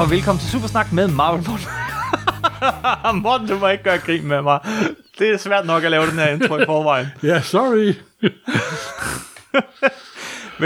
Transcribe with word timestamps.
og 0.00 0.10
velkommen 0.10 0.40
til 0.40 0.50
Supersnak 0.50 0.92
med 0.92 1.08
Marvel 1.08 1.44
Morten. 1.48 1.66
Morten, 3.22 3.48
du 3.48 3.58
må 3.58 3.68
ikke 3.68 3.84
gøre 3.84 3.98
grin 3.98 4.26
med 4.26 4.42
mig. 4.42 4.60
Det 5.18 5.30
er 5.30 5.36
svært 5.36 5.66
nok 5.66 5.84
at 5.84 5.90
lave 5.90 6.06
den 6.06 6.18
her 6.18 6.28
intro 6.28 6.56
i 6.58 6.64
forvejen. 6.66 7.06
Ja, 7.22 7.28
yeah, 7.28 7.42
sorry. 7.42 7.94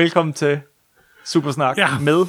Velkommen 0.00 0.32
til 0.34 0.60
Supersnak 1.24 1.78
Ja. 1.78 1.88
med 2.00 2.26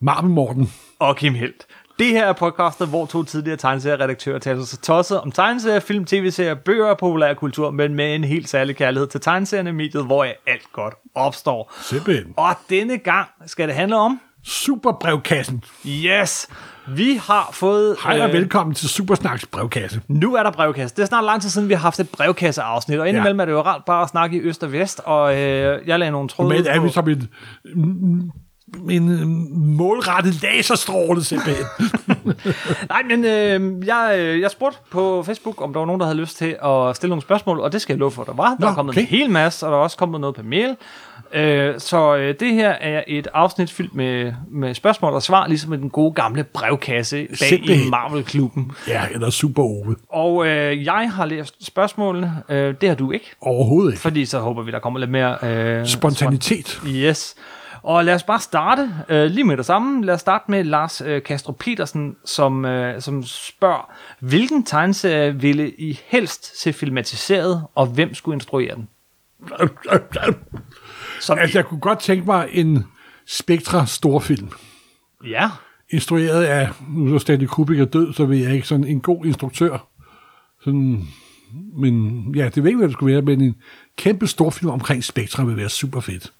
Marvel 0.00 0.30
Morten. 0.30 0.72
og 0.98 1.16
Kim 1.16 1.34
Helt. 1.34 1.66
Det 1.98 2.06
her 2.06 2.26
er 2.26 2.32
podcastet, 2.32 2.88
hvor 2.88 3.06
to 3.06 3.22
tidligere 3.24 3.56
tegneserieredaktører 3.56 4.38
taler 4.38 4.64
sig 4.64 4.78
tosset 4.78 5.20
om 5.20 5.32
tegneserier, 5.32 5.80
film, 5.80 6.04
tv-serier, 6.04 6.54
bøger 6.54 6.86
og 6.86 6.98
populærkultur, 6.98 7.70
men 7.70 7.94
med 7.94 8.14
en 8.14 8.24
helt 8.24 8.48
særlig 8.48 8.76
kærlighed 8.76 9.08
til 9.08 9.20
tegneserierne 9.20 9.72
mediet, 9.72 10.04
hvor 10.06 10.24
alt 10.46 10.72
godt 10.72 10.94
opstår. 11.14 11.72
Simpelthen. 11.82 12.34
Og 12.36 12.54
denne 12.70 12.98
gang 12.98 13.28
skal 13.46 13.68
det 13.68 13.76
handle 13.76 13.96
om... 13.96 14.20
Superbrevkassen. 14.44 15.64
Yes! 15.86 16.48
Vi 16.88 17.20
har 17.22 17.50
fået... 17.52 17.96
Hej 18.04 18.20
og 18.20 18.26
øh, 18.28 18.32
velkommen 18.32 18.74
til 18.74 18.88
Supersnaks 18.88 19.46
brevkasse. 19.46 20.00
Nu 20.08 20.34
er 20.34 20.42
der 20.42 20.50
brevkasse. 20.50 20.96
Det 20.96 21.02
er 21.02 21.06
snart 21.06 21.24
lang 21.24 21.42
tid 21.42 21.50
siden, 21.50 21.68
vi 21.68 21.74
har 21.74 21.80
haft 21.80 22.00
et 22.00 22.08
brevkasseafsnit, 22.08 22.98
og 22.98 23.08
indimellem 23.08 23.36
Ja. 23.40 23.42
er 23.42 23.46
det 23.46 23.52
jo 23.52 23.60
rart 23.60 23.82
bare 23.86 24.02
at 24.02 24.08
snakke 24.08 24.36
i 24.36 24.40
øst 24.40 24.62
og 24.64 24.72
vest, 24.72 25.00
og 25.04 25.36
øh, 25.36 25.88
jeg 25.88 25.98
lagde 25.98 26.10
nogle 26.12 26.28
tråde 26.28 26.48
Men 26.48 26.66
er 26.66 26.80
vi 26.80 26.90
som 26.90 27.08
en, 27.08 28.32
en 28.90 29.48
målrettet 29.76 30.42
laserstråle 30.42 31.24
simpelthen. 31.24 31.64
Nej, 32.88 33.02
men 33.08 33.24
øh, 33.24 33.86
jeg, 33.86 34.16
øh, 34.18 34.40
jeg 34.40 34.50
spurgte 34.50 34.78
på 34.90 35.22
Facebook, 35.22 35.60
om 35.62 35.72
der 35.72 35.80
var 35.80 35.86
nogen, 35.86 36.00
der 36.00 36.06
havde 36.06 36.18
lyst 36.18 36.36
til 36.36 36.56
at 36.64 36.96
stille 36.96 37.08
nogle 37.08 37.22
spørgsmål, 37.22 37.60
og 37.60 37.72
det 37.72 37.82
skal 37.82 37.92
jeg 37.94 37.98
love 37.98 38.10
for, 38.10 38.24
der 38.24 38.32
var. 38.34 38.48
Der 38.48 38.56
Nå, 38.60 38.66
er 38.66 38.74
kommet 38.74 38.92
okay. 38.92 39.00
en 39.00 39.06
hel 39.06 39.30
masse, 39.30 39.66
og 39.66 39.72
der 39.72 39.78
er 39.78 39.82
også 39.82 39.96
kommet 39.96 40.20
noget 40.20 40.36
på 40.36 40.42
mail. 40.42 40.76
Øh, 41.34 41.74
så 41.78 42.16
øh, 42.16 42.34
det 42.40 42.54
her 42.54 42.70
er 42.70 43.02
et 43.06 43.28
afsnit 43.34 43.70
fyldt 43.72 43.94
med, 43.94 44.32
med 44.50 44.74
spørgsmål 44.74 45.12
og 45.12 45.22
svar, 45.22 45.46
ligesom 45.46 45.72
i 45.72 45.76
den 45.76 45.90
gode 45.90 46.12
gamle 46.12 46.44
brevkasse 46.44 47.16
bag 47.16 47.32
i 47.32 47.36
Simpelthen. 47.36 47.90
Marvel-klubben. 47.90 48.72
ja, 48.88 49.02
eller 49.12 49.30
Super 49.30 49.62
Ove. 49.62 49.96
Og 50.08 50.46
øh, 50.46 50.84
jeg 50.84 51.10
har 51.14 51.26
læst 51.26 51.66
spørgsmålene, 51.66 52.42
øh, 52.48 52.74
det 52.80 52.88
har 52.88 52.96
du 52.96 53.10
ikke, 53.10 53.26
Overhovedet 53.40 53.92
ikke. 53.92 54.00
fordi 54.00 54.24
så 54.24 54.38
håber 54.38 54.62
vi, 54.62 54.70
der 54.70 54.78
kommer 54.78 55.00
lidt 55.00 55.10
mere... 55.10 55.36
Øh, 55.42 55.86
Spontanitet. 55.86 56.80
Yes. 56.86 57.34
Og 57.88 58.04
lad 58.04 58.14
os 58.14 58.22
bare 58.22 58.40
starte 58.40 58.90
øh, 59.08 59.24
lige 59.26 59.44
med 59.44 59.56
det 59.56 59.66
samme. 59.66 60.04
Lad 60.04 60.14
os 60.14 60.20
starte 60.20 60.50
med 60.50 60.64
Lars 60.64 61.00
øh, 61.00 61.22
Castro 61.22 61.52
Petersen, 61.52 62.16
som, 62.24 62.64
øh, 62.64 63.00
som 63.00 63.22
spørger, 63.22 63.92
hvilken 64.20 64.64
tegneserie 64.64 65.40
ville 65.40 65.70
I 65.70 66.00
helst 66.06 66.60
se 66.62 66.72
filmatiseret, 66.72 67.64
og 67.74 67.86
hvem 67.86 68.14
skulle 68.14 68.34
instruere 68.36 68.74
den? 68.74 68.88
Som 71.20 71.38
Altså, 71.38 71.58
jeg 71.58 71.66
kunne 71.66 71.80
godt 71.80 71.98
tænke 71.98 72.26
mig 72.26 72.48
en 72.52 72.84
Spectra 73.26 73.86
storfilm. 73.86 74.50
Ja, 75.26 75.50
Instrueret 75.90 76.44
af, 76.44 76.68
nu 76.88 77.14
er 77.14 77.18
Stanley 77.18 77.46
Kubrick 77.46 77.80
er 77.80 77.84
død, 77.84 78.12
så 78.12 78.24
vil 78.24 78.38
jeg 78.38 78.54
ikke 78.54 78.68
sådan 78.68 78.84
en 78.84 79.00
god 79.00 79.24
instruktør. 79.24 79.88
Sådan, 80.64 81.08
men 81.76 82.24
ja, 82.34 82.48
det 82.48 82.62
ved 82.62 82.70
ikke, 82.70 82.78
hvad 82.78 82.88
det 82.88 82.92
skulle 82.92 83.14
være, 83.14 83.22
men 83.22 83.40
en 83.40 83.56
kæmpe 83.96 84.26
storfilm 84.26 84.70
omkring 84.70 85.04
Spectra 85.04 85.44
vil 85.44 85.56
være 85.56 85.68
super 85.68 86.00
fedt. 86.00 86.32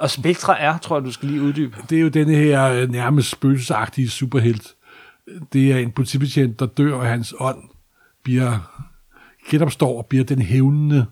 Og 0.00 0.10
Spectra 0.10 0.60
er, 0.60 0.78
tror 0.78 0.96
jeg, 0.96 1.04
du 1.04 1.12
skal 1.12 1.28
lige 1.28 1.42
uddybe. 1.42 1.76
Det 1.90 1.98
er 1.98 2.02
jo 2.02 2.08
denne 2.08 2.34
her 2.34 2.64
øh, 2.64 2.90
nærmest 2.90 3.30
spøgelsesagtige 3.30 4.10
superhelt. 4.10 4.74
Det 5.52 5.72
er 5.72 5.78
en 5.78 5.90
politibetjent, 5.90 6.60
der 6.60 6.66
dør, 6.66 6.94
og 6.94 7.06
hans 7.06 7.34
ånd 7.38 7.58
bliver 8.22 8.78
genopstår 9.50 9.98
og 9.98 10.06
bliver 10.06 10.24
den 10.24 10.42
hævnende 10.42 11.06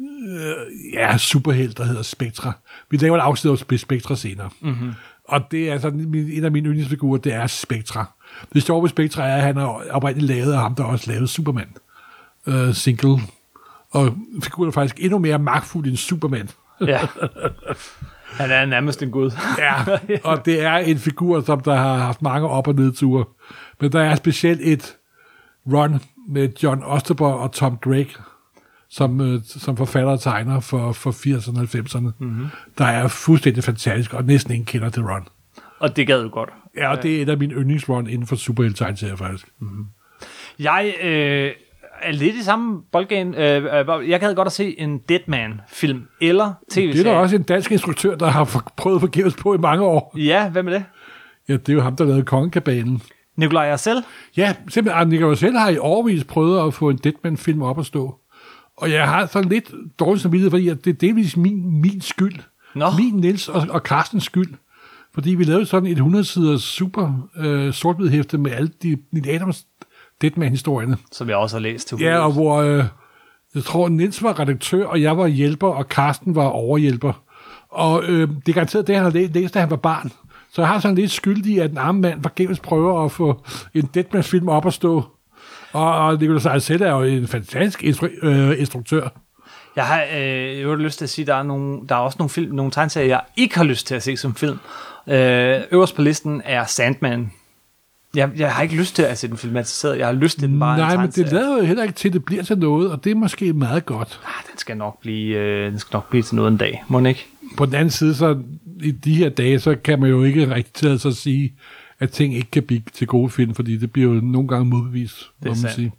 øh, 0.00 0.94
ja, 0.94 1.18
superhelt, 1.18 1.78
der 1.78 1.84
hedder 1.84 2.02
Spectra. 2.02 2.52
Vi 2.90 2.96
laver 2.96 3.16
et 3.16 3.20
afsnit 3.20 3.50
om 3.50 3.78
Spectra 3.78 4.16
senere. 4.16 4.50
Mm-hmm. 4.60 4.92
Og 5.24 5.40
det 5.50 5.68
er 5.68 5.72
altså 5.72 5.90
min, 5.90 6.30
en 6.30 6.44
af 6.44 6.52
mine 6.52 6.68
yndlingsfigurer, 6.68 7.18
det 7.18 7.34
er 7.34 7.46
Spectra. 7.46 8.12
Det 8.52 8.62
sjove 8.62 8.82
ved 8.82 8.88
Spectra 8.88 9.26
er, 9.26 9.36
at 9.36 9.42
han 9.42 9.56
er 9.56 9.90
oprindeligt 9.90 10.28
lavet 10.28 10.52
af 10.52 10.58
ham, 10.58 10.74
der 10.74 10.84
også 10.84 11.10
lavede 11.10 11.28
Superman. 11.28 11.68
Øh, 12.46 12.74
single. 12.74 13.18
Og 13.90 14.16
figuren 14.42 14.68
er 14.68 14.72
faktisk 14.72 14.96
endnu 15.00 15.18
mere 15.18 15.38
magtfuld 15.38 15.86
end 15.86 15.96
Superman. 15.96 16.48
Ja. 16.86 17.00
Han 18.26 18.50
er 18.50 18.64
nærmest 18.64 19.02
en 19.02 19.10
gud. 19.10 19.30
Ja, 19.58 19.74
og 20.24 20.46
det 20.46 20.62
er 20.62 20.76
en 20.76 20.98
figur, 20.98 21.40
som 21.40 21.60
der 21.60 21.74
har 21.74 21.96
haft 21.96 22.22
mange 22.22 22.48
op- 22.48 22.68
og 22.68 22.74
nedture. 22.74 23.24
Men 23.80 23.92
der 23.92 24.00
er 24.00 24.14
specielt 24.14 24.60
et 24.62 24.96
run 25.66 26.00
med 26.28 26.48
John 26.62 26.82
Osterberg 26.82 27.34
og 27.34 27.52
Tom 27.52 27.78
Drake, 27.84 28.14
som, 28.90 29.20
øh, 29.20 29.40
som 29.44 29.76
forfatter 29.76 30.10
og 30.10 30.20
tegner 30.20 30.60
for, 30.60 30.92
for 30.92 31.10
80'erne 31.10 31.58
og 31.58 31.64
90'erne, 31.64 32.12
mm-hmm. 32.18 32.46
der 32.78 32.84
er 32.84 33.08
fuldstændig 33.08 33.64
fantastisk, 33.64 34.14
og 34.14 34.24
næsten 34.24 34.52
ingen 34.52 34.66
kender 34.66 34.88
det 34.88 35.04
run. 35.04 35.28
Og 35.78 35.96
det 35.96 36.06
gad 36.06 36.22
du 36.22 36.28
godt. 36.28 36.50
Ja, 36.76 36.90
og 36.90 37.02
det 37.02 37.18
er 37.18 37.22
et 37.22 37.28
af 37.28 37.38
mine 37.38 37.54
yndlingsrun 37.54 38.06
inden 38.06 38.26
for 38.26 38.36
superhelte 38.36 39.16
faktisk. 39.16 39.48
Jeg 40.58 40.94
øh, 41.02 41.52
er 42.02 42.12
lidt 42.12 42.36
i 42.36 42.42
samme 42.42 42.82
boldgame. 42.92 43.36
Øh, 43.36 43.64
øh, 43.64 44.10
jeg 44.10 44.20
gad 44.20 44.34
godt 44.34 44.46
at 44.46 44.52
se 44.52 44.80
en 44.80 44.98
Deadman-film 45.08 46.02
eller 46.20 46.52
tv-serie. 46.70 46.92
Det 46.92 47.06
er 47.06 47.12
der 47.12 47.18
også 47.18 47.36
en 47.36 47.42
dansk 47.42 47.72
instruktør, 47.72 48.14
der 48.14 48.26
har 48.26 48.62
prøvet 48.76 49.00
forgæves 49.00 49.34
på 49.34 49.54
i 49.54 49.58
mange 49.58 49.84
år. 49.84 50.14
Ja, 50.18 50.48
hvem 50.48 50.68
er 50.68 50.72
det? 50.72 50.84
Ja, 51.48 51.52
det 51.52 51.68
er 51.68 51.72
jo 51.72 51.80
ham, 51.80 51.96
der 51.96 52.04
lavede 52.04 52.22
Kongekabalen. 52.22 53.02
Nikolaj 53.36 53.70
Arcel? 53.70 54.04
Ja, 54.36 54.54
simpelthen, 54.68 55.00
og 55.00 55.08
Nicolai 55.08 55.36
selv 55.36 55.56
har 55.56 55.68
i 55.68 55.78
overvis 55.78 56.24
prøvet 56.24 56.66
at 56.66 56.74
få 56.74 56.90
en 56.90 56.96
Deadman-film 56.96 57.62
op 57.62 57.78
at 57.78 57.86
stå. 57.86 58.14
Og 58.76 58.90
jeg 58.90 59.08
har 59.08 59.26
sådan 59.26 59.48
lidt 59.48 59.70
dårligt 59.98 60.22
samvittighed, 60.22 60.50
fordi 60.50 60.68
det 60.68 60.86
er 60.86 60.92
delvis 60.92 61.36
min, 61.36 61.80
min 61.80 62.00
skyld. 62.00 62.38
Nå. 62.74 62.86
Min, 62.98 63.14
Niels 63.14 63.48
og, 63.48 63.66
og 63.70 63.80
Carstens 63.80 64.24
skyld. 64.24 64.54
Fordi 65.14 65.34
vi 65.34 65.44
lavede 65.44 65.66
sådan 65.66 65.88
et 65.88 65.98
100-siders 65.98 66.62
super 66.62 67.28
øh, 67.36 67.72
sort 67.72 68.10
hæfte 68.10 68.38
med 68.38 68.50
alle 68.50 68.70
de 68.82 68.98
Neil 69.12 69.28
Adams 69.28 69.66
Deadman-historierne. 70.22 70.96
som 71.12 71.28
jeg 71.28 71.36
også 71.36 71.56
har 71.56 71.60
læst 71.60 71.88
til 71.88 71.98
Ja, 72.00 72.18
og 72.18 72.32
hvor 72.32 72.56
øh, 72.56 72.84
jeg 73.54 73.64
tror, 73.64 73.88
Niels 73.88 74.22
var 74.22 74.40
redaktør, 74.40 74.86
og 74.86 75.02
jeg 75.02 75.18
var 75.18 75.26
hjælper, 75.26 75.68
og 75.68 75.84
Carsten 75.84 76.34
var 76.34 76.44
overhjælper. 76.46 77.22
Og 77.70 78.04
øh, 78.04 78.28
det 78.28 78.48
er 78.48 78.52
garanteret 78.52 78.86
det, 78.86 78.94
han 78.94 79.04
har 79.04 79.10
læ- 79.10 79.26
læst, 79.32 79.54
da 79.54 79.60
han 79.60 79.70
var 79.70 79.76
barn. 79.76 80.12
Så 80.52 80.62
jeg 80.62 80.68
har 80.68 80.80
sådan 80.80 80.94
lidt 80.94 81.10
skyldig, 81.10 81.52
i, 81.52 81.58
at 81.58 81.70
en 81.70 81.78
arme 81.78 82.00
mand 82.00 82.22
forgæves 82.22 82.60
prøver 82.60 83.04
at 83.04 83.12
få 83.12 83.42
en 83.74 83.90
Deadman-film 83.94 84.48
op 84.48 84.66
at 84.66 84.72
stå. 84.72 85.04
Og, 85.72 86.06
og 86.06 86.18
Seidel 86.40 86.60
selv 86.60 86.82
er 86.82 86.90
jo 86.90 87.02
en 87.02 87.28
fantastisk 87.28 87.82
instru- 87.82 88.26
øh, 88.26 88.60
instruktør. 88.60 89.08
Jeg 89.76 89.84
har 89.84 90.04
øh, 90.16 90.62
jo 90.62 90.74
lyst 90.74 90.98
til 90.98 91.04
at 91.04 91.10
sige, 91.10 91.22
at 91.22 91.26
der 91.26 91.34
er, 91.34 91.42
nogle, 91.42 91.80
der 91.88 91.94
er 91.94 91.98
også 91.98 92.16
nogle, 92.18 92.30
film, 92.30 92.54
nogle 92.54 92.72
tegneserier, 92.72 93.08
jeg 93.08 93.20
ikke 93.36 93.56
har 93.56 93.64
lyst 93.64 93.86
til 93.86 93.94
at 93.94 94.02
se 94.02 94.16
som 94.16 94.34
film. 94.34 94.58
Øh, 95.08 95.60
øverst 95.72 95.94
på 95.96 96.02
listen 96.02 96.42
er 96.44 96.64
Sandman. 96.64 97.32
Jeg, 98.16 98.30
jeg 98.36 98.54
har 98.54 98.62
ikke 98.62 98.76
lyst 98.76 98.96
til 98.96 99.02
at 99.02 99.18
se 99.18 99.28
den 99.28 99.36
filmatiseret. 99.36 99.98
Jeg 99.98 100.06
har 100.06 100.12
lyst 100.12 100.38
til 100.38 100.48
den 100.48 100.58
bare 100.58 100.78
Nej, 100.78 100.94
en 100.94 101.00
men 101.00 101.10
det 101.10 101.32
lader 101.32 101.56
jo 101.56 101.64
heller 101.64 101.82
ikke 101.82 101.94
til, 101.94 102.08
at 102.08 102.14
det 102.14 102.24
bliver 102.24 102.42
til 102.42 102.58
noget, 102.58 102.90
og 102.90 103.04
det 103.04 103.10
er 103.10 103.14
måske 103.14 103.52
meget 103.52 103.86
godt. 103.86 104.20
Ah, 104.24 104.50
den 104.50 104.58
skal 104.58 104.76
nok 104.76 105.00
blive, 105.00 105.36
øh, 105.36 105.70
den 105.70 105.78
skal 105.78 105.96
nok 105.96 106.10
blive 106.10 106.22
til 106.22 106.36
noget 106.36 106.50
en 106.50 106.56
dag. 106.56 106.84
Må 106.88 106.98
den 106.98 107.06
ikke? 107.06 107.26
På 107.56 107.66
den 107.66 107.74
anden 107.74 107.90
side, 107.90 108.14
så 108.14 108.38
i 108.82 108.90
de 108.90 109.14
her 109.14 109.28
dage, 109.28 109.60
så 109.60 109.76
kan 109.84 110.00
man 110.00 110.10
jo 110.10 110.24
ikke 110.24 110.54
rigtig 110.54 110.90
at 110.90 111.00
sige, 111.00 111.54
at 112.00 112.10
ting 112.10 112.34
ikke 112.34 112.50
kan 112.50 112.62
blive 112.62 112.82
til 112.92 113.06
gode 113.06 113.30
film, 113.30 113.54
fordi 113.54 113.76
det 113.76 113.92
bliver 113.92 114.14
jo 114.14 114.20
nogle 114.20 114.48
gange 114.48 114.64
modbevist, 114.64 115.30
må 115.44 115.48
man 115.48 115.56
sandt. 115.56 115.74
sige. 115.74 115.92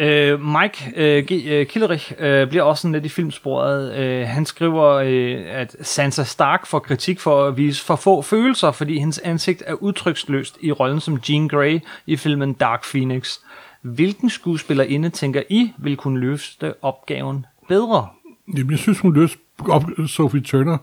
Øh, 0.00 0.40
Mike 0.40 0.92
øh, 0.96 1.24
G. 1.24 1.32
Øh, 1.46 1.66
Killerich 1.66 2.12
øh, 2.18 2.48
bliver 2.48 2.62
også 2.62 2.80
sådan 2.80 2.92
lidt 2.92 3.04
i 3.04 3.08
filmsporet. 3.08 3.98
Øh, 3.98 4.26
han 4.28 4.46
skriver, 4.46 4.86
øh, 4.86 5.44
at 5.46 5.76
Sansa 5.82 6.24
Stark 6.24 6.66
får 6.66 6.78
kritik 6.78 7.20
for 7.20 7.46
at 7.46 7.56
vise 7.56 7.84
for 7.84 7.96
få 7.96 8.22
følelser, 8.22 8.70
fordi 8.70 8.98
hendes 8.98 9.18
ansigt 9.18 9.62
er 9.66 9.74
udtryksløst 9.74 10.58
i 10.60 10.72
rollen 10.72 11.00
som 11.00 11.20
Jean 11.28 11.48
Grey 11.48 11.80
i 12.06 12.16
filmen 12.16 12.52
Dark 12.52 12.84
Phoenix. 12.92 13.38
Hvilken 13.82 14.30
skuespillerinde 14.30 15.10
tænker 15.10 15.42
I 15.48 15.72
vil 15.78 15.96
kunne 15.96 16.20
løfte 16.20 16.74
opgaven 16.82 17.46
bedre? 17.68 18.08
Jamen, 18.56 18.70
jeg 18.70 18.78
synes, 18.78 18.98
hun 18.98 19.14
løste 19.14 19.38
op, 19.68 19.84
Sophie 20.06 20.40
Turner 20.40 20.78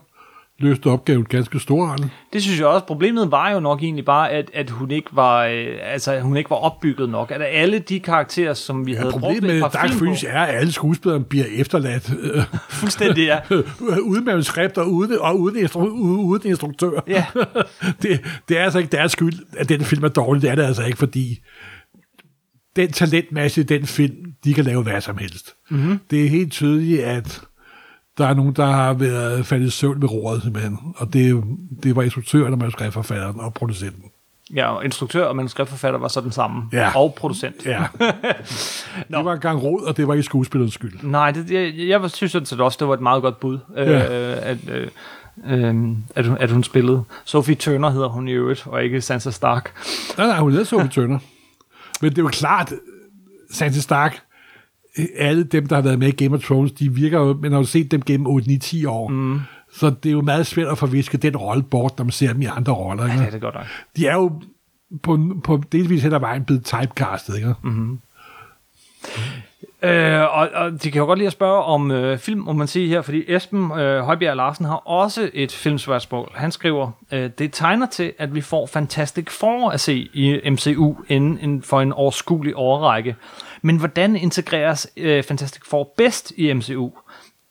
løste 0.58 0.86
opgaven 0.86 1.24
ganske 1.24 1.60
storartet. 1.60 2.10
Det 2.32 2.42
synes 2.42 2.58
jeg 2.58 2.66
også. 2.66 2.86
Problemet 2.86 3.30
var 3.30 3.50
jo 3.50 3.60
nok 3.60 3.82
egentlig 3.82 4.04
bare, 4.04 4.30
at, 4.30 4.50
at 4.54 4.70
hun 4.70 4.90
ikke 4.90 5.10
var 5.12 5.44
øh, 5.44 5.66
altså 5.82 6.20
hun 6.20 6.36
ikke 6.36 6.50
var 6.50 6.56
opbygget 6.56 7.08
nok. 7.08 7.30
At 7.30 7.42
alle 7.42 7.78
de 7.78 8.00
karakterer, 8.00 8.54
som 8.54 8.86
vi 8.86 8.92
Ja, 8.92 8.98
havde 8.98 9.12
brugt 9.20 9.42
med 9.42 9.60
Dark 9.60 9.90
på, 9.98 10.04
er, 10.26 10.42
at 10.42 10.54
alle 10.54 10.72
skuespillere 10.72 11.20
bliver 11.20 11.44
efterladt 11.56 12.12
øh, 12.20 12.42
fuldstændig 12.80 13.24
ja. 13.24 13.40
uden 14.10 14.24
manuskript 14.24 14.78
og 14.78 14.92
uden, 14.92 15.18
og 15.20 15.40
uden, 15.40 15.56
instru, 15.56 15.88
uden 15.88 16.48
instruktør. 16.50 17.00
Ja. 17.08 17.26
det, 18.02 18.20
det 18.48 18.58
er 18.58 18.64
altså 18.64 18.78
ikke 18.78 18.96
deres 18.96 19.12
skyld, 19.12 19.34
at 19.56 19.68
den 19.68 19.80
film 19.80 20.04
er 20.04 20.08
dårlig. 20.08 20.42
Det 20.42 20.50
er 20.50 20.54
det 20.54 20.62
altså 20.62 20.84
ikke, 20.84 20.98
fordi 20.98 21.38
den 22.76 22.92
talentmasse 22.92 23.60
i 23.60 23.64
den 23.64 23.86
film, 23.86 24.16
de 24.44 24.54
kan 24.54 24.64
lave 24.64 24.82
hvad 24.82 25.00
som 25.00 25.18
helst. 25.18 25.54
Mm-hmm. 25.70 26.00
Det 26.10 26.24
er 26.24 26.28
helt 26.28 26.52
tydeligt, 26.52 27.02
at 27.02 27.40
der 28.18 28.26
er 28.26 28.34
nogen, 28.34 28.52
der 28.52 28.66
har 28.66 28.92
været 28.92 29.46
faldet 29.46 29.66
i 29.66 29.70
søvn 29.70 30.00
med 30.00 30.12
roret, 30.12 30.42
simpelthen. 30.42 30.78
Og 30.96 31.12
det, 31.12 31.44
det 31.82 31.96
var 31.96 32.02
instruktøren, 32.02 32.52
og 32.52 32.58
manuskriptforfatteren 32.58 33.40
og 33.40 33.54
producenten. 33.54 34.10
Ja, 34.54 34.76
og 34.76 34.84
instruktør 34.84 35.24
og 35.24 35.36
manuskriptforfatter 35.36 36.00
var 36.00 36.08
så 36.08 36.20
den 36.20 36.32
samme. 36.32 36.62
Ja. 36.72 36.96
Og 36.96 37.14
producent. 37.14 37.66
Ja. 37.66 37.84
det 39.10 39.24
var 39.24 39.32
engang 39.32 39.62
råd, 39.62 39.82
og 39.82 39.96
det 39.96 40.08
var 40.08 40.14
ikke 40.14 40.22
skuespillerens 40.22 40.74
skyld. 40.74 40.92
Nej, 41.02 41.30
det, 41.30 41.50
jeg, 41.50 41.88
jeg 41.88 42.10
synes 42.10 42.32
sådan 42.32 42.46
set 42.46 42.60
også, 42.60 42.76
det 42.80 42.88
var 42.88 42.94
et 42.94 43.00
meget 43.00 43.22
godt 43.22 43.40
bud. 43.40 43.58
Ja. 43.76 44.32
Øh, 44.32 44.36
at, 44.42 44.58
øh, 44.70 44.88
øh, 45.46 45.96
at, 46.14 46.26
hun, 46.26 46.38
at 46.38 46.50
hun 46.50 46.64
spillede. 46.64 47.04
Sophie 47.24 47.54
Turner 47.54 47.90
hedder 47.90 48.08
hun 48.08 48.28
i 48.28 48.32
øvrigt, 48.32 48.66
og 48.66 48.84
ikke 48.84 49.00
Sansa 49.00 49.30
Stark. 49.30 49.72
Nej, 50.18 50.26
nej, 50.26 50.38
hun 50.38 50.50
hedder 50.50 50.64
Sophie 50.64 50.88
Turner. 50.88 51.18
Men 52.00 52.10
det 52.10 52.18
er 52.18 52.22
jo 52.22 52.28
klart, 52.28 52.72
Sansa 53.52 53.80
Stark, 53.80 54.20
alle 55.16 55.44
dem, 55.44 55.66
der 55.66 55.74
har 55.74 55.82
været 55.82 55.98
med 55.98 56.08
i 56.08 56.24
Game 56.24 56.36
of 56.36 56.42
Thrones, 56.42 56.72
de 56.72 56.94
virker 56.94 57.18
jo, 57.18 57.38
man 57.42 57.52
har 57.52 57.58
jo 57.58 57.64
set 57.64 57.90
dem 57.90 58.02
gennem 58.02 58.26
8-9-10 58.26 58.88
år. 58.88 59.08
Mm. 59.08 59.40
Så 59.72 59.90
det 59.90 60.08
er 60.08 60.12
jo 60.12 60.22
meget 60.22 60.46
svært 60.46 60.68
at 60.68 60.78
forviske 60.78 61.18
den 61.18 61.36
rolle 61.36 61.62
bort, 61.62 61.98
når 61.98 62.04
man 62.04 62.12
ser 62.12 62.32
dem 62.32 62.42
i 62.42 62.44
andre 62.44 62.72
roller. 62.72 63.04
Ikke? 63.04 63.18
Ja, 63.18 63.26
det 63.26 63.34
er 63.34 63.38
godt 63.38 63.54
nok. 63.54 63.64
De 63.96 64.06
er 64.06 64.14
jo 64.14 64.42
på, 65.02 65.40
på 65.44 65.62
delvis 65.72 66.02
hen 66.02 66.12
ad 66.12 66.20
vejen 66.20 66.44
blevet 66.44 66.64
typecastet. 66.64 67.36
Ikke? 67.36 67.54
Mm. 67.62 67.98
Øh, 69.82 70.20
og, 70.20 70.48
og 70.54 70.82
de 70.82 70.90
kan 70.90 70.98
jo 70.98 71.06
godt 71.06 71.18
lide 71.18 71.26
at 71.26 71.32
spørge 71.32 71.62
om 71.62 71.90
øh, 71.90 72.18
film, 72.18 72.40
må 72.40 72.52
man 72.52 72.66
sige 72.66 72.88
her, 72.88 73.02
fordi 73.02 73.34
Esben 73.34 73.72
øh, 73.78 74.00
Højbjerg 74.00 74.36
Larsen 74.36 74.64
har 74.64 74.76
også 74.76 75.30
et 75.34 75.52
filmspørgsmål. 75.52 76.32
Han 76.34 76.52
skriver, 76.52 76.90
øh, 77.12 77.30
det 77.38 77.52
tegner 77.52 77.86
til, 77.86 78.12
at 78.18 78.34
vi 78.34 78.40
får 78.40 78.66
Fantastic 78.66 79.30
Four 79.30 79.70
at 79.70 79.80
se 79.80 80.08
i 80.12 80.50
MCU 80.50 80.96
inden 81.08 81.38
en, 81.42 81.62
for 81.62 81.80
en 81.80 81.92
årskuelig 81.92 82.56
overrække. 82.56 83.16
Men 83.62 83.76
hvordan 83.76 84.16
integreres 84.16 84.86
øh, 84.96 85.22
Fantastic 85.24 85.62
Four 85.66 85.94
bedst 85.96 86.32
i 86.36 86.52
MCU? 86.52 86.90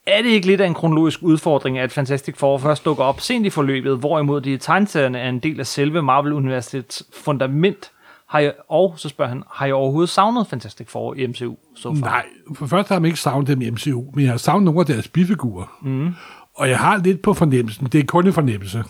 Er 0.07 0.21
det 0.21 0.30
ikke 0.30 0.48
lidt 0.48 0.62
af 0.62 0.68
en 0.68 0.74
kronologisk 0.74 1.24
udfordring, 1.24 1.80
at 1.80 1.92
Fantastic 1.92 2.38
Four 2.38 2.57
først 2.57 2.86
dukker 2.86 3.04
op 3.04 3.21
sent 3.21 3.45
i 3.45 3.50
forløbet, 3.50 3.98
hvorimod 3.98 4.42
de 4.42 4.57
tegneserierne 4.57 5.19
er 5.19 5.30
en 5.30 5.39
del 5.39 5.59
af 5.59 5.68
selve 5.68 6.01
Marvel-universets 6.01 7.04
fundament? 7.13 7.92
Har 8.30 8.39
jeg, 8.39 8.54
og 8.69 8.94
så 8.98 9.09
spørger 9.09 9.30
han, 9.30 9.44
har 9.51 9.65
jeg 9.65 9.75
overhovedet 9.75 10.09
savnet 10.09 10.48
Fantastic 10.48 10.89
Four 10.89 11.13
i 11.13 11.27
MCU? 11.27 11.56
Så 11.75 11.94
far? 11.94 12.10
Nej, 12.10 12.25
for 12.56 12.65
først 12.65 12.89
har 12.89 13.00
man 13.00 13.06
ikke 13.06 13.19
savnet 13.19 13.48
dem 13.48 13.62
i 13.62 13.69
MCU, 13.69 14.06
men 14.13 14.24
jeg 14.24 14.31
har 14.31 14.38
savnet 14.38 14.65
nogle 14.65 14.80
af 14.80 14.86
deres 14.86 15.07
bifigurer. 15.07 15.77
Mm. 15.81 16.13
Og 16.56 16.69
jeg 16.69 16.80
har 16.80 16.98
lidt 16.98 17.21
på 17.21 17.33
fornemmelsen, 17.33 17.88
det 17.88 18.00
er 18.00 18.06
kun 18.06 18.27
en 18.27 18.33
fornemmelse, 18.33 18.83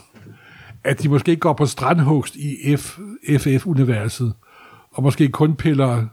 at 0.83 1.03
de 1.03 1.09
måske 1.09 1.35
går 1.35 1.53
på 1.53 1.65
strandhugst 1.65 2.35
i 2.35 2.77
F, 2.77 2.97
FF-universet, 3.37 4.33
og 4.91 5.03
måske 5.03 5.29
kun 5.29 5.55
piller 5.55 6.05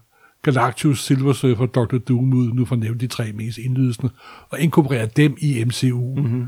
Galactus, 0.45 1.05
Silver 1.05 1.33
Surfer 1.33 1.67
Dr. 1.67 1.99
Doom 1.99 2.33
ud, 2.33 2.53
nu 2.53 2.65
for 2.65 2.75
at 2.75 2.81
nævne 2.81 2.99
de 2.99 3.07
tre 3.07 3.33
mest 3.33 3.59
indlydende, 3.59 4.11
og 4.51 4.61
inkorporerer 4.61 5.07
dem 5.07 5.37
i 5.39 5.65
MCU. 5.65 6.15
Mm-hmm. 6.17 6.47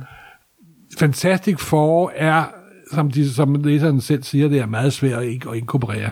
Fantastic 0.98 1.60
Four 1.60 2.12
er, 2.14 2.44
som, 2.92 3.10
de, 3.10 3.30
som 3.30 3.54
læseren 3.54 4.00
selv 4.00 4.22
siger, 4.22 4.48
det 4.48 4.58
er 4.58 4.66
meget 4.66 4.92
svært 4.92 5.22
at 5.22 5.54
inkorporere. 5.54 6.10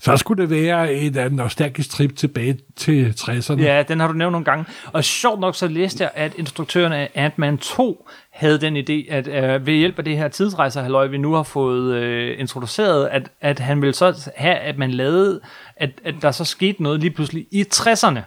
Så 0.00 0.16
skulle 0.16 0.42
det 0.42 0.50
være 0.50 0.92
et 0.92 1.16
uh, 1.16 1.32
nostalgisk 1.32 1.90
trip 1.90 2.16
tilbage 2.16 2.58
til 2.76 3.14
60'erne. 3.20 3.62
Ja, 3.62 3.82
den 3.82 4.00
har 4.00 4.06
du 4.06 4.12
nævnt 4.12 4.32
nogle 4.32 4.44
gange. 4.44 4.64
Og 4.92 5.04
sjovt 5.04 5.40
nok 5.40 5.56
så 5.56 5.68
læste 5.68 6.04
jeg, 6.04 6.10
at 6.14 6.34
instruktøren 6.34 6.92
af 6.92 7.10
Ant-Man 7.14 7.58
2 7.58 8.08
havde 8.30 8.60
den 8.60 8.76
idé, 8.76 9.12
at 9.12 9.26
uh, 9.26 9.66
ved 9.66 9.74
hjælp 9.74 9.98
af 9.98 10.04
det 10.04 10.16
her 10.16 10.28
tidsrejserhalløj, 10.28 11.06
vi 11.06 11.18
nu 11.18 11.32
har 11.32 11.42
fået 11.42 12.02
uh, 12.02 12.40
introduceret, 12.40 13.06
at, 13.06 13.30
at 13.40 13.58
han 13.58 13.82
ville 13.82 13.94
så 13.94 14.30
have, 14.36 14.56
at 14.56 14.78
man 14.78 14.90
lavede, 14.90 15.40
at, 15.76 15.90
at 16.04 16.14
der 16.22 16.30
så 16.30 16.44
skete 16.44 16.82
noget 16.82 17.00
lige 17.00 17.10
pludselig 17.10 17.46
i 17.50 17.64
60'erne. 17.74 18.20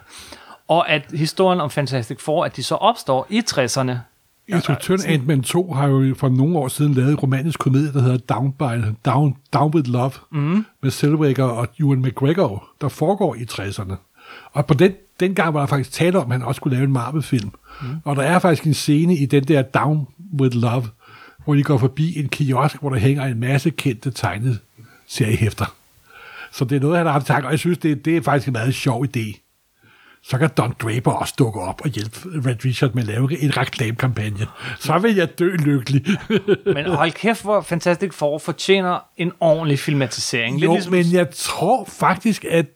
Og 0.68 0.90
at 0.90 1.02
historien 1.14 1.60
om 1.60 1.70
Fantastic 1.70 2.20
Four, 2.20 2.44
at 2.44 2.56
de 2.56 2.62
så 2.62 2.74
opstår 2.74 3.26
i 3.30 3.42
60'erne, 3.50 3.92
Instruktøren 4.48 5.00
ja, 5.00 5.12
Ant-Man 5.12 5.42
2 5.42 5.72
har 5.72 5.86
jo 5.86 6.14
for 6.14 6.28
nogle 6.28 6.58
år 6.58 6.68
siden 6.68 6.94
lavet 6.94 7.10
en 7.10 7.16
romantisk 7.16 7.58
komedie, 7.58 7.92
der 7.92 8.02
hedder 8.02 8.16
Down, 8.16 8.52
by, 8.52 8.86
Down, 9.04 9.36
Down 9.52 9.74
with 9.74 9.90
Love, 9.90 10.12
mm. 10.30 10.64
med 10.82 10.90
Zellweger 10.90 11.44
og 11.44 11.68
Ewan 11.80 12.02
McGregor, 12.02 12.68
der 12.80 12.88
foregår 12.88 13.34
i 13.34 13.42
60'erne. 13.52 13.94
Og 14.52 14.66
på 14.66 14.74
den, 14.74 14.92
den 15.20 15.34
gang 15.34 15.54
var 15.54 15.60
der 15.60 15.66
faktisk 15.66 15.92
tale 15.92 16.18
om, 16.18 16.32
at 16.32 16.38
han 16.38 16.46
også 16.46 16.58
skulle 16.58 16.76
lave 16.76 16.86
en 16.86 16.92
Marvel-film. 16.92 17.50
Mm. 17.82 17.88
Og 18.04 18.16
der 18.16 18.22
er 18.22 18.38
faktisk 18.38 18.66
en 18.66 18.74
scene 18.74 19.16
i 19.16 19.26
den 19.26 19.44
der 19.44 19.62
Down 19.62 20.06
with 20.40 20.56
Love, 20.56 20.84
hvor 21.44 21.54
de 21.54 21.62
går 21.62 21.78
forbi 21.78 22.18
en 22.18 22.28
kiosk, 22.28 22.76
hvor 22.80 22.90
der 22.90 22.96
hænger 22.96 23.24
en 23.24 23.40
masse 23.40 23.70
kendte 23.70 24.10
tegnede 24.10 24.58
seriehæfter. 25.06 25.74
Så 26.52 26.64
det 26.64 26.76
er 26.76 26.80
noget, 26.80 26.96
han 26.96 27.06
har 27.06 27.12
haft 27.12 27.26
tanker, 27.26 27.46
og 27.46 27.52
jeg 27.52 27.58
synes, 27.58 27.78
det, 27.78 28.04
det 28.04 28.16
er 28.16 28.22
faktisk 28.22 28.46
en 28.46 28.52
meget 28.52 28.74
sjov 28.74 29.04
idé 29.04 29.51
så 30.24 30.38
kan 30.38 30.50
Don 30.56 30.74
Draper 30.82 31.10
også 31.10 31.34
dukke 31.38 31.60
op 31.60 31.80
og 31.84 31.90
hjælpe 31.90 32.18
Red 32.48 32.64
Richard 32.64 32.94
med 32.94 33.02
at 33.02 33.08
lave 33.08 33.42
en 33.42 33.56
reklamekampagne. 33.56 34.46
Så 34.78 34.98
vil 34.98 35.14
jeg 35.14 35.38
dø 35.38 35.56
lykkelig. 35.56 36.04
men 36.74 36.86
hold 36.86 37.12
kæft, 37.12 37.42
hvor 37.42 37.60
Fantastic 37.60 38.14
Four 38.14 38.38
fortjener 38.38 38.98
en 39.16 39.32
ordentlig 39.40 39.78
filmatisering. 39.78 40.60
Lidt 40.60 40.68
jo, 40.68 40.72
ligesom... 40.72 40.92
men 40.92 41.12
jeg 41.12 41.30
tror 41.30 41.84
faktisk, 41.84 42.44
at 42.44 42.66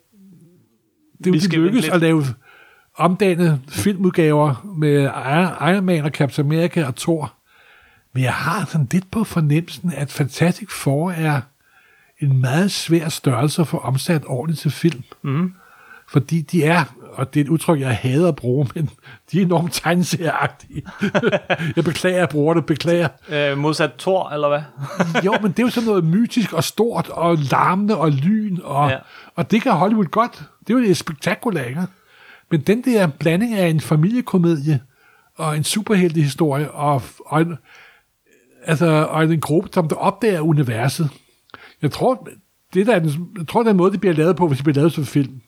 det 1.24 1.32
vil 1.32 1.42
lykkes 1.42 1.88
at 1.88 2.00
lave 2.00 2.24
omdannede 2.96 3.60
filmudgaver 3.68 4.74
med 4.78 5.02
Iron 5.72 5.84
Man 5.84 6.04
og 6.04 6.10
Captain 6.10 6.46
America 6.46 6.86
og 6.86 6.96
Thor. 6.96 7.32
Men 8.14 8.22
jeg 8.22 8.32
har 8.32 8.64
sådan 8.64 8.88
lidt 8.92 9.10
på 9.10 9.24
fornemmelsen, 9.24 9.92
at 9.96 10.12
Fantastic 10.12 10.70
Four 10.70 11.10
er 11.10 11.40
en 12.20 12.40
meget 12.40 12.70
svær 12.70 13.08
størrelse 13.08 13.64
for 13.64 13.78
omsat 13.78 14.22
ordentligt 14.26 14.60
til 14.60 14.70
film. 14.70 15.02
Mm. 15.22 15.52
Fordi 16.08 16.40
de 16.40 16.64
er 16.64 16.84
og 17.16 17.34
det 17.34 17.40
er 17.40 17.44
et 17.44 17.48
udtryk, 17.48 17.80
jeg 17.80 17.96
hader 17.96 18.28
at 18.28 18.36
bruge, 18.36 18.68
men 18.74 18.90
de 19.32 19.38
er 19.40 19.44
enormt 19.44 19.72
tegneserieagtige. 19.72 20.82
jeg 21.76 21.84
beklager, 21.84 22.18
jeg 22.18 22.28
bruger 22.28 22.54
det, 22.54 22.66
beklager. 22.66 23.08
Øh, 23.28 23.58
modsat 23.58 23.92
Thor, 23.98 24.30
eller 24.30 24.48
hvad? 24.48 24.62
jo, 25.26 25.34
men 25.42 25.50
det 25.50 25.58
er 25.58 25.62
jo 25.62 25.70
sådan 25.70 25.88
noget 25.88 26.04
mytisk 26.04 26.52
og 26.52 26.64
stort 26.64 27.08
og 27.08 27.36
larmende 27.36 27.96
og 27.96 28.10
lyn, 28.10 28.58
og, 28.64 28.90
ja. 28.90 28.96
og 29.34 29.50
det 29.50 29.62
kan 29.62 29.72
Hollywood 29.72 30.04
godt. 30.04 30.42
Det 30.66 30.74
er 30.74 30.78
jo 30.78 30.84
et 30.84 30.96
spektakulært, 30.96 31.68
ikke? 31.68 31.82
Men 32.50 32.60
den 32.60 32.84
der 32.84 33.06
blanding 33.06 33.54
af 33.54 33.68
en 33.68 33.80
familiekomedie 33.80 34.80
og 35.36 35.56
en 35.56 35.64
superheltehistorie 35.64 36.70
og, 36.70 37.02
og, 37.26 37.40
en, 37.40 37.56
altså, 38.64 38.86
og 38.86 39.24
en 39.24 39.40
gruppe, 39.40 39.68
som 39.72 39.88
der 39.88 39.96
opdager 39.96 40.40
universet. 40.40 41.10
Jeg 41.82 41.92
tror, 41.92 42.28
det 42.74 42.86
der 42.86 42.94
er 42.94 42.98
den, 42.98 43.28
jeg 43.38 43.48
tror, 43.48 43.62
den 43.62 43.76
måde, 43.76 43.92
det 43.92 44.00
bliver 44.00 44.14
lavet 44.14 44.36
på, 44.36 44.48
hvis 44.48 44.58
det 44.58 44.64
bliver 44.64 44.76
lavet 44.76 44.92
som 44.92 45.04
film, 45.04 45.40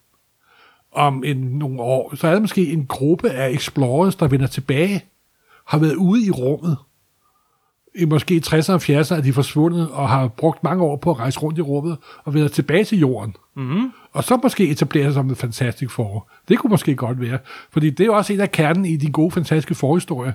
om 0.99 1.25
en, 1.25 1.37
nogle 1.37 1.81
år, 1.81 2.17
så 2.17 2.27
er 2.27 2.33
der 2.33 2.41
måske 2.41 2.73
en 2.73 2.87
gruppe 2.87 3.31
af 3.31 3.51
explorers, 3.51 4.17
der 4.17 4.29
vender 4.29 4.47
tilbage, 4.47 5.05
har 5.67 5.79
været 5.79 5.95
ude 5.95 6.27
i 6.27 6.31
rummet. 6.31 6.77
I 7.95 8.05
måske 8.05 8.43
60'erne 8.47 8.73
og 8.73 8.83
70'erne 8.83 9.15
er 9.15 9.21
de 9.21 9.33
forsvundet, 9.33 9.89
og 9.91 10.09
har 10.09 10.29
brugt 10.29 10.65
mange 10.65 10.85
år 10.85 10.97
på 10.97 11.11
at 11.11 11.19
rejse 11.19 11.39
rundt 11.39 11.59
i 11.59 11.63
rummet, 11.63 11.97
og 12.25 12.35
vender 12.35 12.49
tilbage 12.49 12.85
til 12.85 12.99
jorden. 12.99 13.37
Mm-hmm. 13.57 13.93
Og 14.13 14.25
så 14.25 14.41
måske 14.43 14.69
etablere 14.69 15.05
sig 15.05 15.15
som 15.15 15.29
en 15.29 15.37
fantastisk 15.37 15.95
forår. 15.95 16.31
Det 16.49 16.59
kunne 16.59 16.71
måske 16.71 16.95
godt 16.95 17.21
være. 17.21 17.39
Fordi 17.71 17.91
det 17.91 18.01
er 18.01 18.07
jo 18.07 18.15
også 18.15 18.33
en 18.33 18.41
af 18.41 18.53
kernen 18.53 18.85
i 18.85 18.97
din 18.97 19.13
gode, 19.13 19.31
fantastiske 19.31 19.75
forhistorie. 19.75 20.35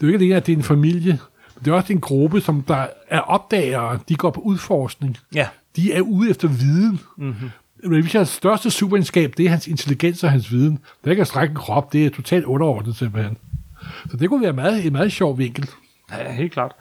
Det 0.00 0.06
er 0.06 0.10
jo 0.10 0.12
ikke 0.12 0.28
det, 0.28 0.34
at 0.34 0.46
det 0.46 0.52
er 0.52 0.56
en 0.56 0.62
familie, 0.62 1.18
det 1.64 1.70
er 1.70 1.74
også 1.74 1.92
en 1.92 2.00
gruppe, 2.00 2.40
som 2.40 2.62
der 2.62 2.86
er 3.08 3.20
opdagere, 3.20 3.98
de 4.08 4.16
går 4.16 4.30
på 4.30 4.40
udforskning. 4.40 5.16
Ja. 5.34 5.48
De 5.76 5.92
er 5.92 6.00
ude 6.00 6.30
efter 6.30 6.48
viden. 6.48 7.00
Mm-hmm. 7.16 7.50
Richards 7.90 8.28
største 8.28 8.70
superegenskab, 8.70 9.34
det 9.36 9.46
er 9.46 9.50
hans 9.50 9.68
intelligens 9.68 10.24
og 10.24 10.30
hans 10.30 10.52
viden. 10.52 10.78
Det 11.04 11.16
kan 11.16 11.26
strække 11.26 11.52
en 11.52 11.56
krop, 11.56 11.92
det 11.92 12.06
er 12.06 12.10
totalt 12.10 12.44
underordnet 12.44 12.96
simpelthen. 12.96 13.36
Så 14.10 14.16
det 14.16 14.28
kunne 14.28 14.42
være 14.42 14.52
meget, 14.52 14.86
en 14.86 14.92
meget 14.92 15.12
sjov 15.12 15.38
vinkel. 15.38 15.70
Ja, 16.12 16.32
helt 16.32 16.52
klart. 16.52 16.72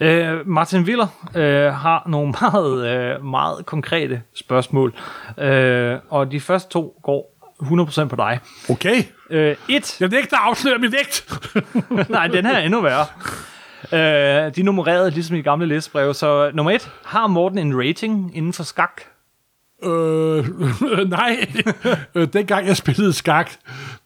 Øh, 0.00 0.48
Martin 0.48 0.82
Willer 0.82 1.06
øh, 1.34 1.74
har 1.74 2.04
nogle 2.08 2.34
meget, 2.40 2.86
øh, 2.88 3.24
meget 3.24 3.66
konkrete 3.66 4.22
spørgsmål, 4.34 4.94
øh, 5.38 5.98
og 6.10 6.32
de 6.32 6.40
første 6.40 6.70
to 6.70 7.00
går 7.02 7.32
100% 7.62 8.04
på 8.04 8.16
dig. 8.16 8.38
Okay. 8.70 9.02
Øh, 9.30 9.56
et. 9.68 10.00
Jeg 10.00 10.08
nægter 10.08 10.36
at 10.36 10.42
afsløre 10.44 10.78
min 10.78 10.92
vægt. 10.92 11.32
Nej, 12.10 12.26
den 12.26 12.46
her 12.46 12.56
er 12.56 12.62
endnu 12.62 12.80
værre. 12.80 13.06
Øh, 13.92 14.54
de 14.54 14.60
er 14.60 14.64
nummereret 14.64 15.12
ligesom 15.12 15.36
i 15.36 15.42
gamle 15.42 15.66
listebrev, 15.66 16.14
så 16.14 16.50
nummer 16.54 16.72
et. 16.72 16.90
Har 17.04 17.26
Morten 17.26 17.58
en 17.58 17.78
rating 17.78 18.36
inden 18.36 18.52
for 18.52 18.62
skak? 18.62 19.02
Øh, 19.84 20.44
nej, 21.18 21.46
øh, 22.14 22.28
dengang 22.32 22.66
jeg 22.66 22.76
spillede 22.76 23.12
skak, 23.12 23.50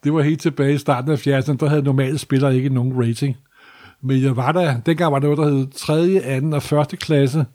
det 0.05 0.15
var 0.15 0.23
helt 0.23 0.41
tilbage 0.41 0.75
i 0.75 0.79
starten 0.79 1.11
af 1.11 1.27
80'erne, 1.27 1.57
der 1.57 1.69
havde 1.69 1.83
normale 1.83 2.19
spillere 2.19 2.57
ikke 2.57 2.69
nogen 2.69 3.07
rating. 3.07 3.37
Men 4.03 4.23
jeg 4.23 4.37
var 4.37 4.53
der, 4.53 4.81
dengang 4.81 5.13
var 5.13 5.19
det 5.19 5.29
noget, 5.29 5.39
der 5.39 5.59
hed 5.59 5.67
3., 6.61 6.61
2. 6.61 6.77
og 6.77 6.83
1. 6.93 6.99
klasse, 6.99 7.47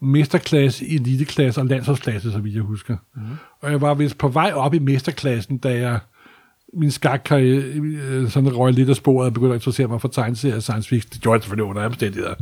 mesterklasse, 0.00 0.88
eliteklasse 0.88 1.60
og 1.60 1.66
landsholdsklasse, 1.66 2.32
så 2.32 2.38
vidt 2.38 2.54
jeg 2.54 2.62
husker. 2.62 2.96
Mm. 3.14 3.22
Og 3.60 3.70
jeg 3.70 3.80
var 3.80 3.94
vist 3.94 4.18
på 4.18 4.28
vej 4.28 4.52
op 4.54 4.74
i 4.74 4.78
mesterklassen, 4.78 5.58
da 5.58 5.78
jeg 5.78 5.98
min 6.74 6.90
skakkarriere 6.90 7.62
øh, 7.62 8.28
sådan 8.30 8.56
røg 8.56 8.72
lidt 8.72 8.90
af 8.90 8.96
sporet 8.96 9.26
og 9.26 9.34
begyndte 9.34 9.54
at 9.54 9.60
interessere 9.60 9.86
mig 9.86 10.00
for 10.00 10.08
tegneserier 10.08 10.56
og 10.56 10.62
science 10.62 10.88
fiction. 10.88 11.10
Det 11.12 11.20
gjorde 11.20 11.36
jeg 11.36 11.42
selvfølgelig 11.42 11.64
under 11.64 11.84
omstændigheder. 11.84 12.34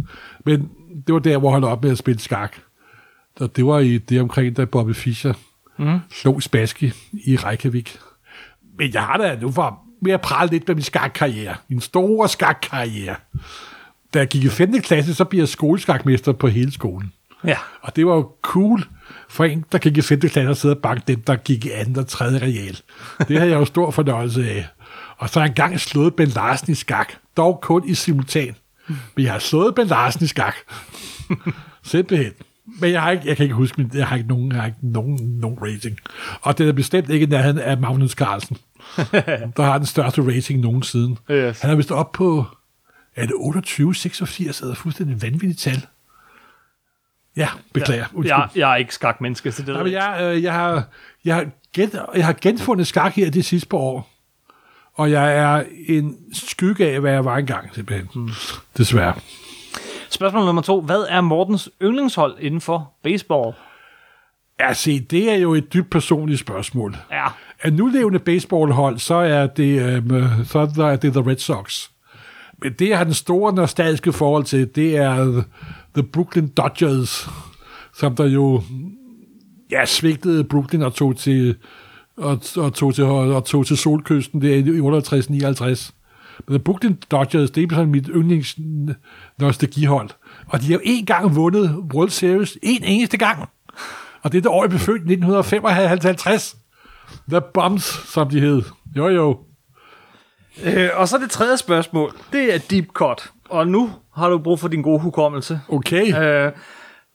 Men 0.44 0.70
det 1.06 1.12
var 1.12 1.18
der, 1.18 1.38
hvor 1.38 1.48
jeg 1.48 1.52
holdt 1.52 1.64
op 1.64 1.82
med 1.82 1.90
at 1.90 1.98
spille 1.98 2.20
skak. 2.20 2.56
Og 3.40 3.56
det 3.56 3.66
var 3.66 3.78
i 3.78 3.98
det 3.98 4.20
omkring, 4.20 4.56
da 4.56 4.64
Bobby 4.64 4.94
Fischer 4.94 5.32
mm. 5.78 5.98
slog 6.10 6.42
Spassky 6.42 6.92
i 7.12 7.36
Reykjavik. 7.36 7.98
Men 8.78 8.94
jeg 8.94 9.02
har 9.02 9.16
da 9.16 9.38
nu 9.40 9.50
for 9.50 9.78
med 10.02 10.12
at 10.12 10.20
prale 10.20 10.50
lidt 10.50 10.68
med 10.68 10.74
min 10.74 10.84
skakkarriere. 10.84 11.56
Min 11.68 11.80
store 11.80 12.28
skakkarriere. 12.28 13.16
Da 14.14 14.18
jeg 14.18 14.28
gik 14.28 14.44
i 14.44 14.48
5. 14.48 14.80
klasse, 14.82 15.14
så 15.14 15.24
blev 15.24 15.40
jeg 15.40 15.48
skoleskakmester 15.48 16.32
på 16.32 16.48
hele 16.48 16.72
skolen. 16.72 17.12
Ja. 17.44 17.56
Og 17.80 17.96
det 17.96 18.06
var 18.06 18.14
jo 18.14 18.30
cool 18.42 18.84
for 19.28 19.44
en, 19.44 19.64
der 19.72 19.78
gik 19.78 19.96
i 19.96 20.02
5. 20.02 20.20
klasse 20.20 20.48
og 20.48 20.56
sidde 20.56 20.74
og 20.74 20.82
banke 20.82 21.02
dem, 21.06 21.20
der 21.20 21.36
gik 21.36 21.64
i 21.64 21.70
2. 21.94 22.00
og 22.00 22.06
3. 22.06 22.24
real. 22.24 22.78
Det 23.28 23.38
havde 23.38 23.50
jeg 23.50 23.58
jo 23.58 23.64
stor 23.64 23.90
fornøjelse 23.90 24.50
af. 24.50 24.66
Og 25.16 25.28
så 25.28 25.38
har 25.38 25.46
jeg 25.46 25.50
engang 25.50 25.80
slået 25.80 26.14
Ben 26.14 26.28
Larsen 26.28 26.72
i 26.72 26.74
skak, 26.74 27.12
dog 27.36 27.58
kun 27.62 27.88
i 27.88 27.94
simultan. 27.94 28.56
Men 28.88 29.24
jeg 29.24 29.32
har 29.32 29.38
slået 29.38 29.74
Ben 29.74 29.86
Larsen 29.86 30.24
i 30.24 30.26
skak. 30.26 30.54
Simpelthen. 31.82 32.32
Men 32.80 32.92
jeg, 32.92 33.02
har 33.02 33.10
ikke, 33.10 33.28
jeg 33.28 33.36
kan 33.36 33.44
ikke 33.44 33.54
huske, 33.54 33.80
men 33.80 33.90
jeg 33.94 34.06
har 34.06 34.16
ikke 34.16 34.28
nogen, 34.28 34.52
jeg 34.52 34.60
har 34.60 34.66
ikke 34.66 34.78
nogen, 34.82 35.18
nogen 35.40 35.58
rating. 35.62 35.98
Og 36.40 36.58
det 36.58 36.68
er 36.68 36.72
bestemt 36.72 37.10
ikke 37.10 37.26
nærheden 37.26 37.58
af 37.58 37.78
Magnus 37.78 38.12
Carlsen, 38.12 38.56
der 39.56 39.62
har 39.62 39.78
den 39.78 39.86
største 39.86 40.22
rating 40.36 40.60
nogensinde. 40.60 41.16
Yes. 41.30 41.60
Han 41.60 41.70
er 41.70 41.74
vist 41.74 41.90
op 41.90 42.12
på, 42.12 42.44
er 43.16 43.26
det 43.26 43.34
28, 43.36 43.94
86, 43.94 44.60
eller 44.60 44.74
fuldstændig 44.74 45.22
vanvittigt 45.22 45.60
tal. 45.60 45.86
Ja, 47.36 47.48
beklager. 47.74 48.04
Undskyld. 48.14 48.36
Jeg, 48.36 48.48
jeg 48.54 48.72
er 48.72 48.76
ikke 48.76 48.94
skakmenneske, 48.94 49.52
så 49.52 49.62
det 49.62 49.68
Nej, 49.68 49.76
ved 49.76 49.84
men 49.84 49.92
jeg. 49.92 50.16
jeg, 50.20 50.36
øh, 50.36 50.42
jeg, 50.42 50.52
har, 50.52 50.84
jeg, 51.24 51.34
har 51.34 51.46
gen, 51.74 51.90
jeg 52.14 52.26
har 52.26 52.36
genfundet 52.40 52.86
skak 52.86 53.12
her 53.14 53.30
de 53.30 53.42
sidste 53.42 53.68
par 53.68 53.78
år. 53.78 54.10
Og 54.94 55.10
jeg 55.10 55.36
er 55.36 55.64
en 55.86 56.16
skygge 56.32 56.90
af, 56.90 57.00
hvad 57.00 57.12
jeg 57.12 57.24
var 57.24 57.36
engang, 57.36 57.74
simpelthen. 57.74 58.08
Mm. 58.14 58.30
Desværre. 58.78 59.14
Spørgsmål 60.10 60.44
nummer 60.44 60.62
to. 60.62 60.80
Hvad 60.80 61.06
er 61.08 61.20
Mortens 61.20 61.70
yndlingshold 61.82 62.36
inden 62.40 62.60
for 62.60 62.92
baseball? 63.02 63.52
Ja, 64.60 64.72
se, 64.72 65.00
det 65.00 65.30
er 65.30 65.36
jo 65.36 65.54
et 65.54 65.72
dybt 65.72 65.90
personligt 65.90 66.40
spørgsmål. 66.40 66.96
Ja, 67.12 67.26
Af 67.62 67.72
nulevende 67.72 68.18
baseballhold, 68.18 68.98
så 68.98 69.14
er 69.14 69.46
det, 69.46 69.82
øhm, 69.82 70.44
så 70.44 70.58
er 70.58 70.66
der, 70.66 70.96
det 70.96 71.12
The 71.12 71.30
Red 71.30 71.36
Sox. 71.36 71.88
Men 72.62 72.72
det, 72.72 72.88
jeg 72.88 72.98
har 72.98 73.04
den 73.04 73.14
store 73.14 73.52
nostalgiske 73.52 74.12
forhold 74.12 74.44
til, 74.44 74.74
det 74.74 74.96
er 74.96 75.42
The 75.94 76.02
Brooklyn 76.02 76.48
Dodgers, 76.48 77.28
som 77.94 78.16
der 78.16 78.26
jo 78.26 78.62
ja, 79.70 79.84
svigtede 79.84 80.44
Brooklyn 80.44 80.82
og 80.82 80.94
tog 80.94 81.16
til, 81.16 81.56
og, 82.16 82.40
og 82.56 82.74
tog 82.74 82.94
til, 82.94 83.04
og 83.04 83.44
tog 83.44 83.66
til 83.66 83.76
solkysten 83.76 84.42
der 84.42 84.54
i 84.54 84.62
68-59. 85.74 85.92
Men 86.46 86.54
The 86.54 86.58
Brooklyn 86.58 86.96
Dodgers, 87.10 87.50
det 87.50 87.62
er 87.62 87.74
sådan 87.74 87.90
mit 87.90 88.10
yndlings 88.14 88.56
nostalgihold. 89.38 90.10
Og 90.46 90.60
de 90.60 90.66
har 90.66 90.80
jo 90.86 91.04
gang 91.06 91.36
vundet 91.36 91.76
World 91.94 92.10
Series, 92.10 92.58
en 92.62 92.84
eneste 92.84 93.16
gang. 93.16 93.48
Og 94.22 94.32
det 94.32 94.38
er 94.38 94.42
det 94.42 94.50
år, 94.50 94.62
jeg 94.62 94.70
blev 94.70 94.80
født, 94.80 95.02
1955. 95.02 96.56
The 97.30 97.40
Bums, 97.54 97.84
som 97.84 98.30
de 98.30 98.40
hed. 98.40 98.62
Jo, 98.96 99.08
jo. 99.08 99.38
øh, 100.64 100.90
og 100.94 101.08
så 101.08 101.18
det 101.18 101.30
tredje 101.30 101.56
spørgsmål. 101.56 102.12
Det 102.32 102.54
er 102.54 102.58
deep 102.58 102.86
cut. 102.92 103.30
Og 103.50 103.68
nu 103.68 103.90
har 104.14 104.28
du 104.28 104.38
brug 104.38 104.60
for 104.60 104.68
din 104.68 104.82
gode 104.82 105.00
hukommelse. 105.00 105.60
Okay. 105.68 106.22
Øh, 106.22 106.52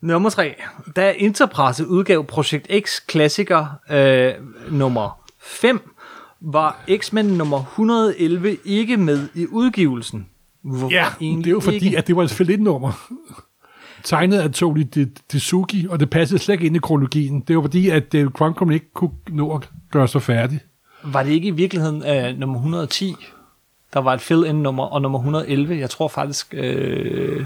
nummer 0.01 0.29
tre. 0.29 0.55
Da 0.95 1.11
Interpresse 1.11 1.87
udgav 1.87 2.25
Projekt 2.25 2.67
X 2.85 2.99
klassiker 3.07 3.65
øh, 3.89 4.33
nummer 4.71 5.23
5, 5.41 5.92
var 6.43 6.83
X-Men 6.97 7.25
nummer 7.25 7.59
111 7.59 8.57
ikke 8.65 8.97
med 8.97 9.27
i 9.35 9.47
udgivelsen. 9.51 10.25
Hvorfor 10.63 10.89
Ja, 10.91 11.05
det 11.19 11.47
er 11.47 11.51
jo 11.51 11.59
fordi, 11.59 11.75
ikke? 11.85 11.97
at 11.97 12.07
det 12.07 12.15
var 12.15 12.23
et 12.23 12.31
filetnummer. 12.31 13.09
Tegnet 14.03 14.37
af 14.39 14.51
Tony 14.51 14.85
Desuki, 15.31 15.87
og 15.89 15.99
det 15.99 16.09
passede 16.09 16.39
slet 16.39 16.53
ikke 16.53 16.65
ind 16.65 16.75
i 16.75 16.79
kronologien. 16.79 17.39
Det 17.47 17.55
var 17.55 17.61
fordi, 17.61 17.89
at 17.89 18.13
Dave 18.13 18.29
Cruncom 18.29 18.71
ikke 18.71 18.93
kunne 18.93 19.11
nå 19.29 19.55
at 19.55 19.69
gøre 19.91 20.07
sig 20.07 20.21
færdig. 20.21 20.59
Var 21.03 21.23
det 21.23 21.31
ikke 21.31 21.47
i 21.47 21.51
virkeligheden 21.51 22.03
øh, 22.07 22.37
nummer 22.39 22.55
110? 22.55 23.15
Der 23.93 23.99
var 23.99 24.13
et 24.13 24.21
fill-in-nummer, 24.21 24.83
og 24.83 25.01
nummer 25.01 25.19
111, 25.19 25.77
jeg 25.77 25.89
tror 25.89 26.07
faktisk... 26.07 26.53
Øh, 26.57 27.45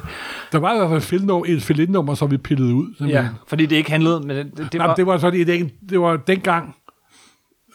Der 0.52 0.58
var 0.60 0.74
i 0.74 0.78
hvert 0.78 0.90
fald 0.90 1.02
filetnummer, 1.02 1.46
et 1.50 1.62
filetnummer, 1.64 2.14
som 2.16 2.32
vi 2.32 2.38
pillede 2.38 2.74
ud. 2.76 2.86
ja, 2.90 2.96
simpelthen. 2.98 3.30
fordi 3.48 3.66
det 3.66 3.76
ikke 3.76 3.92
handlede... 3.92 4.20
Men 4.20 4.38
det, 4.38 4.58
det, 4.58 4.72
Det 4.72 4.80
var, 4.80 4.96
det 4.96 5.06
var 5.08 5.18
sådan 5.18 5.40
et 5.40 5.50
enkelt, 5.50 5.74
det 5.90 6.00
var 6.00 6.18
dengang, 6.18 6.76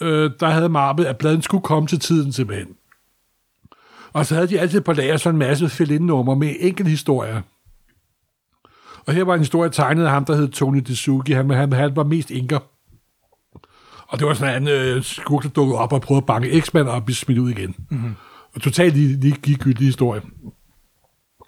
øh, 0.03 0.31
der 0.41 0.49
havde 0.49 0.69
Marvel, 0.69 1.07
at 1.07 1.19
bladen 1.19 1.43
skulle 1.43 1.63
komme 1.63 1.87
til 1.87 2.01
tiden 2.01 2.33
simpelthen. 2.33 2.69
Og 4.13 4.27
så 4.27 4.35
havde 4.35 4.49
de 4.49 4.61
altid 4.61 4.81
på 4.81 4.93
lager 4.93 5.17
sådan 5.17 5.35
en 5.35 5.39
masse 5.39 5.69
fill-in-nummer 5.69 6.35
med 6.35 6.55
enkelte 6.61 6.91
historier. 6.91 7.43
Og 9.07 9.13
her 9.13 9.25
var 9.25 9.35
en 9.35 9.41
historie 9.41 9.71
tegnet 9.71 10.05
af 10.05 10.11
ham, 10.11 10.25
der 10.25 10.37
hed 10.37 10.49
Tony 10.49 10.79
Desuki. 10.79 11.33
Han, 11.33 11.51
han, 11.51 11.73
han 11.73 11.97
var 11.97 12.05
mest 12.05 12.31
inker. 12.31 12.59
Og 14.09 14.19
det 14.19 14.27
var 14.27 14.35
sådan 14.35 14.63
en 14.63 14.69
øh, 14.69 15.03
skurk, 15.03 15.43
der 15.43 15.49
dukkede 15.49 15.79
op 15.79 15.93
og 15.93 16.01
prøvede 16.01 16.23
at 16.23 16.27
banke 16.27 16.61
X-Men 16.61 16.89
og 16.89 17.05
blive 17.05 17.17
smidt 17.17 17.39
ud 17.39 17.51
igen. 17.51 17.75
Mm-hmm. 17.91 18.15
Og 18.55 18.61
totalt 18.61 18.95
lige, 18.95 19.21
lige 19.21 19.37
ligegyldig 19.45 19.87
historie. 19.87 20.23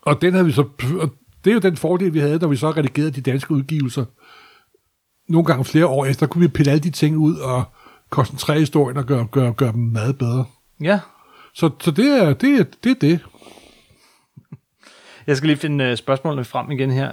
Og 0.03 0.23
den 0.23 0.33
havde 0.33 0.47
vi 0.47 0.53
så... 0.53 0.63
Og 1.01 1.11
det 1.45 1.51
er 1.51 1.55
jo 1.55 1.61
den 1.61 1.77
fordel, 1.77 2.15
vi 2.15 2.19
havde, 2.19 2.39
når 2.39 2.49
vi 2.49 2.57
så 2.57 2.71
redigerede 2.71 3.11
de 3.11 3.21
danske 3.21 3.55
udgivelser 3.55 4.05
nogle 5.29 5.45
gange 5.45 5.65
flere 5.65 5.87
år 5.87 6.05
efter, 6.05 6.27
kunne 6.27 6.43
vi 6.43 6.49
pille 6.49 6.73
alle 6.73 6.83
de 6.83 6.91
ting 6.91 7.17
ud 7.17 7.37
og 7.37 7.65
koncentrere 8.15 8.59
historien 8.59 8.97
og 8.97 9.05
gøre, 9.07 9.27
gøre, 9.33 9.53
gøre 9.53 9.73
dem 9.73 9.81
meget 9.83 10.19
bedre. 10.19 10.45
ja, 10.81 11.01
Så, 11.55 11.71
så 11.81 11.91
det, 11.91 12.23
er, 12.23 12.33
det, 12.35 12.61
er, 12.61 12.65
det 12.85 12.91
er 12.91 12.95
det. 13.01 13.21
jeg 15.27 15.37
skal 15.37 15.47
lige 15.47 15.57
finde 15.57 15.85
øh, 15.85 15.97
spørgsmålene 15.97 16.45
frem 16.45 16.71
igen 16.71 16.91
her. 16.91 17.13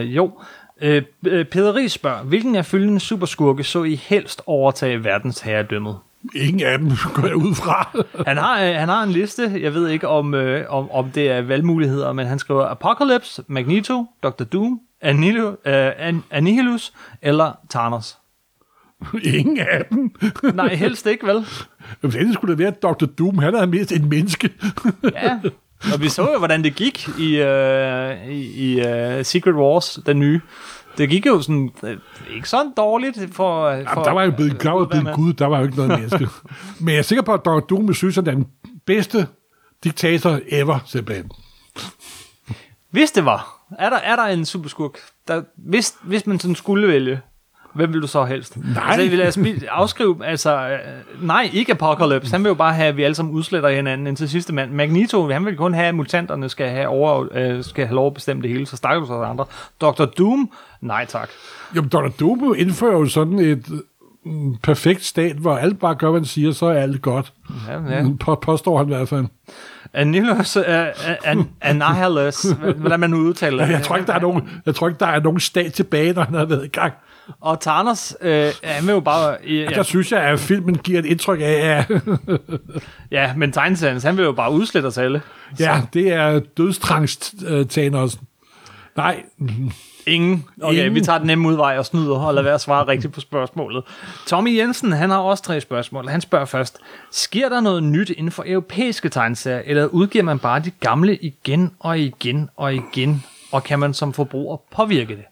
Øh, 0.00 0.16
jo, 0.16 0.40
øh, 0.80 1.02
øh, 1.26 1.44
Peder 1.44 1.74
Ries 1.74 1.92
spørger, 1.92 2.22
hvilken 2.22 2.56
af 2.56 2.66
følgende 2.66 3.00
superskurke 3.00 3.64
så 3.64 3.84
I 3.84 3.94
helst 3.94 4.42
overtage 4.46 5.04
verdensherredømmet? 5.04 5.98
Ingen 6.34 6.66
af 6.66 6.78
dem 6.78 6.90
går 7.14 7.26
jeg 7.26 7.36
ud 7.36 7.54
fra. 7.54 8.04
Han 8.26 8.36
har, 8.36 8.60
øh, 8.62 8.74
han 8.74 8.88
har 8.88 9.02
en 9.02 9.10
liste, 9.10 9.52
jeg 9.62 9.74
ved 9.74 9.88
ikke 9.88 10.08
om, 10.08 10.34
øh, 10.34 10.66
om, 10.68 10.90
om 10.90 11.10
det 11.10 11.30
er 11.30 11.42
valgmuligheder, 11.42 12.12
men 12.12 12.26
han 12.26 12.38
skriver 12.38 12.64
Apocalypse, 12.66 13.44
Magneto, 13.46 14.06
Dr. 14.22 14.44
Doom, 14.44 14.80
Anilo, 15.00 15.48
øh, 15.64 15.92
An- 15.98 16.24
Annihilus 16.30 16.92
eller 17.22 17.52
Thanos. 17.70 18.18
Ingen 19.22 19.58
af 19.58 19.84
dem. 19.90 20.10
Nej, 20.54 20.74
helst 20.74 21.06
ikke, 21.06 21.26
vel? 21.26 21.46
Hvis 22.00 22.14
endelig 22.14 22.34
skulle 22.34 22.50
det 22.50 22.58
være 22.58 22.70
Dr. 22.70 23.06
Doom, 23.06 23.38
han 23.38 23.54
er 23.54 23.66
mest 23.66 23.92
en 23.92 24.08
menneske. 24.08 24.50
Ja, 25.14 25.38
og 25.92 26.00
vi 26.00 26.08
så 26.08 26.30
jo, 26.32 26.38
hvordan 26.38 26.64
det 26.64 26.74
gik 26.74 27.08
i, 27.18 27.36
øh, 27.36 28.28
i, 28.28 28.80
uh, 28.80 29.24
Secret 29.24 29.54
Wars, 29.54 29.98
den 30.06 30.18
nye. 30.18 30.40
Det 30.98 31.08
gik 31.08 31.26
jo 31.26 31.40
sådan, 31.40 31.70
øh, 31.82 31.96
ikke 32.34 32.48
sådan 32.48 32.72
dårligt 32.76 33.16
for... 33.16 33.32
for 33.32 33.70
Jamen, 33.70 34.04
der 34.04 34.10
var 34.10 34.22
jo 34.22 34.30
blevet, 34.30 34.62
der 34.62 34.70
var 34.70 34.84
blevet. 34.84 35.14
Gud, 35.14 35.32
der 35.32 35.46
var 35.46 35.58
jo 35.58 35.64
ikke 35.64 35.76
noget 35.76 35.90
menneske. 35.90 36.28
Men 36.80 36.88
jeg 36.88 36.98
er 36.98 37.02
sikker 37.02 37.22
på, 37.22 37.34
at 37.34 37.40
Dr. 37.44 37.60
Doom 37.60 37.94
synes, 37.94 38.18
at 38.18 38.24
han 38.24 38.34
er 38.34 38.36
den 38.36 38.46
bedste 38.86 39.26
diktator 39.84 40.40
ever, 40.48 40.78
simpelthen. 40.86 41.30
Hvis 42.90 43.10
det 43.10 43.24
var, 43.24 43.66
er 43.78 43.90
der, 43.90 43.96
er 43.96 44.16
der 44.16 44.24
en 44.24 44.44
superskurk, 44.44 44.98
der, 45.28 45.42
hvis, 45.56 45.94
hvis 46.02 46.26
man 46.26 46.40
sådan 46.40 46.54
skulle 46.54 46.88
vælge, 46.88 47.20
hvem 47.78 47.92
vil 47.92 48.02
du 48.02 48.06
så 48.06 48.24
helst? 48.24 48.56
Nej. 48.56 48.82
Altså, 48.86 49.08
vil 49.10 49.20
altså 49.20 49.40
spi- 49.40 49.66
afskrive, 49.70 50.16
altså, 50.26 50.68
øh, 50.68 50.78
nej, 51.26 51.50
ikke 51.52 51.72
Apocalypse. 51.72 52.30
Han 52.30 52.42
vil 52.44 52.48
jo 52.48 52.54
bare 52.54 52.74
have, 52.74 52.88
at 52.88 52.96
vi 52.96 53.02
alle 53.02 53.14
sammen 53.14 53.34
udsletter 53.34 53.68
hinanden 53.68 54.06
indtil 54.06 54.28
sidste 54.28 54.54
mand. 54.54 54.70
Magneto, 54.72 55.28
han 55.30 55.44
vil 55.46 55.56
kun 55.56 55.74
have, 55.74 55.86
at 55.86 55.94
mutanterne 55.94 56.48
skal 56.48 56.68
have, 56.70 56.88
over, 56.88 57.26
øh, 57.34 57.64
skal 57.64 57.86
have 57.86 57.94
lov 57.94 58.06
at 58.06 58.14
bestemme 58.14 58.42
det 58.42 58.50
hele, 58.50 58.66
så 58.66 58.76
stakker 58.76 59.00
du 59.00 59.06
så 59.06 59.22
andre. 59.22 59.44
Dr. 59.80 60.04
Doom, 60.04 60.50
nej 60.80 61.04
tak. 61.06 61.28
Jo, 61.76 61.80
men 61.82 61.88
Dr. 61.90 62.08
Doom 62.20 62.54
indfører 62.58 62.92
jo 62.98 63.06
sådan 63.06 63.38
et 63.38 63.66
mm, 64.24 64.56
perfekt 64.62 65.04
stat, 65.04 65.36
hvor 65.36 65.56
alt 65.56 65.78
bare 65.78 65.94
gør, 65.94 66.10
hvad 66.10 66.20
han 66.20 66.26
siger, 66.26 66.52
så 66.52 66.66
er 66.66 66.72
alt 66.80 67.02
godt. 67.02 67.32
Ja, 67.68 67.72
Ja. 67.72 67.96
ja. 67.96 68.04
På, 68.20 68.34
påstår 68.34 68.78
han 68.78 68.86
i 68.86 68.94
hvert 68.94 69.08
fald. 69.08 69.26
Annihilus, 69.94 70.56
uh, 70.56 70.62
an, 71.24 71.48
Annihilus, 71.60 72.42
hvordan 72.76 73.00
man 73.00 73.10
nu 73.10 73.16
udtaler 73.16 73.66
det. 73.66 73.72
Jeg 73.72 73.82
tror 73.82 73.96
ikke, 73.96 74.06
der 74.06 74.14
er 74.14 74.20
nogen, 74.20 74.48
jeg 74.66 74.74
tror 74.74 74.88
ikke, 74.88 74.98
der 75.00 75.06
er 75.06 75.20
nogen 75.20 75.40
stat 75.40 75.72
tilbage, 75.72 76.12
når 76.12 76.22
han 76.22 76.34
har 76.34 76.44
været 76.44 76.64
i 76.64 76.68
gang. 76.68 76.92
Og 77.40 77.60
Thanos, 77.60 78.16
øh, 78.20 78.52
han 78.64 78.86
vil 78.86 78.92
jo 78.92 79.00
bare... 79.00 79.36
Ja, 79.46 79.52
Ja. 79.52 79.66
Der 79.66 79.82
synes 79.82 80.12
jeg, 80.12 80.20
at 80.20 80.40
filmen 80.40 80.78
giver 80.78 80.98
et 80.98 81.06
indtryk 81.06 81.40
af, 81.42 81.84
at 81.90 81.90
ja 83.10 83.34
men 83.36 83.52
tegneserien, 83.52 84.00
han 84.00 84.16
vil 84.16 84.24
jo 84.24 84.32
bare 84.32 84.52
udslette 84.52 84.86
os 84.86 84.98
alle. 84.98 85.22
ja, 85.60 85.82
det 85.94 86.12
er 86.12 86.38
dødstrangst 86.38 87.34
øh, 87.46 87.66
Thanos. 87.66 88.18
Nej, 88.96 89.22
Ingen. 90.06 90.44
Okay, 90.62 90.78
Ingen. 90.78 90.94
vi 90.94 91.00
tager 91.00 91.18
den 91.18 91.26
nemme 91.26 91.48
udvej 91.48 91.78
og 91.78 91.86
snyder 91.86 92.16
og 92.18 92.34
lader 92.34 92.44
være 92.44 92.54
at 92.54 92.60
svare 92.60 92.86
rigtigt 92.86 93.12
på 93.12 93.20
spørgsmålet. 93.20 93.84
Tommy 94.26 94.56
Jensen, 94.56 94.92
han 94.92 95.10
har 95.10 95.18
også 95.18 95.42
tre 95.42 95.60
spørgsmål. 95.60 96.08
Han 96.08 96.20
spørger 96.20 96.44
først, 96.44 96.78
sker 97.10 97.48
der 97.48 97.60
noget 97.60 97.82
nyt 97.82 98.10
inden 98.10 98.30
for 98.32 98.44
europæiske 98.46 99.08
tegneserier, 99.08 99.62
eller 99.64 99.86
udgiver 99.86 100.24
man 100.24 100.38
bare 100.38 100.60
de 100.60 100.70
gamle 100.70 101.16
igen 101.16 101.70
og 101.80 101.98
igen 101.98 102.50
og 102.56 102.74
igen, 102.74 103.24
og 103.52 103.64
kan 103.64 103.78
man 103.78 103.94
som 103.94 104.12
forbruger 104.12 104.56
påvirke 104.76 105.16
det? 105.16 105.24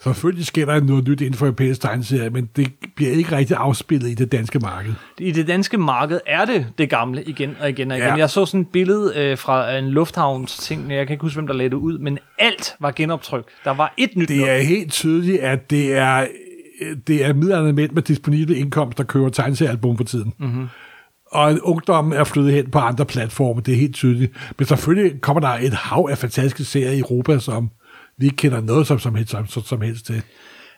Selvfølgelig 0.00 0.46
sker 0.46 0.66
der 0.66 0.80
noget 0.80 1.08
nyt 1.08 1.20
inden 1.20 1.34
for 1.34 1.46
europæisk 1.46 1.80
tegneserie, 1.80 2.30
men 2.30 2.48
det 2.56 2.72
bliver 2.96 3.12
ikke 3.12 3.36
rigtig 3.36 3.56
afspillet 3.56 4.10
i 4.10 4.14
det 4.14 4.32
danske 4.32 4.58
marked. 4.58 4.92
I 5.18 5.30
det 5.30 5.46
danske 5.46 5.78
marked 5.78 6.20
er 6.26 6.44
det 6.44 6.66
det 6.78 6.90
gamle 6.90 7.24
igen 7.24 7.56
og 7.60 7.68
igen 7.68 7.90
og 7.90 7.96
igen. 7.98 8.08
Ja. 8.08 8.14
Jeg 8.14 8.30
så 8.30 8.46
sådan 8.46 8.60
et 8.60 8.68
billede 8.68 9.12
øh, 9.16 9.38
fra 9.38 9.76
en 9.76 9.88
lufthavns 9.88 10.56
ting, 10.56 10.90
jeg 10.90 11.06
kan 11.06 11.14
ikke 11.14 11.22
huske, 11.22 11.36
hvem 11.36 11.46
der 11.46 11.54
lagde 11.54 11.70
det 11.70 11.76
ud, 11.76 11.98
men 11.98 12.18
alt 12.38 12.74
var 12.80 12.90
genoptryk. 12.90 13.44
Der 13.64 13.74
var 13.74 13.94
et 13.96 14.10
nyt 14.16 14.28
Det 14.28 14.50
er 14.50 14.58
helt 14.58 14.92
tydeligt, 14.92 15.40
at 15.40 15.70
det 15.70 15.96
er, 15.96 16.26
det 17.06 17.24
er 17.24 17.32
midlerne 17.32 17.72
mænd 17.72 17.92
med 17.92 18.02
disponible 18.02 18.56
indkomst, 18.56 18.98
der 18.98 19.04
køber 19.04 19.28
tegneseriealbum 19.28 19.96
for 19.96 20.04
tiden. 20.04 20.32
Mm-hmm. 20.38 20.68
Og 21.32 21.58
ungdommen 21.62 22.12
er 22.12 22.24
flyttet 22.24 22.52
hen 22.52 22.70
på 22.70 22.78
andre 22.78 23.06
platforme, 23.06 23.60
det 23.60 23.74
er 23.74 23.78
helt 23.78 23.94
tydeligt. 23.94 24.32
Men 24.58 24.66
selvfølgelig 24.66 25.20
kommer 25.20 25.40
der 25.40 25.48
et 25.48 25.72
hav 25.72 26.08
af 26.10 26.18
fantastiske 26.18 26.64
serier 26.64 26.90
i 26.90 26.98
Europa, 26.98 27.38
som 27.38 27.70
vi 28.18 28.26
ikke 28.26 28.36
kender 28.36 28.60
noget 28.60 28.86
som, 28.86 28.98
som, 28.98 29.14
helst, 29.14 29.30
som, 29.30 29.46
som 29.46 29.80
helst 29.80 30.06
til. 30.06 30.22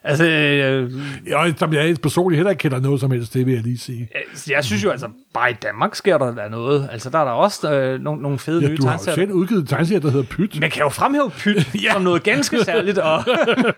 Altså, 0.05 0.27
øh, 0.27 0.93
Ja, 1.27 1.53
som 1.57 1.73
jeg 1.75 1.97
personligt 2.03 2.37
heller 2.39 2.51
ikke 2.51 2.61
kender 2.61 2.81
noget 2.81 3.01
som 3.01 3.11
helst, 3.11 3.35
det 3.35 3.47
vil 3.47 3.55
jeg 3.55 3.63
lige 3.63 3.79
sige. 3.79 4.09
jeg 4.51 4.65
synes 4.65 4.85
jo 4.85 4.91
altså, 4.91 5.07
bare 5.35 5.51
i 5.51 5.55
Danmark 5.63 5.95
sker 5.95 6.19
der 6.19 6.35
da 6.35 6.49
noget. 6.49 6.89
Altså, 6.93 7.11
der 7.11 7.19
er 7.19 7.25
der 7.25 7.33
også 7.33 7.73
øh, 7.75 8.01
nogle, 8.01 8.23
nogle 8.23 8.39
fede 8.39 8.63
Ja, 8.63 8.69
nye 8.69 8.77
du 8.77 8.83
har 8.87 8.93
jo 8.93 8.99
tegneserier. 8.99 9.15
selv 9.27 9.33
udgivet 9.33 9.61
en 9.61 9.67
tegneserie, 9.67 10.01
der 10.01 10.11
hedder 10.11 10.27
Pyt. 10.27 10.61
Man 10.61 10.71
kan 10.71 10.83
jo 10.83 10.89
fremhæve 10.89 11.31
pyt 11.31 11.75
ja. 11.85 11.93
som 11.93 12.03
noget 12.03 12.23
ganske 12.23 12.65
særligt, 12.65 12.99
og 12.99 13.25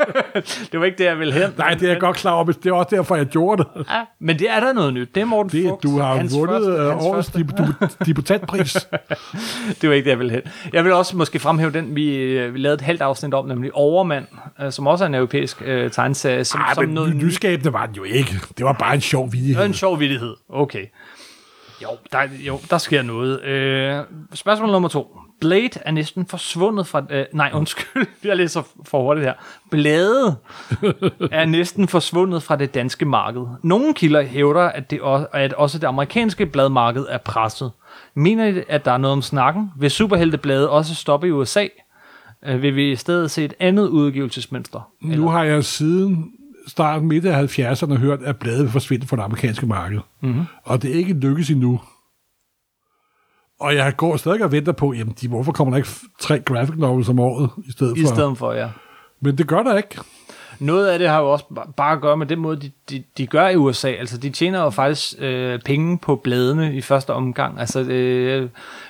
det 0.72 0.80
var 0.80 0.84
ikke 0.86 0.98
det, 0.98 1.04
jeg 1.04 1.18
ville 1.18 1.32
hen. 1.32 1.50
Nej, 1.58 1.74
det 1.74 1.82
er 1.82 1.88
jeg 1.92 2.00
godt 2.00 2.16
klar 2.16 2.32
over, 2.32 2.44
men 2.44 2.54
det 2.62 2.66
er 2.70 2.72
også 2.74 2.96
derfor, 2.96 3.16
jeg 3.16 3.26
gjorde 3.26 3.62
det. 3.76 3.86
Ja, 3.90 4.00
men 4.20 4.38
det 4.38 4.50
er 4.50 4.60
der 4.60 4.72
noget 4.72 4.94
nyt. 4.94 5.14
Det 5.14 5.20
er 5.20 5.24
Morten 5.24 5.52
det 5.52 5.68
Fugt. 5.68 5.82
du 5.82 5.98
har 5.98 6.14
hans 6.16 6.34
vundet 6.34 6.56
første- 6.56 6.70
øh, 6.82 6.90
hans 6.90 7.04
årets 7.04 7.30
debutantpris. 8.06 8.76
Det 9.80 9.88
var 9.88 9.94
ikke 9.94 10.04
det, 10.04 10.10
jeg 10.10 10.18
ville 10.18 10.32
hen. 10.32 10.42
Jeg 10.72 10.84
vil 10.84 10.92
også 10.92 11.16
måske 11.16 11.38
fremhæve 11.38 11.70
den, 11.72 11.96
vi, 11.96 12.16
øh, 12.16 12.54
vi 12.54 12.58
lavede 12.58 12.74
et 12.74 12.80
halvt 12.80 13.02
afsnit 13.02 13.34
om, 13.34 13.46
nemlig 13.46 13.70
Overmand, 13.74 14.24
øh, 14.62 14.72
som 14.72 14.86
også 14.86 15.04
er 15.04 15.08
en 15.08 15.14
europæisk 15.14 15.62
øh, 15.64 15.90
tegneserie. 15.90 16.11
Som, 16.14 16.60
Ej, 16.60 16.74
som 16.74 16.84
men 16.84 16.94
noget 16.94 17.16
ny- 17.16 17.22
nysskabende 17.24 17.72
var 17.72 17.86
den 17.86 17.94
jo 17.94 18.02
ikke. 18.02 18.34
Det 18.58 18.64
var 18.66 18.72
bare 18.72 18.94
en 18.94 19.00
sjov 19.00 19.24
Det 19.30 19.34
er 19.34 19.40
vidighed. 19.40 19.64
en 19.66 19.74
sjov 19.74 20.00
vittighed. 20.00 20.36
Okay. 20.48 20.86
Jo, 21.82 21.88
der, 22.12 22.18
jo, 22.46 22.60
der 22.70 22.78
sker 22.78 23.02
noget. 23.02 23.42
Øh, 23.42 24.00
spørgsmål 24.34 24.70
nummer 24.70 24.88
to. 24.88 25.18
Blade 25.40 25.70
er 25.84 25.90
næsten 25.90 26.26
forsvundet 26.26 26.86
fra... 26.86 27.02
Øh, 27.10 27.24
nej, 27.32 27.50
undskyld, 27.54 28.06
jeg 28.24 28.36
læser 28.36 28.62
for 28.86 29.02
hurtigt 29.02 29.26
her. 29.26 29.34
Blade 29.70 30.36
er 31.32 31.44
næsten 31.44 31.88
forsvundet 31.88 32.42
fra 32.42 32.56
det 32.56 32.74
danske 32.74 33.04
marked. 33.04 33.42
Nogle 33.62 33.94
kilder 33.94 34.22
hævder, 34.22 34.60
at, 34.62 34.90
det 34.90 35.00
også, 35.00 35.26
at 35.32 35.52
også 35.52 35.78
det 35.78 35.86
amerikanske 35.86 36.46
bladmarked 36.46 37.06
er 37.08 37.18
presset. 37.18 37.72
Mener 38.14 38.46
I, 38.46 38.62
at 38.68 38.84
der 38.84 38.92
er 38.92 38.98
noget 38.98 39.12
om 39.12 39.22
snakken? 39.22 39.70
Vil 39.78 39.90
superhelteblade 39.90 40.70
også 40.70 40.94
stoppe 40.94 41.28
i 41.28 41.30
USA? 41.30 41.66
Øh, 42.46 42.62
vil 42.62 42.76
vi 42.76 42.92
i 42.92 42.96
stedet 42.96 43.30
se 43.30 43.44
et 43.44 43.54
andet 43.60 43.88
udgivelsesmønster? 43.88 44.92
Nu 45.00 45.28
har 45.28 45.44
jeg 45.44 45.64
siden 45.64 46.32
starten 46.66 47.08
midt 47.08 47.24
af 47.26 47.58
70'erne 47.58 47.94
hørt, 47.94 48.22
at 48.22 48.38
bladet 48.38 48.62
vil 48.62 48.70
forsvinde 48.70 49.06
fra 49.06 49.16
det 49.16 49.22
amerikanske 49.22 49.66
marked. 49.66 50.00
Mm-hmm. 50.22 50.44
Og 50.64 50.82
det 50.82 50.90
er 50.90 50.94
ikke 50.94 51.12
lykkes 51.12 51.50
endnu. 51.50 51.80
Og 53.60 53.74
jeg 53.74 53.96
går 53.96 54.16
stadig 54.16 54.44
og 54.44 54.52
venter 54.52 54.72
på, 54.72 54.92
jamen, 54.92 55.14
de, 55.20 55.28
hvorfor 55.28 55.52
kommer 55.52 55.74
der 55.74 55.76
ikke 55.76 55.88
tre 56.20 56.40
graphic 56.40 56.76
novels 56.78 57.08
om 57.08 57.18
året 57.18 57.50
i 57.66 57.72
stedet 57.72 57.98
I 57.98 58.00
for? 58.00 58.14
stedet 58.14 58.38
for, 58.38 58.52
ja. 58.52 58.68
Men 59.20 59.38
det 59.38 59.46
gør 59.46 59.62
der 59.62 59.76
ikke. 59.76 60.00
Noget 60.62 60.86
af 60.88 60.98
det 60.98 61.08
har 61.08 61.20
jo 61.20 61.32
også 61.32 61.44
ba- 61.58 61.72
bare 61.76 61.92
at 61.92 62.00
gøre 62.00 62.16
med 62.16 62.26
den 62.26 62.38
måde, 62.38 62.56
de, 62.56 62.70
de, 62.90 63.02
de 63.18 63.26
gør 63.26 63.48
i 63.48 63.56
USA. 63.56 63.88
Altså, 63.88 64.18
de 64.18 64.30
tjener 64.30 64.62
jo 64.62 64.70
faktisk 64.70 65.14
øh, 65.18 65.58
penge 65.64 65.98
på 65.98 66.16
bladene 66.16 66.74
i 66.74 66.80
første 66.80 67.12
omgang. 67.12 67.60
Altså, 67.60 67.80
øh, 67.80 68.48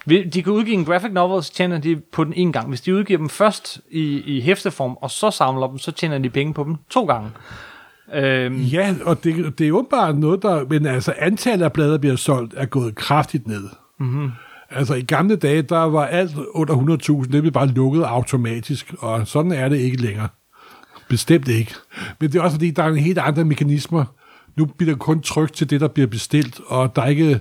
de 0.08 0.42
kan 0.42 0.52
udgive 0.52 0.74
en 0.76 0.84
graphic 0.84 1.12
novel, 1.12 1.42
så 1.42 1.52
tjener 1.52 1.78
de 1.78 1.96
på 2.12 2.24
den 2.24 2.32
en 2.36 2.52
gang. 2.52 2.68
Hvis 2.68 2.80
de 2.80 2.94
udgiver 2.94 3.18
dem 3.18 3.28
først 3.28 3.80
i, 3.90 4.20
i 4.36 4.40
hæfteform, 4.40 4.96
og 5.00 5.10
så 5.10 5.30
samler 5.30 5.66
dem, 5.66 5.78
så 5.78 5.92
tjener 5.92 6.18
de 6.18 6.30
penge 6.30 6.54
på 6.54 6.64
dem 6.64 6.76
to 6.90 7.04
gange. 7.04 7.30
Øhm, 8.14 8.56
Ja, 8.56 8.94
og 9.04 9.24
det, 9.24 9.58
det 9.58 9.64
er 9.64 9.68
jo 9.68 9.86
bare 9.90 10.14
noget, 10.14 10.42
der... 10.42 10.64
Men 10.68 10.86
altså, 10.86 11.14
antallet 11.18 11.64
af 11.64 11.72
blade, 11.72 11.90
der 11.92 11.98
bliver 11.98 12.16
solgt, 12.16 12.54
er 12.56 12.66
gået 12.66 12.94
kraftigt 12.94 13.46
ned. 13.46 13.64
Mm-hmm. 14.00 14.30
Altså, 14.70 14.94
i 14.94 15.02
gamle 15.02 15.36
dage, 15.36 15.62
der 15.62 15.78
var 15.78 16.06
alt 16.06 16.32
under 16.54 16.74
100.000, 17.24 17.32
det 17.32 17.42
blev 17.42 17.52
bare 17.52 17.66
lukket 17.66 18.02
automatisk, 18.02 18.94
og 18.98 19.26
sådan 19.26 19.52
er 19.52 19.68
det 19.68 19.78
ikke 19.78 20.02
længere. 20.02 20.28
Bestemt 21.12 21.48
ikke. 21.48 21.74
Men 22.20 22.32
det 22.32 22.38
er 22.38 22.42
også 22.42 22.54
fordi, 22.54 22.70
der 22.70 22.82
er 22.82 22.88
en 22.88 22.96
helt 22.96 23.18
andre 23.18 23.44
mekanismer. 23.44 24.04
Nu 24.56 24.64
bliver 24.64 24.92
der 24.92 24.98
kun 24.98 25.20
trykt 25.20 25.54
til 25.54 25.70
det, 25.70 25.80
der 25.80 25.88
bliver 25.88 26.06
bestilt, 26.06 26.60
og 26.66 26.96
der 26.96 27.02
er 27.02 27.06
ikke 27.06 27.40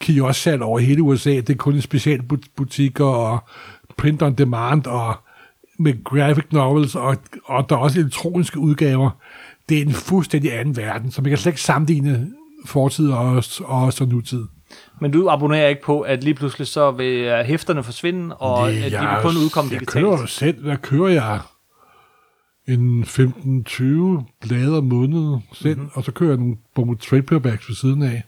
kiosksalg 0.00 0.62
over 0.62 0.78
hele 0.78 1.02
USA. 1.02 1.30
Det 1.30 1.50
er 1.50 1.54
kun 1.54 1.74
i 1.74 1.80
specialbutikker 1.80 3.04
og 3.04 3.38
print 3.96 4.22
on 4.22 4.34
demand 4.34 4.86
og 4.86 5.14
med 5.78 6.04
graphic 6.04 6.44
novels, 6.50 6.94
og, 6.94 7.16
og 7.44 7.68
der 7.68 7.76
er 7.76 7.80
også 7.80 8.00
elektroniske 8.00 8.58
udgaver. 8.58 9.10
Det 9.68 9.78
er 9.78 9.82
en 9.82 9.92
fuldstændig 9.92 10.58
anden 10.58 10.76
verden, 10.76 11.10
så 11.10 11.22
man 11.22 11.28
kan 11.30 11.38
slet 11.38 11.52
ikke 11.52 11.62
sammenligne 11.62 12.30
fortid 12.66 13.10
og, 13.10 13.44
og 13.60 13.92
så 13.92 14.04
nutid. 14.04 14.44
men 15.00 15.10
du 15.10 15.28
abonnerer 15.28 15.68
ikke 15.68 15.82
på, 15.82 16.00
at 16.00 16.24
lige 16.24 16.34
pludselig 16.34 16.66
så 16.66 16.90
vil 16.90 17.44
hæfterne 17.44 17.82
forsvinde, 17.82 18.36
og 18.36 18.70
at 18.70 18.92
de 18.92 18.98
vil 18.98 19.08
kun 19.22 19.36
udkomme 19.36 19.72
jeg 19.72 19.86
kører 19.86 20.04
jo 20.04 20.10
digitalt. 20.10 20.30
selv, 20.30 20.62
hvad 20.62 20.76
kører 20.76 21.08
jeg? 21.08 21.40
En 22.68 23.02
15-20 23.02 24.22
blade 24.40 24.78
om 24.78 24.84
måneden 24.84 25.42
selv, 25.52 25.76
mm-hmm. 25.76 25.90
og 25.94 26.04
så 26.04 26.12
kører 26.12 26.30
jeg 26.30 26.38
nogle 26.38 26.56
bunke 26.74 26.94
trade 26.96 27.22
paperbacks 27.22 27.68
ved 27.68 27.76
siden 27.76 28.02
af. 28.02 28.22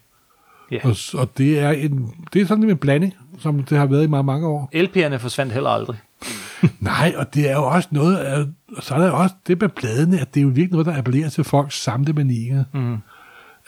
Ja. 0.73 0.79
Og, 0.85 0.97
s- 0.97 1.15
og 1.15 1.39
det 1.39 1.59
er 1.59 1.71
en, 1.71 2.15
det 2.33 2.43
er 2.43 2.47
sådan 2.47 2.71
en 2.71 2.77
blanding, 2.77 3.15
som 3.39 3.63
det 3.63 3.79
har 3.79 3.87
været 3.87 4.05
i 4.05 4.07
mange, 4.07 4.25
mange 4.27 4.47
år. 4.47 4.71
LP'erne 4.75 5.17
forsvandt 5.17 5.53
heller 5.53 5.71
aldrig. 5.71 5.97
Nej, 6.81 7.15
og 7.17 7.35
det 7.35 7.51
er 7.51 7.55
jo 7.55 7.65
også 7.65 7.89
noget, 7.93 8.17
af, 8.17 8.45
og 8.77 8.83
så 8.83 8.95
er 8.95 8.99
der 8.99 9.11
også 9.11 9.35
det 9.47 9.61
med 9.61 9.69
bladene, 9.69 10.21
at 10.21 10.35
det 10.35 10.41
er 10.41 10.45
jo 10.45 10.49
virkelig 10.49 10.71
noget, 10.73 10.87
der 10.87 10.99
appellerer 10.99 11.29
til 11.29 11.45
folks 11.45 11.83
samlemanier. 11.83 12.65
Mm. 12.75 12.97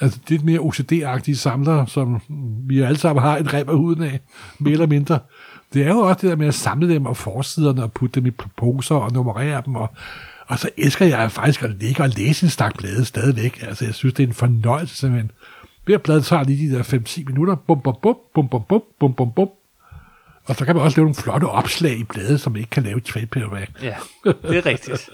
Altså 0.01 0.19
lidt 0.29 0.45
mere 0.45 0.59
OCD-agtige 0.61 1.35
samlere, 1.37 1.87
som 1.89 2.21
vi 2.69 2.81
alle 2.81 2.99
sammen 2.99 3.23
har 3.23 3.37
et 3.39 3.55
rem 3.55 3.69
af 3.69 3.77
huden 3.77 4.03
af, 4.03 4.21
mere 4.59 4.73
eller 4.73 4.87
mindre. 4.87 5.19
Det 5.75 5.83
er 5.83 5.89
jo 5.89 5.99
også 5.99 6.19
det 6.23 6.31
der 6.31 6.37
med 6.37 6.47
at 6.47 6.55
samle 6.55 6.95
dem 6.95 7.07
og 7.07 7.17
forsiderne 7.17 7.83
og 7.83 7.93
putte 7.93 8.21
dem 8.21 8.27
i 8.27 8.31
poser 8.57 8.95
og 8.95 9.13
nummerere 9.13 9.63
dem. 9.67 9.75
Og, 9.77 9.91
og 10.47 10.59
så 10.59 10.71
elsker 10.77 11.07
jeg 11.07 11.33
faktisk 11.33 11.63
at 11.63 11.71
ligge 11.71 12.03
og 12.03 12.09
læse 12.09 12.45
en 12.45 12.51
stak 12.51 12.79
blade 12.79 13.05
stadigvæk. 13.05 13.63
Altså 13.63 13.85
jeg 13.85 13.95
synes, 13.95 14.15
det 14.15 14.23
er 14.23 14.27
en 14.27 14.35
fornøjelse 14.35 14.97
simpelthen. 14.97 15.31
Hver 15.85 15.99
blad 15.99 16.23
tager 16.23 16.45
lige 16.45 16.71
de 16.71 16.77
der 16.77 16.83
5-10 16.83 17.25
minutter. 17.25 17.55
Bum, 17.55 17.81
bum, 17.81 17.97
bum, 18.03 18.17
bum, 18.35 18.49
bum, 18.49 18.63
bum, 18.69 18.83
bum, 19.01 19.15
bum, 19.15 19.33
bum. 19.33 19.49
Og 20.45 20.57
så 20.57 20.65
kan 20.65 20.77
man 20.77 20.85
også 20.85 20.99
lave 20.99 21.05
nogle 21.05 21.15
flotte 21.15 21.45
opslag 21.45 21.99
i 21.99 22.05
bladet, 22.05 22.41
som 22.41 22.53
man 22.53 22.59
ikke 22.59 22.71
kan 22.71 22.83
lave 22.83 22.99
i 22.99 23.01
trade 23.01 23.27
paperback. 23.27 23.83
Ja, 23.83 23.97
det 24.25 24.57
er 24.57 24.67
rigtigt. 24.67 25.11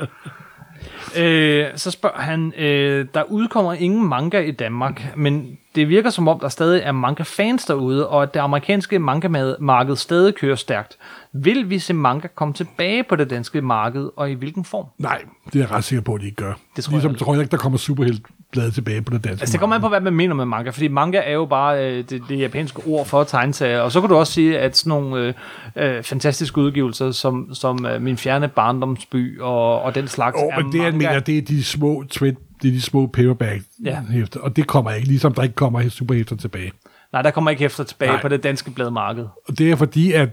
øh, 1.19 1.67
så 1.77 1.91
spørger 1.91 2.21
han, 2.21 2.53
øh, 2.59 3.07
der 3.15 3.23
udkommer 3.23 3.73
ingen 3.73 4.09
manga 4.09 4.41
i 4.41 4.51
Danmark, 4.51 5.17
men 5.17 5.59
det 5.75 5.89
virker 5.89 6.11
som 6.11 6.29
om, 6.29 6.41
der 6.41 6.49
stadig 6.49 6.83
er 6.85 6.93
manga-fans 6.93 7.65
derude, 7.65 8.09
og 8.09 8.23
at 8.23 8.35
det 8.35 8.41
amerikanske 8.41 8.99
manga-marked 8.99 9.97
stadig 9.97 10.35
kører 10.35 10.57
stærkt. 10.57 10.97
Vil 11.33 11.71
vi 11.71 11.79
se 11.79 11.95
manga 11.95 12.29
komme 12.35 12.55
tilbage 12.55 13.05
på 13.05 13.17
det 13.17 13.31
danske 13.31 13.61
marked, 13.63 14.11
og 14.17 14.31
i 14.31 14.35
hvilken 14.35 14.65
form? 14.65 14.87
Nej, 14.99 15.23
det 15.47 15.55
er 15.55 15.59
jeg 15.59 15.71
ret 15.71 15.85
sikker 15.85 16.03
på, 16.03 16.15
at 16.15 16.21
de 16.21 16.27
ikke 16.27 16.37
gør. 16.37 16.53
Det 16.77 16.85
tror 16.85 16.91
jeg 16.91 16.97
ligesom 16.97 17.11
heller 17.11 17.25
tror 17.25 17.35
jeg 17.35 17.41
ikke, 17.43 17.51
der 17.51 17.57
kommer 17.57 17.79
superheltbladet 17.79 18.75
tilbage 18.75 19.03
på 19.03 19.13
det 19.13 19.25
danske 19.25 19.43
Altså, 19.43 19.53
det 19.53 19.61
kommer 19.61 19.77
an 19.77 19.83
på, 19.83 19.89
hvad 19.89 20.01
man 20.01 20.15
mener 20.15 20.35
med 20.35 20.45
manga, 20.45 20.71
fordi 20.71 20.89
manga 20.89 21.19
er 21.25 21.33
jo 21.33 21.45
bare 21.47 21.87
øh, 21.91 22.05
det, 22.11 22.23
det 22.29 22.39
japanske 22.39 22.83
ord 22.87 23.07
for 23.07 23.25
tegneserier, 23.25 23.81
og 23.81 23.93
så 23.93 24.01
kan 24.01 24.11
du 24.11 24.17
også 24.17 24.33
sige, 24.33 24.59
at 24.59 24.77
sådan 24.77 24.91
nogle 24.91 25.35
øh, 25.77 25.97
øh, 25.97 26.03
fantastiske 26.03 26.59
udgivelser, 26.61 27.11
som, 27.11 27.55
som 27.55 27.87
øh, 27.87 28.03
Min 28.03 28.17
Fjerne 28.17 28.49
Barndomsby 28.49 29.41
og, 29.41 29.83
og 29.83 29.95
den 29.95 30.09
slags, 30.09 30.37
Åh, 30.37 30.43
er 30.53 30.63
men 30.63 30.73
det, 30.73 30.79
jeg 30.79 30.93
manga. 30.93 31.09
mener, 31.09 31.21
det 31.21 31.39
er 31.39 31.43
de 31.43 31.65
små 31.65 32.05
trend, 32.11 32.37
det 32.63 32.69
er 32.69 32.73
de 32.73 32.81
små 32.83 33.07
paperback 33.07 33.63
Ja. 33.85 34.03
hæfter, 34.11 34.41
og 34.41 34.57
det 34.57 34.67
kommer 34.67 34.91
ikke, 34.91 35.09
ligesom 35.09 35.35
der 35.35 35.43
ikke 35.43 35.55
kommer 35.55 35.89
superhæfter 35.89 36.37
tilbage. 36.37 36.73
Nej, 37.13 37.23
der 37.23 37.31
kommer 37.31 37.51
ikke 37.51 37.65
efter 37.65 37.85
tilbage 37.85 38.13
Nej. 38.13 38.23
på 38.23 38.29
det 38.29 38.43
danske 38.43 38.71
bladmarked. 38.71 39.27
Og 39.49 39.59
det 39.59 39.71
er 39.71 39.77
fordi, 39.77 40.13
at 40.13 40.29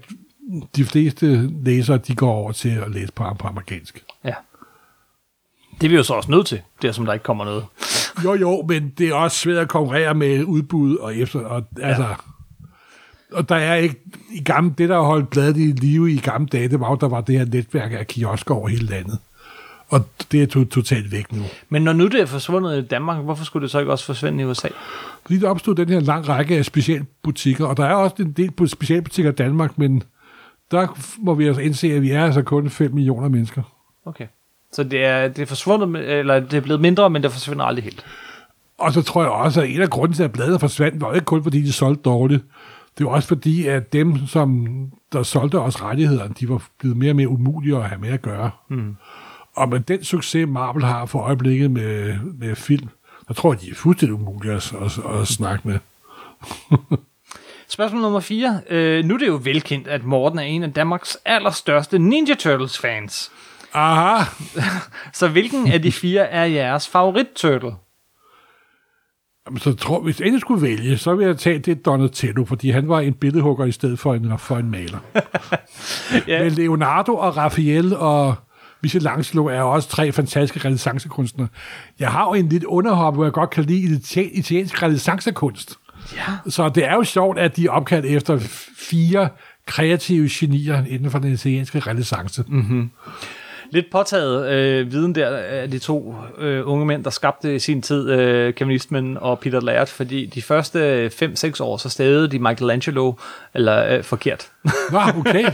de 0.76 0.86
fleste 0.86 1.50
læsere, 1.64 1.98
de 1.98 2.16
går 2.16 2.32
over 2.34 2.52
til 2.52 2.70
at 2.70 2.92
læse 2.92 3.12
på, 3.12 3.24
på 3.40 3.48
amerikansk. 3.48 4.04
Ja. 4.26 4.34
Det 5.82 5.88
er 5.88 5.90
vi 5.90 5.96
jo 5.96 6.04
så 6.04 6.14
også 6.14 6.32
nødt 6.32 6.48
til, 6.48 6.62
der 6.82 6.92
som 6.92 7.06
der 7.06 7.14
ikke 7.14 7.24
kommer 7.24 7.46
noget. 7.46 7.66
Jo, 8.24 8.34
jo, 8.36 8.66
men 8.68 8.94
det 8.98 9.10
er 9.10 9.14
også 9.14 9.38
svært 9.38 9.58
at 9.58 9.68
konkurrere 9.68 10.14
med 10.14 10.44
udbud 10.44 10.96
og 10.96 11.16
efter, 11.16 11.40
og 11.40 11.64
altså... 11.82 12.06
Og 13.34 13.50
der 13.50 13.56
er 13.56 13.76
ikke, 13.76 13.96
i 14.34 14.44
gamle, 14.44 14.74
det 14.78 14.90
der 14.90 15.00
holdt 15.00 15.30
bladet 15.30 15.58
i 15.58 15.72
live 15.72 16.12
i 16.12 16.18
gamle 16.18 16.48
dage, 16.48 16.68
det 16.68 16.80
var 16.80 16.96
der 16.96 17.08
var 17.08 17.22
det 17.22 17.38
her 17.38 17.46
netværk 17.46 17.92
af 17.92 18.08
kiosker 18.08 18.56
over 18.56 18.68
hele 18.68 18.86
landet. 18.86 19.20
Og 19.90 20.06
det 20.32 20.44
er 20.44 20.48
to, 20.48 20.66
totalt 20.66 21.12
væk 21.12 21.32
nu. 21.32 21.44
Men 21.70 21.82
når 21.82 21.94
nu 21.94 22.08
det 22.08 22.22
er 22.22 22.26
forsvundet 22.26 22.84
i 22.84 22.88
Danmark, 22.88 23.24
hvorfor 23.24 23.46
skulle 23.46 23.64
det 23.64 23.72
så 23.72 23.80
ikke 23.80 23.92
også 23.92 24.06
forsvinde 24.06 24.44
i 24.44 24.46
USA? 24.46 24.68
Fordi 25.26 25.40
der 25.40 25.50
opstod 25.50 25.76
den 25.76 25.90
her 25.90 26.00
lang 26.00 26.30
række 26.30 26.58
af 26.58 26.66
specialbutikker, 26.66 27.66
og 27.66 27.78
der 27.78 27.86
er 27.86 27.94
også 27.94 28.16
en 28.20 28.32
del 28.32 28.70
specialbutikker 28.70 29.32
i 29.32 29.36
Danmark, 29.36 29.78
men 29.78 30.04
der 30.72 30.88
må 31.18 31.34
vi 31.34 31.48
altså 31.48 31.62
indse, 31.62 31.94
at 31.94 32.02
vi 32.02 32.12
er 32.12 32.26
altså 32.26 32.42
kun 32.42 32.70
5 32.70 32.94
millioner 32.94 33.30
mennesker. 33.30 33.62
Okay. 34.06 34.26
Så 34.72 34.84
det 34.84 35.06
er, 35.06 35.28
det 35.28 35.42
er 35.42 35.46
forsvundet, 35.46 36.20
eller 36.20 36.40
det 36.40 36.54
er 36.54 36.62
blevet 36.62 36.82
mindre, 36.82 37.10
men 37.10 37.24
det 37.24 37.32
forsvinder 37.32 37.66
aldrig 37.66 37.84
helt. 37.84 38.06
Og 38.78 38.94
så 38.94 39.02
tror 39.02 39.22
jeg 39.22 39.32
også, 39.32 39.62
at 39.62 39.70
en 39.70 39.82
af 39.82 39.90
grunden 39.90 40.16
til, 40.16 40.24
at 40.24 40.32
bladet 40.32 40.60
forsvandt, 40.60 41.02
var 41.02 41.14
ikke 41.14 41.26
kun 41.26 41.44
fordi, 41.44 41.62
de 41.62 41.74
solgte 41.74 42.02
dårligt. 42.02 42.44
Det 42.98 43.06
var 43.06 43.12
også 43.12 43.28
fordi, 43.28 43.68
at 43.68 43.94
dem, 43.94 44.28
som 44.28 44.68
der 45.14 45.24
solgte 45.24 45.60
os 45.60 45.82
rettighederne, 45.82 46.34
de 46.40 46.50
var 46.50 46.64
blevet 46.80 46.98
mere 46.98 47.12
og 47.12 47.16
mere 47.16 47.28
umulige 47.28 47.78
at 47.78 47.84
have 47.84 48.02
med 48.02 48.10
at 48.10 48.22
gøre. 48.22 48.52
Mm. 48.70 48.96
Og 49.60 49.70
med 49.70 49.80
den 49.80 50.04
succes, 50.04 50.48
Marvel 50.48 50.84
har 50.84 51.06
for 51.06 51.20
øjeblikket 51.20 51.72
med, 51.72 52.16
med 52.40 52.56
film, 52.56 52.90
der 53.28 53.34
tror 53.34 53.54
jeg, 53.54 53.62
de 53.62 53.70
er 53.70 53.76
fuldstændig 53.76 54.14
umulige 54.14 54.54
at, 54.54 54.74
at, 54.82 55.20
at 55.22 55.28
snakke 55.28 55.68
med. 55.68 55.80
Spørgsmål 57.68 58.02
nummer 58.02 58.20
4. 58.20 58.62
Øh, 58.70 59.06
nu 59.06 59.14
er 59.14 59.18
det 59.18 59.28
jo 59.28 59.40
velkendt, 59.44 59.88
at 59.88 60.04
Morten 60.04 60.40
er 60.40 60.44
en 60.44 60.64
af 60.64 60.74
Danmarks 60.74 61.18
allerstørste 61.26 62.00
Ninja 62.00 62.36
Turtles 62.36 62.80
fans. 62.80 63.32
Aha! 63.74 64.24
Så 65.20 65.28
hvilken 65.28 65.72
af 65.72 65.82
de 65.82 65.92
fire 65.92 66.30
er 66.30 66.46
jeres 66.46 66.88
favorit 66.88 67.28
turtle? 67.36 67.72
Jamen, 69.48 69.60
så 69.60 69.74
tror, 69.74 70.02
hvis 70.02 70.20
jeg 70.20 70.26
endelig 70.26 70.42
skulle 70.42 70.62
vælge, 70.62 70.98
så 70.98 71.16
vil 71.16 71.26
jeg 71.26 71.38
tage 71.38 71.60
det 71.60 71.86
Donatello, 71.86 72.46
fordi 72.46 72.70
han 72.70 72.90
var 72.90 73.00
en 73.00 73.14
billedhugger 73.14 73.66
i 73.66 73.72
stedet 73.72 74.00
for 74.00 74.14
en, 74.14 74.40
for 74.40 74.58
en 74.58 74.72
maler. 74.72 75.00
Ja. 76.28 76.44
Med 76.44 76.52
Leonardo 76.52 77.16
og 77.16 77.38
Raphael 77.38 77.96
og 77.96 78.36
Michelangelo 78.84 79.46
er 79.46 79.62
også 79.62 79.90
tre 79.90 80.12
fantastiske 80.12 80.66
renaissancekunstnere. 80.68 81.48
Jeg 82.00 82.10
har 82.12 82.26
jo 82.26 82.34
en 82.34 82.50
lidt 82.50 82.64
underhop, 82.64 83.14
hvor 83.14 83.24
jeg 83.24 83.34
godt 83.34 83.50
kan 83.50 83.64
lide 83.64 83.96
ita- 83.96 84.38
italiensk 84.40 84.84
renaissancekunst. 84.84 85.76
Ja. 86.16 86.22
Så 86.52 86.70
det 86.70 86.86
er 86.86 86.94
jo 86.94 87.04
sjovt, 87.04 87.40
at 87.40 87.56
de 87.56 87.66
er 87.66 87.70
opkaldt 87.72 88.06
efter 88.06 88.40
fire 88.78 89.30
kreative 89.66 90.30
genier 90.32 90.84
inden 90.90 91.12
for 91.12 91.20
den 91.20 91.34
italienske 91.34 91.80
renaissance. 91.80 92.44
Mm. 92.48 92.90
Lidt 93.72 93.86
påtaget 93.92 94.50
øh, 94.52 94.92
viden 94.92 95.16
der 95.16 95.38
af 95.38 95.72
de 95.72 95.80
to 95.80 96.16
øh, 96.38 96.68
unge 96.68 96.86
mænd, 96.86 97.04
der 97.04 97.10
skabte 97.10 97.56
i 97.56 97.60
sin 97.60 97.82
tid 97.82 98.10
øh, 98.10 98.54
Kevin 98.54 98.72
Eastman 98.72 99.18
og 99.22 99.40
Peter 99.40 99.62
Laird, 99.62 99.88
fordi 99.88 100.26
de 100.26 100.42
første 100.42 101.08
5-6 101.08 101.64
år, 101.64 101.78
så 101.78 101.90
stavede 101.90 102.28
de 102.28 102.40
Michelangelo 102.40 103.14
eller 103.54 103.98
øh, 103.98 104.04
forkert. 104.04 104.48
Nå, 104.92 105.00
okay. 105.20 105.46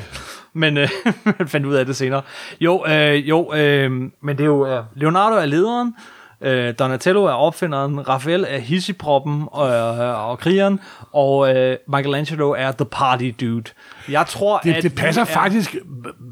men 0.56 0.78
øh, 0.78 0.90
man 1.40 1.48
fandt 1.48 1.66
ud 1.66 1.74
af 1.74 1.86
det 1.86 1.96
senere. 1.96 2.22
Jo, 2.62 2.86
øh, 2.88 3.30
jo 3.30 3.54
øh, 3.54 3.92
men 3.92 4.12
det 4.38 4.40
er 4.40 4.46
jo, 4.46 4.68
øh, 4.68 4.84
Leonardo 4.96 5.36
er 5.36 5.46
lederen, 5.46 5.96
øh, 6.42 6.74
Donatello 6.80 7.24
er 7.24 7.32
opfinderen, 7.32 8.10
Raphael 8.10 8.46
er 8.50 8.58
hissiproppen 8.58 9.44
og, 9.52 9.70
øh, 9.70 10.30
og 10.30 10.40
krigeren, 10.40 10.80
og 11.14 11.56
øh, 11.56 11.78
Michelangelo 11.88 12.52
er 12.52 12.72
the 12.72 12.86
party 12.86 13.32
dude. 13.42 13.64
Jeg 14.10 14.26
tror, 14.28 14.60
Det, 14.60 14.74
at 14.74 14.84
det 14.84 14.96
passer 14.96 15.22
er, 15.22 15.26
faktisk 15.26 15.76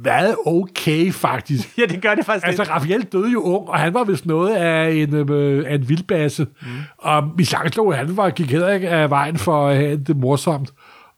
meget 0.04 0.36
okay, 0.46 1.12
faktisk. 1.12 1.70
Ja, 1.78 1.86
det 1.86 2.02
gør 2.02 2.16
det 2.16 2.26
faktisk 2.26 2.48
Altså, 2.48 2.64
lidt. 2.64 2.72
Raphael 2.72 3.04
døde 3.04 3.32
jo 3.32 3.42
ung, 3.42 3.70
og 3.70 3.80
han 3.80 3.94
var 3.94 4.04
vist 4.04 4.26
noget 4.26 4.56
af 4.56 4.92
en, 4.92 5.32
øh, 5.32 5.66
af 5.68 5.76
en 5.76 5.90
vildbasse. 5.90 6.48
Mm. 6.62 6.68
Og 6.98 7.24
Michelangelo, 7.38 7.92
han 7.92 8.18
var, 8.18 8.30
gik 8.30 8.52
heller 8.52 8.70
ikke 8.70 8.90
af 8.90 9.10
vejen 9.10 9.38
for 9.38 9.68
at 9.68 9.76
have 9.76 9.98
det 9.98 10.18
morsomt. 10.18 10.74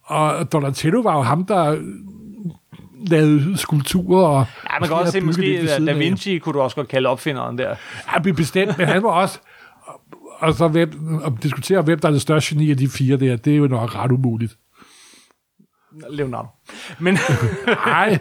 Og 0.05 0.51
Donatello 0.53 0.99
var 0.99 1.15
jo 1.15 1.21
ham, 1.21 1.45
der 1.45 1.77
lavede 3.07 3.57
skulpturer. 3.57 4.27
Og 4.27 4.45
Ja, 4.73 4.79
man 4.79 4.89
kan 4.89 4.97
også 4.97 5.11
se, 5.11 5.21
måske 5.21 5.67
Da 5.85 5.91
af. 5.91 5.99
Vinci 5.99 6.37
kunne 6.37 6.53
du 6.53 6.61
også 6.61 6.75
godt 6.75 6.87
kalde 6.87 7.09
opfinderen 7.09 7.57
der. 7.57 7.75
Ja, 8.13 8.19
be- 8.19 8.33
bestemt, 8.33 8.77
men 8.77 8.87
han 8.87 9.03
var 9.03 9.09
også... 9.09 9.39
Og 10.39 10.53
så 10.53 10.67
hvem, 10.67 11.21
at 11.25 11.31
diskutere, 11.43 11.81
hvem 11.81 11.99
der 11.99 12.07
er 12.07 12.11
det 12.11 12.21
største 12.21 12.55
geni 12.55 12.71
af 12.71 12.77
de 12.77 12.89
fire 12.89 13.17
der, 13.17 13.35
det 13.35 13.53
er 13.53 13.57
jo 13.57 13.67
nok 13.67 13.95
ret 13.95 14.11
umuligt. 14.11 14.55
Leonardo. 16.09 16.47
Men, 16.99 17.17
Nej, 17.85 18.19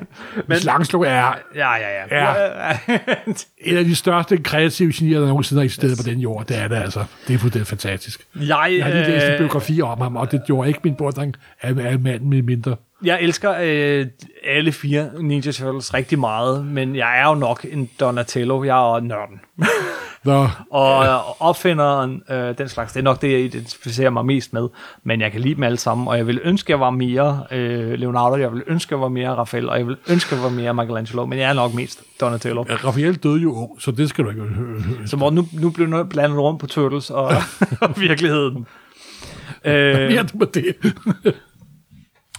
Michelangelo 0.49 1.01
er 1.03 1.35
ja, 1.55 1.73
ja, 1.75 2.05
ja. 2.11 2.33
Ja. 2.33 2.79
en 3.71 3.77
af 3.77 3.85
de 3.85 3.95
største 3.95 4.37
kreative 4.37 4.93
genier, 4.97 5.21
der 5.21 5.27
nogensinde 5.29 5.61
har 5.61 5.65
eksisteret 5.65 5.97
på 6.05 6.11
den 6.11 6.19
jord. 6.19 6.47
Det 6.47 6.59
er 6.59 6.69
det 6.69 6.77
altså. 6.77 7.05
Det 7.29 7.35
er 7.35 7.39
fuldstændig 7.39 7.67
fantastisk. 7.67 8.27
jeg, 8.35 8.47
Jeg 8.49 8.85
har 8.85 8.93
lige 8.93 9.07
læst 9.09 9.27
en 9.27 9.33
øh, 9.33 9.39
biografi 9.39 9.83
om 9.83 10.01
ham, 10.01 10.17
og 10.17 10.33
det 10.33 10.43
gjorde 10.47 10.69
ikke 10.69 10.81
min 10.85 10.95
beundring 10.95 11.35
af, 11.63 11.69
af 11.79 11.99
manden 12.01 12.31
med 12.31 12.43
mindre. 12.43 12.77
Jeg 13.05 13.23
elsker 13.23 13.55
øh, 13.63 14.07
alle 14.45 14.73
fire 14.73 15.11
Ninja 15.21 15.53
Turtles 15.53 15.95
rigtig 15.95 16.19
meget, 16.19 16.67
men 16.67 16.97
jeg 16.97 17.21
er 17.21 17.29
jo 17.29 17.35
nok 17.35 17.67
en 17.71 17.91
Donatello. 18.01 18.65
Jeg 18.65 18.77
er 18.77 19.01
nørden. 19.01 19.41
Nå, 20.25 20.49
Og 20.71 21.05
ja. 21.05 21.19
opfinderen, 21.41 22.23
øh, 22.31 22.59
den 22.59 22.69
slags, 22.69 22.93
det 22.93 23.01
er 23.01 23.05
nok 23.05 23.23
det, 23.23 23.33
jeg 23.33 23.41
identificerer 23.41 24.11
mig 24.11 24.27
mest 24.27 24.53
med. 24.53 24.69
Men 25.03 25.21
jeg 25.21 25.33
kan 25.33 25.41
lide 25.41 25.55
dem 25.55 25.63
alle 25.63 25.79
sammen, 25.79 26.09
og 26.09 26.17
jeg 26.17 26.27
vil 26.27 26.41
ønske, 26.45 26.73
jeg 26.73 26.81
var 26.81 26.91
mere 26.91 27.45
øh, 27.51 27.93
Leonardo, 27.93 28.37
jeg 28.37 28.53
vil 28.53 28.63
ønske, 28.67 28.95
jeg 28.95 29.01
var 29.01 29.09
mere 29.09 29.31
Raphael, 29.31 29.69
og 29.69 29.79
jeg 29.79 29.87
vil 29.87 29.97
ønske, 30.09 30.35
jeg 30.35 30.45
var 30.45 30.51
mere 30.51 30.75
Michelangelo, 30.75 31.27
men 31.27 31.39
jeg 31.39 31.49
er 31.49 31.53
nok 31.53 31.75
mest 31.75 32.03
Donatello. 32.21 32.63
Raphael 32.63 33.15
døde 33.15 33.41
jo 33.41 33.53
ung, 33.55 33.83
så 33.83 33.91
det 33.91 34.09
skal 34.09 34.25
du 34.25 34.31
ikke 34.31 34.43
høre. 34.43 34.83
Så 35.07 35.17
hvor 35.17 35.31
nu, 35.31 35.49
nu 35.53 35.71
bliver 35.71 35.89
noget 35.89 36.09
blandet 36.09 36.39
rundt 36.39 36.61
på 36.61 36.67
Turtles 36.67 37.11
og, 37.11 37.31
og 37.81 38.01
virkeligheden. 38.01 38.67
Øh, 39.65 40.09
Mere 40.09 40.23
du 40.23 40.39
på 40.39 40.45
det. 40.45 40.77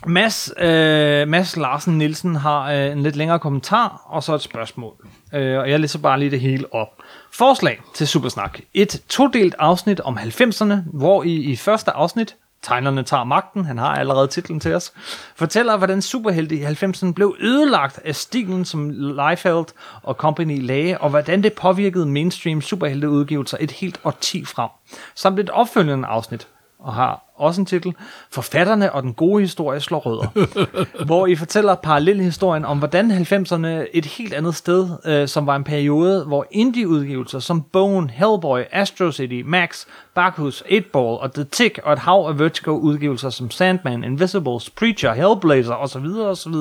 Mads, 0.07 0.51
øh, 0.57 1.27
Mads 1.27 1.57
Larsen 1.57 1.97
Nielsen 1.97 2.35
har 2.35 2.71
øh, 2.71 2.91
en 2.91 3.03
lidt 3.03 3.15
længere 3.15 3.39
kommentar, 3.39 4.01
og 4.05 4.23
så 4.23 4.35
et 4.35 4.41
spørgsmål. 4.41 4.93
Øh, 5.33 5.59
og 5.59 5.69
jeg 5.69 5.79
læser 5.79 5.99
bare 5.99 6.19
lige 6.19 6.31
det 6.31 6.39
hele 6.39 6.73
op. 6.73 6.87
Forslag 7.33 7.81
til 7.93 8.07
Supersnak. 8.07 8.59
Et 8.73 9.03
todelt 9.09 9.55
afsnit 9.59 9.99
om 9.99 10.17
90'erne, 10.17 10.73
hvor 10.93 11.23
I 11.23 11.35
i 11.35 11.55
første 11.55 11.91
afsnit, 11.91 12.35
Tegnerne 12.65 13.03
tager 13.03 13.23
magten, 13.23 13.65
han 13.65 13.77
har 13.77 13.95
allerede 13.95 14.27
titlen 14.27 14.59
til 14.59 14.73
os, 14.73 14.93
fortæller, 15.35 15.77
hvordan 15.77 16.01
superhelte 16.01 16.55
i 16.55 16.65
90'erne 16.65 17.13
blev 17.13 17.35
ødelagt 17.39 17.99
af 18.05 18.15
stilen, 18.15 18.65
som 18.65 18.89
Liefeld 18.89 19.65
og 20.03 20.15
Company 20.15 20.61
lagde, 20.61 20.97
og 20.97 21.09
hvordan 21.09 21.43
det 21.43 21.53
påvirkede 21.53 22.05
mainstream 22.05 22.61
superhelteudgivelser 22.61 23.57
et 23.59 23.71
helt 23.71 23.99
årti 24.03 24.45
frem. 24.45 24.69
Samt 25.15 25.39
et 25.39 25.49
opfølgende 25.49 26.07
afsnit, 26.07 26.47
og 26.85 26.93
har 26.93 27.21
også 27.35 27.61
en 27.61 27.65
titel, 27.65 27.93
Forfatterne 28.31 28.91
og 28.91 29.03
den 29.03 29.13
gode 29.13 29.41
historie 29.41 29.79
slår 29.79 29.99
rødder, 29.99 30.27
hvor 31.05 31.27
I 31.27 31.35
fortæller 31.35 31.75
parallelhistorien 31.75 32.65
om, 32.65 32.77
hvordan 32.77 33.11
90'erne 33.11 33.67
et 33.93 34.05
helt 34.05 34.33
andet 34.33 34.55
sted, 34.55 34.89
øh, 35.05 35.27
som 35.27 35.47
var 35.47 35.55
en 35.55 35.63
periode, 35.63 36.25
hvor 36.25 36.45
indie-udgivelser 36.51 37.39
som 37.39 37.61
Bone, 37.61 38.09
Hellboy, 38.09 38.61
Astro 38.71 39.11
City, 39.11 39.41
Max, 39.45 39.85
Bacchus, 40.15 40.61
8-Ball 40.61 41.17
og 41.19 41.33
The 41.33 41.43
Tick 41.43 41.79
og 41.83 41.93
et 41.93 41.99
hav 41.99 42.25
af 42.29 42.39
Vertigo-udgivelser 42.39 43.29
som 43.29 43.51
Sandman, 43.51 44.03
Invisibles, 44.03 44.69
Preacher, 44.69 45.13
Hellblazer 45.13 45.75
osv. 45.75 46.05
osv. 46.05 46.53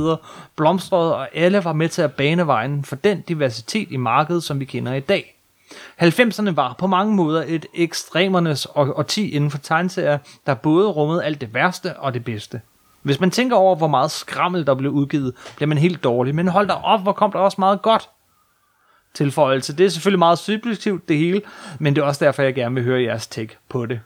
blomstrede, 0.56 1.16
og 1.16 1.37
alle 1.37 1.64
var 1.64 1.72
med 1.72 1.88
til 1.88 2.02
at 2.02 2.12
bane 2.12 2.46
vejen 2.46 2.84
for 2.84 2.96
den 2.96 3.20
diversitet 3.20 3.90
i 3.90 3.96
markedet, 3.96 4.42
som 4.42 4.60
vi 4.60 4.64
kender 4.64 4.94
i 4.94 5.00
dag. 5.00 5.34
90'erne 6.03 6.55
var 6.55 6.74
på 6.79 6.87
mange 6.87 7.14
måder 7.14 7.44
et 7.46 7.66
ekstremernes 7.74 8.66
og 8.66 8.98
årti 8.98 9.31
inden 9.31 9.50
for 9.50 9.59
tegneserier, 9.59 10.18
der 10.46 10.55
både 10.55 10.88
rummede 10.88 11.24
alt 11.24 11.40
det 11.40 11.55
værste 11.55 11.96
og 11.96 12.14
det 12.14 12.24
bedste. 12.24 12.61
Hvis 13.03 13.20
man 13.20 13.31
tænker 13.31 13.57
over, 13.57 13.77
hvor 13.77 13.88
meget 13.88 14.11
skrammel 14.11 14.66
der 14.66 14.74
blev 14.74 14.90
udgivet, 14.90 15.35
bliver 15.57 15.68
man 15.68 15.79
helt 15.79 16.05
dårlig. 16.05 16.35
Men 16.35 16.48
hold 16.48 16.68
da 16.68 16.72
op, 16.72 17.03
hvor 17.03 17.12
kom 17.12 17.33
der 17.33 17.38
også 17.38 17.57
meget 17.59 17.83
godt 17.83 18.09
tilføjelse. 19.14 19.77
Det 19.77 19.87
er 19.87 19.90
selvfølgelig 19.90 20.18
meget 20.18 20.38
subjektivt 20.38 21.09
det 21.09 21.18
hele, 21.18 21.42
men 21.79 21.96
det 21.96 22.03
er 22.03 22.07
også 22.07 22.24
derfor, 22.24 22.42
jeg 22.42 22.55
gerne 22.55 22.74
vil 22.74 22.85
høre 22.85 23.03
jeres 23.03 23.27
take 23.27 23.57
på 23.68 23.87
det. 23.87 24.00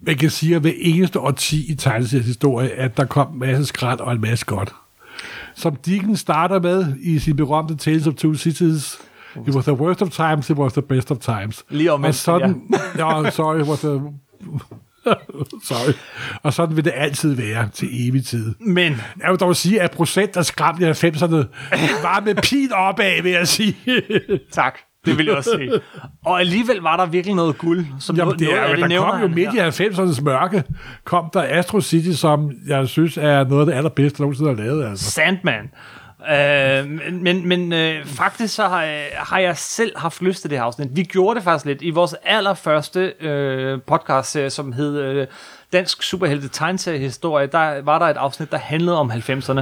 Man 0.00 0.16
kan 0.16 0.30
sige, 0.30 0.54
at 0.54 0.60
hver 0.60 0.72
eneste 0.76 1.20
årti 1.20 1.72
i 1.72 1.74
tegneseriens 1.74 2.26
historie, 2.26 2.70
at 2.70 2.96
der 2.96 3.04
kom 3.04 3.32
en 3.32 3.38
masse 3.38 3.66
skrald 3.66 4.00
og 4.00 4.12
en 4.12 4.20
masse 4.20 4.46
godt. 4.46 4.72
Som 5.54 5.76
Dickens 5.76 6.20
starter 6.20 6.60
med 6.60 6.94
i 7.00 7.18
sin 7.18 7.36
berømte 7.36 7.76
Tales 7.76 8.06
of 8.06 8.14
Two 8.14 8.34
Cities, 8.34 8.98
It 9.48 9.54
was 9.54 9.64
the 9.64 9.74
worst 9.74 10.02
of 10.02 10.10
times, 10.10 10.50
it 10.50 10.56
was 10.56 10.72
the 10.72 10.82
best 10.82 11.10
of 11.10 11.18
times. 11.18 11.64
Lige 11.70 11.92
omvendt, 11.92 12.08
og 12.08 12.14
sådan, 12.14 12.62
ja. 12.98 13.30
sorry, 13.30 13.60
it 13.60 13.68
was 13.68 13.80
the, 13.80 14.00
sorry. 15.68 15.92
Og 16.42 16.52
sådan 16.52 16.76
vil 16.76 16.84
det 16.84 16.92
altid 16.96 17.34
være 17.34 17.68
til 17.72 18.08
evig 18.08 18.26
tid. 18.26 18.54
Men 18.60 19.00
Jeg 19.22 19.30
vil 19.30 19.40
dog 19.40 19.56
sige, 19.56 19.80
at 19.82 19.90
procent 19.90 20.36
af 20.36 20.44
skræmt 20.44 20.80
i 20.80 20.84
90'erne 20.84 21.36
var 22.02 22.22
med 22.24 22.34
pin 22.34 22.72
opad, 22.72 23.22
vil 23.22 23.32
jeg 23.32 23.48
sige. 23.48 23.76
tak, 24.52 24.78
det 25.04 25.18
vil 25.18 25.26
jeg 25.26 25.36
også 25.36 25.50
sige. 25.58 25.72
Og 26.24 26.40
alligevel 26.40 26.76
var 26.76 26.96
der 26.96 27.06
virkelig 27.06 27.36
noget 27.36 27.58
guld, 27.58 27.86
som 28.00 28.16
Jamen, 28.16 28.26
noget, 28.26 28.38
det 28.40 28.48
noget 28.48 28.62
er, 28.62 28.68
jo, 28.68 28.82
det 28.82 28.90
der 28.90 29.10
kom 29.10 29.20
jo 29.20 29.28
midt 29.28 29.54
i 29.54 29.84
90'ernes 29.84 30.22
mørke, 30.22 30.64
kom 31.04 31.30
der 31.32 31.42
Astro 31.48 31.80
City, 31.80 32.10
som 32.10 32.50
jeg 32.68 32.88
synes 32.88 33.16
er 33.16 33.44
noget 33.44 33.60
af 33.60 33.66
det 33.66 33.72
allerbedste, 33.72 34.18
der 34.18 34.22
nogensinde 34.22 34.50
har 34.50 34.56
lavet. 34.56 34.84
Altså. 34.84 35.10
Sandman. 35.10 35.70
Øh, 36.30 36.88
men 37.12 37.48
men, 37.48 37.72
øh, 37.72 38.06
faktisk 38.06 38.54
så 38.54 38.68
har 38.68 38.82
jeg, 38.82 39.08
har 39.14 39.38
jeg 39.38 39.56
selv 39.56 39.98
haft 39.98 40.22
lyst 40.22 40.40
til 40.40 40.50
det 40.50 40.58
her 40.58 40.64
afsnit. 40.64 40.88
Vi 40.96 41.02
gjorde 41.02 41.34
det 41.34 41.44
faktisk 41.44 41.66
lidt 41.66 41.82
i 41.82 41.90
vores 41.90 42.14
allerførste 42.24 43.12
øh, 43.20 43.78
podcast, 43.86 44.38
som 44.48 44.72
hed 44.72 44.98
øh, 44.98 45.26
Dansk 45.76 46.02
Superhelte 46.02 46.48
Tegneseriehistorie. 46.48 47.46
Der 47.46 47.82
var 47.82 47.98
der 47.98 48.06
et 48.06 48.16
afsnit, 48.16 48.52
der 48.52 48.58
handlede 48.58 48.98
om 48.98 49.10
90'erne. 49.10 49.60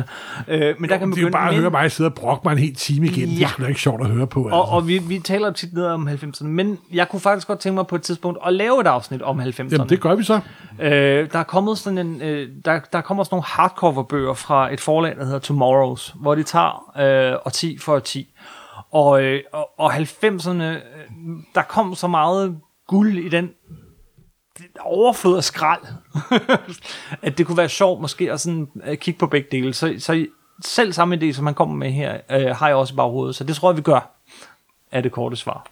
Øh, 0.49 0.75
men 0.79 0.91
der 0.91 0.97
kan 0.97 1.09
man 1.09 1.17
det 1.17 1.19
er 1.19 1.23
jo 1.23 1.31
bare 1.33 1.49
at 1.51 1.57
høre 1.57 1.71
mig 1.71 1.93
sidde 1.93 2.09
og 2.09 2.15
brokke 2.15 2.41
mig 2.45 2.53
en 2.53 2.59
hel 2.59 2.75
time 2.75 3.07
igen. 3.07 3.29
Det 3.29 3.41
Ja. 3.41 3.45
er 3.45 3.49
sgu 3.49 3.63
da 3.63 3.69
ikke 3.69 3.81
sjovt 3.81 4.01
at 4.01 4.07
høre 4.11 4.27
på. 4.27 4.45
Altså. 4.45 4.57
Og, 4.57 4.69
og 4.69 4.89
vi, 4.89 4.99
vi 4.99 5.19
taler 5.19 5.47
jo 5.47 5.53
tit 5.53 5.73
ned 5.75 5.87
om 5.87 6.09
90'erne, 6.09 6.45
men 6.47 6.79
jeg 6.93 7.09
kunne 7.09 7.21
faktisk 7.21 7.47
godt 7.47 7.59
tænke 7.59 7.75
mig 7.75 7.87
på 7.87 7.95
et 7.97 8.03
tidspunkt 8.03 8.39
at 8.47 8.53
lave 8.55 8.81
et 8.81 8.87
afsnit 8.87 9.23
om 9.23 9.41
90'erne. 9.41 9.69
Jamen, 9.73 9.89
det 9.89 10.01
gør 10.01 10.15
vi 10.15 10.23
så. 10.23 10.41
Øh, 10.81 11.31
der 11.33 11.39
er 11.39 11.43
kommet 11.43 11.79
sådan 11.79 11.99
en, 11.99 12.23
øh, 12.23 12.49
der, 12.65 12.81
der 12.93 13.01
kommer 13.01 13.25
sådan 13.25 13.35
nogle 13.35 13.45
hardcover-bøger 13.47 14.35
fra 14.35 14.73
et 14.73 14.81
forlag, 14.81 15.17
der 15.17 15.25
hedder 15.25 15.39
Tomorrows, 15.39 16.15
hvor 16.21 16.35
de 16.35 16.43
tager 16.43 16.93
øh, 17.33 17.39
årti 17.47 17.79
for 17.79 17.95
årti. 17.95 18.35
Og, 18.93 19.23
øh, 19.23 19.41
og, 19.53 19.69
og 19.79 19.95
90'erne, 19.95 20.63
øh, 20.63 20.77
der 21.55 21.63
kom 21.63 21.95
så 21.95 22.07
meget 22.09 22.57
guld 22.89 23.19
i 23.19 23.29
den 23.29 23.45
det 23.45 23.53
overflod 24.81 25.37
af 25.37 25.45
skrald, 25.45 25.83
at 27.23 27.39
det 27.39 27.47
kunne 27.47 27.59
være 27.59 27.69
sjovt 27.69 28.01
måske 28.01 28.33
at 28.33 28.41
sådan, 28.41 28.69
øh, 28.87 28.97
kigge 28.97 29.19
på 29.19 29.27
begge 29.27 29.49
dele. 29.53 29.75
Så, 29.75 29.95
så 29.99 30.27
selv 30.65 30.93
samme 30.93 31.17
idé, 31.17 31.33
som 31.33 31.47
han 31.47 31.55
kommer 31.55 31.75
med 31.75 31.91
her, 31.91 32.19
øh, 32.31 32.57
har 32.57 32.67
jeg 32.67 32.77
også 32.77 32.95
i 32.95 32.97
baghovedet. 32.97 33.37
Så 33.37 33.45
det 33.45 33.57
tror 33.57 33.71
jeg, 33.71 33.77
vi 33.77 33.83
gør, 33.83 34.11
er 34.93 35.01
det 35.01 35.13
korte 35.13 35.37
svar. 35.37 35.67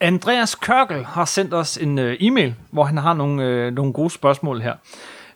Andreas 0.00 0.54
Kørkel 0.54 1.04
har 1.04 1.24
sendt 1.24 1.54
os 1.54 1.76
en 1.76 1.98
øh, 1.98 2.16
e-mail, 2.20 2.54
hvor 2.70 2.84
han 2.84 2.96
har 2.96 3.14
nogle, 3.14 3.44
øh, 3.44 3.72
nogle 3.72 3.92
gode 3.92 4.10
spørgsmål 4.10 4.60
her. 4.60 4.74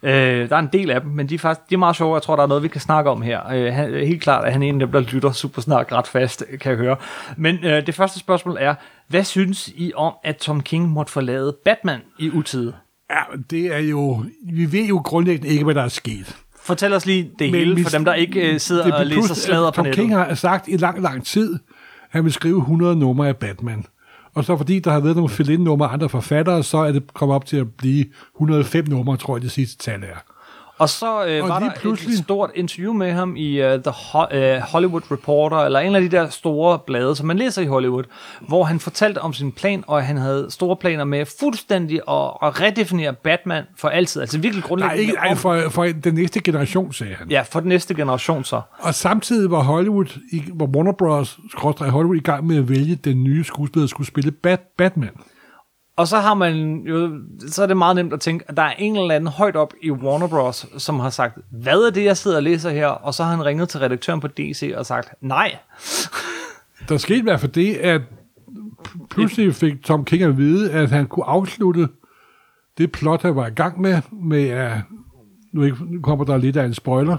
Øh, 0.02 0.48
der 0.48 0.56
er 0.56 0.60
en 0.60 0.70
del 0.72 0.90
af 0.90 1.00
dem, 1.00 1.10
men 1.10 1.28
de 1.28 1.34
er, 1.34 1.38
faktisk, 1.38 1.70
de 1.70 1.74
er 1.74 1.78
meget 1.78 1.96
sjove. 1.96 2.14
Jeg 2.14 2.22
tror, 2.22 2.36
der 2.36 2.42
er 2.42 2.46
noget, 2.46 2.62
vi 2.62 2.68
kan 2.68 2.80
snakke 2.80 3.10
om 3.10 3.22
her. 3.22 3.48
Øh, 3.52 3.72
han, 3.72 3.94
helt 3.94 4.22
klart 4.22 4.44
at 4.44 4.52
han 4.52 4.62
en 4.62 4.74
af 4.74 4.86
dem, 4.86 4.92
der 4.92 5.00
lytter 5.00 5.32
super 5.32 5.62
snart 5.62 5.92
ret 5.92 6.06
fast, 6.06 6.44
kan 6.60 6.70
jeg 6.70 6.78
høre. 6.78 6.96
Men 7.36 7.64
øh, 7.64 7.86
det 7.86 7.94
første 7.94 8.18
spørgsmål 8.18 8.56
er, 8.60 8.74
hvad 9.08 9.24
synes 9.24 9.68
I 9.68 9.92
om, 9.96 10.12
at 10.24 10.36
Tom 10.36 10.60
King 10.60 10.88
måtte 10.88 11.12
forlade 11.12 11.56
Batman 11.64 12.00
i 12.18 12.30
utide? 12.30 12.74
Ja, 13.10 13.22
det 13.50 13.74
er 13.74 13.78
jo... 13.78 14.24
Vi 14.52 14.72
ved 14.72 14.86
jo 14.86 14.96
grundlæggende 15.04 15.48
ikke, 15.48 15.64
hvad 15.64 15.74
der 15.74 15.82
er 15.82 15.88
sket. 15.88 16.36
Fortæl 16.62 16.92
os 16.92 17.06
lige 17.06 17.30
det 17.38 17.52
Men 17.52 17.60
hele, 17.60 17.82
for 17.82 17.90
dem, 17.90 18.04
der 18.04 18.14
ikke 18.14 18.50
uh, 18.52 18.60
sidder 18.60 18.92
og 18.92 19.06
læser 19.06 19.34
slader 19.34 19.70
på 19.70 19.82
nettet. 19.82 19.96
Tom 19.96 20.06
King 20.06 20.16
har 20.16 20.34
sagt 20.34 20.68
i 20.68 20.76
lang, 20.76 21.02
lang 21.02 21.26
tid, 21.26 21.54
at 21.54 21.60
han 22.10 22.24
vil 22.24 22.32
skrive 22.32 22.58
100 22.58 22.96
numre 22.96 23.28
af 23.28 23.36
Batman. 23.36 23.84
Og 24.34 24.44
så 24.44 24.56
fordi 24.56 24.78
der 24.78 24.90
har 24.90 25.00
været 25.00 25.16
nogle 25.16 25.30
fill-in-numre 25.30 25.88
af 25.88 25.92
andre 25.92 26.08
forfattere, 26.08 26.62
så 26.62 26.78
er 26.78 26.92
det 26.92 27.14
kommet 27.14 27.34
op 27.34 27.46
til 27.46 27.56
at 27.56 27.72
blive 27.72 28.04
105 28.36 28.88
numre, 28.88 29.16
tror 29.16 29.36
jeg, 29.36 29.42
det 29.42 29.50
sidste 29.50 29.84
tal 29.84 30.02
er. 30.02 30.33
Og 30.78 30.88
så 30.88 31.26
øh, 31.26 31.42
og 31.42 31.48
var 31.48 31.58
der 31.58 31.70
pludselig... 31.80 32.12
et 32.12 32.24
stort 32.24 32.50
interview 32.54 32.92
med 32.92 33.12
ham 33.12 33.36
i 33.36 33.60
uh, 33.60 33.66
The 33.66 33.90
Ho- 33.90 34.36
uh, 34.36 34.60
Hollywood 34.72 35.02
Reporter, 35.10 35.56
eller 35.56 35.78
en 35.80 35.94
af 35.94 36.00
de 36.00 36.08
der 36.08 36.28
store 36.28 36.78
blade, 36.86 37.16
som 37.16 37.26
man 37.26 37.36
læser 37.36 37.62
i 37.62 37.66
Hollywood, 37.66 38.04
hvor 38.48 38.64
han 38.64 38.80
fortalte 38.80 39.18
om 39.18 39.32
sin 39.32 39.52
plan, 39.52 39.84
og 39.86 40.04
han 40.04 40.16
havde 40.16 40.46
store 40.50 40.76
planer 40.76 41.04
med 41.04 41.26
fuldstændig 41.40 41.96
at, 42.08 42.30
at 42.42 42.60
redefinere 42.60 43.12
Batman 43.12 43.64
for 43.76 43.88
altid. 43.88 44.20
Altså 44.20 44.38
virkelig 44.38 44.64
grundlæggende. 44.64 44.96
Nej, 44.96 45.00
ikke, 45.02 45.16
ej, 45.16 45.34
for, 45.34 45.62
for 45.70 45.84
den 45.84 46.14
næste 46.14 46.40
generation, 46.40 46.92
sagde 46.92 47.14
han. 47.14 47.30
Ja, 47.30 47.42
for 47.50 47.60
den 47.60 47.68
næste 47.68 47.94
generation 47.94 48.44
så. 48.44 48.60
Og 48.78 48.94
samtidig 48.94 49.50
var 49.50 49.62
Hollywood, 49.62 50.18
var 50.54 50.66
Warner 50.66 50.92
Bros. 50.92 51.38
Hollywood 51.80 52.16
i 52.16 52.20
gang 52.20 52.46
med 52.46 52.56
at 52.56 52.68
vælge 52.68 52.94
den 52.94 53.24
nye 53.24 53.44
skuespiller, 53.44 53.82
der 53.82 53.88
skulle 53.88 54.06
spille 54.06 54.32
Bat- 54.46 54.74
Batman. 54.78 55.10
Og 55.96 56.08
så 56.08 56.18
har 56.18 56.34
man 56.34 56.82
jo, 56.86 57.20
så 57.48 57.62
er 57.62 57.66
det 57.66 57.76
meget 57.76 57.96
nemt 57.96 58.12
at 58.12 58.20
tænke, 58.20 58.44
at 58.48 58.56
der 58.56 58.62
er 58.62 58.72
en 58.78 58.96
eller 58.96 59.14
anden 59.14 59.28
højt 59.28 59.56
op 59.56 59.74
i 59.82 59.90
Warner 59.90 60.28
Bros., 60.28 60.66
som 60.78 61.00
har 61.00 61.10
sagt, 61.10 61.38
hvad 61.50 61.86
er 61.86 61.90
det, 61.90 62.04
jeg 62.04 62.16
sidder 62.16 62.36
og 62.36 62.42
læser 62.42 62.70
her? 62.70 62.86
Og 62.86 63.14
så 63.14 63.24
har 63.24 63.30
han 63.30 63.44
ringet 63.44 63.68
til 63.68 63.80
redaktøren 63.80 64.20
på 64.20 64.28
DC 64.28 64.72
og 64.76 64.86
sagt, 64.86 65.14
nej. 65.20 65.56
Der 66.88 66.96
skete 66.96 67.18
i 67.18 67.22
hvert 67.22 67.40
fald 67.40 67.52
det, 67.52 67.74
at 67.74 68.00
pludselig 69.10 69.54
fik 69.54 69.82
Tom 69.82 70.04
King 70.04 70.22
at 70.22 70.38
vide, 70.38 70.72
at 70.72 70.90
han 70.90 71.06
kunne 71.06 71.24
afslutte 71.24 71.88
det 72.78 72.92
plot, 72.92 73.22
han 73.22 73.36
var 73.36 73.46
i 73.46 73.50
gang 73.50 73.80
med, 73.80 74.02
med 74.12 74.48
at, 74.48 74.72
nu 75.52 75.70
kommer 76.02 76.24
der 76.24 76.36
lidt 76.36 76.56
af 76.56 76.64
en 76.64 76.74
spoiler, 76.74 77.16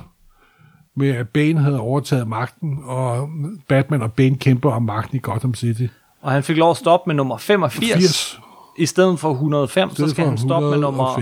med 0.96 1.10
at 1.10 1.30
Bane 1.30 1.60
havde 1.60 1.80
overtaget 1.80 2.28
magten, 2.28 2.80
og 2.84 3.30
Batman 3.68 4.02
og 4.02 4.14
Bane 4.14 4.38
kæmper 4.38 4.72
om 4.72 4.84
magten 4.84 5.18
i 5.18 5.20
Gotham 5.24 5.54
City. 5.54 5.86
Og 6.22 6.32
han 6.32 6.44
fik 6.44 6.58
lov 6.58 6.72
at 6.72 6.78
stoppe 6.78 7.10
med 7.10 7.16
nummer 7.16 7.38
85. 7.38 7.94
80. 7.94 8.40
I 8.78 8.86
stedet 8.86 9.20
for 9.20 9.32
105, 9.32 9.90
stedet 9.90 10.10
så 10.10 10.14
skal 10.16 10.26
han 10.26 10.38
stoppe 10.38 10.70
med 10.70 10.80
nummer... 10.80 11.22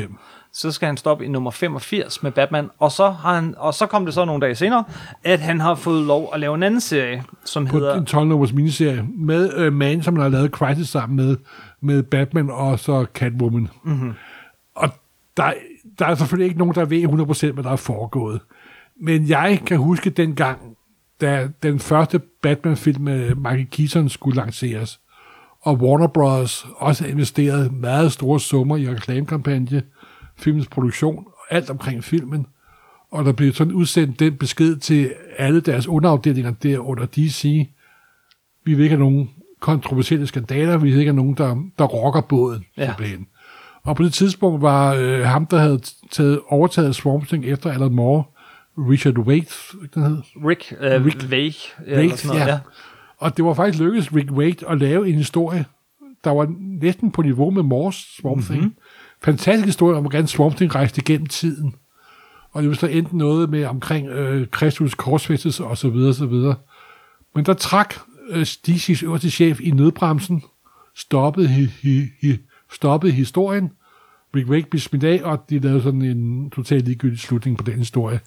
Så 0.55 0.71
skal 0.71 0.85
han 0.85 0.97
stoppe 0.97 1.25
i 1.25 1.27
nummer 1.27 1.51
85 1.51 2.23
med 2.23 2.31
Batman. 2.31 2.69
Og 2.79 2.91
så, 2.91 3.09
har 3.09 3.35
han, 3.35 3.55
og 3.57 3.73
så 3.73 3.85
kom 3.85 4.05
det 4.05 4.13
så 4.13 4.25
nogle 4.25 4.41
dage 4.41 4.55
senere, 4.55 4.83
at 5.23 5.39
han 5.39 5.59
har 5.59 5.75
fået 5.75 6.05
lov 6.05 6.29
at 6.33 6.39
lave 6.39 6.55
en 6.55 6.63
anden 6.63 6.81
serie, 6.81 7.23
som 7.45 7.65
på 7.65 7.77
hedder... 7.77 7.95
en 7.95 8.07
12-nummers 8.09 8.53
miniserie, 8.53 9.05
med 9.17 9.67
uh, 9.67 9.73
Man, 9.73 10.03
som 10.03 10.15
han 10.15 10.21
har 10.21 10.29
lavet 10.29 10.51
Crisis 10.51 10.89
sammen 10.89 11.15
med, 11.15 11.37
med 11.81 12.03
Batman 12.03 12.49
og 12.49 12.79
så 12.79 13.05
Catwoman. 13.13 13.67
Mm-hmm. 13.83 14.13
Og 14.75 14.89
der, 15.37 15.53
der 15.99 16.05
er 16.05 16.15
selvfølgelig 16.15 16.45
ikke 16.45 16.59
nogen, 16.59 16.75
der 16.75 16.85
ved 16.85 17.03
100% 17.49 17.51
hvad 17.53 17.63
der 17.63 17.71
er 17.71 17.75
foregået. 17.75 18.41
Men 19.01 19.29
jeg 19.29 19.61
kan 19.65 19.77
huske 19.77 20.09
dengang, 20.09 20.59
da 21.21 21.49
den 21.63 21.79
første 21.79 22.19
Batman-film 22.41 23.03
med 23.03 23.35
Michael 23.35 23.67
Keaton 23.71 24.09
skulle 24.09 24.35
lanceres, 24.35 24.99
og 25.63 25.76
Warner 25.76 26.08
Bros. 26.08 26.65
også 26.76 27.08
investeret 27.08 27.73
meget 27.73 28.12
store 28.12 28.39
summer 28.39 28.78
i 28.78 28.89
reklamekampagne, 28.89 29.84
filmens 30.38 30.67
produktion, 30.67 31.26
alt 31.49 31.69
omkring 31.69 32.04
filmen, 32.04 32.45
og 33.12 33.26
der 33.26 33.32
blev 33.32 33.54
sådan 33.54 33.73
udsendt 33.73 34.19
den 34.19 34.38
besked 34.38 34.76
til 34.76 35.13
alle 35.38 35.62
deres 35.62 35.88
underafdelinger 35.88 36.52
der 36.52 36.80
under 36.80 37.06
DC. 37.06 37.67
Vi 38.65 38.73
vil 38.73 38.84
ikke 38.84 38.95
have 38.95 39.10
nogen 39.10 39.30
kontroversielle 39.60 40.28
skandaler, 40.28 40.78
vi 40.78 40.89
vil 40.91 40.99
ikke 40.99 41.12
have 41.12 41.15
nogen, 41.15 41.38
der, 41.38 41.63
der 41.80 41.86
rocker 41.86 42.21
båden. 42.21 42.65
Ja. 42.78 42.93
Og 43.84 43.95
på 43.95 44.04
det 44.04 44.13
tidspunkt 44.13 44.62
var 44.62 44.93
øh, 44.93 45.19
ham, 45.19 45.45
der 45.45 45.58
havde 45.58 45.80
taget, 46.12 46.39
overtaget 46.47 46.95
Swamp 46.95 47.28
Thing 47.28 47.45
efter 47.45 47.71
Alan 47.71 47.93
Moore, 47.93 48.23
Richard 48.78 49.17
Waite, 49.17 49.54
den 49.93 50.04
hed? 50.04 50.17
Rick, 50.47 50.73
uh, 50.80 51.06
Rick 51.06 51.26
Wake. 51.30 51.58
Wake, 51.88 52.38
ja. 52.38 52.47
ja. 52.47 52.60
Og 53.17 53.38
det 53.38 53.45
var 53.45 53.54
faktisk 53.54 53.84
lykkedes 53.84 54.15
Rick 54.15 54.32
Wake 54.32 54.69
at 54.69 54.80
lave 54.80 55.10
en 55.10 55.15
historie, 55.15 55.65
der 56.23 56.32
var 56.32 56.54
næsten 56.60 57.12
på 57.12 57.21
niveau 57.21 57.52
med 57.52 57.63
Moores 57.63 57.95
Swamp 57.95 58.43
Thing. 58.43 58.62
Mm-hmm. 58.62 58.76
Fantastisk 59.23 59.65
historie 59.65 59.97
om, 59.97 60.04
hvordan 60.04 60.28
Swamp 60.28 60.56
Thing 60.56 60.76
rejste 60.76 61.02
igennem 61.02 61.28
tiden. 61.28 61.76
Og 62.52 62.62
det 62.62 62.69
var 62.69 62.76
så 62.76 62.88
enten 62.88 63.17
noget 63.17 63.49
med 63.49 63.65
omkring 63.65 64.08
øh, 64.08 64.47
Kristus 64.47 64.93
korsfæstes 64.93 65.60
og 65.60 65.78
så 65.78 65.89
videre, 65.89 66.13
så 66.13 66.26
videre. 66.26 66.56
Men 67.36 67.45
der 67.45 67.54
trak 67.54 67.95
øh, 68.30 68.41
DC's 68.41 69.06
øverste 69.06 69.32
chef 69.32 69.62
i 69.62 69.71
nødbremsen, 69.71 70.43
stoppede, 70.95 71.47
hi, 71.47 71.65
hi, 71.82 72.02
hi, 72.21 72.38
stoppede 72.71 73.13
historien, 73.13 73.71
Rick 74.36 74.49
Wake 74.49 74.69
blev 74.69 74.80
smidt 74.80 75.04
af, 75.04 75.21
og 75.23 75.49
de 75.49 75.60
lavede 75.60 75.82
sådan 75.82 76.02
en 76.02 76.49
totalt 76.49 76.86
ligegyldig 76.86 77.19
slutning 77.19 77.58
på 77.58 77.63
den 77.63 77.78
historie. 77.78 78.19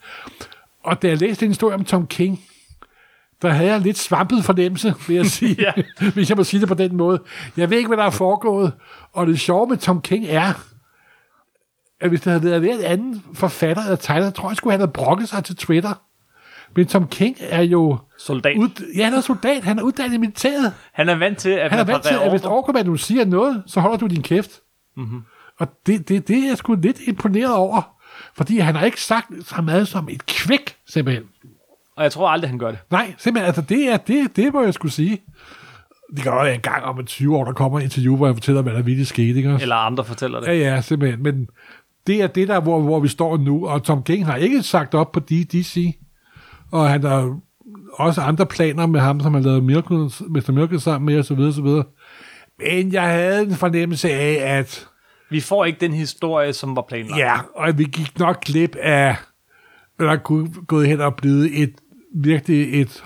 Og 0.84 1.02
da 1.02 1.08
jeg 1.08 1.18
læste 1.18 1.40
den 1.40 1.50
historie 1.50 1.74
om 1.74 1.84
Tom 1.84 2.06
King, 2.06 2.40
der 3.42 3.48
havde 3.48 3.70
jeg 3.70 3.80
lidt 3.80 3.98
svampet 3.98 4.44
fornemmelse, 4.44 4.94
vil 5.08 5.16
jeg 5.16 5.26
sige, 5.36 5.56
ja. 5.58 5.72
hvis 6.14 6.28
jeg 6.28 6.36
må 6.36 6.44
sige 6.44 6.60
det 6.60 6.68
på 6.68 6.74
den 6.74 6.96
måde. 6.96 7.22
Jeg 7.56 7.70
ved 7.70 7.76
ikke, 7.78 7.88
hvad 7.88 7.98
der 7.98 8.04
er 8.04 8.10
foregået, 8.10 8.72
og 9.12 9.26
det 9.26 9.40
sjove 9.40 9.66
med 9.66 9.76
Tom 9.76 10.00
King 10.00 10.24
er, 10.28 10.52
at 12.00 12.08
hvis 12.08 12.20
der 12.20 12.30
havde 12.30 12.62
været 12.62 12.78
en 12.78 12.84
anden 12.84 13.22
forfatter 13.34 13.82
eller 13.82 13.96
tegner, 13.96 14.30
tror 14.30 14.50
jeg, 14.50 14.56
skulle 14.56 14.72
han 14.72 14.80
have 14.80 14.92
brokket 14.92 15.28
sig 15.28 15.44
til 15.44 15.56
Twitter. 15.56 16.02
Men 16.76 16.86
Tom 16.86 17.08
King 17.08 17.36
er 17.40 17.62
jo... 17.62 17.98
Soldat. 18.18 18.56
Ud, 18.58 18.92
ja, 18.96 19.04
han 19.04 19.14
er 19.14 19.20
soldat. 19.20 19.64
Han 19.64 19.78
er 19.78 19.82
uddannet 19.82 20.14
i 20.14 20.18
militæret. 20.18 20.72
Han 20.92 21.08
er 21.08 21.14
vant 21.14 21.38
til, 21.38 21.50
at 21.50 21.70
Han 21.70 21.80
er 21.80 21.84
vant 21.84 22.04
til, 22.04 22.14
at 22.14 22.30
hvis 22.30 22.42
overkommandoen 22.44 22.98
siger 22.98 23.24
noget, 23.24 23.62
så 23.66 23.80
holder 23.80 23.96
du 23.96 24.06
din 24.06 24.22
kæft. 24.22 24.50
Mm-hmm. 24.96 25.22
Og 25.58 25.68
det, 25.86 26.08
det, 26.08 26.28
det 26.28 26.38
er 26.38 26.48
jeg 26.48 26.56
sgu 26.56 26.74
lidt 26.74 27.00
imponeret 27.06 27.54
over. 27.54 27.96
Fordi 28.34 28.58
han 28.58 28.74
har 28.74 28.86
ikke 28.86 29.02
sagt 29.02 29.26
så 29.42 29.62
meget 29.62 29.88
som 29.88 30.08
et 30.08 30.26
kvæk, 30.26 30.76
simpelthen. 30.88 31.24
Og 31.96 32.02
jeg 32.02 32.12
tror 32.12 32.28
aldrig, 32.28 32.50
han 32.50 32.58
gør 32.58 32.70
det. 32.70 32.78
Nej, 32.90 33.14
simpelthen, 33.18 33.46
altså 33.46 33.62
det 33.62 33.88
er 33.92 33.96
det, 33.96 34.36
det 34.36 34.52
må 34.52 34.62
jeg 34.62 34.74
skulle 34.74 34.92
sige. 34.92 35.22
Det 36.16 36.22
kan 36.22 36.32
godt 36.32 36.44
være 36.44 36.54
en 36.54 36.60
gang 36.60 36.84
om 36.84 36.98
en 36.98 37.06
20 37.06 37.36
år, 37.36 37.44
der 37.44 37.52
kommer 37.52 37.78
et 37.78 37.82
interview, 37.82 38.16
hvor 38.16 38.26
jeg 38.26 38.34
fortæller, 38.34 38.62
hvad 38.62 38.72
der 38.72 38.82
virkelig 38.82 39.06
skete. 39.06 39.38
Ikke? 39.38 39.58
Eller 39.60 39.76
andre 39.76 40.04
fortæller 40.04 40.40
det. 40.40 40.46
Ja, 40.46 40.54
ja, 40.54 40.80
simpelthen. 40.80 41.22
Men 41.22 41.48
det 42.06 42.22
er 42.22 42.26
det 42.26 42.48
der, 42.48 42.60
hvor, 42.60 42.80
hvor 42.80 43.00
vi 43.00 43.08
står 43.08 43.36
nu. 43.36 43.66
Og 43.66 43.82
Tom 43.82 44.02
King 44.02 44.26
har 44.26 44.36
ikke 44.36 44.62
sagt 44.62 44.94
op 44.94 45.12
på 45.12 45.20
DC. 45.20 45.96
Og 46.72 46.90
han 46.90 47.02
har 47.02 47.38
også 47.92 48.20
andre 48.20 48.46
planer 48.46 48.86
med 48.86 49.00
ham, 49.00 49.20
som 49.20 49.34
har 49.34 49.40
lavet 49.40 49.64
Miracle, 49.64 50.10
Mr. 50.28 50.52
Miracle 50.52 50.80
sammen 50.80 51.06
med, 51.06 51.18
og 51.18 51.24
så 51.24 51.34
videre, 51.34 51.52
så 51.52 51.62
videre. 51.62 51.84
Men 52.58 52.92
jeg 52.92 53.02
havde 53.02 53.42
en 53.42 53.54
fornemmelse 53.54 54.10
af, 54.10 54.58
at 54.58 54.88
vi 55.30 55.40
får 55.40 55.64
ikke 55.64 55.80
den 55.80 55.92
historie, 55.92 56.52
som 56.52 56.76
var 56.76 56.84
planlagt. 56.88 57.18
Ja, 57.18 57.34
og 57.54 57.78
vi 57.78 57.84
gik 57.84 58.18
nok 58.18 58.44
glip 58.44 58.76
af, 58.76 59.16
der 59.98 60.16
kunne 60.16 60.52
gået 60.66 60.88
hen 60.88 61.00
og 61.00 61.16
blive 61.16 61.50
et 61.50 61.74
virkelig 62.16 62.80
et 62.80 63.04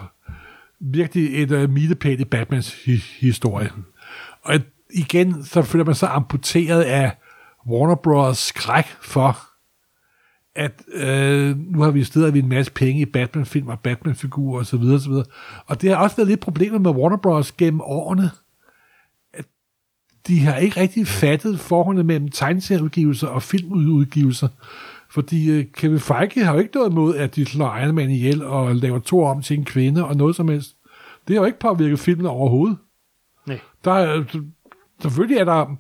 virkelig 0.81 1.43
et 1.43 1.51
uh, 1.53 1.71
milepæl 1.71 2.21
i 2.21 2.25
Batmans 2.25 2.75
hi- 2.75 3.21
historie. 3.21 3.71
Og 4.43 4.55
et, 4.55 4.65
igen, 4.95 5.45
så 5.45 5.63
føler 5.63 5.85
man 5.85 5.95
sig 5.95 6.09
amputeret 6.09 6.83
af 6.83 7.13
Warner 7.69 7.95
Bros. 7.95 8.39
skræk 8.39 8.87
for, 9.03 9.39
at 10.55 10.83
øh, 10.95 11.59
nu 11.59 11.81
har 11.81 11.91
vi 11.91 12.05
stedet 12.05 12.37
en 12.37 12.49
masse 12.49 12.73
penge 12.73 13.01
i 13.01 13.05
Batman-film 13.05 13.69
og 13.69 13.81
Batman-figurer 13.81 14.61
osv. 14.61 14.75
Og, 14.75 15.01
så 15.01 15.09
videre, 15.09 15.25
Og 15.67 15.83
det 15.83 15.91
har 15.91 15.97
også 15.97 16.17
været 16.17 16.29
lidt 16.29 16.41
problemet 16.41 16.81
med 16.81 16.91
Warner 16.91 17.17
Bros. 17.17 17.53
gennem 17.53 17.81
årene 17.81 18.31
At 19.35 19.45
de 20.27 20.41
har 20.41 20.57
ikke 20.57 20.81
rigtig 20.81 21.07
fattet 21.07 21.61
forholdet 21.61 22.07
mellem 22.07 22.29
tegneserieudgivelser 22.29 23.29
og 23.29 23.43
filmudgivelser. 23.43 24.49
Fordi 25.11 25.59
uh, 25.59 25.65
Kevin 25.75 26.01
Feige 26.01 26.45
har 26.45 26.53
jo 26.53 26.59
ikke 26.59 26.75
noget 26.75 26.91
imod, 26.91 27.17
at 27.17 27.37
de 27.37 27.47
slår 27.47 27.77
Iron 27.77 27.95
Man 27.95 28.11
ihjel 28.11 28.45
og 28.45 28.77
laver 28.77 28.99
to 28.99 29.25
om 29.25 29.43
til 29.43 29.59
en 29.59 29.65
kvinde 29.65 30.05
og 30.05 30.17
noget 30.17 30.37
som 30.37 30.49
helst. 30.49 30.77
Det 31.29 31.37
har 31.37 31.43
jo 31.43 31.47
ikke 31.47 31.59
påvirket 31.59 31.99
filmen 31.99 32.27
overhovedet. 32.27 32.77
Nej. 33.47 33.59
Der 33.85 33.93
er, 33.93 34.25
selvfølgelig 35.03 35.39
er 35.39 35.45
der... 35.45 35.77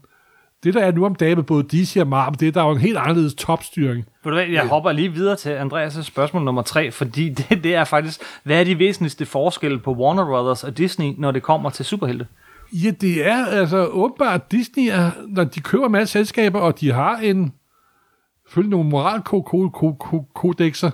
Det, 0.64 0.74
der 0.74 0.80
er 0.80 0.92
nu 0.92 1.06
om 1.06 1.14
dagen 1.14 1.36
med 1.36 1.44
både 1.44 1.62
DC 1.62 1.96
og 2.00 2.06
Marvel, 2.06 2.40
det 2.40 2.48
er 2.48 2.52
der 2.52 2.62
jo 2.62 2.70
en 2.70 2.78
helt 2.78 2.96
anderledes 2.96 3.34
topstyring. 3.34 4.04
Jeg 4.24 4.48
ja. 4.48 4.66
hopper 4.66 4.92
lige 4.92 5.12
videre 5.12 5.36
til 5.36 5.58
Andreas' 5.58 6.02
spørgsmål 6.02 6.44
nummer 6.44 6.62
tre, 6.62 6.90
fordi 6.90 7.28
det, 7.38 7.64
det 7.64 7.74
er 7.74 7.84
faktisk, 7.84 8.20
hvad 8.42 8.60
er 8.60 8.64
de 8.64 8.78
væsentligste 8.78 9.26
forskelle 9.26 9.78
på 9.78 9.92
Warner 9.94 10.24
Brothers 10.24 10.64
og 10.64 10.78
Disney, 10.78 11.14
når 11.18 11.30
det 11.30 11.42
kommer 11.42 11.70
til 11.70 11.84
superhelte? 11.84 12.26
Ja, 12.72 12.90
det 12.90 13.28
er 13.28 13.46
altså 13.46 13.86
åbenbart 13.86 14.52
Disney, 14.52 14.88
er, 14.90 15.10
når 15.28 15.44
de 15.44 15.60
køber 15.60 15.86
en 15.86 15.92
masse 15.92 16.12
selskaber, 16.12 16.60
og 16.60 16.80
de 16.80 16.92
har 16.92 17.16
en 17.16 17.52
følge 18.50 18.70
nogle 18.70 18.90
moralkodexer, 18.90 20.90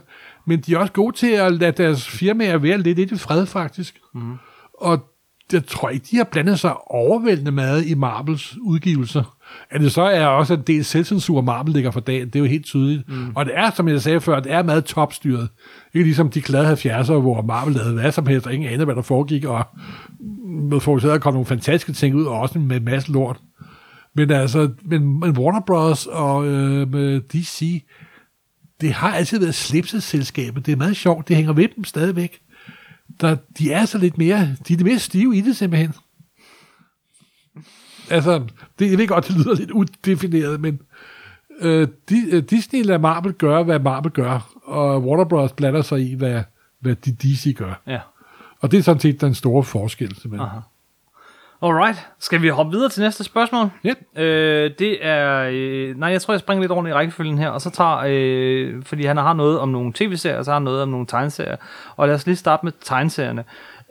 men 0.46 0.60
de 0.60 0.74
er 0.74 0.78
også 0.78 0.92
gode 0.92 1.16
til 1.16 1.30
at 1.30 1.52
lade 1.52 1.72
deres 1.72 2.08
firmaer 2.08 2.58
være 2.58 2.78
lidt, 2.78 2.98
lidt 2.98 3.12
i 3.12 3.16
fred, 3.16 3.46
faktisk. 3.46 4.00
Mm. 4.14 4.34
Og 4.80 5.04
jeg 5.52 5.66
tror 5.66 5.88
ikke, 5.88 6.06
de 6.10 6.16
har 6.16 6.24
blandet 6.24 6.60
sig 6.60 6.90
overvældende 6.90 7.50
meget 7.50 7.86
i 7.86 7.94
Marvels 7.94 8.56
udgivelser. 8.62 9.36
At 9.70 9.80
det 9.80 9.92
så 9.92 10.02
er 10.02 10.26
også 10.26 10.54
en 10.54 10.62
del 10.66 10.84
selvcensur, 10.84 11.40
Marvel 11.40 11.72
ligger 11.72 11.90
for 11.90 12.00
dagen, 12.00 12.26
det 12.26 12.36
er 12.36 12.40
jo 12.40 12.46
helt 12.46 12.64
tydeligt. 12.64 13.08
Mm. 13.08 13.32
Og 13.34 13.44
det 13.44 13.52
er, 13.56 13.70
som 13.70 13.88
jeg 13.88 14.02
sagde 14.02 14.20
før, 14.20 14.40
det 14.40 14.52
er 14.52 14.62
meget 14.62 14.84
topstyret. 14.84 15.48
Ikke 15.94 16.04
ligesom 16.04 16.30
de 16.30 16.40
glade 16.40 16.72
70'ere, 16.72 17.12
hvor 17.12 17.42
Marvel 17.42 17.74
lavede 17.74 18.00
hvad 18.00 18.12
som 18.12 18.26
helst, 18.26 18.46
og 18.46 18.54
ingen 18.54 18.68
anede, 18.68 18.84
hvad 18.84 18.94
der 18.94 19.02
foregik, 19.02 19.44
og 19.44 19.64
med 20.44 20.80
fokuseret, 20.80 21.20
kom 21.20 21.32
nogle 21.32 21.46
fantastiske 21.46 21.92
ting 21.92 22.14
ud, 22.14 22.24
og 22.24 22.40
også 22.40 22.58
med 22.58 22.76
en 22.76 22.84
masse 22.84 23.12
lort. 23.12 23.40
Men 24.16 24.30
altså, 24.30 24.70
men, 24.82 25.20
men 25.20 25.38
Warner 25.38 25.60
Bros. 25.60 26.06
og 26.06 26.46
øh, 26.46 26.90
med 26.92 27.20
DC, 27.20 27.84
det 28.80 28.92
har 28.92 29.14
altid 29.14 29.38
været 29.38 29.54
slipseselskabet. 29.54 30.66
Det 30.66 30.72
er 30.72 30.76
meget 30.76 30.96
sjovt. 30.96 31.28
Det 31.28 31.36
hænger 31.36 31.52
ved 31.52 31.68
dem 31.76 31.84
stadigvæk. 31.84 32.40
Der, 33.20 33.36
de 33.58 33.72
er 33.72 33.84
så 33.84 33.98
lidt 33.98 34.18
mere, 34.18 34.56
de 34.68 34.72
er 34.72 34.76
det 34.76 34.86
mere 34.86 34.98
stive 34.98 35.36
i 35.36 35.40
det 35.40 35.56
simpelthen. 35.56 35.92
Altså, 38.10 38.44
det, 38.78 38.90
jeg 38.90 38.98
ved 38.98 39.08
godt, 39.08 39.28
det 39.28 39.36
lyder 39.36 39.54
lidt 39.54 39.70
udefineret, 39.70 40.60
men 40.60 40.80
øh, 41.60 41.88
de, 42.08 42.28
øh, 42.30 42.42
Disney 42.42 42.84
lader 42.84 42.98
Marvel 42.98 43.32
gøre, 43.32 43.64
hvad 43.64 43.78
Marvel 43.78 44.12
gør, 44.12 44.52
og 44.64 45.02
Warner 45.04 45.24
Bros. 45.24 45.52
blander 45.52 45.82
sig 45.82 46.10
i, 46.10 46.14
hvad, 46.14 46.42
hvad 46.80 46.94
de 46.94 47.12
DC 47.12 47.54
gør. 47.56 47.82
Ja. 47.86 48.00
Og 48.60 48.70
det 48.70 48.78
er 48.78 48.82
sådan 48.82 49.00
set 49.00 49.20
den 49.20 49.34
store 49.34 49.64
forskel. 49.64 50.16
Simpelthen. 50.16 50.48
Aha. 50.48 50.60
Alright, 51.62 52.06
skal 52.20 52.42
vi 52.42 52.48
hoppe 52.48 52.72
videre 52.72 52.88
til 52.88 53.02
næste 53.02 53.24
spørgsmål? 53.24 53.70
Ja. 53.84 54.22
Øh, 54.22 54.70
det 54.78 55.06
er... 55.06 55.48
Øh, 55.52 55.96
nej, 55.98 56.08
jeg 56.10 56.22
tror, 56.22 56.34
jeg 56.34 56.40
springer 56.40 56.60
lidt 56.62 56.72
rundt 56.72 56.90
i 56.90 56.92
rækkefølgen 56.92 57.38
her, 57.38 57.48
og 57.48 57.60
så 57.60 57.70
tager... 57.70 58.02
Øh, 58.06 58.82
fordi 58.84 59.04
han 59.06 59.16
har 59.16 59.32
noget 59.32 59.58
om 59.58 59.68
nogle 59.68 59.92
tv-serier, 59.92 60.38
og 60.38 60.44
så 60.44 60.50
har 60.50 60.56
han 60.58 60.62
noget 60.64 60.82
om 60.82 60.88
nogle 60.88 61.06
tegneserier. 61.06 61.56
Og 61.96 62.06
lad 62.06 62.14
os 62.14 62.26
lige 62.26 62.36
starte 62.36 62.66
med 62.66 62.72
tegneserierne. 62.80 63.44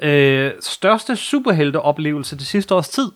Øh, 0.04 0.52
største 0.62 1.16
superhelteoplevelse 1.16 2.36
det 2.38 2.46
sidste 2.46 2.76
års 2.76 2.90
tid? 2.90 3.12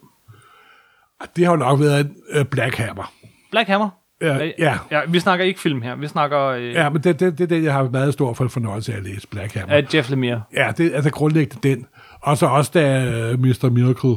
Det 1.36 1.46
har 1.46 1.52
jo 1.52 1.58
nok 1.58 1.80
været 1.80 2.10
uh, 2.40 2.46
Black 2.46 2.76
Hammer. 2.76 3.12
Black 3.52 3.68
Hammer? 3.70 3.90
Ja, 4.22 4.46
Øh, 4.46 4.52
ja. 4.60 4.78
ja. 4.92 5.02
Vi 5.08 5.20
snakker 5.20 5.46
ikke 5.46 5.60
film 5.60 5.82
her, 5.82 5.96
vi 5.96 6.08
snakker 6.08 6.40
øh, 6.46 6.74
Ja, 6.74 6.90
men 6.90 7.04
det, 7.04 7.20
det, 7.20 7.38
det 7.38 7.44
er 7.44 7.48
det, 7.48 7.64
jeg 7.64 7.74
har 7.74 7.90
meget 7.90 8.14
stor 8.14 8.34
for 8.34 8.48
fornøjelse 8.48 8.94
af 8.94 8.98
at 8.98 9.04
læse 9.04 9.28
Black 9.28 9.54
Hammer. 9.54 9.76
af 9.76 9.94
Jeff 9.94 10.10
Lemire. 10.10 10.42
Ja, 10.54 10.72
det 10.78 10.86
er 10.92 10.96
altså 10.96 11.12
grundlæggende 11.12 11.70
den. 11.70 11.86
Og 12.22 12.38
så 12.38 12.46
også 12.46 12.72
da 12.74 13.34
uh, 13.34 13.40
Mr. 13.40 13.70
Miracle, 13.70 14.16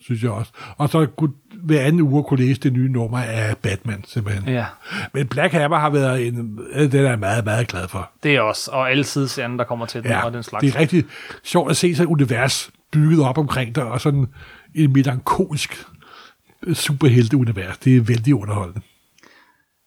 synes 0.00 0.22
jeg 0.22 0.30
også. 0.30 0.52
Og 0.76 0.88
så 0.88 1.06
kunne, 1.06 1.32
hver 1.62 1.80
anden 1.80 2.00
uge 2.02 2.24
kunne 2.24 2.46
læse 2.46 2.60
det 2.60 2.72
nye 2.72 2.88
nummer 2.92 3.18
af 3.18 3.56
Batman, 3.56 4.04
simpelthen. 4.06 4.48
Ja, 4.54 4.64
Men 5.14 5.26
Black 5.28 5.52
Hammer 5.52 5.78
har 5.78 5.90
været 5.90 6.26
en, 6.26 6.58
øh, 6.72 6.92
den 6.92 7.04
er 7.04 7.08
jeg 7.10 7.18
meget, 7.18 7.44
meget 7.44 7.68
glad 7.68 7.88
for. 7.88 8.10
det 8.22 8.36
er 8.36 8.40
også. 8.40 8.70
Og 8.70 8.90
alle 8.90 9.04
sideserien, 9.04 9.58
der 9.58 9.64
kommer 9.64 9.86
til 9.86 10.02
den, 10.02 10.10
Ja, 10.10 10.24
og 10.24 10.32
den 10.32 10.42
slags. 10.42 10.62
det 10.62 10.74
er 10.74 10.80
rigtig 10.80 11.04
sjovt 11.44 11.70
at 11.70 11.76
se 11.76 11.94
sådan 11.94 12.08
et 12.08 12.12
univers 12.12 12.70
bygget 12.92 13.20
op 13.24 13.38
omkring 13.38 13.74
dig, 13.74 13.84
og 13.84 14.00
sådan 14.00 14.26
en 14.74 14.92
melankolsk 14.92 15.84
øh, 16.66 16.74
superhelte-univers. 16.74 17.78
Det 17.78 17.96
er 17.96 18.00
vældig 18.00 18.34
underholdende. 18.34 18.80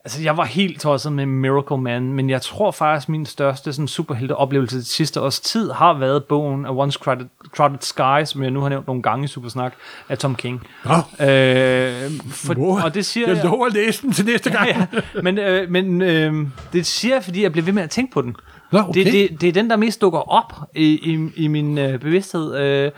Altså, 0.08 0.22
jeg 0.22 0.38
var 0.38 0.46
helt 0.46 0.82
tosset 0.82 1.12
med 1.12 1.26
Miracle 1.26 1.78
Man, 1.78 2.14
men 2.14 2.30
jeg 2.30 2.42
tror 2.42 2.72
faktisk, 2.72 3.10
min 3.10 3.26
største 3.26 3.74
sådan, 3.74 3.88
superhelte-oplevelse 3.88 4.78
det 4.78 4.88
sidste 4.88 5.22
års 5.22 5.40
tid 5.40 5.72
har 5.72 5.94
været 5.94 6.24
bogen 6.24 6.66
A 6.66 6.70
Once 6.72 7.00
Crowded, 7.04 7.26
Crowded 7.56 7.78
Sky, 7.82 8.26
som 8.32 8.44
jeg 8.44 8.52
nu 8.52 8.62
har 8.62 8.70
nævnt 8.70 8.88
nogle 8.88 9.02
gange 9.02 9.24
i 9.26 9.28
Supersnak, 9.28 9.74
af 10.10 10.18
Tom 10.18 10.36
King. 10.36 10.68
Nå, 10.86 11.26
Øh, 11.26 12.12
for, 12.32 12.54
Wow. 12.58 12.80
og 12.84 12.94
det 12.94 13.06
siger 13.06 13.28
jeg 13.34 13.44
lover 13.44 13.66
at 13.66 13.74
læse 13.74 14.02
den 14.02 14.12
til 14.12 14.26
næste 14.26 14.50
gang. 14.50 14.68
ja, 14.70 14.86
ja. 14.94 15.22
Men, 15.24 15.38
øh, 15.38 15.70
men 15.72 16.02
øh, 16.02 16.34
det 16.74 16.86
siger 16.86 17.16
jeg, 17.16 17.24
fordi 17.24 17.44
jeg 17.44 17.52
bliver 17.52 17.66
ved 17.66 17.74
med 17.74 17.84
at 17.84 17.90
tænke 17.90 18.14
på 18.14 18.22
den. 18.22 18.36
Nå, 18.72 18.80
okay. 18.80 19.04
Det, 19.04 19.14
det, 19.14 19.42
det 19.42 19.50
er 19.50 19.54
den, 19.54 19.70
der 19.70 19.76
mest 19.76 20.02
dukker 20.02 20.20
op 20.20 20.54
i, 20.76 20.84
i, 20.86 21.30
i 21.44 21.48
min 21.48 21.78
øh, 21.78 22.00
bevidsthed. 22.00 22.56
Øh, 22.58 22.92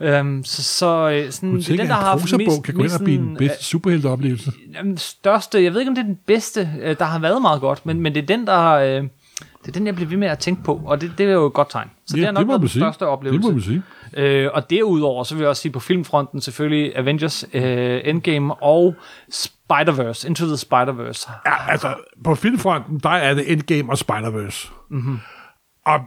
øh, 0.00 0.44
så, 0.44 0.62
så 0.62 1.10
øh, 1.10 1.32
sådan, 1.32 1.56
det 1.56 1.70
er 1.70 1.76
den, 1.76 1.86
der 1.86 1.94
har 1.94 2.10
haft 2.10 2.36
mest, 2.38 2.62
kan 2.62 2.74
gå 2.74 2.82
ind 2.82 2.92
og 2.92 3.04
blive 3.04 3.18
den 3.18 3.36
bedste 3.36 3.64
superhelteoplevelse. 3.64 4.52
øh, 4.78 4.84
den 4.84 4.98
største, 4.98 5.62
jeg 5.64 5.72
ved 5.72 5.80
ikke, 5.80 5.90
om 5.90 5.94
det 5.94 6.02
er 6.02 6.06
den 6.06 6.18
bedste, 6.26 6.70
øh, 6.82 6.98
der 6.98 7.04
har 7.04 7.18
været 7.18 7.42
meget 7.42 7.60
godt, 7.60 7.86
men, 7.86 8.00
men 8.00 8.14
det 8.14 8.22
er 8.22 8.26
den, 8.26 8.46
der... 8.46 8.70
Øh, 8.70 9.04
det 9.62 9.72
er 9.72 9.78
den, 9.78 9.86
jeg 9.86 9.94
bliver 9.94 10.08
ved 10.08 10.16
med 10.16 10.28
at 10.28 10.38
tænke 10.38 10.64
på, 10.64 10.82
og 10.84 11.00
det, 11.00 11.12
det 11.18 11.26
er 11.26 11.32
jo 11.32 11.46
et 11.46 11.52
godt 11.52 11.70
tegn. 11.70 11.90
Så 12.06 12.16
Ja, 12.16 12.20
det 12.20 12.28
er 12.28 12.32
nok 12.32 12.46
må 12.46 12.52
været 12.52 12.60
man 12.60 12.60
den 12.60 12.68
sige. 12.68 12.80
største 12.82 13.06
oplevelse. 13.06 13.48
Det 13.48 13.54
må 13.54 13.60
sige. 13.60 13.82
Øh, 14.16 14.50
og 14.54 14.70
derudover, 14.70 15.24
så 15.24 15.34
vil 15.34 15.40
jeg 15.42 15.48
også 15.48 15.62
sige 15.62 15.72
på 15.72 15.80
filmfronten 15.80 16.40
selvfølgelig 16.40 16.96
Avengers 16.98 17.44
øh, 17.52 18.00
Endgame 18.04 18.54
og 18.54 18.94
Spider-Verse, 19.32 20.26
Into 20.26 20.46
the 20.46 20.54
Spider-Verse. 20.54 21.30
Ja, 21.46 21.70
altså, 21.70 21.94
på 22.24 22.34
filmfronten, 22.34 22.98
der 22.98 23.10
er 23.10 23.34
det 23.34 23.52
Endgame 23.52 23.92
og 23.92 23.98
Spider-Verse. 23.98 24.70
Mm-hmm. 24.90 25.18
Og 25.86 26.00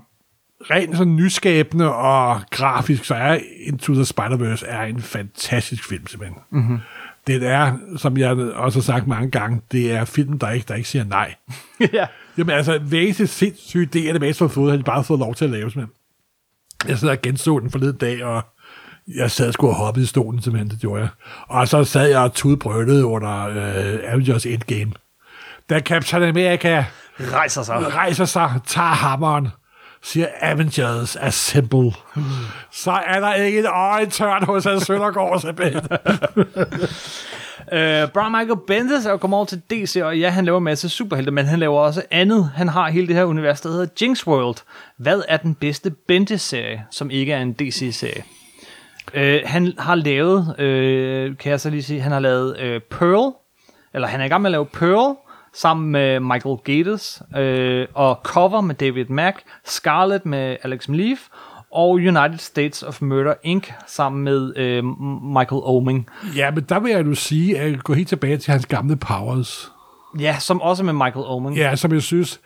rent 0.62 0.98
sådan 0.98 1.16
nyskabende 1.16 1.96
og 1.96 2.42
grafisk, 2.52 3.06
så 3.06 3.16
er 3.16 3.40
Into 3.60 3.94
the 3.94 4.04
Spider-Verse 4.04 4.66
er 4.68 4.82
en 4.82 5.02
fantastisk 5.02 5.88
film, 5.90 6.08
simpelthen. 6.08 6.38
Mm-hmm. 6.52 6.80
Det 7.28 7.44
er, 7.44 7.78
som 7.98 8.18
jeg 8.18 8.38
også 8.38 8.80
har 8.80 8.84
sagt 8.84 9.08
mange 9.08 9.32
gange, 9.32 9.62
det 9.72 9.92
er 9.92 10.06
film, 10.06 10.40
der 10.40 10.50
ikke, 10.50 10.66
der 10.68 10.76
ikke 10.76 10.90
siger 10.90 11.04
nej. 11.04 11.36
ja. 11.94 12.06
Jamen 12.38 12.56
altså, 12.56 12.80
eneste 12.94 13.28
sindssyge 13.28 13.90
idé 13.96 14.08
af 14.08 14.14
det 14.14 14.22
mest, 14.22 14.40
har 14.40 14.48
fået, 14.48 14.72
har 14.72 14.78
de 14.78 14.84
bare 14.84 15.04
fået 15.04 15.20
lov 15.20 15.36
til 15.36 15.46
at 15.46 15.52
lave, 15.52 15.72
simpelthen. 15.72 15.96
Jeg 16.88 16.98
sad 16.98 17.10
og 17.10 17.22
genså 17.22 17.60
den 17.60 17.72
forleden 17.72 17.98
dag, 17.98 18.24
og 18.24 18.42
jeg 19.16 19.32
sad 19.32 19.52
sgu 19.52 19.68
og 19.68 19.76
hoppede 19.76 20.04
i 20.04 20.08
stolen, 20.08 20.42
simpelthen, 20.42 20.70
det 20.70 20.80
gjorde 20.80 21.02
jeg. 21.02 21.10
Og 21.48 21.68
så 21.68 21.84
sad 21.84 22.10
jeg 22.10 22.20
og 22.20 22.34
tudbrølede 22.34 23.06
under 23.06 23.48
øh, 23.48 24.00
Avengers 24.04 24.46
Endgame. 24.46 24.92
Da 25.70 25.80
Captain 25.80 26.24
America 26.24 26.86
Rejser 27.20 27.64
sig. 27.64 27.96
rejser 27.96 28.26
sig, 28.26 28.52
tager 28.66 28.88
hammeren, 28.88 29.48
siger 30.04 30.28
Avengers 30.42 31.16
Assemble. 31.16 31.92
Så 32.72 32.92
er 32.92 33.20
der 33.20 33.34
ikke 33.34 33.60
et 33.60 33.66
øje 33.66 34.06
tørt 34.06 34.44
hos 34.44 34.64
Hans 34.64 34.84
Søndergaard, 34.84 35.40
simpelthen. 35.40 35.82
Uh, 37.72 37.78
øh, 37.78 38.08
Brian 38.08 38.32
Michael 38.32 38.60
Bendis 38.68 39.06
er 39.06 39.12
jo 39.12 39.18
kommet 39.18 39.38
over 39.38 39.46
til 39.46 39.62
DC, 39.70 40.00
og 40.04 40.20
ja, 40.20 40.30
han 40.30 40.46
laver 40.46 40.58
en 40.58 40.64
masse 40.64 40.90
superhelte, 40.90 41.32
men 41.32 41.46
han 41.46 41.60
laver 41.60 41.80
også 41.80 42.04
andet. 42.12 42.52
Han 42.56 42.68
har 42.68 42.90
hele 42.90 43.08
det 43.08 43.16
her 43.16 43.24
univers, 43.24 43.62
der 43.62 43.70
hedder 43.70 43.88
Jinx 44.02 44.28
World. 44.28 44.56
Hvad 44.98 45.22
er 45.28 45.38
den 45.38 45.56
bedste 45.56 45.90
Bendis-serie, 45.90 46.86
som 46.92 47.10
ikke 47.10 47.34
er 47.34 47.42
en 47.42 47.54
DC-serie? 47.54 48.24
Uh, 49.14 49.22
øh, 49.22 49.42
han 49.46 49.74
har 49.80 49.96
lavet, 49.96 50.40
uh, 50.40 51.38
kan 51.38 51.52
jeg 51.52 51.60
så 51.60 51.70
lige 51.70 51.84
sige, 51.84 52.02
han 52.02 52.12
har 52.12 52.20
lavet 52.20 52.50
uh, 52.50 52.82
Pearl, 52.98 53.34
eller 53.94 54.08
han 54.08 54.22
er 54.22 54.26
i 54.26 54.28
gang 54.28 54.42
med 54.42 54.50
at 54.50 54.52
lave 54.52 54.66
Pearl, 54.66 55.16
sammen 55.54 55.92
med 55.92 56.20
Michael 56.20 56.58
Gatiss, 56.64 57.22
øh, 57.38 57.88
og 57.94 58.20
Cover 58.24 58.62
med 58.62 58.76
David 58.76 59.06
Mack, 59.06 59.38
Scarlet 59.66 60.26
med 60.26 60.58
Alex 60.64 60.88
Maleev, 60.88 61.18
og 61.72 61.92
United 61.92 62.38
States 62.38 62.84
of 62.84 63.02
Murder 63.02 63.34
Inc. 63.44 63.70
sammen 63.88 64.24
med 64.24 64.58
øh, 64.58 64.84
Michael 65.38 65.62
Oeming. 65.64 66.08
ja, 66.36 66.52
men 66.52 66.64
der 66.70 66.80
vil 66.80 66.92
jeg 66.92 67.04
nu 67.04 67.16
sige, 67.16 67.60
at 67.60 67.84
gå 67.84 67.94
helt 67.94 68.08
tilbage 68.10 68.38
til 68.38 68.52
hans 68.52 68.66
gamle 68.66 68.96
Powers. 68.96 69.72
Ja, 70.20 70.36
som 70.40 70.62
også 70.62 70.84
med 70.84 70.94
Michael 70.94 71.26
Oeming. 71.26 71.56
Ja, 71.58 71.76
som 71.76 71.94
jeg 71.94 72.02
synes, 72.02 72.40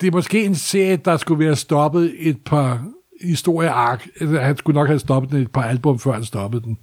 det 0.00 0.06
er 0.06 0.10
måske 0.12 0.44
en 0.44 0.54
serie, 0.54 0.96
der 0.96 1.16
skulle 1.16 1.46
være 1.46 1.56
stoppet 1.56 2.14
et 2.18 2.38
par 2.44 2.84
historieark. 3.24 4.08
Altså, 4.20 4.40
Han 4.40 4.56
skulle 4.56 4.74
nok 4.74 4.86
have 4.86 4.98
stoppet 4.98 5.30
den 5.32 5.42
et 5.42 5.52
par 5.52 5.62
album, 5.62 5.98
før 5.98 6.12
han 6.12 6.24
stoppede 6.24 6.62
den. 6.62 6.78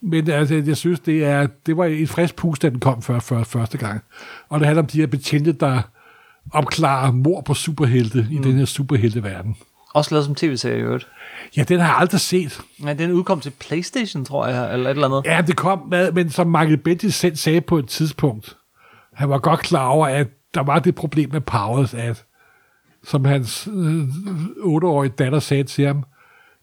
Men 0.00 0.30
altså, 0.30 0.54
jeg 0.66 0.76
synes, 0.76 1.00
det, 1.00 1.24
er, 1.24 1.46
det 1.66 1.76
var 1.76 1.84
et 1.84 2.08
frisk 2.08 2.36
pust, 2.36 2.62
da 2.62 2.68
den 2.68 2.80
kom 2.80 3.02
før, 3.02 3.20
før, 3.20 3.44
første 3.44 3.78
gang. 3.78 4.00
Og 4.48 4.60
det 4.60 4.66
handler 4.66 4.82
om 4.82 4.86
de 4.86 5.00
her 5.00 5.06
betjente, 5.06 5.52
der 5.52 5.82
opklarer 6.52 7.12
mor 7.12 7.40
på 7.40 7.54
superhelte 7.54 8.26
mm. 8.30 8.36
i 8.36 8.40
den 8.42 8.58
her 8.58 8.64
superhelteverden. 8.64 9.56
Også 9.94 10.14
lavet 10.14 10.24
som 10.24 10.34
tv-serie 10.34 10.78
i 10.78 10.80
øvrigt. 10.80 11.08
Ja, 11.56 11.62
den 11.62 11.80
har 11.80 11.86
jeg 11.86 11.96
aldrig 11.96 12.20
set. 12.20 12.60
Ja, 12.84 12.92
den 12.92 13.12
udkom 13.12 13.40
til 13.40 13.52
Playstation, 13.60 14.24
tror 14.24 14.46
jeg, 14.46 14.72
eller 14.72 14.90
et 14.90 14.94
eller 14.94 15.08
andet. 15.08 15.30
Ja, 15.30 15.40
det 15.46 15.56
kom 15.56 15.88
med, 15.90 16.12
men 16.12 16.30
som 16.30 16.46
Michael 16.46 16.76
Bendis 16.76 17.14
selv 17.14 17.36
sagde 17.36 17.60
på 17.60 17.78
et 17.78 17.88
tidspunkt, 17.88 18.56
han 19.14 19.28
var 19.28 19.38
godt 19.38 19.60
klar 19.60 19.86
over, 19.86 20.06
at 20.06 20.28
der 20.54 20.62
var 20.62 20.78
det 20.78 20.94
problem 20.94 21.32
med 21.32 21.40
Powers, 21.40 21.94
at 21.94 22.24
som 23.04 23.24
hans 23.24 23.68
øh, 23.72 24.02
8-årige 24.56 25.12
datter 25.18 25.38
sagde 25.38 25.64
til 25.64 25.86
ham, 25.86 26.04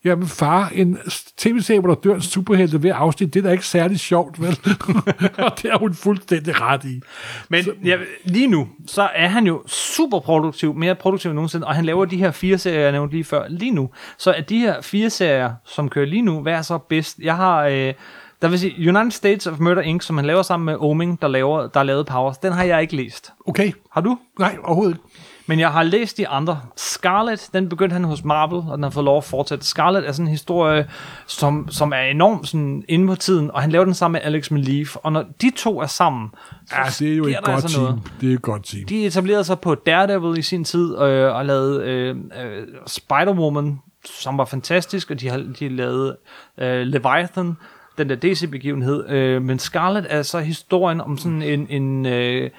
jamen 0.06 0.28
far, 0.28 0.70
en 0.74 0.98
tv-serie, 1.38 1.80
hvor 1.80 1.89
der 1.94 2.02
dør 2.02 2.15
en 2.15 2.22
superhelte 2.22 2.84
ved 2.84 2.91
afsnit, 2.96 3.34
det 3.34 3.39
er 3.39 3.44
da 3.44 3.52
ikke 3.52 3.65
særlig 3.68 4.00
sjovt, 4.00 4.41
vel? 4.41 4.60
og 5.46 5.52
det 5.62 5.72
er 5.72 5.78
hun 5.78 5.94
fuldstændig 5.94 6.62
ret 6.62 6.84
i. 6.84 7.02
Men 7.50 7.65
ja, 7.84 7.98
lige 8.24 8.48
nu, 8.48 8.68
så 8.88 9.10
er 9.15 9.28
han 9.28 9.48
jo 9.48 9.63
super 9.68 10.20
produktiv, 10.20 10.74
mere 10.74 10.96
produktiv 10.96 11.30
end 11.30 11.36
nogensinde, 11.36 11.68
og 11.68 11.76
han 11.76 11.86
laver 11.86 12.06
de 12.06 12.18
her 12.18 12.32
fire 12.32 12.58
serier, 12.58 12.80
jeg 12.80 12.91
nævnte 12.91 13.13
lige 13.15 13.24
før, 13.24 13.48
lige 13.48 13.72
nu. 13.72 13.89
Så 14.18 14.32
er 14.32 14.41
de 14.41 14.60
her 14.60 14.82
fire 14.82 15.10
serier, 15.10 15.52
som 15.65 15.89
kører 15.89 16.06
lige 16.06 16.22
nu, 16.22 16.41
hvad 16.41 16.54
er 16.54 16.62
så 16.62 16.78
bedst? 16.78 17.20
Jeg 17.20 17.36
har, 17.36 17.63
øh, 17.63 17.94
der 18.41 18.48
vil 18.48 18.60
sige, 18.60 18.89
United 18.89 19.12
States 19.12 19.48
of 19.48 19.60
Murder 19.60 19.82
Inc., 19.82 20.04
som 20.04 20.18
han 20.18 20.26
laver 20.26 20.41
sammen 20.41 20.65
med 20.65 20.76
Oming, 20.80 21.22
der, 21.22 21.28
laver, 21.28 21.68
der 21.68 21.84
lavede 21.84 22.06
Powers, 22.06 22.38
den 22.38 22.54
har 22.54 22.63
jeg 22.63 22.82
ikke 22.82 22.96
læst. 22.96 23.34
Okay, 23.48 23.72
Har 23.91 24.02
du? 24.02 24.18
nej, 24.39 24.58
overhovedet 24.63 24.94
ikke. 24.94 25.04
Men 25.47 25.60
jeg 25.60 25.71
har 25.71 25.84
læst 25.84 26.17
de 26.17 26.27
andre. 26.27 26.62
Scarlet, 26.77 27.49
den 27.53 27.69
begyndte 27.69 27.93
han 27.93 28.03
hos 28.03 28.23
Marvel, 28.23 28.58
og 28.71 28.77
den 28.77 28.84
har 28.84 28.89
fået 28.89 29.03
lov 29.03 29.17
at 29.17 29.23
fortsætte. 29.23 29.65
Scarlet 29.65 30.08
er 30.08 30.12
sådan 30.12 30.25
en 30.25 30.31
historie, 30.31 30.88
som, 31.28 31.67
som 31.72 31.91
er 31.93 31.97
enormt 32.01 32.47
sådan 32.47 32.84
inde 32.88 33.07
på 33.07 33.15
tiden, 33.15 33.51
og 33.51 33.61
han 33.61 33.72
laver 33.72 33.86
den 33.86 33.93
sammen 33.93 34.13
med 34.20 34.22
Alex 34.34 34.51
Maleev. 34.51 34.86
Og 34.95 35.11
når 35.11 35.26
de 35.41 35.51
to 35.57 35.80
er 35.82 35.86
sammen, 35.88 36.30
så 36.67 36.76
Ja, 36.76 36.84
det 36.99 37.11
er 37.13 37.17
jo 37.17 37.26
et 37.26 37.38
godt 37.43 37.63
altså 37.63 37.67
team. 37.78 37.84
noget. 37.84 38.01
Det 38.22 38.30
er 38.30 38.34
et 38.34 38.41
godt 38.41 38.65
team. 38.65 38.86
De 38.86 39.05
etablerede 39.05 39.43
sig 39.43 39.59
på 39.59 39.76
Daredevil 39.76 40.38
i 40.38 40.41
sin 40.41 40.63
tid, 40.63 40.97
øh, 41.01 41.36
og 41.36 41.45
lavede 41.45 41.84
øh, 41.84 42.15
øh, 42.43 42.63
Spider-Woman, 42.89 43.82
som 44.22 44.38
var 44.38 44.45
fantastisk, 44.45 45.11
og 45.11 45.20
de 45.20 45.30
har 45.30 45.38
de 45.59 45.70
lavede 45.70 46.17
øh, 46.57 46.82
Leviathan, 46.82 47.57
den 47.97 48.09
der 48.09 48.15
DC-begivenhed. 48.15 49.09
Øh, 49.09 49.41
men 49.41 49.59
Scarlet 49.59 50.05
er 50.09 50.22
så 50.22 50.39
historien 50.39 51.01
om 51.01 51.17
sådan 51.17 51.41
en, 51.41 51.67
en, 51.70 52.05
øh, 52.05 52.49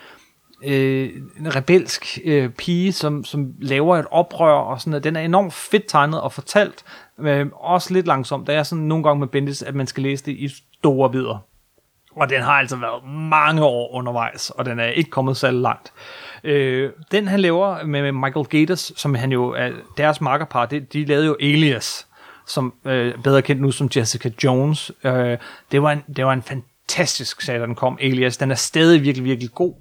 øh, 0.66 1.10
en 1.38 1.56
rebelsk 1.56 2.18
øh, 2.24 2.50
pige, 2.50 2.92
som, 2.92 3.24
som 3.24 3.52
laver 3.60 3.96
et 3.96 4.06
oprør, 4.10 4.52
og 4.52 4.80
sådan 4.80 4.90
noget. 4.90 5.04
Den 5.04 5.16
er 5.16 5.20
enormt 5.20 5.54
fedt 5.54 5.84
tegnet 5.88 6.20
og 6.20 6.32
fortalt, 6.32 6.84
øh, 7.20 7.46
også 7.52 7.94
lidt 7.94 8.06
langsomt. 8.06 8.46
Der 8.46 8.52
er 8.52 8.62
sådan 8.62 8.84
nogle 8.84 9.04
gange 9.04 9.20
med 9.20 9.28
Bendis, 9.28 9.62
at 9.62 9.74
man 9.74 9.86
skal 9.86 10.02
læse 10.02 10.24
det 10.24 10.32
i 10.32 10.48
store 10.78 11.12
videre. 11.12 11.40
Og 12.16 12.30
den 12.30 12.42
har 12.42 12.52
altså 12.52 12.76
været 12.76 13.04
mange 13.30 13.64
år 13.64 13.94
undervejs, 13.94 14.50
og 14.50 14.64
den 14.64 14.80
er 14.80 14.86
ikke 14.86 15.10
kommet 15.10 15.36
særlig 15.36 15.60
langt. 15.60 15.92
Øh, 16.44 16.90
den 17.12 17.28
han 17.28 17.40
laver 17.40 17.84
med, 17.84 18.02
med 18.02 18.12
Michael 18.12 18.46
Gators, 18.46 18.92
som 18.96 19.14
han 19.14 19.32
jo 19.32 19.50
er 19.50 19.70
deres 19.96 20.20
markerpar, 20.20 20.66
det, 20.66 20.92
de 20.92 21.04
lavede 21.04 21.26
jo 21.26 21.36
Alias, 21.40 22.06
som 22.46 22.74
øh, 22.84 23.22
bedre 23.22 23.42
kendt 23.42 23.62
nu 23.62 23.70
som 23.70 23.88
Jessica 23.96 24.30
Jones. 24.44 24.92
Øh, 25.04 25.38
det, 25.72 25.82
var 25.82 25.92
en, 25.92 26.02
det 26.16 26.26
var 26.26 26.32
en 26.32 26.42
fantastisk 26.42 27.40
sag, 27.40 27.60
da 27.60 27.66
den 27.66 27.74
kom, 27.74 27.98
Alias. 28.00 28.36
Den 28.36 28.50
er 28.50 28.54
stadig 28.54 29.02
virkelig, 29.02 29.24
virkelig 29.24 29.50
god. 29.54 29.74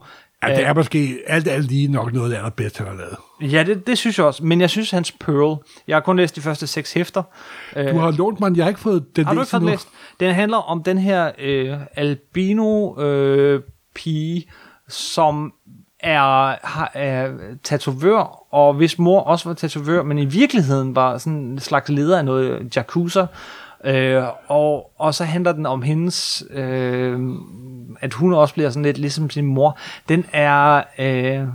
Ja, 0.50 0.56
det 0.56 0.66
er 0.66 0.74
måske 0.74 1.20
alt 1.28 1.48
alt 1.48 1.68
lige 1.68 1.88
nok 1.88 2.14
noget 2.14 2.26
af 2.26 2.30
det 2.30 2.38
allerbedste, 2.38 2.78
han 2.78 2.88
har 2.88 2.96
lavet. 2.96 3.18
Ja, 3.54 3.64
det, 3.64 3.88
det 3.88 3.98
synes 3.98 4.18
jeg 4.18 4.26
også. 4.26 4.44
Men 4.44 4.62
jeg 4.62 4.70
synes, 4.70 4.92
hans 4.92 5.12
Pearl... 5.12 5.58
Jeg 5.88 5.96
har 5.96 6.02
kun 6.02 6.18
læst 6.18 6.36
de 6.36 6.42
første 6.42 6.68
seks 6.68 6.94
hæfter. 6.94 7.24
Du 7.76 7.98
har 7.98 8.12
lånt 8.12 8.40
mig, 8.40 8.58
jeg 8.58 8.66
har 8.66 8.70
ikke 8.70 8.82
fået 8.82 9.16
den 9.16 9.26
Har 9.26 9.34
du 9.34 9.40
ikke 9.40 9.42
læst 9.42 9.52
fået 9.52 9.62
den 9.62 9.68
endnu. 9.70 9.72
læst? 9.74 9.88
Den 10.20 10.34
handler 10.36 10.58
om 10.58 10.84
den 10.84 10.98
her 10.98 11.32
øh, 11.40 11.78
albino 11.96 12.96
øh, 13.02 13.62
pige, 13.96 14.50
som 14.90 15.54
er, 16.00 16.68
har, 16.68 16.92
er 16.94 17.32
tatovør, 17.64 18.54
og 18.54 18.74
hvis 18.74 19.00
mor 19.00 19.22
også 19.22 19.50
var 19.50 19.54
tatovør, 19.56 20.04
men 20.04 20.18
i 20.18 20.26
virkeligheden 20.26 20.96
var 20.96 21.18
sådan 21.18 21.34
en 21.34 21.60
slags 21.60 21.90
leder 21.90 22.18
af 22.18 22.26
noget 22.26 22.74
Yakuza. 22.78 23.26
Øh, 23.86 24.24
og, 24.48 24.92
og 24.98 25.14
så 25.14 25.24
handler 25.24 25.52
den 25.52 25.66
om 25.66 25.82
hendes, 25.82 26.44
øh, 26.50 27.20
at 28.02 28.14
hun 28.14 28.34
også 28.34 28.54
bliver 28.54 28.70
sådan 28.70 28.84
lidt 28.84 28.98
ligesom 28.98 29.30
sin 29.30 29.46
mor. 29.46 29.78
Den 30.10 30.26
er, 30.34 30.84
øh, 31.00 31.48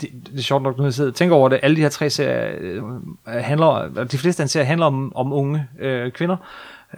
det 0.00 0.38
er 0.38 0.42
sjovt 0.42 0.62
nok, 0.62 0.76
når 0.76 0.84
jeg 0.84 0.94
sidder 0.94 1.10
og 1.10 1.16
tænker 1.16 1.36
over 1.36 1.48
det, 1.48 1.60
alle 1.62 1.76
de 1.76 1.80
her 1.80 1.88
tre 1.88 2.10
serier 2.10 2.52
øh, 2.60 2.82
handler, 3.26 4.04
de 4.04 4.18
fleste 4.18 4.42
af 4.42 4.48
serier 4.48 4.66
handler 4.66 4.86
om, 4.86 5.16
om 5.16 5.32
unge 5.32 5.66
øh, 5.80 6.12
kvinder. 6.12 6.36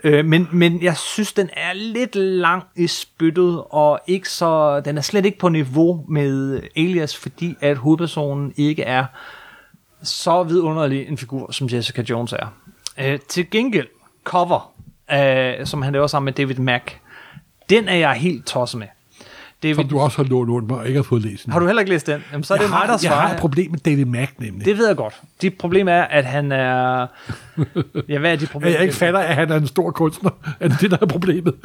Øh, 0.05 0.25
men, 0.25 0.49
men 0.53 0.83
jeg 0.83 0.97
synes, 0.97 1.33
den 1.33 1.51
er 1.57 1.73
lidt 1.73 2.15
lang 2.17 2.63
i 2.77 2.87
spyttet, 2.87 3.63
og 3.71 4.01
ikke 4.07 4.31
så, 4.31 4.81
den 4.81 4.99
er 4.99 5.03
slet 5.03 5.27
ikke 5.27 5.39
på 5.39 5.49
niveau 5.49 6.05
med 6.09 6.61
Alias, 6.77 7.17
fordi 7.17 7.57
at 7.61 7.77
hovedpersonen 7.77 8.53
ikke 8.57 8.83
er 8.83 9.05
så 10.03 10.43
vidunderlig 10.43 11.09
en 11.09 11.19
figur, 11.19 11.53
som 11.53 11.69
Jessica 11.73 12.03
Jones 12.11 12.33
er. 12.33 12.47
Øh, 12.99 13.19
til 13.29 13.51
gengæld, 13.51 13.87
cover, 14.25 14.74
øh, 15.13 15.67
som 15.67 15.83
han 15.83 15.93
laver 15.93 16.07
sammen 16.07 16.25
med 16.25 16.33
David 16.33 16.57
Mack, 16.57 16.99
den 17.71 17.89
er 17.89 17.95
jeg 17.97 18.13
helt 18.13 18.47
tosset 18.47 18.79
med. 18.79 18.87
David, 19.63 19.75
Som 19.75 19.89
du 19.89 20.01
også 20.01 20.17
har 20.17 20.25
lånt 20.25 20.49
lånt 20.49 20.69
mig 20.69 20.79
og 20.79 20.87
ikke 20.87 20.99
har 20.99 21.03
fået 21.03 21.23
læst. 21.23 21.45
den. 21.45 21.53
har 21.53 21.61
du 21.61 21.67
heller 21.67 21.81
ikke 21.81 21.93
læst 21.93 22.07
den? 22.07 22.25
Jamen, 22.33 22.45
så 22.45 22.55
er 22.55 22.59
det 22.59 22.65
jeg, 22.65 22.71
mig, 22.71 22.79
der 22.81 22.87
har, 22.87 22.93
jeg 22.93 23.01
svarer. 23.01 23.21
har 23.21 23.35
et 23.35 23.41
problem 23.41 23.71
med 23.71 23.79
David 23.79 24.05
Mack, 24.05 24.41
nemlig. 24.41 24.65
Det 24.67 24.79
ved 24.79 24.87
jeg 24.87 24.97
godt. 24.97 25.15
Det 25.43 25.59
problem 25.59 25.89
er, 25.89 26.03
at 26.03 26.25
han 26.25 26.53
er... 26.53 27.07
Ja, 28.09 28.19
hvad 28.19 28.33
er 28.33 28.37
de 28.37 28.43
at 28.43 28.49
problemer? 28.51 28.73
jeg 28.75 28.83
ikke 28.83 28.95
fatter, 28.95 29.21
at 29.21 29.35
han 29.35 29.51
er 29.51 29.57
en 29.57 29.67
stor 29.67 29.91
kunstner. 29.91 30.31
Er 30.61 30.69
det 30.69 30.81
det, 30.81 30.91
der 30.91 30.97
er 31.01 31.07
problemet? 31.07 31.55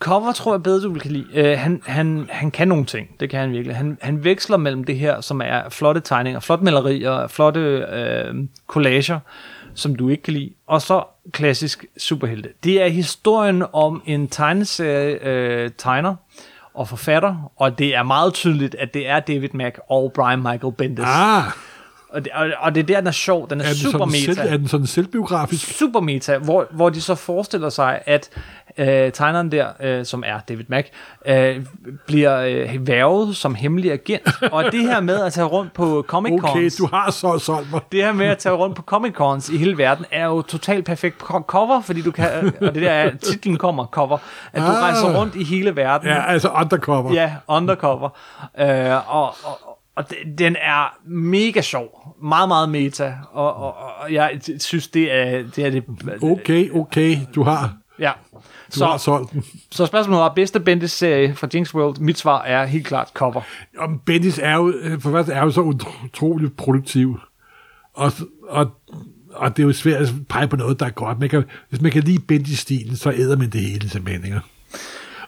Cover 0.00 0.32
tror 0.32 0.54
jeg 0.54 0.62
bedre, 0.62 0.82
du 0.82 0.92
vil 0.92 1.00
kan 1.02 1.10
lide. 1.10 1.52
Uh, 1.52 1.58
han, 1.58 1.82
han, 1.86 2.26
han 2.30 2.50
kan 2.50 2.68
nogle 2.68 2.84
ting, 2.84 3.08
det 3.20 3.30
kan 3.30 3.40
han 3.40 3.52
virkelig. 3.52 3.76
Han, 3.76 3.98
han 4.00 4.24
veksler 4.24 4.56
mellem 4.56 4.84
det 4.84 4.98
her, 4.98 5.20
som 5.20 5.40
er 5.44 5.60
flotte 5.70 6.00
tegninger, 6.00 6.40
flotte 6.40 6.64
malerier, 6.64 7.26
flotte 7.26 7.86
uh, 8.32 8.38
collager, 8.66 9.18
som 9.80 9.94
du 9.94 10.08
ikke 10.08 10.22
kan 10.22 10.34
lide, 10.34 10.52
og 10.66 10.82
så 10.82 11.04
klassisk 11.32 11.84
superhelte. 11.98 12.48
Det 12.64 12.82
er 12.82 12.88
historien 12.88 13.64
om 13.72 14.02
en 14.06 14.28
tegneserie 14.28 15.24
øh, 15.24 15.70
tegner 15.78 16.14
og 16.74 16.88
forfatter, 16.88 17.52
og 17.56 17.78
det 17.78 17.94
er 17.94 18.02
meget 18.02 18.34
tydeligt, 18.34 18.74
at 18.74 18.94
det 18.94 19.08
er 19.08 19.20
David 19.20 19.48
Mack 19.52 19.80
og 19.88 20.12
Brian 20.12 20.38
Michael 20.38 20.72
Bendis. 20.72 21.04
Ah, 21.08 21.42
og, 22.12 22.24
det, 22.24 22.32
og, 22.32 22.48
og 22.60 22.74
det 22.74 22.80
er 22.80 22.84
der, 22.86 22.96
den 22.96 23.06
er 23.06 23.10
sjov. 23.10 23.50
Den 23.50 23.60
er, 23.60 23.64
er 23.64 23.68
den, 23.68 23.76
super 23.76 24.04
meta. 24.04 24.18
selv, 24.34 24.38
er 24.38 24.56
den 24.56 24.68
sådan 24.68 24.86
selvbiografisk? 24.86 25.72
super 25.78 26.00
meta, 26.00 26.38
hvor, 26.38 26.66
hvor 26.70 26.88
de 26.88 27.00
så 27.00 27.14
forestiller 27.14 27.68
sig, 27.68 28.00
at 28.06 28.28
øh, 28.78 29.12
tegneren 29.12 29.52
der, 29.52 29.66
øh, 29.80 30.04
som 30.04 30.24
er 30.26 30.38
David 30.48 30.64
Mack, 30.68 30.88
øh, 31.26 31.60
bliver 32.06 32.40
øh, 32.40 32.86
værvet 32.86 33.36
som 33.36 33.54
hemmelig 33.54 33.92
agent. 33.92 34.22
Og 34.52 34.64
det 34.64 34.80
her 34.80 35.00
med 35.00 35.20
at 35.20 35.32
tage 35.32 35.44
rundt 35.46 35.72
på 35.72 36.04
Comic 36.08 36.32
Cons, 36.40 36.50
Okay, 36.50 36.70
du 36.78 36.86
har 36.96 37.10
så 37.10 37.38
solgt 37.38 37.70
mig. 37.70 37.80
det 37.92 38.04
her 38.04 38.12
med 38.12 38.26
at 38.26 38.38
tage 38.38 38.54
rundt 38.54 38.76
på 38.76 38.82
Comic 38.82 39.12
Cons 39.14 39.48
i 39.48 39.56
hele 39.56 39.78
verden, 39.78 40.04
er 40.12 40.24
jo 40.26 40.42
totalt 40.42 40.84
perfekt 40.84 41.22
co- 41.22 41.42
cover, 41.46 41.80
fordi 41.80 42.02
du 42.02 42.10
kan, 42.10 42.26
og 42.60 42.74
det 42.74 42.82
der 42.82 42.90
er, 42.90 43.10
titlen 43.16 43.56
kommer, 43.56 43.86
cover, 43.86 44.18
at 44.52 44.62
du 44.62 44.66
Ah. 44.66 44.72
rejser 44.82 45.20
rundt 45.20 45.34
i 45.34 45.44
hele 45.44 45.76
verden. 45.76 46.08
Ja, 46.08 46.22
altså 46.26 46.48
undercover. 46.48 47.12
Ja, 47.12 47.32
undercover. 47.48 48.08
Øh, 48.60 49.14
og, 49.16 49.24
og, 49.44 49.76
og 50.04 50.38
den- 50.38 50.56
er 50.60 50.98
mega 51.06 51.60
sjov. 51.60 52.16
Meget, 52.22 52.48
meget 52.48 52.68
meta. 52.68 53.14
Og, 53.32 53.54
og, 53.56 53.74
og 54.00 54.12
jeg 54.12 54.40
synes, 54.58 54.88
det 54.88 55.12
er 55.12 55.42
det. 55.56 55.58
Er 55.66 55.70
det 55.70 55.84
Okay, 56.22 56.70
okay, 56.74 57.16
du 57.34 57.42
har, 57.42 57.76
Ja. 57.98 58.12
du 58.76 58.84
har 58.84 58.96
Så, 58.98 59.04
solgt 59.04 59.32
den. 59.32 59.44
så 59.70 59.86
spørgsmålet 59.86 60.20
var, 60.20 60.28
bedste 60.34 60.60
Bendis-serie 60.60 61.34
fra 61.34 61.48
Jinx 61.54 61.74
World? 61.74 61.98
Mit 62.00 62.18
svar 62.18 62.42
er 62.42 62.64
helt 62.66 62.86
klart 62.86 63.08
cover. 63.14 63.40
Om 63.78 63.98
Bendis 64.06 64.38
er 64.42 64.54
jo, 64.54 64.72
øh, 64.80 65.00
for 65.00 65.10
først 65.10 65.28
er 65.28 65.40
jo 65.42 65.50
så 65.50 65.60
utro- 65.62 66.04
utroligt 66.04 66.56
produktiv. 66.56 67.18
Og, 67.94 68.12
og, 68.48 68.70
og 69.34 69.56
det 69.56 69.62
er 69.62 69.66
jo 69.66 69.72
svært 69.72 70.02
at 70.02 70.08
pege 70.28 70.48
på 70.48 70.56
noget, 70.56 70.80
der 70.80 70.86
er 70.86 70.90
godt. 70.90 71.18
Man 71.18 71.28
kan, 71.28 71.44
hvis 71.68 71.80
man 71.80 71.92
kan 71.92 72.02
lide 72.02 72.18
Bendis-stilen, 72.18 72.96
så 72.96 73.10
æder 73.12 73.36
man 73.36 73.50
det 73.50 73.60
hele 73.60 73.88
simpelthen. 73.90 74.24
ikke? 74.24 74.40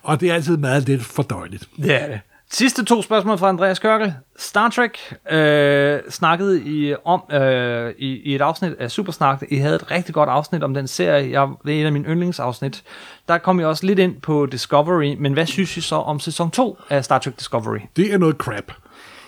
Og 0.02 0.20
det 0.20 0.30
er 0.30 0.34
altid 0.34 0.56
meget 0.56 0.86
lidt 0.88 1.02
fordøjeligt. 1.02 1.68
Det 1.76 2.02
er 2.02 2.06
det. 2.08 2.20
Sidste 2.55 2.84
to 2.84 3.03
spørgsmål 3.03 3.38
fra 3.38 3.48
Andreas 3.48 3.78
Kørkel. 3.78 4.14
Star 4.36 4.68
Trek 4.68 4.98
øh, 5.32 6.00
snakkede 6.11 6.62
I 6.64 6.94
om 7.05 7.22
øh, 7.32 7.92
i, 7.98 8.07
i 8.07 8.34
et 8.34 8.40
afsnit 8.40 8.72
af 8.78 8.90
Supersnak. 8.90 9.42
I 9.50 9.57
havde 9.57 9.74
et 9.74 9.90
rigtig 9.90 10.14
godt 10.14 10.28
afsnit 10.28 10.62
om 10.62 10.74
den 10.74 10.88
serie. 10.88 11.40
Jeg, 11.40 11.48
det 11.66 11.76
er 11.76 11.82
et 11.82 11.86
af 11.86 11.92
mine 11.92 12.05
yndlingsafsnit. 12.09 12.82
Der 13.28 13.38
kom 13.38 13.61
I 13.61 13.64
også 13.64 13.86
lidt 13.86 13.98
ind 13.98 14.20
på 14.20 14.46
Discovery, 14.46 15.14
men 15.18 15.32
hvad 15.32 15.46
synes 15.46 15.76
I 15.76 15.80
så 15.80 15.96
om 15.96 16.20
sæson 16.20 16.50
2 16.50 16.78
af 16.90 17.05
Star 17.05 17.18
Trek 17.18 17.38
Discovery? 17.38 17.78
Det 17.96 18.12
er 18.14 18.18
noget 18.18 18.36
crap. 18.36 18.72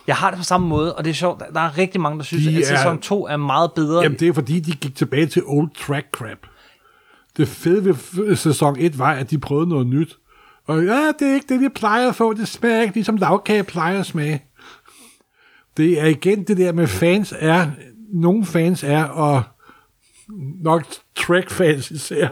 Jeg 0.06 0.16
har 0.16 0.30
det 0.30 0.38
på 0.38 0.44
samme 0.44 0.68
måde, 0.68 0.94
og 0.94 1.04
det 1.04 1.10
er 1.10 1.14
sjovt. 1.14 1.42
Der- 1.54 1.60
er 1.60 1.78
rigtig 1.78 2.00
mange, 2.00 2.18
der 2.18 2.24
synes, 2.24 2.44
De 2.46 2.58
at 2.58 2.66
sæson 2.66 2.98
2 3.00 3.26
er 3.26 3.36
meget 3.36 3.72
bedre. 3.72 4.02
Jamen, 4.02 4.18
det 4.18 4.28
er 4.28 4.32
fordi, 4.32 4.60
de 4.60 4.72
gik 4.72 4.96
tilbage 4.96 5.26
til 5.26 5.42
old 5.46 5.68
track 5.86 6.06
crap. 6.12 6.38
Det 7.36 7.48
fede 7.48 7.84
ved 8.12 8.36
sæson 8.36 8.76
1 8.78 8.98
var, 8.98 9.12
at 9.12 9.30
de 9.30 9.38
prøvede 9.38 9.68
noget 9.68 9.86
nyt. 9.86 10.16
Og 10.66 10.84
ja, 10.84 11.12
det 11.18 11.28
er 11.28 11.34
ikke 11.34 11.46
det, 11.48 11.60
vi 11.60 11.68
plejer 11.68 12.08
at 12.08 12.16
få. 12.16 12.32
Det 12.32 12.48
smager 12.48 12.82
ikke 12.82 12.94
ligesom 12.94 13.16
lavkage 13.16 13.64
plejer 13.64 14.00
at 14.00 14.06
smage. 14.06 14.44
Det 15.76 16.00
er 16.00 16.06
igen 16.06 16.44
det 16.44 16.56
der 16.56 16.72
med 16.72 16.86
fans 16.86 17.34
er, 17.38 17.70
nogle 18.12 18.44
fans 18.44 18.84
er, 18.84 19.04
og 19.04 19.42
nok 20.62 20.84
track-fans 21.16 21.90
især, 21.90 22.28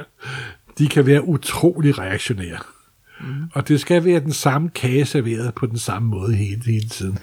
de 0.78 0.89
kan 0.89 1.07
være 1.07 1.24
utrolig 1.24 1.99
reaktionære. 1.99 2.59
Mm. 3.20 3.51
Og 3.53 3.68
det 3.68 3.80
skal 3.80 4.05
være 4.05 4.20
den 4.20 4.33
samme 4.33 4.70
kage 4.70 5.05
serveret 5.05 5.55
på 5.55 5.66
den 5.66 5.78
samme 5.78 6.09
måde 6.09 6.35
hele, 6.35 6.62
hele 6.64 6.89
tiden. 6.89 7.18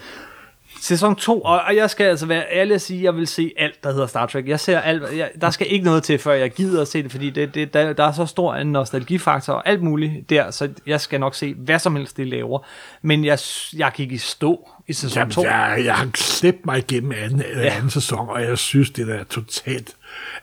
Sæson 0.81 1.15
2, 1.15 1.41
og, 1.41 1.61
og 1.61 1.75
jeg 1.75 1.89
skal 1.89 2.05
altså 2.05 2.25
være 2.25 2.43
ærlig 2.51 2.75
at 2.75 2.81
sige, 2.81 2.99
at 2.99 3.03
jeg 3.03 3.15
vil 3.15 3.27
se 3.27 3.51
alt, 3.57 3.83
der 3.83 3.91
hedder 3.91 4.07
Star 4.07 4.25
Trek. 4.25 4.47
Jeg 4.47 4.59
ser 4.59 4.79
alt, 4.79 5.17
jeg, 5.17 5.31
der 5.41 5.49
skal 5.49 5.67
ikke 5.69 5.85
noget 5.85 6.03
til, 6.03 6.19
før 6.19 6.33
jeg 6.33 6.51
gider 6.51 6.81
at 6.81 6.87
se 6.87 7.03
det, 7.03 7.11
fordi 7.11 7.29
det, 7.29 7.55
det, 7.55 7.73
der, 7.73 7.93
der 7.93 8.03
er 8.03 8.11
så 8.11 8.25
stor 8.25 8.55
en 8.55 8.71
nostalgifaktor 8.71 9.53
og 9.53 9.69
alt 9.69 9.83
muligt 9.83 10.29
der, 10.29 10.51
så 10.51 10.69
jeg 10.87 11.01
skal 11.01 11.19
nok 11.19 11.35
se 11.35 11.53
hvad 11.53 11.79
som 11.79 11.95
helst, 11.95 12.17
de 12.17 12.25
laver. 12.25 12.59
Men 13.01 13.25
jeg, 13.25 13.39
jeg 13.77 13.93
kan 13.93 14.03
ikke 14.03 14.19
stå 14.19 14.69
i 14.87 14.93
sæson 14.93 15.19
Jamen, 15.19 15.31
2. 15.31 15.43
jeg, 15.43 15.81
jeg 15.85 15.95
har 15.95 16.09
slæbt 16.15 16.65
mig 16.65 16.77
igennem 16.77 17.11
anden, 17.11 17.43
ja. 17.55 17.75
anden 17.75 17.89
sæson, 17.89 18.29
og 18.29 18.41
jeg 18.41 18.57
synes, 18.57 18.89
det 18.89 19.09
er 19.09 19.23
totalt... 19.23 19.95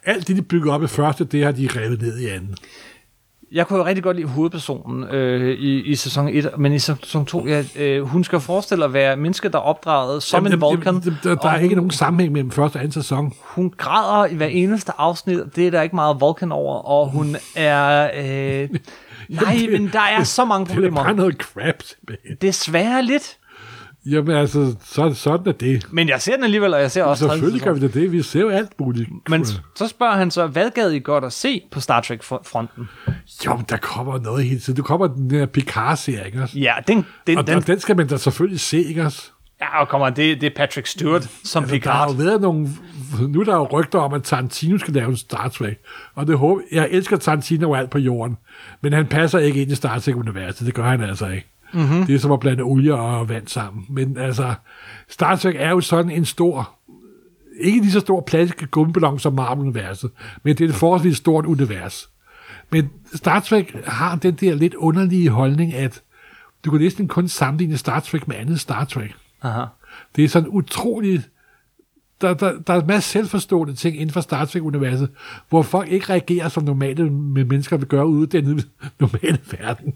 Alt 0.04 0.28
det, 0.28 0.36
de 0.36 0.42
bygger 0.42 0.72
op 0.72 0.82
i 0.82 0.86
første, 0.86 1.24
det 1.24 1.44
har 1.44 1.52
de 1.52 1.68
revet 1.76 2.02
ned 2.02 2.18
i 2.18 2.26
anden. 2.26 2.56
Jeg 3.52 3.66
kunne 3.66 3.78
jo 3.78 3.84
rigtig 3.84 4.04
godt 4.04 4.16
lide 4.16 4.28
hovedpersonen 4.28 5.04
øh, 5.04 5.58
i, 5.58 5.82
i 5.82 5.94
sæson 5.94 6.28
1, 6.28 6.50
men 6.58 6.72
i 6.72 6.78
sæson 6.78 7.26
2, 7.26 7.46
ja, 7.46 7.64
øh, 7.76 8.02
hun 8.02 8.24
skal 8.24 8.40
forestille 8.40 8.84
at 8.84 8.92
være 8.92 9.16
menneske, 9.16 9.48
der 9.48 9.58
er 9.58 9.62
opdraget 9.62 10.22
som 10.22 10.36
Jamen, 10.44 10.52
en 10.52 10.60
Vulcan. 10.60 10.94
jamen, 11.04 11.18
der, 11.24 11.34
der, 11.34 11.48
er 11.48 11.56
ikke 11.56 11.68
hun- 11.68 11.76
nogen 11.76 11.90
sammenhæng 11.90 12.32
mellem 12.32 12.50
første 12.50 12.76
og 12.76 12.80
anden 12.80 12.92
sæson. 12.92 13.32
hun 13.42 13.72
græder 13.76 14.26
i 14.26 14.34
hver 14.34 14.46
eneste 14.46 14.92
afsnit. 14.98 15.38
Det 15.56 15.66
er 15.66 15.70
der 15.70 15.82
ikke 15.82 15.94
meget 15.96 16.20
Vulcan 16.20 16.52
over, 16.52 16.76
og 16.78 17.08
hun 17.10 17.36
er... 17.56 18.10
Øh, 18.16 18.68
nej, 19.28 19.66
men 19.70 19.90
der 19.92 20.00
er 20.00 20.22
så 20.24 20.44
mange 20.44 20.66
Det 20.66 20.72
er 20.72 20.80
bare 20.80 20.90
problemer. 20.90 21.12
noget 21.12 21.34
crap, 21.34 21.74
simpelthen. 21.82 22.36
Desværre 22.42 23.02
lidt. 23.02 23.36
Jamen 24.10 24.36
altså, 24.36 24.74
så, 24.84 25.14
sådan 25.14 25.46
er 25.46 25.52
det. 25.52 25.86
Men 25.92 26.08
jeg 26.08 26.22
ser 26.22 26.34
den 26.34 26.44
alligevel, 26.44 26.74
og 26.74 26.80
jeg 26.80 26.90
ser 26.90 27.04
også 27.04 27.28
Selvfølgelig 27.28 27.62
gør 27.62 27.72
vi 27.72 27.80
da 27.80 27.88
det. 27.88 28.12
Vi 28.12 28.22
ser 28.22 28.40
jo 28.40 28.48
alt 28.48 28.80
muligt. 28.80 29.08
Men 29.28 29.44
så 29.76 29.88
spørger 29.88 30.16
han 30.16 30.30
så, 30.30 30.46
hvad 30.46 30.70
gad 30.70 30.90
I 30.90 30.98
godt 30.98 31.24
at 31.24 31.32
se 31.32 31.62
på 31.70 31.80
Star 31.80 32.00
Trek-fronten? 32.00 32.88
Jo, 33.46 33.60
der 33.68 33.76
kommer 33.76 34.18
noget 34.18 34.44
hele 34.44 34.60
tiden. 34.60 34.76
Der 34.76 34.82
kommer 34.82 35.06
den 35.06 35.30
der 35.30 35.46
Picard-serie, 35.46 36.26
ikke 36.26 36.42
også? 36.42 36.58
Ja, 36.58 36.74
den, 36.88 37.06
den, 37.26 37.38
Og, 37.38 37.46
den, 37.46 37.56
og 37.56 37.66
den 37.66 37.80
skal 37.80 37.96
man 37.96 38.06
da 38.06 38.16
selvfølgelig 38.16 38.60
se, 38.60 38.82
ikke 38.82 39.02
også? 39.02 39.30
ja, 39.60 39.80
og 39.80 39.88
kommer, 39.88 40.10
det, 40.10 40.40
det 40.40 40.46
er 40.46 40.56
Patrick 40.56 40.86
Stewart 40.86 41.22
som 41.44 41.62
Altså, 41.64 41.76
der 41.84 41.90
har 41.90 42.06
Picard. 42.06 42.10
jo 42.10 42.24
været 42.24 42.40
nogle... 42.40 42.68
Nu 43.28 43.40
er 43.40 43.44
der 43.44 43.54
jo 43.54 43.68
rygter 43.72 43.98
om, 43.98 44.12
at 44.12 44.22
Tarantino 44.22 44.78
skal 44.78 44.94
lave 44.94 45.08
en 45.08 45.16
Star 45.16 45.48
Trek. 45.48 45.78
Og 46.14 46.26
det 46.26 46.38
håber, 46.38 46.60
jeg 46.72 46.88
elsker 46.90 47.16
Tarantino 47.16 47.74
alt 47.74 47.90
på 47.90 47.98
jorden. 47.98 48.36
Men 48.80 48.92
han 48.92 49.06
passer 49.06 49.38
ikke 49.38 49.62
ind 49.62 49.70
i 49.70 49.74
Star 49.74 49.98
Trek-universet. 49.98 50.66
Det 50.66 50.74
gør 50.74 50.82
han 50.84 51.00
altså 51.00 51.26
ikke. 51.28 51.46
Mm-hmm. 51.72 52.06
Det 52.06 52.14
er 52.14 52.18
som 52.18 52.32
at 52.32 52.40
blande 52.40 52.62
olie 52.62 52.94
og 52.94 53.28
vand 53.28 53.48
sammen. 53.48 53.86
Men 53.88 54.16
altså, 54.18 54.54
Star 55.08 55.36
Trek 55.36 55.56
er 55.58 55.70
jo 55.70 55.80
sådan 55.80 56.10
en 56.10 56.24
stor... 56.24 56.72
Ikke 57.60 57.80
lige 57.80 57.92
så 57.92 58.00
stor 58.00 58.20
plastisk 58.20 58.70
gummiballon 58.70 59.18
som 59.18 59.32
Marvel-universet, 59.32 60.10
men 60.42 60.56
det 60.56 60.64
er 60.64 60.68
et 60.68 60.74
forholdsvis 60.74 61.16
stort 61.16 61.46
univers. 61.46 62.10
Men 62.70 62.90
Star 63.14 63.40
Trek 63.40 63.76
har 63.86 64.16
den 64.16 64.34
der 64.34 64.54
lidt 64.54 64.74
underlige 64.74 65.30
holdning, 65.30 65.74
at 65.74 66.02
du 66.64 66.70
kan 66.70 66.80
næsten 66.80 67.08
kun 67.08 67.28
sammenligne 67.28 67.76
Star 67.76 68.00
Trek 68.00 68.28
med 68.28 68.36
andet 68.36 68.60
Star 68.60 68.84
Trek. 68.84 69.14
Aha. 69.42 69.64
Det 70.16 70.24
er 70.24 70.28
sådan 70.28 70.48
utroligt... 70.48 71.30
Der, 72.20 72.34
der, 72.34 72.52
der 72.66 72.74
er 72.74 72.80
en 72.80 72.86
masse 72.86 73.10
selvforstående 73.10 73.74
ting 73.74 73.96
inden 73.96 74.12
for 74.12 74.20
Star 74.20 74.44
Trek-universet, 74.44 75.08
hvor 75.48 75.62
folk 75.62 75.88
ikke 75.88 76.12
reagerer 76.12 76.48
som 76.48 76.64
normale 76.64 77.10
mennesker 77.10 77.76
vil 77.76 77.88
gøre 77.88 78.06
ude 78.06 78.38
i 78.38 78.42
den 78.42 78.62
normale 79.00 79.38
verden. 79.58 79.94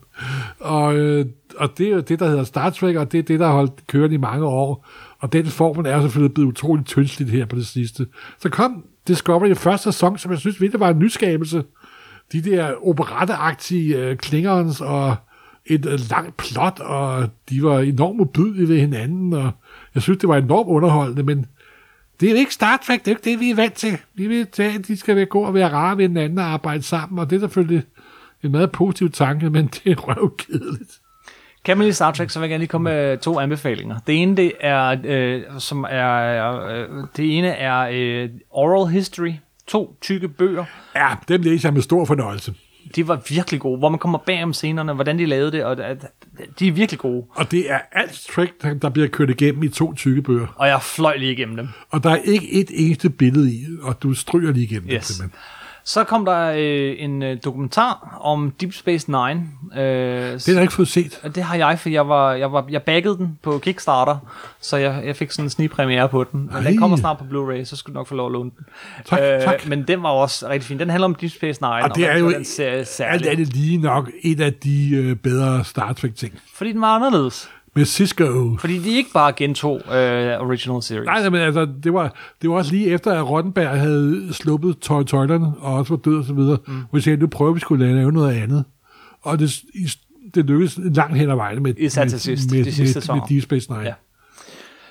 Og, 0.59 0.97
øh, 0.97 1.27
og 1.57 1.79
det 1.79 1.87
er 1.87 1.91
jo 1.91 2.01
det, 2.01 2.19
der 2.19 2.29
hedder 2.29 2.45
Star 2.45 2.71
Trek, 2.71 2.97
og 2.97 3.13
det 3.13 3.19
er 3.19 3.23
det, 3.23 3.41
der 3.41 3.47
har 3.47 3.55
holdt 3.55 3.87
kørende 3.87 4.15
i 4.15 4.19
mange 4.19 4.47
år. 4.47 4.87
Og 5.19 5.33
den 5.33 5.47
formel 5.47 5.87
er 5.87 6.01
selvfølgelig 6.01 6.35
blevet 6.35 6.49
utrolig 6.49 6.87
tyndsligt 6.87 7.31
her 7.31 7.47
på 7.47 7.57
det 7.57 7.67
sidste. 7.67 8.07
Så 8.39 8.49
kom 8.49 8.85
Discovery 9.09 9.49
i 9.49 9.55
første 9.55 9.93
sæson, 9.93 10.19
som 10.19 10.31
jeg 10.31 10.39
synes 10.39 10.61
virkelig 10.61 10.81
var 10.81 10.91
en 10.91 10.99
nyskabelse. 10.99 11.65
De 12.33 12.43
der 12.43 12.89
operetteagtige 12.89 13.99
øh, 13.99 14.17
klingerens 14.17 14.81
og 14.81 15.17
et 15.67 15.87
øh, 15.87 16.01
langt 16.11 16.37
plot, 16.37 16.81
og 16.81 17.29
de 17.51 17.63
var 17.63 17.79
enormt 17.79 18.19
modbydelige 18.19 18.69
ved 18.69 18.79
hinanden, 18.79 19.33
og 19.33 19.51
jeg 19.95 20.03
synes, 20.03 20.19
det 20.19 20.29
var 20.29 20.37
enormt 20.37 20.69
underholdende, 20.69 21.23
men 21.23 21.47
det 22.21 22.27
er 22.27 22.31
jo 22.31 22.37
ikke 22.37 22.55
Star 22.55 22.83
Trek, 22.87 23.01
det 23.01 23.09
er 23.09 23.13
jo 23.13 23.17
ikke 23.17 23.31
det, 23.31 23.41
vi 23.41 23.51
er 23.51 23.55
vant 23.55 23.75
til. 23.75 23.99
Vi 24.15 24.27
vil 24.27 24.47
tage, 24.47 24.75
at 24.75 24.87
de 24.87 24.97
skal 24.97 25.17
være 25.17 25.27
gå 25.27 25.41
og 25.41 25.55
være 25.55 25.69
rare 25.69 25.97
ved 25.97 26.09
hinanden 26.09 26.39
og 26.39 26.45
arbejde 26.45 26.83
sammen, 26.83 27.19
og 27.19 27.31
det 27.31 27.37
er 27.37 27.41
selvfølgelig 27.41 27.83
en 28.43 28.53
meget 28.53 28.73
positiv 28.73 29.11
tanke, 29.11 29.51
men 29.51 29.67
det 29.67 29.93
er 29.93 29.97
røvkedeligt. 29.97 30.91
Kan 31.65 31.79
man 31.79 31.85
lide 31.85 31.95
Star 31.95 32.11
Trek, 32.11 32.31
så 32.31 32.39
vil 32.39 32.45
jeg 32.45 32.51
gerne 32.51 32.63
lige 32.63 32.69
komme 32.69 32.91
med 32.91 33.19
to 33.19 33.39
anbefalinger. 33.39 33.99
Det 34.07 34.23
ene, 34.23 34.37
det 34.37 34.53
er, 34.61 34.97
øh, 35.05 35.43
som 35.59 35.87
er, 35.91 36.67
øh, 36.67 36.89
det 37.17 37.39
ene 37.39 37.49
er 37.49 37.89
øh, 37.93 38.29
Oral 38.51 38.93
History. 38.93 39.33
To 39.67 39.97
tykke 40.01 40.29
bøger. 40.29 40.65
Ja, 40.95 41.09
dem 41.29 41.43
læser 41.43 41.69
jeg 41.69 41.75
med 41.75 41.83
stor 41.83 42.05
fornøjelse. 42.05 42.55
De 42.97 43.09
var 43.09 43.21
virkelig 43.29 43.61
gode, 43.61 43.79
hvor 43.79 43.89
man 43.89 43.99
kommer 43.99 44.19
bag 44.19 44.43
om 44.43 44.53
scenerne, 44.53 44.93
hvordan 44.93 45.19
de 45.19 45.27
lavede 45.27 45.53
det, 45.53 45.65
og 45.65 45.77
de 46.59 46.69
er 46.69 46.73
virkelig 46.73 46.99
gode. 46.99 47.25
Og 47.31 47.51
det 47.51 47.71
er 47.71 47.79
alt 47.93 48.27
Trek, 48.35 48.53
der 48.83 48.89
bliver 48.89 49.09
kørt 49.09 49.31
igennem 49.31 49.63
i 49.63 49.69
to 49.69 49.95
tykke 49.95 50.23
bøger. 50.23 50.47
Og 50.57 50.69
jeg 50.69 50.83
fløj 50.83 51.17
lige 51.17 51.33
igennem 51.33 51.57
dem. 51.57 51.69
Og 51.91 52.03
der 52.03 52.11
er 52.11 52.17
ikke 52.17 52.53
et 52.53 52.71
eneste 52.75 53.11
billede 53.11 53.53
i, 53.55 53.65
og 53.83 54.03
du 54.03 54.15
stryger 54.15 54.53
lige 54.53 54.65
igennem 54.65 54.91
Yes. 54.91 55.07
det. 55.07 55.17
simpelthen. 55.17 55.41
Så 55.93 56.05
kom 56.05 56.25
der 56.25 56.53
øh, 56.57 56.95
en 56.99 57.23
øh, 57.23 57.37
dokumentar 57.45 58.19
om 58.21 58.51
Deep 58.61 58.73
Space 58.73 59.11
Nine. 59.11 59.49
Øh, 59.77 60.33
Det 60.33 60.47
har 60.47 60.53
jeg 60.53 60.63
ikke 60.63 60.75
fået 60.75 60.89
set. 60.89 61.21
Det 61.35 61.43
har 61.43 61.57
jeg, 61.57 61.79
for 61.79 61.89
jeg, 61.89 62.09
var, 62.09 62.33
jeg, 62.33 62.53
var, 62.53 62.65
jeg 62.71 62.83
baggede 62.83 63.17
den 63.17 63.39
på 63.43 63.59
Kickstarter, 63.59 64.17
så 64.61 64.77
jeg, 64.77 65.03
jeg 65.05 65.17
fik 65.17 65.31
sådan 65.31 65.45
en 65.47 65.51
snigpremiere 65.51 66.09
på 66.09 66.25
den. 66.25 66.41
Men 66.41 66.51
Ej. 66.57 66.61
den 66.63 66.77
kommer 66.79 66.97
snart 66.97 67.19
på 67.19 67.25
Blu-ray, 67.25 67.65
så 67.65 67.77
skal 67.77 67.95
du 67.95 67.99
nok 67.99 68.07
få 68.07 68.15
lov 68.15 68.27
at 68.27 68.33
låne 68.33 68.51
den. 68.57 68.67
Tak, 69.07 69.19
tak. 69.19 69.67
Men 69.69 69.83
den 69.89 70.03
var 70.03 70.09
også 70.09 70.49
rigtig 70.49 70.67
fin. 70.69 70.79
Den 70.79 70.91
handler 70.91 71.05
om 71.05 71.15
Deep 71.15 71.33
Space 71.33 71.63
Nine, 71.63 71.85
Og 71.85 71.97
det 71.97 72.09
er 72.09 72.19
jo 72.19 72.33
den 72.33 72.45
serie 72.45 72.85
Alt 73.01 73.27
andet 73.27 73.49
lige 73.49 73.77
nok 73.79 74.11
et 74.23 74.41
af 74.41 74.55
de 74.55 74.91
øh, 74.95 75.17
bedre 75.17 75.65
Star 75.65 75.93
Trek-ting. 75.93 76.39
fordi 76.55 76.73
den 76.73 76.81
var 76.81 76.97
anderledes. 76.97 77.51
Med 77.75 77.85
Cisco. 77.85 78.57
Fordi 78.61 78.79
de 78.79 78.91
ikke 78.91 79.11
bare 79.15 79.33
gentog 79.33 79.75
uh, 79.75 79.93
original 80.47 80.83
series. 80.83 81.07
Nej, 81.07 81.29
men 81.29 81.41
altså, 81.41 81.69
det 81.83 81.93
var, 81.93 82.15
det 82.43 82.51
var 82.51 82.57
også 82.57 82.73
lige 82.73 82.87
efter, 82.87 83.13
at 83.13 83.29
Rottenberg 83.31 83.81
havde 83.81 84.29
sluppet 84.33 84.79
tøj 84.79 85.03
tøjlerne, 85.03 85.53
og 85.61 85.75
også 85.75 85.93
var 85.93 86.01
død 86.01 86.19
og 86.19 86.25
så 86.25 86.33
videre, 86.33 86.59
mm. 86.67 86.73
hvor 86.73 86.99
vi 86.99 87.01
sagde, 87.01 87.17
nu 87.17 87.27
prøver 87.27 87.53
vi 87.53 87.61
skulle 87.61 87.95
lave 87.95 88.13
noget 88.13 88.35
andet. 88.43 88.65
Og 89.23 89.39
det, 89.39 89.65
det 90.35 90.45
lykkedes 90.45 90.79
langt 90.83 91.17
hen 91.17 91.31
ad 91.31 91.35
vejen 91.35 91.63
med, 91.63 91.75
Især 91.79 92.05
til 92.05 92.13
med, 92.13 92.19
sidst, 92.19 92.51
med, 92.51 92.65
de 92.65 92.73
sidste 92.73 93.13
med, 93.13 93.15
med 93.15 93.23
Deep 93.29 93.43
Space 93.43 93.73
Nine. 93.73 93.95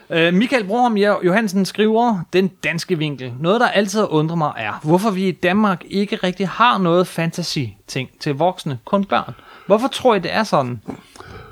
Ja. 0.09 0.27
Uh, 0.27 0.33
Michael 0.33 0.63
Broholm 0.63 0.97
Johansen 0.97 1.65
skriver, 1.65 2.19
den 2.33 2.47
danske 2.63 2.97
vinkel. 2.97 3.33
Noget, 3.39 3.61
der 3.61 3.67
altid 3.67 3.99
har 3.99 4.13
undret 4.13 4.37
mig, 4.37 4.53
er, 4.57 4.79
hvorfor 4.83 5.11
vi 5.11 5.27
i 5.27 5.31
Danmark 5.31 5.83
ikke 5.89 6.15
rigtig 6.15 6.47
har 6.47 6.77
noget 6.77 7.07
fantasy-ting 7.07 8.09
til 8.19 8.35
voksne, 8.35 8.79
kun 8.85 9.05
børn. 9.05 9.33
Hvorfor 9.65 9.87
tror 9.87 10.15
I, 10.15 10.19
det 10.19 10.33
er 10.33 10.43
sådan? 10.43 10.81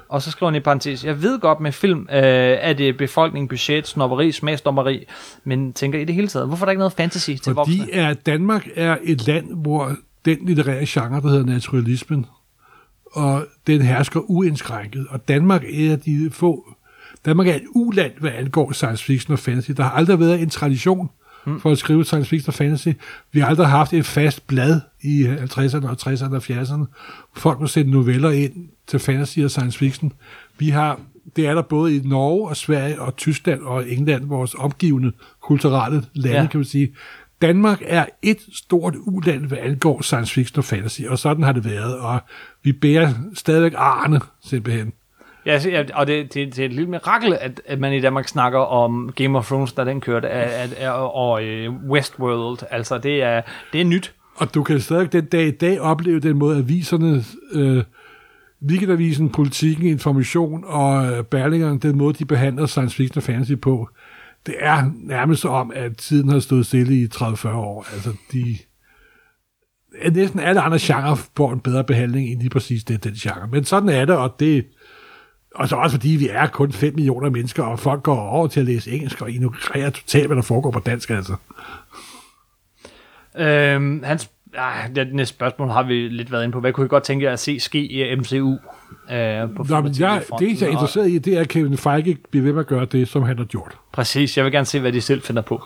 Og 0.10 0.22
så 0.22 0.32
skriver 0.32 0.52
han 0.52 0.58
i 0.58 0.64
parentes, 0.64 1.06
jeg 1.06 1.22
ved 1.22 1.40
godt 1.40 1.60
med 1.60 1.72
film, 1.72 2.00
øh, 2.00 2.58
at 2.62 2.78
det 2.78 2.90
er 2.90 2.94
befolkning, 2.98 3.50
budget, 3.50 3.88
snopperi, 3.88 4.32
smagsdommeri, 4.32 5.06
men 5.44 5.74
tænker 5.74 6.00
i 6.00 6.06
det 6.06 6.16
hele 6.16 6.28
taget, 6.28 6.48
hvorfor 6.48 6.64
er 6.64 6.66
der 6.66 6.72
ikke 6.72 6.80
noget 6.80 6.94
fantasy 6.94 7.32
til 7.44 7.54
voksne? 7.54 7.78
Fordi 7.78 7.90
er, 7.94 8.14
Danmark 8.14 8.68
er 8.76 8.98
et 9.04 9.28
land, 9.28 9.54
hvor 9.54 9.96
den 10.26 10.38
litterære 10.46 10.86
genre, 10.88 11.22
der 11.22 11.30
hedder 11.30 11.46
naturalismen, 11.46 12.26
og 13.06 13.46
den 13.68 13.82
hersker 13.82 14.20
uindskrænket. 14.20 15.08
Og 15.10 15.28
Danmark 15.28 15.64
er 15.64 15.96
de 15.96 16.30
få... 16.32 16.66
Danmark 17.26 17.48
er 17.48 17.56
et 17.56 17.66
uland, 17.76 18.12
hvad 18.20 18.32
angår 18.32 18.72
science 18.72 19.04
fiction 19.04 19.34
og 19.34 19.40
fantasy. 19.40 19.72
Der 19.72 19.84
har 19.84 19.92
aldrig 19.92 20.20
været 20.20 20.42
en 20.42 20.50
tradition 20.50 21.10
for 21.60 21.72
at 21.72 21.78
skrive 21.78 22.06
science 22.06 22.30
fiction 22.30 22.50
og 22.50 22.54
fantasy. 22.54 22.88
Vi 23.32 23.40
har 23.40 23.48
aldrig 23.48 23.68
haft 23.68 23.94
et 23.94 24.06
fast 24.06 24.48
blad 24.48 24.82
i 25.02 25.24
50'erne 25.24 25.90
og 25.90 25.98
60'erne 26.02 26.36
og 26.36 26.44
70'erne. 26.50 26.86
Folk 27.36 27.60
må 27.60 27.68
sætte 27.68 27.92
noveller 27.92 28.30
ind 28.30 28.70
til 28.88 29.00
fantasy 29.00 29.40
og 29.40 29.52
science 29.52 29.78
fiction. 29.78 30.14
Vi 30.58 30.70
har, 30.70 31.00
det 31.36 31.48
er 31.48 31.54
der 31.54 31.62
både 31.62 31.96
i 31.96 32.00
Norge 32.00 32.50
og 32.50 32.58
Sverige 32.58 33.02
og 33.02 33.16
Tyskland 33.16 33.62
og 33.62 33.90
England, 33.90 34.26
vores 34.26 34.56
omgivende 34.56 35.12
kulturelle 35.42 36.04
lande, 36.14 36.40
ja. 36.40 36.48
kan 36.48 36.58
man 36.58 36.66
sige. 36.66 36.94
Danmark 37.42 37.82
er 37.86 38.06
et 38.22 38.38
stort 38.54 38.96
uland, 39.06 39.46
hvad 39.46 39.58
angår 39.58 40.02
science 40.02 40.34
fiction 40.34 40.58
og 40.58 40.66
fantasy, 40.66 41.02
og 41.02 41.20
sådan 41.20 41.44
har 41.44 41.52
det 41.52 41.66
været, 41.66 41.98
og 41.98 42.20
vi 42.64 42.72
bærer 42.72 43.14
stadigvæk 43.34 43.74
arne, 43.76 44.20
simpelthen. 44.44 44.94
Ja, 45.48 45.84
og 45.94 46.08
det, 46.08 46.34
det, 46.34 46.56
det 46.56 46.60
er 46.60 46.66
et 46.66 46.74
lille 46.74 46.90
mirakel, 46.90 47.38
at, 47.42 47.62
at 47.66 47.80
man 47.80 47.94
i 47.94 48.00
Danmark 48.00 48.28
snakker 48.28 48.60
om 48.60 49.12
Game 49.16 49.38
of 49.38 49.48
Thrones, 49.48 49.74
da 49.74 49.86
den 49.86 50.02
kørte, 50.02 50.30
at, 50.30 50.74
at, 50.74 50.92
og 50.92 51.44
øh, 51.44 51.74
Westworld. 51.90 52.60
Altså, 52.72 52.98
det 52.98 53.24
er, 53.24 53.42
det 53.74 53.82
er 53.82 53.86
nyt. 53.86 54.14
Og 54.36 54.54
du 54.54 54.64
kan 54.64 54.80
stadig 54.80 55.14
den 55.14 55.26
dag 55.26 55.48
i 55.48 55.52
dag 55.52 55.82
opleve 55.82 56.20
den 56.20 56.38
måde, 56.38 56.58
aviserne, 56.58 57.24
øh, 57.52 57.84
Weekendavisen, 58.70 59.30
Politikken, 59.30 59.86
Information 59.86 60.64
og 60.68 61.06
øh, 61.06 61.24
Berlingeren, 61.24 61.78
den 61.78 61.98
måde, 61.98 62.14
de 62.14 62.26
behandler 62.26 62.66
science 62.66 62.96
fiction 62.96 63.18
og 63.18 63.24
fantasy 63.24 63.54
på, 63.62 63.90
det 64.46 64.56
er 64.60 64.92
nærmest 64.96 65.46
om, 65.46 65.72
at 65.76 65.98
tiden 65.98 66.30
har 66.30 66.40
stået 66.40 66.66
stille 66.66 66.96
i 66.96 67.06
30-40 67.16 67.48
år. 67.48 67.86
Altså, 67.94 68.10
de, 68.34 68.58
næsten 70.12 70.40
alle 70.40 70.62
andre 70.62 70.78
genrer 70.82 71.16
får 71.38 71.54
en 71.54 71.60
bedre 71.60 71.84
behandling 71.84 72.30
end 72.30 72.40
lige 72.40 72.50
præcis 72.50 72.84
det, 72.84 73.04
den 73.04 73.14
genre. 73.14 73.48
Men 73.52 73.64
sådan 73.64 73.90
er 73.90 74.06
det, 74.06 74.16
og 74.16 74.36
det 74.40 74.66
og 75.58 75.70
så 75.70 75.76
også 75.76 75.96
fordi 75.96 76.10
vi 76.10 76.30
er 76.32 76.48
kun 76.48 76.72
5 76.72 76.94
millioner 76.96 77.30
mennesker, 77.30 77.64
og 77.64 77.80
folk 77.80 78.04
går 78.04 78.20
over 78.20 78.48
til 78.48 78.60
at 78.60 78.66
læse 78.66 78.92
engelsk 78.92 79.22
og 79.22 79.32
ignorerer 79.32 79.90
totalt, 79.90 80.26
hvad 80.28 80.36
der 80.36 80.42
foregår 80.42 80.72
på 80.72 80.80
dansk, 80.80 81.10
altså. 81.10 81.36
Øhm, 83.38 84.04
hans, 84.04 84.30
ah, 84.58 84.96
det 84.96 85.14
næste 85.14 85.36
spørgsmål 85.36 85.70
har 85.70 85.84
vi 85.84 85.94
lidt 85.94 86.32
været 86.32 86.44
inde 86.44 86.54
på. 86.54 86.60
Hvad 86.60 86.74
kunne 86.74 86.86
I 86.86 86.90
godt 86.90 87.04
tænke 87.04 87.26
jer 87.26 87.34
at 87.34 87.40
se 87.40 87.60
ske 87.60 87.86
i 87.86 88.16
MCU? 88.16 88.52
Øh, 89.12 89.50
på 89.56 89.66
Nå, 89.70 89.82
men 89.82 89.96
jeg, 90.00 90.24
det, 90.40 90.62
jeg 90.62 90.68
er 90.68 90.72
interesseret 90.72 91.10
i, 91.10 91.18
det 91.18 91.38
er, 91.38 91.42
at 91.42 91.48
Kevin 91.48 91.78
Feige 91.78 92.18
bliver 92.32 92.44
ved 92.44 92.54
med 92.54 92.60
at 92.60 92.68
gøre 92.68 92.86
det, 92.86 93.08
som 93.08 93.24
han 93.24 93.38
har 93.38 93.46
gjort. 93.46 93.78
Præcis, 93.94 94.38
jeg 94.38 94.46
vil 94.46 94.52
gerne 94.54 94.66
se, 94.66 94.80
hvad 94.80 94.92
de 94.92 95.02
selv 95.02 95.22
finder 95.22 95.42
på. 95.42 95.64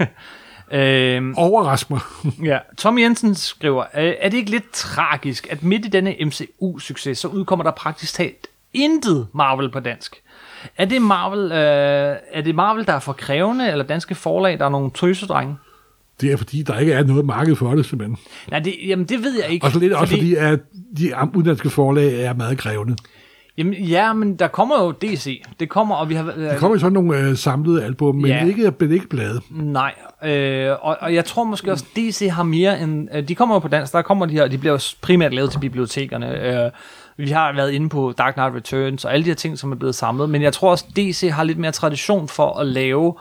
øhm, 0.78 1.34
Overrask 1.36 1.90
mig. 1.90 2.00
Ja, 2.50 2.58
Tom 2.78 2.98
Jensen 2.98 3.34
skriver, 3.34 3.82
"Øh, 3.82 4.14
er 4.20 4.28
det 4.28 4.36
ikke 4.38 4.50
lidt 4.50 4.72
tragisk, 4.72 5.46
at 5.50 5.62
midt 5.62 5.84
i 5.84 5.88
denne 5.88 6.14
MCU-succes, 6.20 7.18
så 7.18 7.28
udkommer 7.28 7.62
der 7.62 7.70
praktisk 7.70 8.14
talt 8.14 8.46
intet 8.76 9.26
Marvel 9.34 9.70
på 9.70 9.80
dansk? 9.80 10.16
Er 10.76 10.84
det 10.84 11.02
Marvel, 11.02 11.52
øh, 11.52 12.16
er 12.32 12.40
det 12.44 12.54
Marvel 12.54 12.86
der 12.86 12.92
er 12.92 12.98
for 12.98 13.12
krævende, 13.12 13.70
eller 13.70 13.84
danske 13.84 14.14
forlag, 14.14 14.58
der 14.58 14.64
er 14.64 14.68
nogle 14.68 14.90
tøsedrenge? 14.94 15.56
Det 16.20 16.32
er 16.32 16.36
fordi, 16.36 16.62
der 16.62 16.78
ikke 16.78 16.92
er 16.92 17.04
noget 17.04 17.24
marked 17.24 17.56
for 17.56 17.74
det, 17.74 17.86
simpelthen. 17.86 18.18
Nej, 18.50 18.58
det, 18.60 18.74
jamen 18.86 19.06
det 19.06 19.22
ved 19.22 19.40
jeg 19.42 19.50
ikke. 19.50 19.66
Og 19.66 19.72
så 19.72 19.78
lidt 19.78 19.92
også 19.92 20.14
fordi, 20.14 20.34
at 20.34 20.58
de 20.98 21.12
udenlandske 21.34 21.70
forlag 21.70 22.24
er 22.24 22.34
meget 22.34 22.58
krævende. 22.58 22.96
Jamen, 23.58 23.74
ja, 23.74 24.12
men 24.12 24.36
der 24.36 24.48
kommer 24.48 24.84
jo 24.84 24.92
DC. 24.92 25.42
Det 25.60 25.68
kommer, 25.68 25.94
og 25.94 26.08
vi 26.08 26.14
har... 26.14 26.32
Øh, 26.36 26.42
Der 26.44 26.58
kommer 26.58 26.76
jo 26.76 26.80
sådan 26.80 26.92
nogle 26.92 27.18
øh, 27.18 27.36
samlede 27.36 27.84
album, 27.84 28.14
men 28.14 28.26
Ja. 28.26 28.46
ikke, 28.46 28.72
men 28.80 28.92
ikke 28.92 29.08
blade. 29.08 29.40
Nej, 29.50 29.94
øh, 30.24 30.70
og, 30.80 30.96
og 31.00 31.14
jeg 31.14 31.24
tror 31.24 31.44
måske 31.44 31.72
også, 31.72 31.84
DC 31.96 32.28
har 32.32 32.42
mere 32.42 32.80
end... 32.80 33.08
Øh, 33.14 33.28
de 33.28 33.34
kommer 33.34 33.54
jo 33.54 33.58
på 33.58 33.68
dansk, 33.68 33.92
der 33.92 34.02
kommer 34.02 34.26
de 34.26 34.32
her, 34.32 34.48
de 34.48 34.58
bliver 34.58 34.72
jo 34.72 34.80
primært 35.00 35.34
lavet 35.34 35.50
til 35.50 35.58
bibliotekerne. 35.58 36.64
Øh, 36.64 36.70
vi 37.16 37.30
har 37.30 37.52
været 37.52 37.72
inde 37.72 37.88
på 37.88 38.14
Dark 38.18 38.34
Knight 38.34 38.54
Returns 38.54 39.04
og 39.04 39.12
alle 39.12 39.24
de 39.24 39.30
her 39.30 39.34
ting, 39.34 39.58
som 39.58 39.72
er 39.72 39.76
blevet 39.76 39.94
samlet, 39.94 40.30
men 40.30 40.42
jeg 40.42 40.52
tror 40.52 40.70
også, 40.70 40.84
DC 40.96 41.30
har 41.32 41.44
lidt 41.44 41.58
mere 41.58 41.72
tradition 41.72 42.28
for 42.28 42.58
at 42.58 42.66
lave 42.66 43.14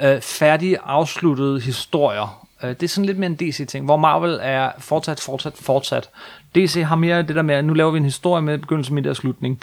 øh, 0.00 0.20
færdige, 0.20 0.78
afsluttede 0.84 1.60
historier. 1.60 2.46
Øh, 2.62 2.70
det 2.70 2.82
er 2.82 2.88
sådan 2.88 3.04
lidt 3.04 3.18
mere 3.18 3.30
en 3.30 3.36
DC-ting, 3.36 3.84
hvor 3.84 3.96
Marvel 3.96 4.38
er 4.42 4.70
fortsat, 4.78 5.20
fortsat, 5.20 5.52
fortsat. 5.60 6.10
DC 6.54 6.82
har 6.86 6.96
mere 6.96 7.22
det 7.22 7.36
der 7.36 7.42
med, 7.42 7.54
at 7.54 7.64
nu 7.64 7.74
laver 7.74 7.90
vi 7.90 7.98
en 7.98 8.04
historie 8.04 8.42
med 8.42 8.58
begyndelse, 8.58 8.92
midt 8.92 9.06
og 9.06 9.16
slutning, 9.16 9.60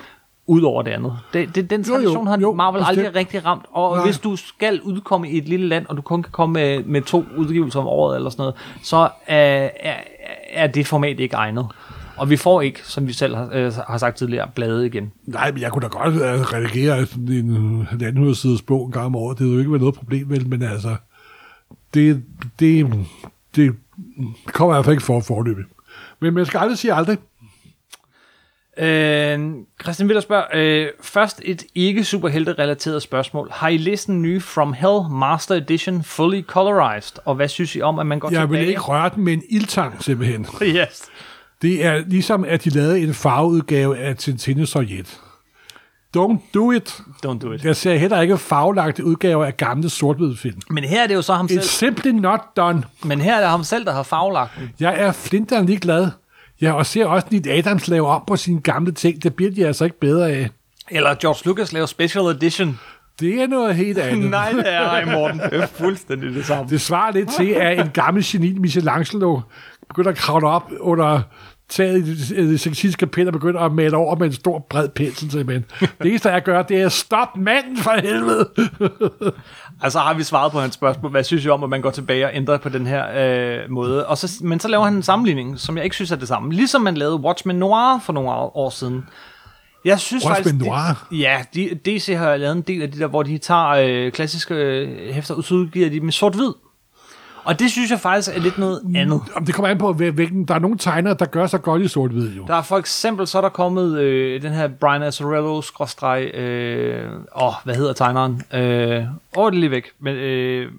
ud 0.49 0.61
over 0.61 0.81
det 0.81 0.91
andet. 0.91 1.17
Det, 1.33 1.55
det, 1.55 1.69
den 1.69 1.81
Jo, 1.81 1.93
jo, 1.93 1.99
tradition 1.99 2.27
har 2.27 2.37
jo, 2.39 2.53
Marvel 2.53 2.81
bestemt. 2.81 2.97
aldrig 2.97 3.15
rigtig 3.15 3.45
ramt, 3.45 3.65
og 3.71 3.95
Nej. 3.95 4.05
hvis 4.05 4.19
du 4.19 4.35
skal 4.35 4.81
udkomme 4.81 5.29
i 5.29 5.37
et 5.37 5.47
lille 5.47 5.67
land, 5.67 5.85
og 5.89 5.97
du 5.97 6.01
kun 6.01 6.23
kan 6.23 6.31
komme 6.31 6.53
med, 6.53 6.83
med 6.83 7.01
to 7.01 7.25
udgivelser 7.37 7.79
om 7.79 7.87
året 7.87 8.15
eller 8.15 8.29
sådan 8.29 8.41
noget, 8.41 8.55
så 8.83 9.09
er, 9.27 9.69
er, 9.79 9.95
er 10.51 10.67
det 10.67 10.87
format 10.87 11.19
ikke 11.19 11.35
egnet. 11.35 11.67
Og 12.17 12.29
vi 12.29 12.37
får 12.37 12.61
ikke, 12.61 12.79
som 12.83 13.07
vi 13.07 13.13
selv 13.13 13.35
har, 13.35 13.49
øh, 13.53 13.73
har 13.87 13.97
sagt 13.97 14.17
tidligere, 14.17 14.49
blade 14.55 14.85
igen. 14.85 15.11
Nej, 15.25 15.51
men 15.51 15.61
jeg 15.61 15.71
kunne 15.71 15.81
da 15.81 15.87
godt 15.87 16.13
øh, 16.15 16.21
redigere 16.41 17.05
sådan 17.05 17.27
en 17.29 17.87
100 18.01 18.35
siders 18.35 18.61
bog 18.61 18.85
en 18.85 18.91
gang 18.91 19.05
om 19.05 19.15
året. 19.15 19.37
Det 19.37 19.43
havde 19.45 19.53
jo 19.53 19.59
ikke 19.59 19.71
været 19.71 19.81
noget 19.81 19.95
problem, 19.95 20.29
vel, 20.29 20.47
men 20.47 20.61
altså, 20.63 20.95
det, 21.93 22.23
det, 22.59 22.93
det 23.55 23.75
kommer 24.45 24.73
i 24.73 24.75
hvert 24.75 24.85
fald 24.85 24.93
ikke 24.93 25.03
for 25.05 25.19
forløbet. 25.19 25.65
Men 26.19 26.33
man 26.33 26.45
skal 26.45 26.57
aldrig 26.57 26.77
sige 26.77 26.93
aldrig. 26.93 27.17
Øh, 28.79 29.49
Christian 29.81 30.07
Willer 30.07 30.21
spørger, 30.21 30.43
øh, 30.53 30.87
først 31.01 31.41
et 31.45 31.63
ikke 31.75 32.03
superhelte-relateret 32.03 33.01
spørgsmål. 33.01 33.49
Har 33.51 33.67
I 33.67 33.77
læst 33.77 34.07
den 34.07 34.21
nye 34.21 34.39
From 34.41 34.73
Hell 34.73 34.99
Master 35.11 35.55
Edition 35.55 36.03
fully 36.03 36.41
colorized? 36.41 37.17
Og 37.25 37.35
hvad 37.35 37.47
synes 37.47 37.75
I 37.75 37.81
om, 37.81 37.99
at 37.99 38.05
man 38.05 38.19
går 38.19 38.29
Jeg 38.31 38.41
tilbage? 38.41 38.59
vil 38.59 38.69
ikke 38.69 38.81
røre 38.81 39.09
den 39.15 39.23
med 39.23 39.33
en 39.33 39.43
ildtang, 39.49 40.03
simpelthen. 40.03 40.45
Yes. 40.61 41.03
Det 41.61 41.85
er 41.85 42.03
ligesom, 42.07 42.45
at 42.45 42.63
de 42.63 42.69
lavede 42.69 42.99
en 42.99 43.13
farveudgave 43.13 43.97
af 43.97 44.15
Tintin 44.15 44.65
Sovjet. 44.65 45.19
Don't 46.17 46.51
do 46.53 46.71
it. 46.71 47.01
Don't 47.25 47.39
do 47.39 47.51
it. 47.51 47.65
Jeg 47.65 47.75
ser 47.75 47.95
heller 47.95 48.21
ikke 48.21 48.37
farvelagte 48.37 49.05
udgaver 49.05 49.45
af 49.45 49.57
gamle 49.57 49.89
sort 49.89 50.17
film. 50.37 50.61
Men 50.69 50.83
her 50.83 51.03
er 51.03 51.07
det 51.07 51.15
jo 51.15 51.21
så 51.21 51.33
ham 51.33 51.47
selv. 51.47 51.59
It's 51.59 51.63
simply 51.63 52.07
not 52.09 52.39
done. 52.57 52.83
Men 53.03 53.21
her 53.21 53.35
er 53.35 53.39
det 53.39 53.49
ham 53.49 53.63
selv, 53.63 53.85
der 53.85 53.91
har 53.93 54.03
farvelagt 54.03 54.51
den. 54.59 54.69
Jeg 54.79 54.95
er 54.99 55.11
flinteren 55.11 55.65
lige 55.65 55.79
glad. 55.79 56.09
Jeg 56.61 56.73
og 56.73 56.85
ser 56.85 57.05
også 57.05 57.27
Nick 57.31 57.47
Adams 57.47 57.87
lave 57.87 58.07
om 58.07 58.23
på 58.27 58.35
sine 58.35 58.61
gamle 58.61 58.91
ting. 58.91 59.23
Det 59.23 59.35
bliver 59.35 59.51
de 59.51 59.67
altså 59.67 59.83
ikke 59.85 59.99
bedre 59.99 60.31
af. 60.31 60.49
Eller 60.91 61.15
George 61.15 61.39
Lucas 61.45 61.73
laver 61.73 61.85
special 61.85 62.25
edition. 62.25 62.79
Det 63.19 63.41
er 63.41 63.47
noget 63.47 63.75
helt 63.75 63.97
andet. 64.07 64.29
Nej, 64.29 64.51
det 64.51 64.73
er 64.73 64.81
ej, 64.81 65.05
Morten. 65.05 65.39
Det 65.39 65.53
er 65.61 65.67
fuldstændig 65.67 66.33
det 66.35 66.45
samme. 66.45 66.69
Det 66.69 66.81
svarer 66.81 67.11
lidt 67.11 67.29
til, 67.37 67.49
at 67.49 67.79
en 67.79 67.89
gammel 67.89 68.23
geni, 68.25 68.57
Michelangelo, 68.59 69.39
begynder 69.89 70.11
at 70.11 70.17
kravle 70.17 70.47
op 70.47 70.71
under 70.79 71.21
taget 71.69 72.07
i 72.07 72.51
det 72.51 72.59
sexistiske 72.59 72.99
kapel 72.99 73.27
og 73.27 73.33
begynder 73.33 73.59
at 73.59 73.71
male 73.71 73.97
over 73.97 74.15
med 74.15 74.27
en 74.27 74.33
stor 74.33 74.65
bred 74.69 74.89
pensel 74.89 75.31
simpelthen. 75.31 75.65
Det 75.79 76.09
eneste, 76.09 76.29
jeg 76.29 76.43
gør, 76.43 76.61
det 76.61 76.81
er 76.81 76.89
stop 76.89 77.37
manden 77.37 77.77
for 77.77 78.01
helvede. 78.01 78.49
Altså 79.81 79.99
har 79.99 80.13
vi 80.13 80.23
svaret 80.23 80.51
på 80.51 80.59
hans 80.59 80.73
spørgsmål, 80.73 81.11
hvad 81.11 81.23
synes 81.23 81.45
I 81.45 81.49
om, 81.49 81.63
at 81.63 81.69
man 81.69 81.81
går 81.81 81.91
tilbage 81.91 82.25
og 82.25 82.31
ændrer 82.33 82.57
på 82.57 82.69
den 82.69 82.87
her 82.87 83.05
øh, 83.15 83.71
måde. 83.71 84.07
Og 84.07 84.17
så, 84.17 84.39
men 84.41 84.59
så 84.59 84.67
laver 84.67 84.83
han 84.83 84.93
en 84.93 85.03
sammenligning, 85.03 85.59
som 85.59 85.77
jeg 85.77 85.83
ikke 85.83 85.95
synes 85.95 86.11
er 86.11 86.15
det 86.15 86.27
samme. 86.27 86.53
Ligesom 86.53 86.81
man 86.81 86.97
lavede 86.97 87.15
Watchmen 87.15 87.55
Noir 87.55 87.99
for 88.05 88.13
nogle 88.13 88.29
år 88.31 88.69
siden. 88.69 89.05
Jeg 89.85 89.99
synes 89.99 90.25
Watchmen 90.25 90.43
faktisk, 90.43 90.65
Noir? 90.65 91.07
De, 91.11 91.17
ja, 91.17 91.43
de, 91.53 91.79
DC 91.85 92.13
har 92.17 92.37
lavet 92.37 92.55
en 92.55 92.61
del 92.61 92.81
af 92.81 92.91
de 92.91 92.99
der, 92.99 93.07
hvor 93.07 93.23
de 93.23 93.37
tager 93.37 93.67
øh, 93.67 94.11
klassiske 94.11 94.55
øh, 94.55 95.13
hæfter, 95.13 95.35
og 95.35 95.43
så 95.43 95.53
udgiver 95.53 95.89
de 95.89 95.99
med 95.99 96.11
sort-hvid. 96.11 96.51
Og 97.47 97.59
det 97.59 97.71
synes 97.71 97.91
jeg 97.91 97.99
faktisk 97.99 98.35
er 98.35 98.39
lidt 98.39 98.57
noget 98.57 98.81
andet. 98.95 99.21
Om 99.35 99.45
det 99.45 99.55
kommer 99.55 99.69
an 99.69 99.77
på, 99.77 99.93
hvil- 99.93 100.11
hvilken... 100.11 100.45
Der 100.45 100.55
er 100.55 100.59
nogle 100.59 100.77
tegnere, 100.77 101.13
der 101.19 101.25
gør 101.25 101.47
sig 101.47 101.61
godt 101.61 101.81
i 101.81 101.87
sort-hvid, 101.87 102.29
jo. 102.35 102.43
Der 102.47 102.55
er 102.55 102.61
for 102.61 102.77
eksempel, 102.77 103.27
så 103.27 103.37
er 103.37 103.41
der 103.41 103.49
kommet 103.49 103.99
øh, 103.99 104.41
den 104.41 104.51
her 104.53 104.67
Brian 104.67 105.03
Azzarello, 105.03 105.61
skråstreg, 105.61 106.23
øh, 106.35 107.09
åh, 107.41 107.53
hvad 107.63 107.75
hedder 107.75 107.93
tegneren? 107.93 108.41
Øh, 108.53 109.03
åh, 109.37 109.51
det 109.51 109.59
lige 109.59 109.71
væk. 109.71 109.85
Men, 109.99 110.15
øh, 110.15 110.71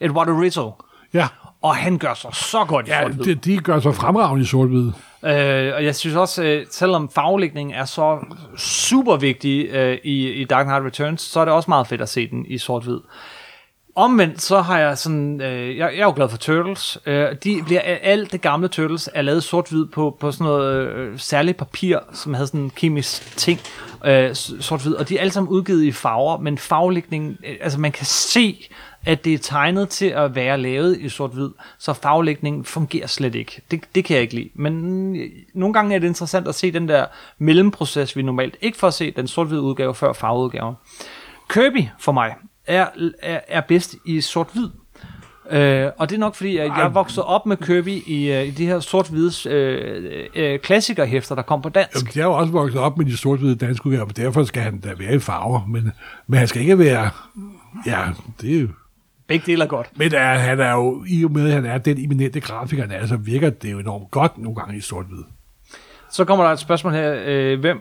Eduardo 0.00 0.32
Rizzo. 0.32 0.72
Ja, 1.14 1.26
Og 1.62 1.76
han 1.76 1.98
gør 1.98 2.14
sig 2.14 2.30
så 2.34 2.64
godt 2.64 2.86
i 2.86 2.90
ja 2.90 3.02
sort 3.02 3.24
de, 3.26 3.34
de 3.34 3.58
gør 3.58 3.80
sig 3.80 3.94
fremragende 3.94 4.42
i 4.42 4.46
sort-hvid. 4.46 4.86
øh, 5.24 5.72
Og 5.76 5.84
jeg 5.84 5.94
synes 5.96 6.16
også, 6.16 6.42
øh, 6.44 6.66
selvom 6.70 7.08
farvelægningen 7.14 7.74
er 7.74 7.84
så 7.84 8.18
super 8.56 9.16
vigtig 9.16 9.66
øh, 9.72 9.98
i, 10.04 10.28
i 10.30 10.44
Dark 10.44 10.66
Knight 10.66 10.84
Returns, 10.84 11.20
så 11.22 11.40
er 11.40 11.44
det 11.44 11.54
også 11.54 11.70
meget 11.70 11.86
fedt 11.86 12.00
at 12.00 12.08
se 12.08 12.30
den 12.30 12.46
i 12.48 12.58
sort-hvid. 12.58 12.98
Omvendt 13.96 14.42
så 14.42 14.60
har 14.60 14.78
jeg 14.78 14.98
sådan, 14.98 15.40
øh, 15.40 15.76
jeg, 15.76 15.92
jeg 15.92 16.00
er 16.00 16.04
jo 16.04 16.12
glad 16.16 16.28
for 16.28 16.36
Turtles. 16.36 16.98
Øh, 17.06 17.36
de 17.44 17.62
bliver, 17.64 17.82
øh, 17.86 17.96
alt 18.02 18.32
det 18.32 18.40
gamle 18.40 18.68
Turtles 18.68 19.10
er 19.14 19.22
lavet 19.22 19.44
sort-hvid 19.44 19.86
på, 19.86 20.16
på 20.20 20.32
sådan 20.32 20.44
noget 20.44 20.88
øh, 20.88 21.18
særligt 21.18 21.56
papir, 21.56 21.98
som 22.12 22.34
havde 22.34 22.46
sådan 22.46 22.60
en 22.60 22.70
kemisk 22.70 23.36
ting, 23.36 23.60
øh, 24.04 24.34
sort-hvid. 24.34 24.94
Og 24.94 25.08
de 25.08 25.16
er 25.16 25.20
alle 25.20 25.32
sammen 25.32 25.50
udgivet 25.50 25.84
i 25.84 25.92
farver, 25.92 26.38
men 26.38 26.58
farvelægningen, 26.58 27.38
øh, 27.46 27.56
altså 27.60 27.80
man 27.80 27.92
kan 27.92 28.06
se, 28.06 28.68
at 29.04 29.24
det 29.24 29.34
er 29.34 29.38
tegnet 29.38 29.88
til 29.88 30.06
at 30.06 30.34
være 30.34 30.58
lavet 30.58 31.00
i 31.00 31.08
sort-hvid, 31.08 31.50
så 31.78 31.92
farvelægningen 31.92 32.64
fungerer 32.64 33.06
slet 33.06 33.34
ikke. 33.34 33.60
Det, 33.70 33.80
det 33.94 34.04
kan 34.04 34.14
jeg 34.14 34.22
ikke 34.22 34.34
lide. 34.34 34.50
Men 34.54 35.16
øh, 35.16 35.30
nogle 35.54 35.72
gange 35.72 35.94
er 35.94 35.98
det 35.98 36.06
interessant 36.06 36.48
at 36.48 36.54
se 36.54 36.72
den 36.72 36.88
der 36.88 37.06
mellemproces, 37.38 38.16
vi 38.16 38.22
normalt 38.22 38.56
ikke 38.60 38.78
får 38.78 38.90
se 38.90 39.10
den 39.10 39.28
sort-hvide 39.28 39.60
udgave 39.60 39.94
før 39.94 40.12
farveudgaven. 40.12 40.74
Kirby 41.48 41.84
for 41.98 42.12
mig 42.12 42.34
er, 42.66 42.86
er, 43.22 43.40
er 43.48 43.60
bedst 43.60 43.96
i 44.06 44.20
sort-hvid. 44.20 44.68
Øh, 45.50 45.90
og 45.98 46.10
det 46.10 46.16
er 46.16 46.20
nok 46.20 46.34
fordi, 46.34 46.56
at 46.56 46.66
jeg 46.66 46.94
vokset 46.94 47.24
op 47.24 47.46
med 47.46 47.56
Kirby 47.56 48.02
i, 48.06 48.32
øh, 48.32 48.46
i 48.46 48.50
de 48.50 48.66
her 48.66 48.80
sort-hvide 48.80 49.48
øh, 49.48 50.28
øh, 50.34 50.58
klassikerhæfter, 50.58 51.34
der 51.34 51.42
kom 51.42 51.62
på 51.62 51.68
dansk. 51.68 51.96
Jamen, 51.96 52.12
jeg 52.14 52.20
er 52.20 52.26
jo 52.26 52.32
også 52.32 52.52
vokset 52.52 52.80
op 52.80 52.98
med 52.98 53.06
de 53.06 53.16
sort-hvide 53.16 53.56
danske 53.56 53.86
udgaver, 53.86 54.06
og 54.06 54.16
derfor 54.16 54.44
skal 54.44 54.62
han 54.62 54.80
da 54.80 54.94
være 54.98 55.14
i 55.14 55.18
farver. 55.18 55.66
Men, 55.66 55.92
men 56.26 56.38
han 56.38 56.48
skal 56.48 56.60
ikke 56.62 56.78
være... 56.78 57.10
Ja, 57.86 58.02
det 58.40 58.56
er 58.56 58.60
jo... 58.60 58.68
Begge 59.26 59.46
dele 59.46 59.64
er 59.64 59.68
godt. 59.68 59.90
Men 59.96 60.14
er, 60.14 60.34
han 60.34 60.60
er 60.60 60.72
jo, 60.72 61.04
i 61.08 61.24
og 61.24 61.32
med, 61.32 61.46
at 61.46 61.52
han 61.52 61.66
er 61.66 61.78
den 61.78 61.98
eminente 61.98 62.40
grafiker, 62.40 62.82
han 62.82 62.90
er, 62.90 63.06
så 63.06 63.16
virker 63.16 63.50
det 63.50 63.72
jo 63.72 63.78
enormt 63.78 64.10
godt 64.10 64.38
nogle 64.38 64.56
gange 64.56 64.76
i 64.76 64.80
sort-hvid. 64.80 65.22
Så 66.12 66.24
kommer 66.24 66.44
der 66.44 66.52
et 66.52 66.58
spørgsmål 66.58 66.92
her. 66.92 67.22
Øh, 67.26 67.60
hvem, 67.60 67.80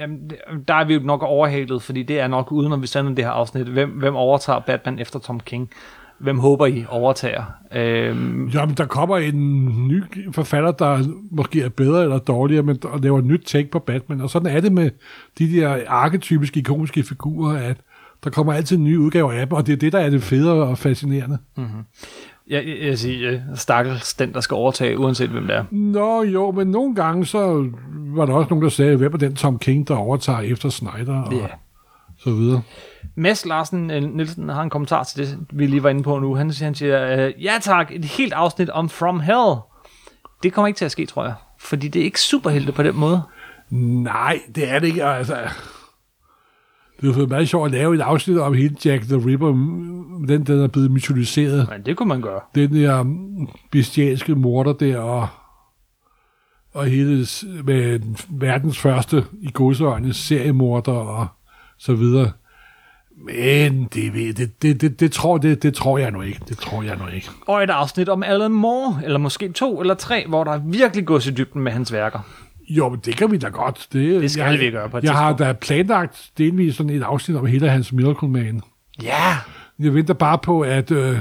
jamen, 0.00 0.30
der 0.68 0.74
er 0.74 0.84
vi 0.84 0.94
jo 0.94 1.00
nok 1.00 1.22
overhalet, 1.22 1.82
fordi 1.82 2.02
det 2.02 2.20
er 2.20 2.28
nok 2.28 2.52
uden, 2.52 2.70
når 2.70 2.76
vi 2.76 2.86
sender 2.86 3.14
det 3.14 3.24
her 3.24 3.30
afsnit. 3.30 3.66
Hvem, 3.66 3.90
hvem 3.90 4.16
overtager 4.16 4.60
Batman 4.60 4.98
efter 4.98 5.18
Tom 5.18 5.40
King? 5.40 5.70
Hvem 6.18 6.38
håber 6.38 6.66
I 6.66 6.84
overtager? 6.88 7.44
Øh, 7.72 8.16
Jamen, 8.54 8.74
der 8.76 8.86
kommer 8.86 9.16
en 9.16 9.88
ny 9.88 10.02
forfatter, 10.32 10.72
der 10.72 10.98
måske 11.30 11.62
er 11.62 11.68
bedre 11.68 12.02
eller 12.02 12.18
dårligere, 12.18 12.62
men 12.62 12.76
der 12.76 12.98
laver 13.02 13.18
et 13.18 13.24
nyt 13.24 13.42
take 13.46 13.70
på 13.70 13.78
Batman. 13.78 14.20
Og 14.20 14.30
sådan 14.30 14.56
er 14.56 14.60
det 14.60 14.72
med 14.72 14.90
de 15.38 15.52
der 15.52 15.78
arketypiske, 15.88 16.60
ikoniske 16.60 17.02
figurer, 17.02 17.58
at 17.70 17.76
der 18.24 18.30
kommer 18.30 18.52
altid 18.52 18.78
nye 18.78 19.00
udgaver 19.00 19.32
af 19.32 19.46
dem, 19.46 19.52
og 19.56 19.66
det 19.66 19.72
er 19.72 19.76
det, 19.76 19.92
der 19.92 19.98
er 19.98 20.10
det 20.10 20.22
fede 20.22 20.62
og 20.62 20.78
fascinerende. 20.78 21.38
Jeg, 22.50 22.66
jeg, 22.66 22.76
jeg 22.82 22.98
siger, 22.98 23.32
øh, 23.32 23.40
stakkels 23.54 24.14
den, 24.14 24.32
der 24.32 24.40
skal 24.40 24.54
overtage, 24.54 24.98
uanset 24.98 25.30
hvem 25.30 25.46
det 25.46 25.56
er. 25.56 25.64
Nå 25.70 26.22
jo, 26.22 26.50
men 26.50 26.66
nogle 26.66 26.94
gange, 26.94 27.26
så 27.26 27.70
var 27.94 28.26
der 28.26 28.32
også 28.32 28.50
nogen, 28.50 28.62
der 28.62 28.68
sagde, 28.68 28.96
hvem 28.96 29.12
er 29.14 29.18
den 29.18 29.34
Tom 29.34 29.58
King, 29.58 29.88
der 29.88 29.96
overtager 29.96 30.40
efter 30.40 30.68
Snyder, 30.68 31.22
og 31.22 31.32
Ja. 31.32 31.46
så 32.18 32.30
videre. 32.30 32.62
Mads 33.16 33.46
Larsen 33.46 33.90
øh, 33.90 34.02
Nielsen 34.02 34.48
har 34.48 34.62
en 34.62 34.70
kommentar 34.70 35.02
til 35.04 35.18
det, 35.26 35.38
vi 35.52 35.66
lige 35.66 35.82
var 35.82 35.90
inde 35.90 36.02
på 36.02 36.18
nu. 36.18 36.34
Han, 36.34 36.52
siger- 36.52 36.66
han 36.66 36.74
siger, 36.74 37.26
øh, 37.26 37.44
ja 37.44 37.52
tak, 37.60 37.90
et 37.92 38.04
helt 38.04 38.32
afsnit 38.32 38.70
om 38.70 38.88
From 38.88 39.20
Hell. 39.20 39.54
Det 40.42 40.52
kommer 40.52 40.66
ikke 40.66 40.78
til 40.78 40.84
at 40.84 40.90
ske, 40.92 41.06
tror 41.06 41.24
jeg. 41.24 41.34
Fordi 41.60 41.88
det 41.88 42.00
er 42.00 42.04
ikke 42.04 42.20
superhelte 42.20 42.72
på 42.72 42.82
den 42.82 42.96
måde. 42.96 43.22
Nej, 43.70 44.40
det 44.54 44.70
er 44.70 44.78
det 44.78 44.86
ikke. 44.86 45.04
Altså, 45.04 45.36
det 47.00 47.16
er 47.16 47.20
jo 47.20 47.26
meget 47.26 47.48
sjovt 47.48 47.66
at 47.66 47.72
lave 47.72 47.94
et 47.94 48.00
afsnit 48.00 48.38
om 48.38 48.54
hele 48.54 48.76
Jack 48.84 49.02
the 49.02 49.26
Ripper, 49.26 49.48
den, 50.28 50.46
den 50.46 50.60
er 50.60 50.66
blevet 50.66 50.90
mytologiseret. 50.90 51.68
Men 51.70 51.82
det 51.86 51.96
kunne 51.96 52.08
man 52.08 52.22
gøre. 52.22 52.40
Den 52.54 52.74
der 52.74 53.04
bestialske 53.72 54.34
morder 54.34 54.72
der, 54.72 54.98
og, 54.98 55.28
og 56.72 56.86
hele 56.86 57.26
med 57.64 58.00
verdens 58.30 58.78
første 58.78 59.24
i 59.40 59.50
godseøjne 59.52 60.12
seriemorder 60.12 60.92
og 60.92 61.26
så 61.78 61.94
videre. 61.94 62.30
Men 63.16 63.84
det, 63.84 64.36
det, 64.36 64.62
det, 64.62 64.80
det, 64.80 65.00
det, 65.00 65.12
tror, 65.12 65.38
det, 65.38 65.62
det 65.62 65.74
tror 65.74 65.98
jeg 65.98 66.10
nu 66.10 66.22
ikke. 66.22 66.40
Det 66.48 66.58
tror 66.58 66.82
jeg 66.82 66.96
nu 66.96 67.06
ikke. 67.06 67.28
Og 67.46 67.62
et 67.62 67.70
afsnit 67.70 68.08
om 68.08 68.22
Alan 68.22 68.50
Moore, 68.50 69.00
eller 69.04 69.18
måske 69.18 69.48
to 69.48 69.80
eller 69.80 69.94
tre, 69.94 70.26
hvor 70.28 70.44
der 70.44 70.58
virkelig 70.58 71.06
gås 71.06 71.26
i 71.26 71.30
dybden 71.30 71.62
med 71.62 71.72
hans 71.72 71.92
værker. 71.92 72.20
Jo, 72.68 72.88
men 72.88 73.00
det 73.04 73.16
kan 73.16 73.30
vi 73.30 73.36
da 73.36 73.48
godt. 73.48 73.88
Det, 73.92 74.22
Det 74.22 74.30
skal 74.30 74.50
jeg, 74.50 74.60
vi 74.60 74.70
gøre 74.70 74.88
på 74.88 74.98
et 74.98 75.04
Jeg 75.04 75.12
har 75.12 75.36
da 75.36 75.52
planlagt 75.52 76.30
delvis 76.38 76.76
sådan 76.76 76.90
et 76.90 77.02
afsnit 77.02 77.36
om 77.36 77.46
hele 77.46 77.70
hans 77.70 77.92
Miracle 77.92 78.28
Man. 78.28 78.60
Ja! 79.02 79.36
Jeg 79.78 79.94
venter 79.94 80.14
bare 80.14 80.38
på, 80.38 80.60
at 80.60 80.90
øh, 80.90 81.18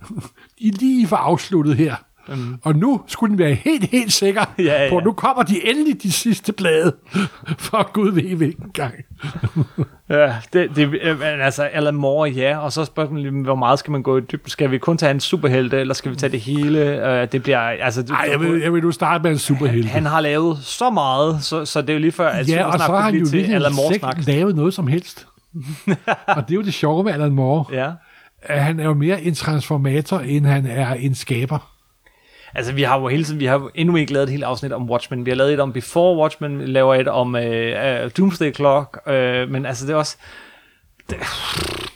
I 0.58 0.70
lige 0.70 1.06
får 1.06 1.16
afsluttet 1.16 1.76
her. 1.76 1.94
Mm. 2.28 2.58
Og 2.62 2.76
nu 2.76 3.00
skulle 3.06 3.30
den 3.30 3.38
være 3.38 3.54
helt, 3.54 3.90
helt 3.90 4.12
sikker 4.12 4.42
Ja, 4.58 4.84
ja. 4.84 4.90
på, 4.90 4.98
at 4.98 5.04
nu 5.04 5.12
kommer 5.12 5.42
de 5.42 5.70
endelig 5.70 6.02
de 6.02 6.12
sidste 6.12 6.52
blade. 6.52 6.92
For 7.58 7.92
Gud 7.92 8.10
ved 8.12 8.36
hvilken 8.36 8.70
gang. 8.74 8.94
Ja, 10.10 10.34
det, 10.52 10.76
det, 10.76 10.98
altså 11.22 11.62
Alan 11.72 11.94
Moore, 11.94 12.30
ja. 12.30 12.58
Og 12.58 12.72
så 12.72 12.84
spørgsmålet, 12.84 13.32
hvor 13.32 13.54
meget 13.54 13.78
skal 13.78 13.90
man 13.92 14.02
gå 14.02 14.18
i 14.18 14.20
dybden? 14.20 14.50
Skal 14.50 14.70
vi 14.70 14.78
kun 14.78 14.96
tage 14.98 15.10
en 15.10 15.20
superhelte, 15.20 15.80
eller 15.80 15.94
skal 15.94 16.10
vi 16.10 16.16
tage 16.16 16.32
det 16.32 16.40
hele? 16.40 16.78
Øh, 17.08 17.32
det 17.32 17.42
bliver, 17.42 17.58
altså... 17.58 18.02
Du, 18.02 18.14
Ej, 18.14 18.28
jeg 18.30 18.40
vil, 18.40 18.60
jeg 18.60 18.72
vil 18.72 18.82
nu 18.82 18.92
starte 18.92 19.22
med 19.22 19.30
en 19.30 19.38
superhelte. 19.38 19.88
Han 19.88 20.06
har 20.06 20.20
lavet 20.20 20.58
så 20.58 20.90
meget, 20.90 21.44
så, 21.44 21.64
så 21.64 21.80
det 21.80 21.90
er 21.90 21.94
jo 21.94 22.00
lige 22.00 22.12
før, 22.12 22.28
at 22.28 22.48
ja, 22.48 22.64
og 22.64 22.78
så 22.78 22.84
har 22.84 23.00
han 23.00 23.14
jo 23.14 23.26
til 23.26 23.52
Alan 23.52 23.72
Moore-snak. 23.74 24.18
ikke 24.18 24.30
lavet 24.30 24.56
noget 24.56 24.74
som 24.74 24.86
helst. 24.86 25.26
og 26.26 26.48
det 26.48 26.50
er 26.50 26.54
jo 26.54 26.62
det 26.62 26.74
sjove 26.74 27.04
med 27.04 27.12
Alan 27.12 27.32
Moore. 27.32 27.64
Ja. 27.72 27.90
At 28.42 28.62
han 28.62 28.80
er 28.80 28.84
jo 28.84 28.94
mere 28.94 29.22
en 29.22 29.34
transformator, 29.34 30.18
end 30.18 30.46
han 30.46 30.66
er 30.66 30.94
en 30.94 31.14
skaber. 31.14 31.71
Altså, 32.54 32.72
vi 32.72 32.82
har 32.82 33.00
jo 33.00 33.08
hele 33.08 33.24
tiden, 33.24 33.40
vi 33.40 33.44
har 33.44 33.58
jo 33.58 33.70
endnu 33.74 33.96
ikke 33.96 34.12
lavet 34.12 34.24
et 34.24 34.30
helt 34.30 34.44
afsnit 34.44 34.72
om 34.72 34.90
Watchmen. 34.90 35.24
Vi 35.26 35.30
har 35.30 35.36
lavet 35.36 35.52
et 35.52 35.60
om 35.60 35.72
Before 35.72 36.16
Watchmen, 36.16 36.58
vi 36.58 36.66
laver 36.66 36.94
et 36.94 37.08
om 37.08 37.36
øh, 37.36 38.04
uh, 38.04 38.10
Doomsday 38.10 38.54
Clock, 38.54 38.98
øh, 39.06 39.50
men 39.50 39.66
altså, 39.66 39.86
det 39.86 39.92
er 39.92 39.96
også... 39.96 40.16
Det, 41.10 41.18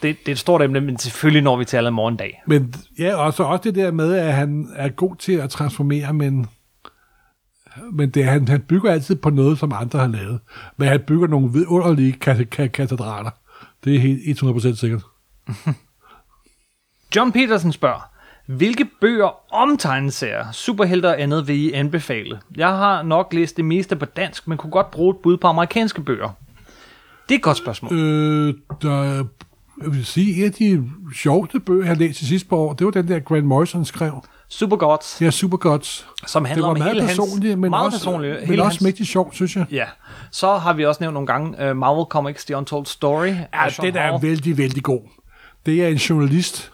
det, 0.02 0.16
det 0.18 0.28
er 0.28 0.32
et 0.32 0.38
stort 0.38 0.62
emne, 0.62 0.80
men 0.80 0.98
selvfølgelig 0.98 1.42
når 1.42 1.56
vi 1.56 1.64
til 1.64 1.76
Alan 1.76 1.92
Moore 1.92 2.10
en 2.10 2.16
dag. 2.16 2.42
Men 2.46 2.74
ja, 2.98 3.16
og 3.16 3.34
så 3.34 3.42
også 3.42 3.62
det 3.62 3.74
der 3.74 3.90
med, 3.90 4.14
at 4.14 4.32
han 4.32 4.68
er 4.76 4.88
god 4.88 5.16
til 5.16 5.32
at 5.32 5.50
transformere, 5.50 6.12
men, 6.12 6.46
men 7.92 8.10
det, 8.10 8.24
han, 8.24 8.48
han 8.48 8.60
bygger 8.60 8.92
altid 8.92 9.16
på 9.16 9.30
noget, 9.30 9.58
som 9.58 9.72
andre 9.80 9.98
har 9.98 10.06
lavet. 10.06 10.40
Men 10.76 10.88
han 10.88 11.00
bygger 11.06 11.26
nogle 11.26 11.52
vidunderlige 11.52 12.12
kat- 12.12 12.50
kat- 12.50 12.72
katedraler. 12.72 13.30
Det 13.84 13.94
er 13.94 14.00
helt 14.00 14.42
100% 14.42 14.76
sikkert. 14.76 15.02
John 17.16 17.32
Peterson 17.32 17.72
spørger, 17.72 18.10
Hvilke 18.46 18.84
bøger 19.00 19.54
om 19.54 19.76
tegneserier, 19.76 20.52
superhelter 20.52 21.08
og 21.08 21.20
andet 21.20 21.48
vil 21.48 21.56
I 21.56 21.72
anbefale? 21.72 22.40
Jeg 22.56 22.68
har 22.68 23.02
nok 23.02 23.32
læst 23.32 23.56
det 23.56 23.64
meste 23.64 23.96
på 23.96 24.04
dansk, 24.04 24.48
men 24.48 24.58
kunne 24.58 24.70
godt 24.70 24.90
bruge 24.90 25.10
et 25.14 25.16
bud 25.22 25.36
på 25.36 25.46
amerikanske 25.46 26.00
bøger. 26.02 26.28
Det 27.28 27.34
er 27.34 27.38
et 27.38 27.42
godt 27.42 27.56
spørgsmål. 27.56 27.92
Øh, 27.92 28.54
der, 28.82 29.02
jeg 29.82 29.92
vil 29.92 30.06
sige, 30.06 30.36
en 30.38 30.44
af 30.44 30.52
de 30.52 30.90
sjoveste 31.16 31.60
bøger, 31.60 31.82
jeg 31.84 31.88
har 31.88 31.94
læst 31.96 32.18
til 32.18 32.26
sidste 32.26 32.48
par 32.48 32.56
år, 32.56 32.72
det 32.72 32.84
var 32.84 32.90
den 32.90 33.08
der 33.08 33.18
Grant 33.18 33.44
Morrison 33.44 33.84
skrev. 33.84 34.24
Super 34.48 34.76
godt, 34.76 35.20
Ja, 35.20 35.30
super 35.30 35.56
godt. 35.56 36.06
som 36.26 36.42
Det 36.42 36.48
handler 36.48 36.66
var 36.66 36.70
om 36.72 36.78
meget 36.78 36.92
hele 36.94 37.06
personligt, 37.06 37.50
hans, 37.50 37.60
men 37.60 37.70
meget 37.70 37.86
også, 37.86 37.98
personligt, 37.98 38.34
men 38.40 38.46
hele 38.48 38.62
også 38.62 38.70
hans, 38.78 38.82
mægtig 38.82 39.06
sjovt, 39.06 39.34
synes 39.34 39.56
jeg. 39.56 39.66
Ja, 39.70 39.84
så 40.30 40.56
har 40.56 40.72
vi 40.72 40.84
også 40.86 40.98
nævnt 41.00 41.14
nogle 41.14 41.26
gange 41.26 41.70
uh, 41.70 41.76
Marvel 41.76 42.04
Comics 42.04 42.44
The 42.44 42.56
Untold 42.56 42.86
Story. 42.86 43.26
Ja, 43.26 43.68
den 43.82 43.96
er 43.96 44.18
vældig, 44.18 44.58
vældig 44.58 44.82
god. 44.82 45.00
Det 45.66 45.84
er 45.84 45.88
en 45.88 45.96
journalist, 45.96 46.72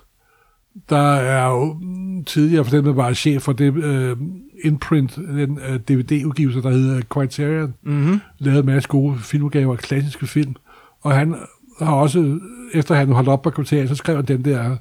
der 0.88 1.14
er 1.14 1.50
jo 1.50 1.80
tidligere 2.26 2.64
for 2.64 2.70
dem, 2.70 2.96
var 2.96 3.12
chef 3.12 3.42
for 3.42 3.52
det 3.52 3.70
uh, 3.70 4.18
imprint, 4.64 5.16
den 5.16 5.50
uh, 5.50 5.76
DVD-udgivelse, 5.88 6.62
der 6.62 6.70
hedder 6.70 7.02
Criterion. 7.02 7.74
Mm-hmm. 7.82 8.20
Lavet 8.38 8.58
en 8.58 8.66
masse 8.66 8.88
gode 8.88 9.18
filmudgaver, 9.18 9.76
klassiske 9.76 10.26
film. 10.26 10.54
Og 11.00 11.12
han 11.12 11.34
har 11.78 11.94
også, 11.94 12.40
efter 12.74 12.94
han 12.94 13.08
holdt 13.08 13.28
op 13.28 13.42
på 13.42 13.50
Criterion, 13.50 13.88
så 13.88 13.94
skrev 13.94 14.16
han 14.16 14.24
den 14.24 14.44
der 14.44 14.76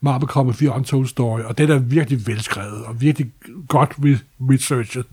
Marvel 0.00 0.28
Comics 0.28 0.58
The 0.58 0.70
Untold 0.70 1.06
Story, 1.06 1.40
og 1.40 1.58
den 1.58 1.70
er 1.70 1.78
virkelig 1.78 2.26
velskrevet, 2.26 2.84
og 2.84 3.00
virkelig 3.00 3.32
godt 3.68 3.90
re- 3.90 4.24
researchet. 4.40 5.06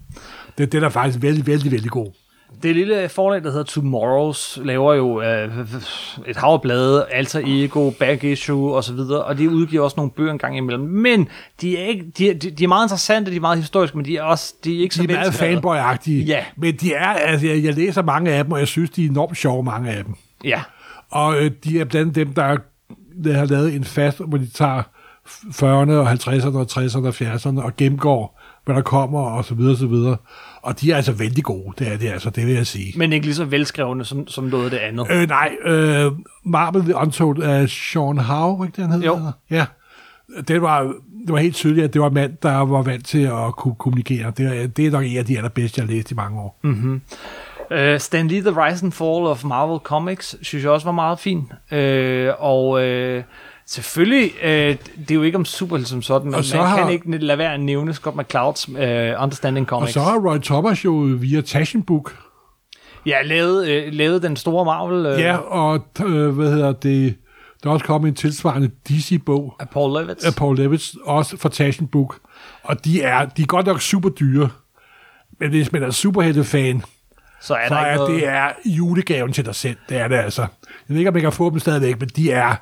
Det, 0.58 0.72
den 0.72 0.84
er 0.84 0.90
faktisk 0.90 1.22
vældig, 1.22 1.48
vældig, 1.48 1.72
vældig 1.72 1.92
god. 1.92 2.12
Det 2.64 2.76
lille 2.76 3.10
forlag, 3.10 3.44
der 3.44 3.50
hedder 3.50 3.64
Tomorrows, 3.64 4.60
laver 4.64 4.94
jo 4.94 5.22
øh, 5.22 5.50
et 6.28 6.38
hav 6.38 6.54
af 6.54 6.62
blade, 6.62 7.06
Alter 7.12 7.42
Ego, 7.46 7.90
Back 7.90 8.24
Issue 8.24 8.76
og 8.76 8.84
så 8.84 8.94
videre, 8.94 9.24
og 9.24 9.38
de 9.38 9.50
udgiver 9.50 9.84
også 9.84 9.94
nogle 9.98 10.12
bøger 10.12 10.32
en 10.32 10.38
gang 10.38 10.58
imellem. 10.58 10.84
Men 10.86 11.28
de 11.62 11.78
er, 11.78 11.86
ikke, 11.86 12.06
de, 12.18 12.30
er, 12.30 12.34
de, 12.34 12.52
de 12.52 12.64
er 12.64 12.68
meget 12.68 12.86
interessante, 12.86 13.32
de 13.32 13.36
er 13.36 13.42
meget 13.42 13.58
historiske, 13.58 13.98
men 13.98 14.06
de 14.06 14.18
er 14.18 14.24
også 14.24 14.54
de 14.64 14.78
er 14.78 14.82
ikke 14.82 14.96
så 14.96 15.04
De 15.04 15.14
er 15.14 15.16
meget 15.16 15.34
fanboy-agtige. 15.34 16.24
Ja. 16.24 16.44
Men 16.58 16.76
de 16.76 16.94
er, 16.94 17.08
altså, 17.08 17.48
jeg, 17.48 17.64
jeg 17.64 17.74
læser 17.74 18.02
mange 18.02 18.32
af 18.32 18.44
dem, 18.44 18.52
og 18.52 18.60
jeg 18.60 18.68
synes, 18.68 18.90
de 18.90 19.06
er 19.06 19.10
enormt 19.10 19.38
sjove, 19.38 19.64
mange 19.64 19.92
af 19.92 20.04
dem. 20.04 20.16
Ja, 20.44 20.62
Og 21.10 21.38
øh, 21.38 21.52
de 21.64 21.80
er 21.80 21.86
blandt 21.86 22.16
dem, 22.16 22.34
der, 22.34 22.58
der 23.24 23.34
har 23.34 23.46
lavet 23.46 23.76
en 23.76 23.84
fast, 23.84 24.22
hvor 24.28 24.38
de 24.38 24.50
tager 24.50 24.84
40'erne 25.28 25.92
og 25.92 26.12
50'erne 26.12 26.58
og 26.58 26.68
60'erne 26.72 27.08
og 27.08 27.14
70'erne 27.22 27.64
og 27.64 27.76
gennemgår, 27.78 28.42
hvad 28.66 28.76
der 28.76 28.82
kommer 28.82 29.22
og 29.22 29.46
så 29.46 29.56
videre 29.56 29.74
og 29.74 29.78
så 29.78 29.88
videre. 29.88 30.18
Og 30.62 30.82
de 30.82 30.92
er 30.92 30.96
altså 30.96 31.12
vældig 31.12 31.44
gode, 31.44 31.74
det 31.80 31.94
er 31.94 31.98
det 31.98 32.10
altså, 32.10 32.30
det 32.30 32.48
vil 32.48 32.54
jeg 32.54 32.68
sige. 32.68 32.94
men 32.98 33.14
ikke 33.14 33.26
lige 33.26 33.36
så 33.36 33.46
velskrevne 33.46 34.06
som, 34.06 34.28
som 34.28 34.44
noget 34.44 34.66
af 34.66 34.72
det 34.72 34.78
andet. 34.78 35.08
Øh, 35.12 35.28
nej, 35.28 35.56
øh, 35.66 36.12
Marvel 36.46 36.82
The 36.82 36.96
Untold 36.96 37.44
af 37.44 37.70
Sean 37.70 38.18
Howe, 38.18 38.66
ikke 38.66 38.76
det, 38.76 38.84
han 38.84 39.02
hedder? 39.02 39.08
Jo. 39.08 39.32
Ja. 39.58 39.66
Det 40.48 40.62
var, 40.62 40.82
det 41.28 41.34
var 41.34 41.38
helt 41.38 41.56
tydeligt, 41.56 41.84
at 41.84 41.94
det 41.94 42.02
var 42.02 42.08
en 42.08 42.14
mand, 42.14 42.34
der 42.44 42.58
var 42.58 42.82
vant 42.82 43.06
til 43.06 43.24
at 43.24 43.56
kunne 43.58 43.76
kommunikere. 43.80 44.32
Det 44.38 44.62
er, 44.62 44.68
det 44.68 44.86
er 44.86 44.92
nok 44.92 45.04
en 45.06 45.18
af 45.18 45.26
de 45.26 45.38
allerbedste, 45.38 45.80
jeg 45.80 45.88
har 45.88 45.94
læst 45.94 46.12
i 46.12 46.16
mange 46.16 46.40
år. 46.40 46.60
Mm. 46.64 47.02
Uh, 47.72 47.98
Stan 47.98 48.28
Lee, 48.28 48.42
The 48.42 48.66
Rise 48.66 48.86
and 48.86 48.92
Fall 48.92 49.26
of 49.26 49.44
Marvel 49.44 49.80
Comics, 49.80 50.36
synes 50.42 50.64
jeg 50.64 50.72
også 50.72 50.88
var 50.88 50.92
meget 50.92 51.20
fin. 51.20 51.52
Uh, 51.72 52.44
og 52.44 52.70
uh, 52.70 53.24
selvfølgelig, 53.70 54.32
uh, 54.44 54.48
det 54.48 55.12
er 55.12 55.16
jo 55.16 55.22
ikke 55.22 55.38
om 55.38 55.46
superhelte 55.46 55.90
som 55.90 56.02
sådan, 56.02 56.26
men 56.26 56.36
Og 56.36 56.44
så 56.44 56.58
man 56.58 56.66
har- 56.68 56.78
kan 56.78 56.90
ikke 56.92 57.18
lade 57.18 57.38
være 57.38 57.54
at 57.54 57.60
nævne 57.60 57.94
Scott 57.94 58.16
McClouds 58.16 58.70
uh, 58.70 58.76
Understanding 59.24 59.66
Og 59.66 59.70
Comics. 59.70 59.94
så 59.94 60.00
har 60.02 60.18
Roy 60.20 60.38
Thomas 60.38 60.86
jo 60.86 60.92
via 61.20 61.42
Taschen 61.42 61.84
Book, 61.84 62.18
Ja, 63.06 63.22
lavet, 63.22 63.88
uh, 63.88 63.94
lavet 63.94 64.24
den 64.24 64.36
store 64.36 64.66
Marvel 64.66 65.14
uh, 65.14 65.20
ja, 65.22 65.38
og 65.38 65.86
øh, 66.06 66.30
hvad 66.30 66.52
hedder 66.52 66.72
det, 66.72 67.16
der 67.64 67.70
er 67.70 67.74
også 67.74 67.86
kommet 67.86 68.08
en 68.10 68.16
tilsvarende 68.16 68.70
DC-bog 68.90 69.56
af 69.60 69.70
Paul 69.70 70.02
Levitz. 70.02 70.26
af 70.26 70.34
Paul 70.36 70.58
Levitz, 70.58 70.94
også 71.06 71.38
fra 71.38 71.50
Taschen 71.50 71.88
Book. 71.88 72.20
Og 72.64 72.86
de 72.86 73.02
er, 73.02 73.26
de 73.26 73.42
er 73.42 73.46
godt 73.46 73.66
nok 73.66 73.82
super 73.82 74.10
dyre. 74.10 74.50
Men 75.40 75.50
hvis 75.50 75.72
man 75.72 75.84
er 75.84 75.92
superhelte-fan, 75.92 76.84
så 77.42 77.54
er 77.54 77.68
så 77.68 77.74
der 77.74 77.80
er 77.82 77.92
ikke 77.94 77.98
noget... 77.98 78.22
det 78.22 78.28
er 78.30 78.50
julegaven 78.66 79.34
til 79.34 79.46
dig 79.46 79.56
selv. 79.56 79.78
Det 79.90 79.98
er 79.98 80.08
det 80.08 80.16
altså. 80.16 80.42
Jeg 80.42 80.48
ved 80.88 80.98
ikke, 80.98 81.10
om 81.10 81.16
jeg 81.16 81.22
kan 81.24 81.32
få 81.32 81.50
dem 81.50 81.60
stadigvæk, 81.60 82.00
men 82.00 82.10
de 82.16 82.32
er 82.32 82.56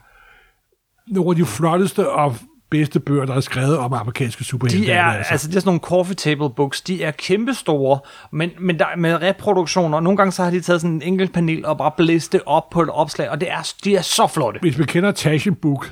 nogle 1.07 1.29
af 1.29 1.35
de 1.35 1.45
flotteste 1.45 2.09
og 2.09 2.35
bedste 2.69 2.99
bøger, 2.99 3.25
der 3.25 3.33
er 3.33 3.39
skrevet 3.39 3.77
om 3.77 3.93
amerikanske 3.93 4.43
superhelte. 4.43 4.85
De 4.85 4.91
er, 4.91 5.03
altså. 5.03 5.31
altså 5.31 5.47
det 5.47 5.55
er 5.55 5.59
sådan 5.59 5.69
nogle 5.69 5.79
coffee 5.79 6.15
table 6.15 6.49
books, 6.49 6.81
de 6.81 7.03
er 7.03 7.11
kæmpestore, 7.11 7.99
men, 8.31 8.49
men 8.59 8.79
der, 8.79 8.85
med 8.97 9.21
reproduktioner, 9.21 9.99
nogle 9.99 10.17
gange 10.17 10.31
så 10.31 10.43
har 10.43 10.51
de 10.51 10.61
taget 10.61 10.81
sådan 10.81 10.95
en 10.95 11.01
enkelt 11.01 11.33
panel 11.33 11.65
og 11.65 11.77
bare 11.77 11.91
blæst 11.97 12.33
det 12.33 12.41
op 12.45 12.69
på 12.69 12.81
et 12.81 12.89
opslag, 12.89 13.29
og 13.29 13.41
det 13.41 13.51
er, 13.51 13.73
de 13.83 13.95
er 13.95 14.01
så 14.01 14.27
flotte. 14.27 14.59
Hvis 14.59 14.77
man 14.77 14.87
kender 14.87 15.11
Taschen 15.11 15.55
Book, 15.55 15.91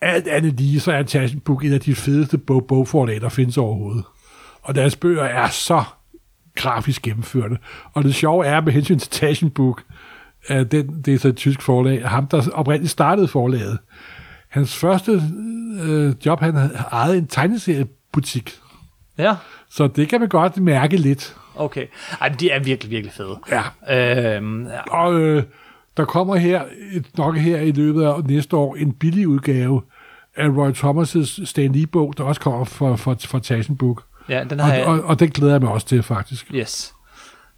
alt 0.00 0.28
andet 0.28 0.52
lige, 0.60 0.80
så 0.80 0.92
er 0.92 1.02
Taschen 1.02 1.40
Book 1.40 1.64
en 1.64 1.72
af 1.72 1.80
de 1.80 1.94
fedeste 1.94 2.38
bog 2.38 2.64
bogforlag, 2.68 3.20
der 3.20 3.28
findes 3.28 3.58
overhovedet. 3.58 4.04
Og 4.62 4.74
deres 4.74 4.96
bøger 4.96 5.24
er 5.24 5.48
så 5.48 5.84
grafisk 6.56 7.02
gennemførte. 7.02 7.58
Og 7.92 8.04
det 8.04 8.14
sjove 8.14 8.46
er 8.46 8.60
med 8.60 8.72
hensyn 8.72 8.98
til 8.98 9.10
Taschen 9.10 9.50
Book, 9.50 9.82
at 10.46 10.72
den, 10.72 11.02
det 11.02 11.14
er 11.14 11.18
så 11.18 11.28
et 11.28 11.36
tysk 11.36 11.62
forlag, 11.62 12.08
ham 12.08 12.26
der 12.26 12.50
oprindeligt 12.52 12.90
startede 12.90 13.28
forlaget, 13.28 13.78
hans 14.48 14.76
første 14.76 15.22
øh, 15.82 16.14
job, 16.26 16.40
han 16.40 16.54
ejet 16.92 17.18
en 17.18 17.26
tegneseriebutik. 17.26 18.58
Ja, 19.18 19.36
Så 19.70 19.86
det 19.86 20.08
kan 20.08 20.20
man 20.20 20.28
godt 20.28 20.56
mærke 20.56 20.96
lidt. 20.96 21.36
okay. 21.56 21.86
Ej, 22.20 22.28
de 22.28 22.50
er 22.50 22.58
virkelig, 22.60 22.90
virkelig 22.90 23.12
fede. 23.12 23.38
Ja. 23.88 24.36
Øhm, 24.36 24.66
ja. 24.66 24.80
Og 24.90 25.20
øh, 25.20 25.42
der 25.96 26.04
kommer 26.04 26.36
her, 26.36 26.62
nok 27.16 27.36
her 27.36 27.60
i 27.60 27.72
løbet 27.72 28.02
af 28.04 28.24
næste 28.24 28.56
år, 28.56 28.74
en 28.76 28.92
billig 28.92 29.28
udgave 29.28 29.82
af 30.36 30.48
Roy 30.48 30.70
Thomas' 30.70 31.44
Stan 31.46 31.72
Lee-bog, 31.72 32.14
der 32.16 32.24
også 32.24 32.40
kommer 32.40 32.64
fra, 32.64 32.96
fra, 32.96 33.14
fra 33.18 33.38
Taschen 33.38 33.76
Book. 33.76 34.02
ja, 34.28 34.44
den 34.50 34.60
Og, 34.60 34.66
har 34.66 34.74
jeg... 34.74 34.86
og, 34.86 35.00
og 35.04 35.20
den 35.20 35.30
glæder 35.30 35.52
jeg 35.52 35.60
mig 35.60 35.70
også 35.70 35.86
til, 35.86 36.02
faktisk. 36.02 36.50
Yes. 36.54 36.94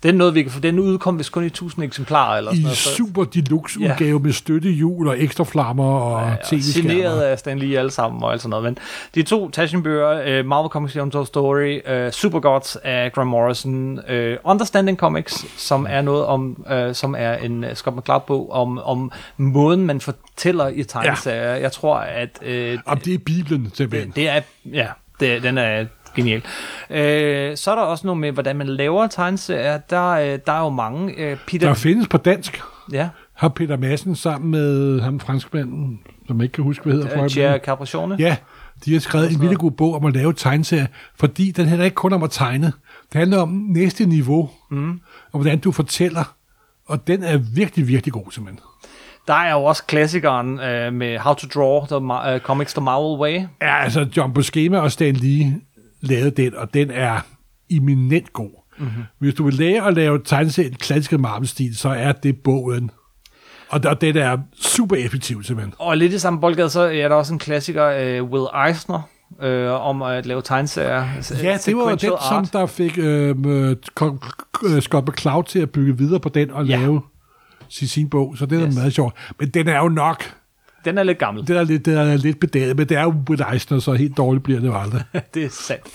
Er 0.05 0.13
noget, 0.13 0.35
vi 0.35 0.43
kan 0.43 0.53
få. 0.53 0.61
Den 0.61 0.79
udkom 0.79 1.19
vist 1.19 1.33
kun 1.33 1.43
i 1.45 1.47
1000 1.47 1.85
eksemplarer 1.85 2.37
eller 2.39 2.51
sådan 2.51 2.61
I 2.61 2.63
noget. 2.63 2.77
så- 2.77 2.95
super 2.97 3.25
deluxe 3.25 3.81
udgave 3.81 4.21
med 4.21 4.33
støttehjul 4.33 5.09
og 5.09 5.23
ekstra 5.23 5.45
flammer 5.45 5.85
og 6.01 6.29
ja, 6.29 6.37
signeret 6.63 6.65
tv-skærmer. 6.65 7.23
af 7.23 7.39
Stan 7.39 7.59
Lee 7.59 7.79
alle 7.79 7.91
sammen 7.91 8.23
og 8.23 8.33
alt 8.33 8.41
sådan 8.43 8.51
noget. 8.51 8.65
Men 8.65 8.79
de 9.15 9.23
to 9.23 9.51
Taschen-bøger, 9.51 10.41
uh, 10.41 10.47
Marvel 10.47 10.69
Comics 10.71 10.93
The 10.93 11.03
Untold 11.03 11.27
Story, 11.27 11.81
uh, 12.07 12.13
Super 12.13 12.41
Gods 12.41 12.77
af 12.85 13.13
Graham 13.13 13.27
Morrison, 13.29 13.99
uh, 13.99 14.05
Understanding 14.45 14.99
Comics, 14.99 15.61
som 15.63 15.87
er 15.91 16.03
noget 16.03 16.25
om, 16.25 16.65
uh, 16.73 16.95
som 16.95 17.15
er 17.19 17.33
en 17.35 17.65
uh, 17.65 17.71
Scott 17.75 17.97
McCloud-bog 17.97 18.53
om, 18.53 18.79
om 18.79 19.13
måden, 19.37 19.87
man 19.87 20.01
fortæller 20.01 20.69
i 20.69 20.83
tegneserier. 20.85 21.43
Ja. 21.55 21.61
Jeg 21.61 21.73
tror, 21.73 21.97
at 21.97 22.39
uh, 22.43 22.81
Om 22.87 22.99
det 22.99 23.15
er 23.15 23.19
Bibelen, 23.19 23.71
simpelthen. 23.75 24.09
det, 24.09 24.17
det 24.17 24.29
er, 24.29 24.41
ja, 24.73 24.87
det, 25.21 25.43
den 25.43 25.59
er 25.59 25.85
genial. 26.21 26.43
Øh, 26.91 27.57
så 27.57 27.71
er 27.71 27.75
der 27.75 27.83
også 27.83 28.07
noget 28.07 28.21
med, 28.21 28.33
hvordan 28.33 28.57
man 28.57 28.67
laver 28.67 29.07
tegneserier. 29.07 29.79
Der, 29.79 30.11
øh, 30.11 30.39
der 30.47 30.53
er 30.53 30.61
jo 30.61 30.69
mange. 30.69 31.15
Øh, 31.15 31.37
Peter, 31.47 31.67
Der 31.67 31.75
findes 31.75 32.09
på 32.09 32.17
dansk, 32.17 32.63
ja, 32.93 33.09
har 33.35 33.49
Peter 33.49 33.77
Madsen 33.77 34.17
sammen 34.17 34.51
med 34.51 35.01
ham 35.01 35.21
franskmanden, 35.21 36.01
som 36.27 36.37
jeg 36.37 36.45
ikke 36.45 36.53
kan 36.53 36.65
huske, 36.65 36.85
hvad 36.85 36.93
hedder 36.93 37.17
for 37.17 37.25
øh. 37.25 37.31
Thierry 37.31 37.59
Capricione. 37.59 38.17
Ja, 38.19 38.37
de 38.85 38.93
har 38.93 39.01
skrevet 39.01 39.33
en 39.33 39.41
vildt 39.41 39.59
god 39.59 39.71
bog 39.71 39.95
om 39.95 40.05
at 40.05 40.15
lave 40.15 40.33
tegneserier, 40.33 40.87
fordi 41.19 41.51
den 41.51 41.67
handler 41.67 41.85
ikke 41.85 41.95
kun 41.95 42.13
om 42.13 42.23
at 42.23 42.31
tegne. 42.31 42.67
Det 43.13 43.19
handler 43.19 43.39
om 43.39 43.49
næste 43.69 44.07
niveau, 44.07 44.51
mm. 44.71 45.01
og 45.33 45.41
hvordan 45.41 45.59
du 45.59 45.73
fortæller. 45.73 46.35
Og 46.89 47.07
den 47.07 47.23
er 47.23 47.39
virkelig, 47.55 47.89
virkelig 47.89 48.13
god, 48.13 48.31
simpelthen. 48.31 48.61
Der 49.27 49.35
er 49.35 49.53
jo 49.53 49.65
også 49.65 49.85
klassikeren 49.85 50.61
øh, 50.61 50.93
med 50.93 51.19
How 51.19 51.35
to 51.35 51.47
Draw 51.55 51.87
the 51.87 51.97
uh, 51.97 52.41
Comics 52.41 52.75
the 52.75 52.83
Marvel 52.85 53.21
Way. 53.21 53.47
Ja, 53.63 53.83
altså 53.83 54.07
John 54.17 54.33
Buscema 54.33 54.79
og 54.79 54.93
Stan 54.93 55.15
Lee 55.15 55.61
lavede 56.01 56.31
den, 56.31 56.55
og 56.55 56.75
den 56.75 56.91
er 56.91 57.21
eminent 57.71 58.33
god. 58.33 58.51
Mm-hmm. 58.79 59.03
Hvis 59.19 59.35
du 59.35 59.45
vil 59.45 59.55
lære 59.55 59.87
at 59.87 59.95
lave 59.95 60.21
tegneserier 60.25 60.71
i 60.71 60.75
klassisk 60.81 61.13
Marvel-stil, 61.19 61.77
så 61.77 61.89
er 61.89 62.13
det 62.13 62.37
bogen. 62.45 62.91
Og 63.69 63.83
der, 63.83 63.95
den 63.95 64.17
er 64.17 64.39
super 64.61 64.97
effektiv, 64.97 65.43
simpelthen. 65.43 65.75
Og 65.79 65.97
lidt 65.97 66.13
i 66.13 66.19
samme 66.19 66.41
boldgade, 66.41 66.71
så 66.71 66.81
er 66.81 67.09
der 67.09 67.15
også 67.15 67.33
en 67.33 67.39
klassiker, 67.39 67.85
øh, 67.87 68.23
Will 68.25 68.47
Eisner, 68.69 69.01
øh, 69.43 69.71
om 69.89 70.03
at 70.03 70.27
lave 70.27 70.43
tegneserier. 70.43 71.05
Ja, 71.43 71.59
det 71.67 71.77
var 71.77 71.89
den, 71.89 71.99
sequential 71.99 72.13
som 72.29 72.37
art. 72.37 72.53
der 72.53 72.67
fik 72.67 72.99
øh, 72.99 73.37
øh, 73.47 73.77
øh, 74.65 74.81
Scott 74.83 75.09
McCloud 75.09 75.45
til 75.45 75.59
at 75.59 75.71
bygge 75.71 75.99
videre 75.99 76.21
på 76.21 76.29
den 76.29 76.51
og 76.51 76.67
Ja. 76.67 76.77
lave 76.77 77.03
sin, 77.69 77.89
sin 77.89 78.09
bog, 78.11 78.35
så 78.39 78.47
det 78.47 78.61
er 78.63 78.67
yes. 78.67 78.75
meget 78.75 78.93
sjovt. 78.93 79.15
Men 79.39 79.49
den 79.49 79.69
er 79.69 79.79
jo 79.79 79.89
nok, 79.89 80.35
Den 80.85 80.99
er 80.99 81.03
lidt 81.03 81.19
gammel. 81.19 81.47
det 81.47 81.57
er 81.57 81.65
lidt, 81.65 81.87
det 81.87 81.99
er 81.99 82.17
lidt 82.17 82.41
bedaget, 82.41 82.77
men 82.77 82.89
det 82.89 82.97
er 82.97 83.03
jo 83.03 83.15
Will 83.31 83.43
Eisner, 83.53 83.79
så 83.79 83.93
helt 83.93 84.17
dårligt 84.17 84.45
bliver 84.45 84.61
det 84.61 84.67
jo 84.67 84.79
aldrig. 84.79 85.03
det 85.35 85.45
er 85.45 85.49
sandt. 85.51 85.87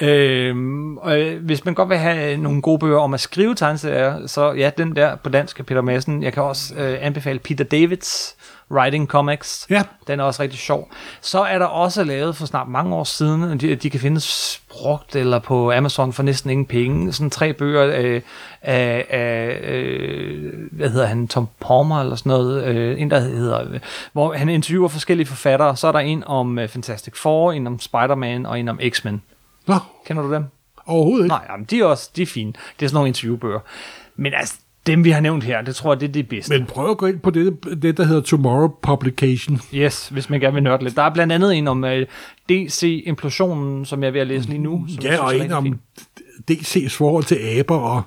Øhm, 0.00 0.96
og, 0.96 1.20
øh, 1.20 1.44
hvis 1.44 1.64
man 1.64 1.74
godt 1.74 1.88
vil 1.88 1.98
have 1.98 2.36
nogle 2.36 2.62
gode 2.62 2.78
bøger 2.78 2.98
om 2.98 3.14
at 3.14 3.20
skrive 3.20 3.54
tegneserier, 3.54 4.26
så 4.26 4.52
ja, 4.52 4.70
den 4.78 4.96
der 4.96 5.16
på 5.16 5.28
dansk 5.28 5.58
af 5.58 5.66
Peter 5.66 5.80
Madsen. 5.80 6.22
Jeg 6.22 6.32
kan 6.32 6.42
også 6.42 6.74
øh, 6.74 6.98
anbefale 7.00 7.38
Peter 7.38 7.64
Davids 7.64 8.36
Writing 8.70 9.08
Comics. 9.08 9.66
Ja. 9.70 9.82
Den 10.06 10.20
er 10.20 10.24
også 10.24 10.42
rigtig 10.42 10.58
sjov. 10.58 10.88
Så 11.20 11.40
er 11.40 11.58
der 11.58 11.66
også 11.66 12.04
lavet 12.04 12.36
for 12.36 12.46
snart 12.46 12.68
mange 12.68 12.94
år 12.94 13.04
siden, 13.04 13.60
de, 13.60 13.74
de 13.76 13.90
kan 13.90 14.00
findes 14.00 14.60
brugt 14.70 15.16
eller 15.16 15.38
på 15.38 15.72
Amazon 15.72 16.12
for 16.12 16.22
næsten 16.22 16.50
ingen 16.50 16.66
penge, 16.66 17.12
sådan 17.12 17.30
tre 17.30 17.52
bøger 17.52 17.82
af, 17.82 18.22
af, 18.62 19.06
af 19.10 19.60
øh, 19.70 20.52
hvad 20.72 20.90
hedder 20.90 21.06
han, 21.06 21.28
Tom 21.28 21.48
Palmer 21.60 22.00
eller 22.00 22.16
sådan 22.16 22.30
noget, 22.30 22.64
øh, 22.64 23.00
en 23.00 23.10
der 23.10 23.20
hedder, 23.20 23.78
hvor 24.12 24.32
han 24.32 24.48
interviewer 24.48 24.88
forskellige 24.88 25.26
forfattere. 25.26 25.76
Så 25.76 25.88
er 25.88 25.92
der 25.92 25.98
en 25.98 26.24
om 26.24 26.58
uh, 26.58 26.68
Fantastic 26.68 27.16
Four, 27.16 27.52
en 27.52 27.66
om 27.66 27.80
Spider-Man 27.80 28.46
og 28.46 28.60
en 28.60 28.68
om 28.68 28.80
X-Men. 28.90 29.22
Nå, 29.66 29.74
Kender 30.06 30.22
du 30.22 30.34
dem? 30.34 30.44
overhovedet 30.86 31.24
ikke. 31.24 31.34
Nej, 31.34 31.46
jamen, 31.50 31.66
de 31.66 31.80
er 31.80 31.84
også 31.84 32.10
de 32.16 32.22
er 32.22 32.26
fine. 32.26 32.52
Det 32.52 32.84
er 32.84 32.88
sådan 32.88 32.94
nogle 32.94 33.08
interviewbøger. 33.08 33.60
Men 34.16 34.34
altså, 34.34 34.54
dem 34.86 35.04
vi 35.04 35.10
har 35.10 35.20
nævnt 35.20 35.44
her, 35.44 35.62
det 35.62 35.76
tror 35.76 35.92
jeg, 35.92 36.00
det 36.00 36.08
er 36.08 36.12
det 36.12 36.28
bedste. 36.28 36.58
Men 36.58 36.66
prøv 36.66 36.90
at 36.90 36.98
gå 36.98 37.06
ind 37.06 37.20
på 37.20 37.30
det, 37.30 37.58
det 37.82 37.96
der 37.96 38.04
hedder 38.04 38.20
Tomorrow 38.20 38.68
Publication. 38.82 39.60
Yes, 39.74 40.08
hvis 40.08 40.30
man 40.30 40.40
gerne 40.40 40.54
vil 40.54 40.62
nørde 40.62 40.84
lidt. 40.84 40.96
Der 40.96 41.02
er 41.02 41.10
blandt 41.10 41.32
andet 41.32 41.54
en 41.54 41.68
om 41.68 41.84
uh, 41.84 41.90
DC-implosionen, 42.48 43.84
som 43.84 44.02
jeg 44.02 44.08
er 44.08 44.12
ved 44.12 44.20
at 44.20 44.26
læse 44.26 44.48
lige 44.48 44.58
nu. 44.58 44.86
Som 44.88 45.04
Ja, 45.04 45.22
og 45.22 45.30
synes 45.30 45.42
er 45.42 45.46
en 45.46 45.52
om 45.52 45.64
fin. 45.64 45.80
DC's 46.50 46.96
forhold 46.96 47.24
til 47.24 47.38
aber, 47.58 47.76
og 47.76 48.02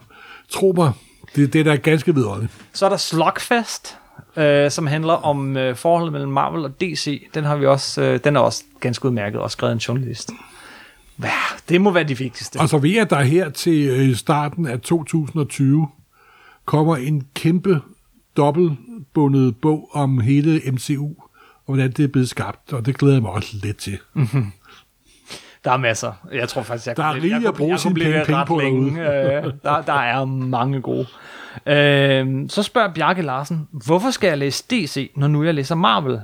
tro 0.50 0.74
mig, 0.78 0.92
det, 1.36 1.54
det 1.54 1.60
er 1.60 1.64
da 1.64 1.76
ganske 1.76 2.16
videre. 2.16 2.48
Så 2.74 2.86
er 2.86 2.90
der 2.90 2.98
Slugfest, 2.98 3.98
øh, 4.36 4.72
som 4.72 4.88
handler 4.88 5.14
om 5.14 5.58
øh, 5.58 5.76
forholdet 5.76 6.12
mellem 6.14 6.32
Marvel 6.32 6.66
og 6.66 6.82
DC. 6.82 7.28
Den 7.34 7.44
har 7.44 7.56
vi 7.56 7.66
også, 7.66 8.02
øh, 8.02 8.20
den 8.24 8.36
er 8.36 8.40
også 8.40 8.64
ganske 8.80 9.06
udmærket, 9.06 9.42
og 9.42 9.52
skrevet 9.52 9.74
en 9.74 9.80
journalist. 9.80 10.32
Hvad? 11.16 11.30
Det 11.70 11.82
må 11.82 11.92
være 11.92 12.04
de 12.04 12.18
vigtigste. 12.18 12.60
Og 12.60 12.70
så 12.70 12.82
jeg, 12.84 13.02
at 13.02 13.10
der 13.10 13.22
her 13.22 13.50
til 13.50 13.88
øh, 13.88 14.16
starten 14.16 14.66
af 14.66 14.80
2020 14.80 15.88
kommer 16.68 16.96
en 16.96 17.28
kæmpe 17.36 17.82
dobbeltbundet 18.38 19.58
bog 19.62 19.90
om 19.94 20.20
hele 20.20 20.62
MCU, 20.72 21.06
og 21.66 21.74
hvordan 21.74 21.92
det 21.92 22.04
er 22.04 22.08
blevet 22.08 22.30
skabt, 22.30 22.74
og 22.74 22.86
det 22.86 22.98
glæder 22.98 23.16
jeg 23.16 23.22
mig 23.22 23.32
også 23.32 23.56
lidt 23.64 23.78
til. 23.78 23.98
Der 25.64 25.72
er 25.72 25.78
masser. 25.78 26.14
Jeg 26.34 26.50
tror 26.50 26.62
faktisk, 26.64 26.88
jeg 26.88 26.98
Der 26.98 27.04
er 27.04 27.12
kunne, 27.12 27.22
rigeligt 27.22 27.42
jeg 27.44 27.50
at 27.50 27.56
bruge 27.56 27.72
jeg 27.72 27.80
sine 27.80 27.94
kunne 27.94 28.04
penge- 28.04 28.26
penge 28.26 28.46
på 28.48 28.60
længe. 28.60 29.02
Øh, 29.02 29.54
der, 29.64 29.82
der 29.82 29.94
er 29.94 30.26
mange 30.26 30.82
gode. 30.82 31.08
Øh, 31.66 32.50
så 32.50 32.64
spørger 32.64 32.94
Bjarke 32.94 33.22
Larsen, 33.22 33.68
hvorfor 33.72 34.12
skal 34.12 34.28
jeg 34.28 34.38
læse 34.38 34.64
DC, 34.70 35.12
når 35.16 35.28
nu 35.28 35.44
jeg 35.44 35.54
læser 35.54 35.76
Marvel? 35.76 36.22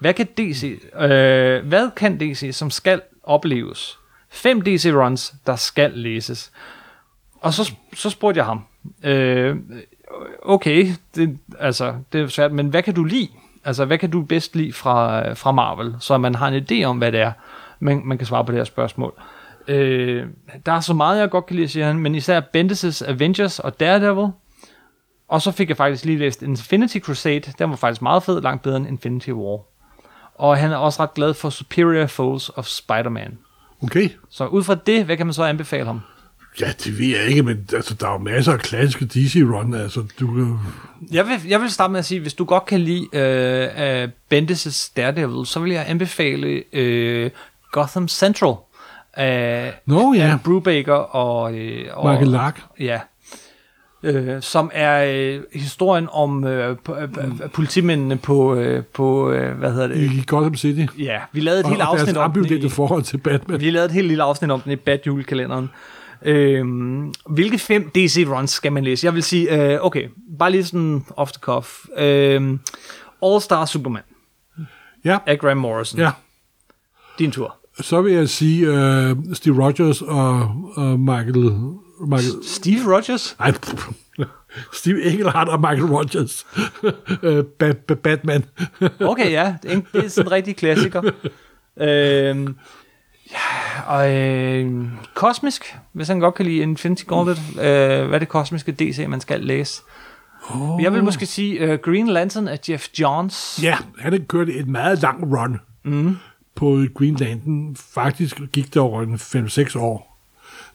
Hvad 0.00 0.14
kan 0.14 0.26
DC, 0.26 0.80
øh, 1.00 1.66
hvad 1.68 1.90
kan 1.96 2.18
DC, 2.20 2.48
som 2.52 2.70
skal 2.70 3.00
opleves? 3.22 3.98
Fem 4.30 4.62
DC-runs, 4.62 5.34
der 5.46 5.56
skal 5.56 5.90
læses. 5.94 6.52
Og 7.40 7.54
så, 7.54 7.72
så 7.94 8.10
spurgte 8.10 8.38
jeg 8.38 8.44
ham, 8.44 8.64
øh, 9.04 9.56
okay, 10.42 10.86
det, 11.14 11.38
altså, 11.58 11.94
det 12.12 12.20
er 12.20 12.28
svært, 12.28 12.52
men 12.52 12.66
hvad 12.68 12.82
kan 12.82 12.94
du 12.94 13.04
lide? 13.04 13.28
Altså, 13.64 13.84
hvad 13.84 13.98
kan 13.98 14.10
du 14.10 14.22
bedst 14.22 14.56
lide 14.56 14.72
fra, 14.72 15.32
fra 15.32 15.52
Marvel? 15.52 15.96
Så 16.00 16.18
man 16.18 16.34
har 16.34 16.48
en 16.48 16.66
idé 16.70 16.84
om, 16.84 16.98
hvad 16.98 17.12
det 17.12 17.20
er, 17.20 17.32
man, 17.80 18.02
man 18.04 18.18
kan 18.18 18.26
svare 18.26 18.44
på 18.44 18.52
det 18.52 18.58
her 18.58 18.64
spørgsmål. 18.64 19.14
Øh, 19.68 20.26
der 20.66 20.72
er 20.72 20.80
så 20.80 20.94
meget, 20.94 21.20
jeg 21.20 21.30
godt 21.30 21.46
kan 21.46 21.56
lide, 21.56 21.68
siger 21.68 21.86
han, 21.86 21.98
men 21.98 22.14
især 22.14 22.40
Bendis' 22.40 23.08
Avengers 23.08 23.58
og 23.58 23.80
Daredevil. 23.80 24.28
Og 25.28 25.42
så 25.42 25.50
fik 25.50 25.68
jeg 25.68 25.76
faktisk 25.76 26.04
lige 26.04 26.18
læst 26.18 26.42
Infinity 26.42 26.98
Crusade. 26.98 27.52
Den 27.58 27.70
var 27.70 27.76
faktisk 27.76 28.02
meget 28.02 28.22
fed, 28.22 28.40
langt 28.40 28.62
bedre 28.62 28.76
end 28.76 28.88
Infinity 28.88 29.30
War. 29.30 29.60
Og 30.34 30.56
han 30.56 30.72
er 30.72 30.76
også 30.76 31.02
ret 31.02 31.14
glad 31.14 31.34
for 31.34 31.50
Superior 31.50 32.06
Foes 32.06 32.48
of 32.48 32.66
Spider-Man. 32.66 33.38
Okay? 33.82 34.08
Så 34.30 34.46
ud 34.46 34.62
fra 34.62 34.74
det, 34.74 35.04
hvad 35.04 35.16
kan 35.16 35.26
man 35.26 35.32
så 35.32 35.44
anbefale 35.44 35.86
ham? 35.86 36.00
Ja, 36.60 36.72
det 36.84 36.98
ved 36.98 37.06
jeg 37.06 37.24
ikke, 37.26 37.42
men 37.42 37.66
altså, 37.74 37.94
der 37.94 38.06
er 38.08 38.12
jo 38.12 38.18
masser 38.18 38.52
af 38.52 38.58
klassiske 38.58 39.04
DC-run, 39.04 39.74
altså, 39.74 40.04
du 40.20 40.26
kan... 40.26 40.58
Jeg 41.12 41.26
vil, 41.26 41.34
jeg 41.48 41.60
vil 41.60 41.70
starte 41.70 41.90
med 41.92 41.98
at 41.98 42.04
sige, 42.04 42.20
hvis 42.20 42.34
du 42.34 42.44
godt 42.44 42.66
kan 42.66 42.80
lide 42.80 43.06
øh, 43.12 44.04
uh, 44.04 44.10
Bendis' 44.34 44.92
Daredevil, 44.96 45.46
så 45.46 45.60
vil 45.60 45.72
jeg 45.72 45.84
anbefale 45.88 46.62
øh, 46.72 47.30
Gotham 47.72 48.08
Central. 48.08 48.54
Øh, 49.18 49.72
Nå 49.86 50.14
ja, 50.14 50.30
af 50.32 50.40
Brubaker 50.44 50.94
og... 50.94 51.54
Øh, 51.54 51.86
og 51.92 52.10
Michael 52.10 52.28
Lark. 52.30 52.60
Ja. 52.80 53.00
Øh, 54.02 54.42
som 54.42 54.70
er 54.74 55.04
øh, 55.14 55.40
historien 55.54 56.08
om 56.12 56.44
øh, 56.44 56.76
p- 56.88 57.00
øh, 57.00 57.50
politimændene 57.52 58.16
på, 58.16 58.54
øh, 58.54 58.84
på 58.84 59.30
øh, 59.30 59.58
hvad 59.58 59.72
hedder 59.72 59.86
det? 59.86 59.96
i 59.96 60.24
Gotham 60.26 60.56
City. 60.56 60.86
Ja, 60.98 61.18
vi 61.32 61.40
lavede 61.40 61.60
et 61.60 61.64
Og, 61.64 61.70
helt 61.70 61.82
og 61.82 61.88
afsnit 61.88 62.16
om 62.16 62.32
den 62.32 62.62
i, 62.62 62.68
forhold 62.68 63.02
til 63.02 63.18
Batman. 63.18 63.60
vi 63.60 63.70
lavede 63.70 63.86
et 63.86 63.92
helt 63.92 64.08
lille 64.08 64.22
afsnit 64.22 64.50
om 64.50 64.60
den 64.60 64.72
i 64.72 64.76
Bad 64.76 64.98
Øhm, 66.24 67.14
hvilke 67.30 67.58
fem 67.58 67.90
DC 67.90 68.24
runs 68.28 68.50
skal 68.50 68.72
man 68.72 68.84
læse? 68.84 69.06
Jeg 69.06 69.14
vil 69.14 69.22
sige, 69.22 69.72
øh, 69.74 69.78
okay, 69.84 70.08
bare 70.38 70.50
lige 70.50 70.64
sådan 70.64 71.04
off 71.16 71.32
the 71.32 71.40
cuff. 71.40 71.84
Øhm, 71.98 72.60
All 73.22 73.40
Star 73.40 73.64
Superman 73.64 74.02
Ja, 75.04 75.18
af 75.26 75.38
Graham 75.38 75.56
Morrison. 75.56 76.00
ja. 76.00 76.10
Din 77.18 77.30
tur. 77.30 77.56
Så 77.80 78.02
vil 78.02 78.12
jeg 78.12 78.28
sige 78.28 78.68
uh, 78.70 79.16
Steve 79.34 79.64
Rogers 79.64 80.02
og, 80.02 80.38
og 80.76 81.00
Michael... 81.00 81.50
Michael 82.06 82.44
Steve 82.44 82.94
Rogers? 82.94 83.36
nej, 83.38 83.52
Steve 84.80 85.02
Engelhardt 85.02 85.48
og 85.50 85.60
Michael 85.60 85.84
Rogers. 85.84 86.46
ba- 87.62 87.94
Batman. 87.94 88.44
Okay, 89.00 89.30
ja. 89.30 89.54
Det 89.62 89.70
er, 89.70 89.74
en, 89.74 89.86
det 89.92 90.04
er 90.04 90.08
sådan 90.08 90.26
en 90.28 90.32
rigtig 90.32 90.56
klassiker. 90.56 91.02
Øhm, 91.80 92.56
ja, 93.32 93.82
og 93.86 94.16
øh, 94.16 94.82
kosmisk, 95.14 95.76
hvis 95.92 96.08
han 96.08 96.20
godt 96.20 96.34
kan 96.34 96.46
lide 96.46 96.58
Infinity 96.58 97.04
Gauntlet. 97.04 97.38
Øh, 97.50 98.06
hvad 98.06 98.14
er 98.14 98.18
det 98.18 98.28
kosmiske 98.28 98.72
DC, 98.72 99.04
man 99.08 99.20
skal 99.20 99.40
læse? 99.40 99.82
Oh. 100.50 100.82
Jeg 100.82 100.92
vil 100.92 101.04
måske 101.04 101.26
sige 101.26 101.72
uh, 101.72 101.78
Green 101.78 102.06
Lantern 102.08 102.48
af 102.48 102.58
Jeff 102.68 102.86
Johns. 103.00 103.60
ja, 103.62 103.76
han 103.98 104.12
har 104.12 104.20
kørt 104.28 104.48
et 104.48 104.68
meget 104.68 105.02
langt 105.02 105.24
run 105.24 105.60
mm. 105.84 106.16
på 106.54 106.84
Green 106.94 107.14
Lantern. 107.16 107.76
Faktisk 107.94 108.40
gik 108.52 108.74
det 108.74 108.82
over 108.82 109.02
en 109.02 109.14
5-6 109.14 109.78
år. 109.78 110.10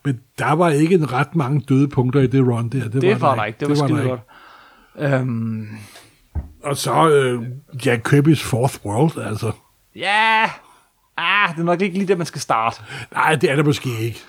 Men 0.06 0.20
der 0.40 0.52
var 0.52 0.70
ikke 0.70 0.96
en 0.96 1.12
ret 1.12 1.36
mange 1.36 1.62
døde 1.70 1.88
punkter 1.88 2.20
i 2.22 2.28
det 2.28 2.48
run 2.48 2.70
der. 2.70 2.90
Det, 2.90 3.02
Det 3.02 3.22
var 3.22 3.36
der 3.36 3.46
ikke. 3.46 3.60
Det 3.60 3.70
var, 3.70 3.76
der 3.76 3.88
skide 3.88 4.08
godt. 4.10 4.22
Øhm, 5.14 5.68
Og 6.64 6.78
så 6.78 7.10
øh, 7.10 7.44
Jack 7.86 8.14
Kirby's 8.14 8.44
Fourth 8.50 8.86
World, 8.86 9.26
altså. 9.28 9.52
ja, 9.96 10.50
ah, 11.18 11.50
det 11.56 11.60
er 11.60 11.64
nok 11.66 11.82
ikke 11.82 11.98
lige 11.98 12.08
der, 12.08 12.16
man 12.16 12.26
skal 12.26 12.42
starte. 12.42 12.82
Nej, 13.14 13.36
det 13.36 13.52
er 13.52 13.56
det 13.56 13.66
måske 13.66 13.90
ikke. 14.02 14.20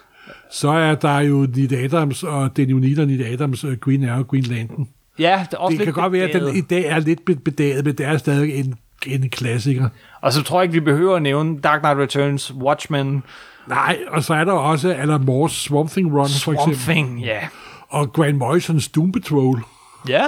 Så 0.52 0.68
er 0.70 0.94
der 0.94 1.18
jo 1.20 1.46
Neil 1.54 1.74
Adams 1.74 2.22
og 2.22 2.56
Danny 2.56 2.72
O'Neill 2.72 3.00
og 3.00 3.06
Neil 3.06 3.22
Adams 3.32 3.64
uh, 3.64 3.72
Green 3.72 4.08
Arrow 4.08 4.22
Green 4.22 4.42
Lantern. 4.44 4.88
Ja, 5.18 5.46
det 5.50 5.54
er 5.56 5.58
også 5.58 5.70
Det 5.72 5.78
lidt 5.78 5.94
kan 5.94 6.02
godt 6.02 6.12
være, 6.12 6.28
at 6.28 6.40
den 6.42 6.56
i 6.56 6.60
dag 6.60 6.84
er 6.84 6.98
lidt 6.98 7.24
be- 7.24 7.34
bedaget, 7.36 7.84
men 7.84 7.94
det 7.94 8.06
er 8.06 8.16
stadig 8.18 8.54
en, 8.54 8.74
en 9.06 9.30
klassiker. 9.30 9.88
Og 10.20 10.32
så 10.32 10.42
tror 10.42 10.60
jeg 10.60 10.64
ikke, 10.64 10.72
vi 10.72 10.80
behøver 10.80 11.16
at 11.16 11.22
nævne 11.22 11.60
Dark 11.60 11.80
Knight 11.80 11.98
Returns, 11.98 12.54
Watchmen, 12.54 13.22
Nej, 13.66 13.98
og 14.08 14.24
så 14.24 14.34
er 14.34 14.44
der 14.44 14.52
også 14.52 14.94
Alan 14.94 15.20
Moore's 15.28 15.48
Swamp 15.52 15.90
Thing 15.90 16.12
Run, 16.12 16.28
for 16.28 16.38
Swamp 16.38 16.58
eksempel. 16.58 16.78
Thing, 16.94 17.20
ja. 17.20 17.38
Og 17.88 18.12
Grant 18.12 18.36
Morrisons 18.36 18.88
Doom 18.88 19.12
Patrol, 19.12 19.62
Ja, 20.08 20.24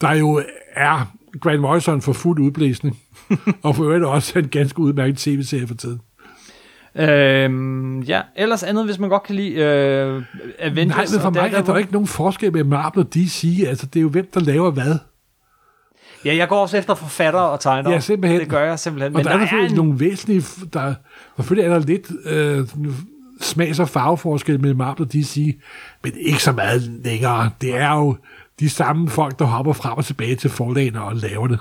der 0.00 0.12
jo 0.12 0.42
er 0.74 1.12
Grant 1.40 1.60
Morrison 1.60 2.02
for 2.02 2.12
fuld 2.12 2.40
udblæsning. 2.40 2.98
og 3.62 3.76
for 3.76 3.84
øvrigt 3.84 4.04
også 4.04 4.38
en 4.38 4.48
ganske 4.48 4.78
udmærket 4.78 5.18
tv-serie 5.18 5.66
for 5.66 5.74
tiden. 5.74 6.00
Øhm, 6.96 8.00
ja, 8.00 8.20
ellers 8.36 8.62
andet, 8.62 8.84
hvis 8.84 8.98
man 8.98 9.08
godt 9.08 9.22
kan 9.22 9.34
lide 9.34 9.54
øh, 9.54 10.22
Avengers. 10.58 10.96
Nej, 10.96 11.06
men 11.12 11.20
for 11.20 11.30
mig 11.30 11.38
er 11.38 11.42
Daredevil. 11.42 11.66
der 11.66 11.78
ikke 11.78 11.92
nogen 11.92 12.06
forskel 12.08 12.52
med 12.52 12.64
Marvel 12.64 12.98
og 12.98 13.14
DC. 13.14 13.64
Altså, 13.66 13.86
det 13.86 14.00
er 14.00 14.02
jo 14.02 14.08
hvem, 14.08 14.30
der 14.34 14.40
laver 14.40 14.70
hvad. 14.70 14.98
Ja, 16.24 16.36
jeg 16.36 16.48
går 16.48 16.60
også 16.60 16.76
efter 16.76 16.94
forfatter 16.94 17.40
og 17.40 17.60
tegner. 17.60 17.90
Ja, 17.90 18.00
simpelthen. 18.00 18.40
Det 18.40 18.48
gør 18.48 18.64
jeg 18.64 18.78
simpelthen. 18.78 19.14
Og 19.14 19.18
Men 19.18 19.24
der, 19.24 19.30
der, 19.30 19.36
er 19.36 19.40
selvfølgelig 19.40 19.70
en... 19.70 19.76
nogle 19.76 20.00
væsentlige... 20.00 20.44
Der, 20.72 20.94
selvfølgelig 21.36 21.70
er 21.70 21.78
der 21.78 21.86
lidt 21.86 22.10
øh, 22.26 22.66
smags- 23.40 23.80
og 23.80 23.88
farveforskel 23.88 24.60
mellem 24.60 24.78
Marvel 24.78 25.02
og 25.02 25.12
DC, 25.12 25.60
men 26.04 26.12
ikke 26.16 26.42
så 26.42 26.52
meget 26.52 26.82
længere. 27.04 27.50
Det 27.60 27.76
er 27.76 27.94
jo 27.94 28.16
de 28.60 28.70
samme 28.70 29.08
folk, 29.08 29.38
der 29.38 29.44
hopper 29.44 29.72
frem 29.72 29.98
og 29.98 30.04
tilbage 30.04 30.36
til 30.36 30.50
forlagene 30.50 31.02
og 31.02 31.16
laver 31.16 31.46
det. 31.46 31.58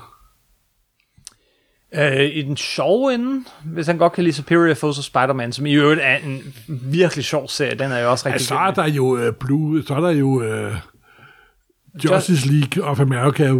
Øh, 1.95 2.25
I 2.33 2.41
den 2.41 2.57
sjove 2.57 3.13
ende, 3.13 3.45
hvis 3.65 3.87
han 3.87 3.97
godt 3.97 4.13
kan 4.13 4.23
lide 4.23 4.35
Superior 4.35 4.73
Foes 4.73 4.97
of 4.97 5.03
Spider-Man, 5.03 5.51
som 5.51 5.65
i 5.65 5.73
øvrigt 5.73 6.01
er 6.03 6.17
en 6.17 6.53
virkelig 6.67 7.25
sjov 7.25 7.47
serie, 7.47 7.75
den 7.75 7.91
er 7.91 7.99
jo 7.99 8.11
også 8.11 8.25
rigtig 8.25 8.33
Altså, 8.33 8.47
så 8.47 8.55
er 8.55 8.71
der 8.71 8.87
jo 8.87 9.17
øh, 9.17 9.33
Blue, 9.33 9.83
så 9.83 9.95
er 9.95 10.01
der 10.01 10.09
jo 10.09 10.41
øh, 10.41 10.75
Justice 12.05 12.47
League 12.47 12.83
of 12.83 12.99
America, 12.99 13.51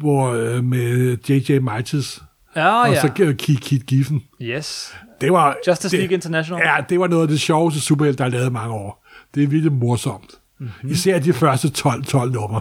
hvor 0.00 0.32
øh, 0.32 0.64
med 0.64 1.16
J.J. 1.28 1.58
Mites, 1.58 2.22
Ja, 2.56 2.82
og 2.82 2.92
ja. 2.92 3.00
så 3.00 3.34
Kit, 3.38 3.60
Kit 3.60 3.86
Giffen. 3.86 4.22
Yes. 4.42 4.94
Det 5.20 5.32
var, 5.32 5.56
Justice 5.68 5.96
det, 5.96 5.98
League 5.98 6.14
International. 6.14 6.62
Ja, 6.66 6.84
det 6.88 7.00
var 7.00 7.06
noget 7.06 7.22
af 7.22 7.28
det 7.28 7.40
sjoveste 7.40 7.80
superhelt, 7.80 8.18
der 8.18 8.24
er 8.24 8.28
lavet 8.28 8.52
mange 8.52 8.74
år. 8.74 9.04
Det 9.34 9.42
er 9.42 9.46
virkelig 9.46 9.72
morsomt. 9.72 10.34
Mm-hmm. 10.58 10.90
Især 10.90 11.18
de 11.18 11.32
første 11.32 11.70
12, 11.70 12.04
12 12.04 12.32
numre. 12.32 12.60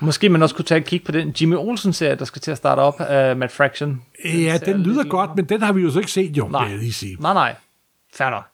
Måske 0.00 0.28
man 0.28 0.42
også 0.42 0.54
kunne 0.54 0.64
tage 0.64 0.80
et 0.80 0.86
kig 0.86 1.04
på 1.04 1.12
den 1.12 1.34
Jimmy 1.40 1.56
Olsen-serie, 1.56 2.14
der 2.14 2.24
skal 2.24 2.42
til 2.42 2.50
at 2.50 2.56
starte 2.56 2.80
op 2.80 3.00
af 3.00 3.36
Matt 3.36 3.52
Fraction. 3.52 4.02
Ja, 4.24 4.58
ser 4.58 4.64
den 4.64 4.82
lyder 4.82 5.04
godt, 5.04 5.30
men 5.36 5.44
den 5.44 5.62
har 5.62 5.72
vi 5.72 5.82
jo 5.82 5.90
så 5.90 5.98
ikke 5.98 6.12
set, 6.12 6.36
jo, 6.36 6.48
Nej. 6.48 6.62
jeg 6.62 6.78
lige 6.78 6.92
sige. 6.92 7.16
Nej, 7.20 7.34
nej. 7.34 7.54
Nok. 8.20 8.44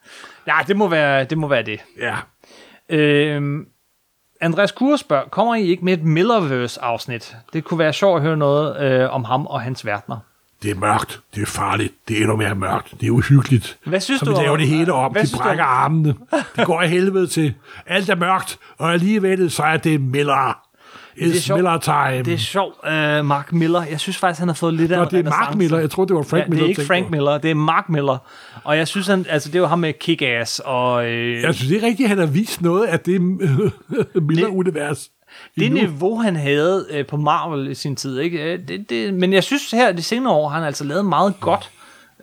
Ja, 0.47 0.55
det 0.68 0.76
må 0.76 0.89
være 0.89 1.24
det. 1.24 1.39
Må 1.39 1.49
være 1.49 1.62
det. 1.62 1.81
Ja. 2.01 2.16
Øhm, 2.89 3.66
Andreas 4.41 4.72
Kure 4.72 4.99
spørger, 4.99 5.29
kommer 5.29 5.55
I 5.55 5.62
ikke 5.62 5.85
med 5.85 5.93
et 5.93 6.05
Millerverse-afsnit? 6.05 7.37
Det 7.53 7.64
kunne 7.64 7.79
være 7.79 7.93
sjovt 7.93 8.16
at 8.16 8.22
høre 8.22 8.37
noget 8.37 8.81
øh, 8.81 9.11
om 9.14 9.24
ham 9.24 9.47
og 9.47 9.61
hans 9.61 9.87
verdener. 9.87 10.18
Det 10.62 10.70
er 10.70 10.74
mørkt, 10.74 11.20
det 11.34 11.42
er 11.42 11.46
farligt, 11.46 11.94
det 12.09 12.16
er 12.16 12.20
endnu 12.20 12.36
mere 12.36 12.54
mørkt, 12.54 12.94
det 13.00 13.06
er 13.06 13.11
uhyggeligt. 13.11 13.78
Hvad 13.86 14.00
synes 14.00 14.18
så 14.18 14.24
du 14.24 14.30
vi 14.30 14.36
laver 14.36 14.50
om- 14.52 14.59
det 14.59 14.68
hele 14.68 14.92
om, 14.92 15.14
de 15.14 15.20
du 15.26 15.36
brækker 15.36 15.64
om- 15.64 15.70
armene, 15.84 16.14
det 16.56 16.66
går 16.66 16.80
af 16.80 16.88
helvede 16.90 17.26
til. 17.26 17.54
Alt 17.86 18.09
er 18.11 18.14
mørkt, 18.16 18.59
og 18.78 18.92
alligevel 18.92 19.50
så 19.50 19.62
er 19.62 19.76
det 19.76 20.00
Miller. 20.00 20.59
Det 21.18 21.26
er 21.26 21.32
It's. 21.40 21.54
Miller 21.54 21.78
time. 21.78 22.22
Det 22.24 22.34
er 22.34 22.38
sjovt, 22.38 22.74
øh, 22.86 23.24
Mark 23.24 23.52
Miller. 23.52 23.82
Jeg 23.90 24.00
synes 24.00 24.16
faktisk, 24.16 24.38
han 24.38 24.48
har 24.48 24.54
fået 24.54 24.74
lidt 24.74 24.92
af 24.92 24.98
Nå, 24.98 25.04
en 25.04 25.11
det 25.11 25.18
er 25.26 25.30
Mark. 25.30 25.54
Miller, 25.54 25.78
jeg 25.78 25.90
troede, 25.90 26.09
det 26.09 26.16
var 26.16 26.22
Frank 26.22 26.40
ja, 26.40 26.44
det 26.44 26.50
Miller. 26.50 26.62
er 26.64 26.66
du 26.66 26.68
ikke 26.80 26.84
Frank 26.86 27.04
på. 27.06 27.11
Miller, 27.11 27.38
det 27.38 27.50
er 27.50 27.54
Mark 27.54 27.88
Miller. 27.88 28.18
Og 28.64 28.76
jeg 28.76 28.88
synes, 28.88 29.06
han, 29.06 29.26
altså, 29.28 29.48
det 29.48 29.54
er 29.54 29.59
jo 29.61 29.66
ham 29.66 29.78
med 29.78 29.92
Kick-Ass. 30.04 30.61
Og, 30.64 31.06
øh, 31.06 31.42
Jeg 31.42 31.54
synes 31.54 31.70
ikke 31.72 31.86
rigtigt, 31.86 32.04
at 32.06 32.09
han 32.11 32.18
har 32.18 32.26
vist 32.26 32.61
noget 32.62 32.86
af 32.86 33.00
det 33.00 33.20
Miller-univers. 34.28 35.11
Det 35.57 35.66
endnu. 35.66 35.80
niveau, 35.80 36.18
han 36.20 36.36
havde 36.36 36.86
øh, 36.91 37.07
på 37.07 37.16
Marvel 37.16 37.70
i 37.70 37.74
sin 37.74 37.97
tid. 37.97 38.18
Ikke? 38.20 38.53
Øh, 38.53 38.59
Det, 38.68 38.91
det, 38.91 39.14
men 39.14 39.32
jeg 39.32 39.45
synes 39.45 39.70
her, 39.70 39.93
de 39.93 40.03
senere 40.03 40.32
år, 40.32 40.49
har 40.49 40.59
han 40.59 40.66
altså 40.66 40.84
lavet 40.84 41.05
meget 41.05 41.34
godt. 41.41 41.70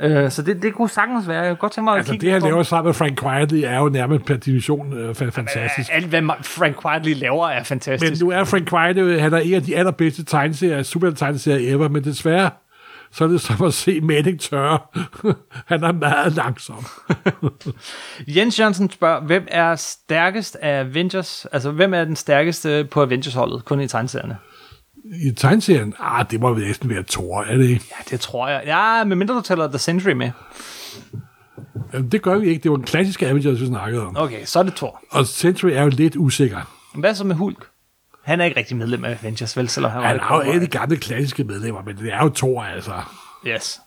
Øh, 0.01 0.31
så 0.31 0.41
det, 0.41 0.61
det 0.61 0.73
kunne 0.73 0.89
sagtens 0.89 1.27
være. 1.27 1.39
Jeg 1.41 1.49
kunne 1.49 1.55
godt 1.55 1.71
tænke 1.71 1.83
mig 1.83 1.91
at 1.93 1.97
Altså, 1.97 2.11
kigge 2.11 2.25
det 2.25 2.33
han 2.33 2.41
på 2.41 2.47
laver 2.47 2.63
sammen 2.63 2.87
med 2.87 2.93
Frank 2.93 3.19
Quietly 3.21 3.63
er 3.65 3.79
jo 3.79 3.89
nærmest 3.89 4.25
per 4.25 4.33
definition 4.35 4.93
øh, 4.93 5.09
fa- 5.09 5.29
fantastisk. 5.29 5.89
Alt, 5.93 6.05
hvad 6.05 6.21
Frank 6.41 6.81
Quietly 6.81 7.13
laver, 7.21 7.47
er 7.47 7.63
fantastisk. 7.63 8.11
Men 8.11 8.27
nu 8.27 8.31
er 8.39 8.43
Frank 8.43 8.69
Quietly, 8.69 9.19
han 9.19 9.33
er 9.33 9.37
en 9.37 9.53
af 9.53 9.63
de 9.63 9.75
allerbedste 9.77 10.23
tegneserier, 10.23 10.83
super-tegneserier 10.83 11.73
ever, 11.73 11.89
men 11.89 12.03
desværre, 12.03 12.49
så 13.11 13.23
er 13.23 13.27
det 13.27 13.41
som 13.41 13.65
at 13.65 13.73
se 13.73 14.01
Manning 14.01 14.39
tørre. 14.39 14.79
han 15.71 15.83
er 15.83 15.91
meget 15.91 16.33
langsom. 16.33 16.85
Jens 18.35 18.59
Jørgensen 18.59 18.91
spørger, 18.91 19.21
hvem 19.21 19.47
er 19.47 19.75
stærkest 19.75 20.55
af 20.55 20.79
Avengers? 20.79 21.45
Altså, 21.51 21.71
hvem 21.71 21.93
er 21.93 22.05
den 22.05 22.15
stærkeste 22.15 22.87
på 22.91 23.01
Avengers-holdet, 23.01 23.65
kun 23.65 23.81
i 23.81 23.87
tegneserierne? 23.87 24.37
I 25.05 25.31
tegneserien, 25.31 25.93
ah, 25.99 26.25
det 26.31 26.39
må 26.39 26.53
vel 26.53 26.67
næsten 26.67 26.89
være 26.89 27.03
Thor, 27.09 27.41
er 27.41 27.57
det 27.57 27.69
ikke? 27.69 27.85
Ja, 27.91 28.03
det 28.09 28.19
tror 28.19 28.47
jeg. 28.47 28.61
Ja, 28.65 29.03
medmindre 29.03 29.35
du 29.35 29.41
tæller 29.41 29.67
The 29.67 29.77
Century 29.77 30.11
med. 30.11 30.31
Jamen, 31.93 32.11
det 32.11 32.21
gør 32.21 32.37
vi 32.37 32.47
ikke. 32.47 32.63
Det 32.63 32.71
var 32.71 32.77
en 32.77 32.83
klassisk 32.83 33.21
Avengers, 33.21 33.61
vi 33.61 33.65
snakkede 33.65 34.05
om. 34.05 34.17
Okay, 34.17 34.45
så 34.45 34.59
er 34.59 34.63
det 34.63 34.75
Thor. 34.75 35.03
Og 35.11 35.27
Century 35.27 35.69
er 35.69 35.83
jo 35.83 35.89
lidt 35.89 36.15
usikker. 36.15 36.57
Hvad 36.95 37.15
så 37.15 37.23
med 37.23 37.35
Hulk? 37.35 37.67
Han 38.25 38.41
er 38.41 38.45
ikke 38.45 38.59
rigtig 38.59 38.77
medlem 38.77 39.05
af 39.05 39.17
Avengers, 39.21 39.57
vel? 39.57 39.69
Selvom 39.69 39.91
han, 39.91 40.01
var 40.01 40.07
Han 40.07 40.41
det 40.41 40.49
er 40.49 40.53
jo 40.53 40.61
de 40.61 40.67
gamle 40.67 40.97
klassiske 40.97 41.43
medlemmer, 41.43 41.83
men 41.83 41.97
det 41.97 42.13
er 42.13 42.23
jo 42.23 42.29
Thor, 42.29 42.63
altså. 42.63 42.93
Yes. 43.47 43.81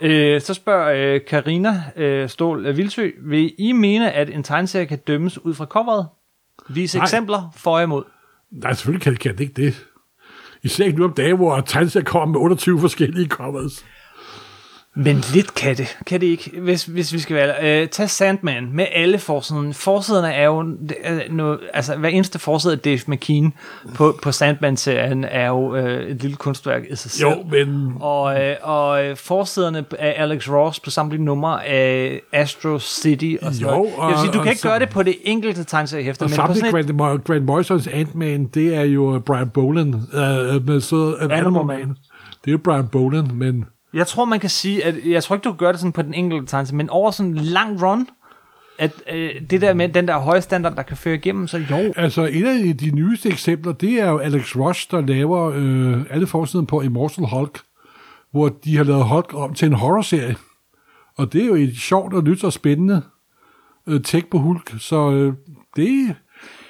Øh, 0.00 0.40
så 0.40 0.54
spørger 0.54 1.14
øh, 1.14 1.20
Karina 1.28 1.82
øh, 1.96 2.28
Stål 2.28 2.76
Vildsø, 2.76 3.10
vil 3.20 3.54
I 3.58 3.72
mene, 3.72 4.12
at 4.12 4.30
en 4.30 4.42
tegneserie 4.42 4.86
kan 4.86 4.98
dømmes 4.98 5.38
ud 5.38 5.54
fra 5.54 5.64
coveret? 5.64 6.06
Vis 6.68 6.94
Nej. 6.94 7.04
eksempler 7.04 7.52
for 7.56 7.76
og 7.76 7.82
imod. 7.82 8.04
Nej, 8.50 8.72
selvfølgelig 8.72 9.02
kan, 9.02 9.16
kan 9.16 9.32
det 9.32 9.40
ikke 9.40 9.62
det. 9.62 9.86
Især 10.62 10.84
ikke 10.84 10.98
nu 10.98 11.04
om 11.04 11.12
dagen, 11.12 11.36
hvor 11.36 11.60
tegneserier 11.60 12.04
kommer 12.04 12.26
med 12.26 12.40
28 12.40 12.80
forskellige 12.80 13.28
covers. 13.28 13.84
Men 14.96 15.16
lidt 15.34 15.54
kan 15.54 15.76
det, 15.76 15.98
kan 16.06 16.20
det 16.20 16.26
ikke, 16.26 16.60
hvis, 16.60 16.84
hvis 16.84 17.12
vi 17.12 17.18
skal 17.18 17.36
være 17.36 17.82
øh, 17.82 17.88
Tag 17.88 18.10
Sandman 18.10 18.70
med 18.72 18.86
alle 18.92 19.18
forsiderne. 19.18 19.74
Forsiderne 19.74 20.32
er 20.32 20.44
jo, 20.46 20.58
er 21.04 21.32
noget, 21.32 21.58
altså 21.74 21.96
hver 21.96 22.08
eneste 22.08 22.38
forside 22.38 22.72
af 22.72 22.78
Dave 22.78 22.98
McKean 23.06 23.52
på, 23.94 24.18
på 24.22 24.32
Sandman-serien 24.32 25.24
er 25.24 25.46
jo 25.48 25.74
øh, 25.76 26.10
et 26.10 26.22
lille 26.22 26.36
kunstværk 26.36 26.82
i 26.90 26.96
sig 26.96 27.10
selv. 27.10 27.28
Jo, 27.28 27.42
men 27.50 27.92
Og, 28.00 28.42
øh, 28.44 28.56
og 28.62 29.04
øh, 29.04 29.16
forsiderne 29.16 29.84
af 29.98 30.14
Alex 30.22 30.48
Ross 30.48 30.80
på 30.80 30.90
samtlige 30.90 31.24
numre 31.24 31.66
af 31.66 32.20
Astro 32.32 32.78
City 32.78 33.34
og 33.42 33.54
sådan 33.54 33.68
Jo, 33.68 33.76
noget. 33.76 33.90
Jeg 34.00 34.08
vil 34.08 34.16
sige, 34.18 34.32
du 34.32 34.38
og- 34.38 34.44
kan 34.44 34.52
ikke 34.52 34.60
og 34.68 34.70
gøre 34.70 34.74
så- 34.80 34.84
det 34.84 34.88
på 34.88 35.02
det 35.02 35.16
enkelte 35.24 35.64
tegneseriehæfte, 35.64 36.22
og 36.22 36.30
samtidig 36.30 36.70
sådan 36.70 36.90
et, 36.90 36.98
Grant, 36.98 37.20
Mo- 37.20 37.32
Grant 37.32 37.44
Morrisons 37.44 37.86
Ant-Man, 37.86 38.44
det 38.54 38.74
er 38.76 38.82
jo 38.82 39.22
Brian 39.26 39.48
Boland 39.48 39.94
øh, 39.94 40.66
med 40.66 40.80
så 40.80 41.16
Animal, 41.20 41.38
Animal 41.38 41.64
Man. 41.66 41.78
Man. 41.78 41.88
Det 42.44 42.48
er 42.48 42.52
jo 42.52 42.58
Brian 42.64 42.88
Boland, 42.88 43.26
men 43.32 43.64
jeg 43.94 44.06
tror, 44.06 44.24
man 44.24 44.40
kan 44.40 44.50
sige, 44.50 44.84
at 44.84 44.94
jeg 45.06 45.22
tror 45.22 45.36
ikke, 45.36 45.44
du 45.44 45.50
kan 45.50 45.58
gøre 45.58 45.72
det 45.72 45.80
sådan 45.80 45.92
på 45.92 46.02
den 46.02 46.14
enkelte 46.14 46.46
tegnelse, 46.46 46.74
men 46.74 46.90
over 46.90 47.10
sådan 47.10 47.32
en 47.32 47.38
lang 47.38 47.82
run, 47.82 48.08
at 48.78 49.02
øh, 49.12 49.30
det 49.50 49.60
der 49.60 49.74
med 49.74 49.88
den 49.88 50.08
der 50.08 50.18
høje 50.18 50.42
standard, 50.42 50.76
der 50.76 50.82
kan 50.82 50.96
føre 50.96 51.14
igennem, 51.14 51.46
så 51.46 51.58
jo, 51.58 51.92
altså 51.96 52.28
et 52.32 52.46
af 52.46 52.76
de 52.76 52.90
nyeste 52.90 53.28
eksempler, 53.28 53.72
det 53.72 53.92
er 53.92 54.10
jo 54.10 54.18
Alex 54.18 54.56
Ross, 54.56 54.86
der 54.86 55.00
laver 55.00 55.52
øh, 55.54 56.02
alle 56.10 56.26
forsiden 56.26 56.66
på 56.66 56.80
Immortal 56.80 57.24
Hulk, 57.24 57.60
hvor 58.30 58.48
de 58.48 58.76
har 58.76 58.84
lavet 58.84 59.04
Hulk 59.04 59.34
om 59.34 59.54
til 59.54 59.66
en 59.66 59.72
horrorserie. 59.72 60.36
Og 61.16 61.32
det 61.32 61.42
er 61.42 61.46
jo 61.46 61.54
et 61.54 61.76
sjovt 61.76 62.14
og 62.14 62.24
nyt 62.24 62.44
og 62.44 62.52
spændende 62.52 63.02
øh, 63.86 64.02
tech 64.02 64.26
på 64.26 64.38
Hulk, 64.38 64.74
så 64.78 65.10
øh, 65.10 65.34
det, 65.76 66.14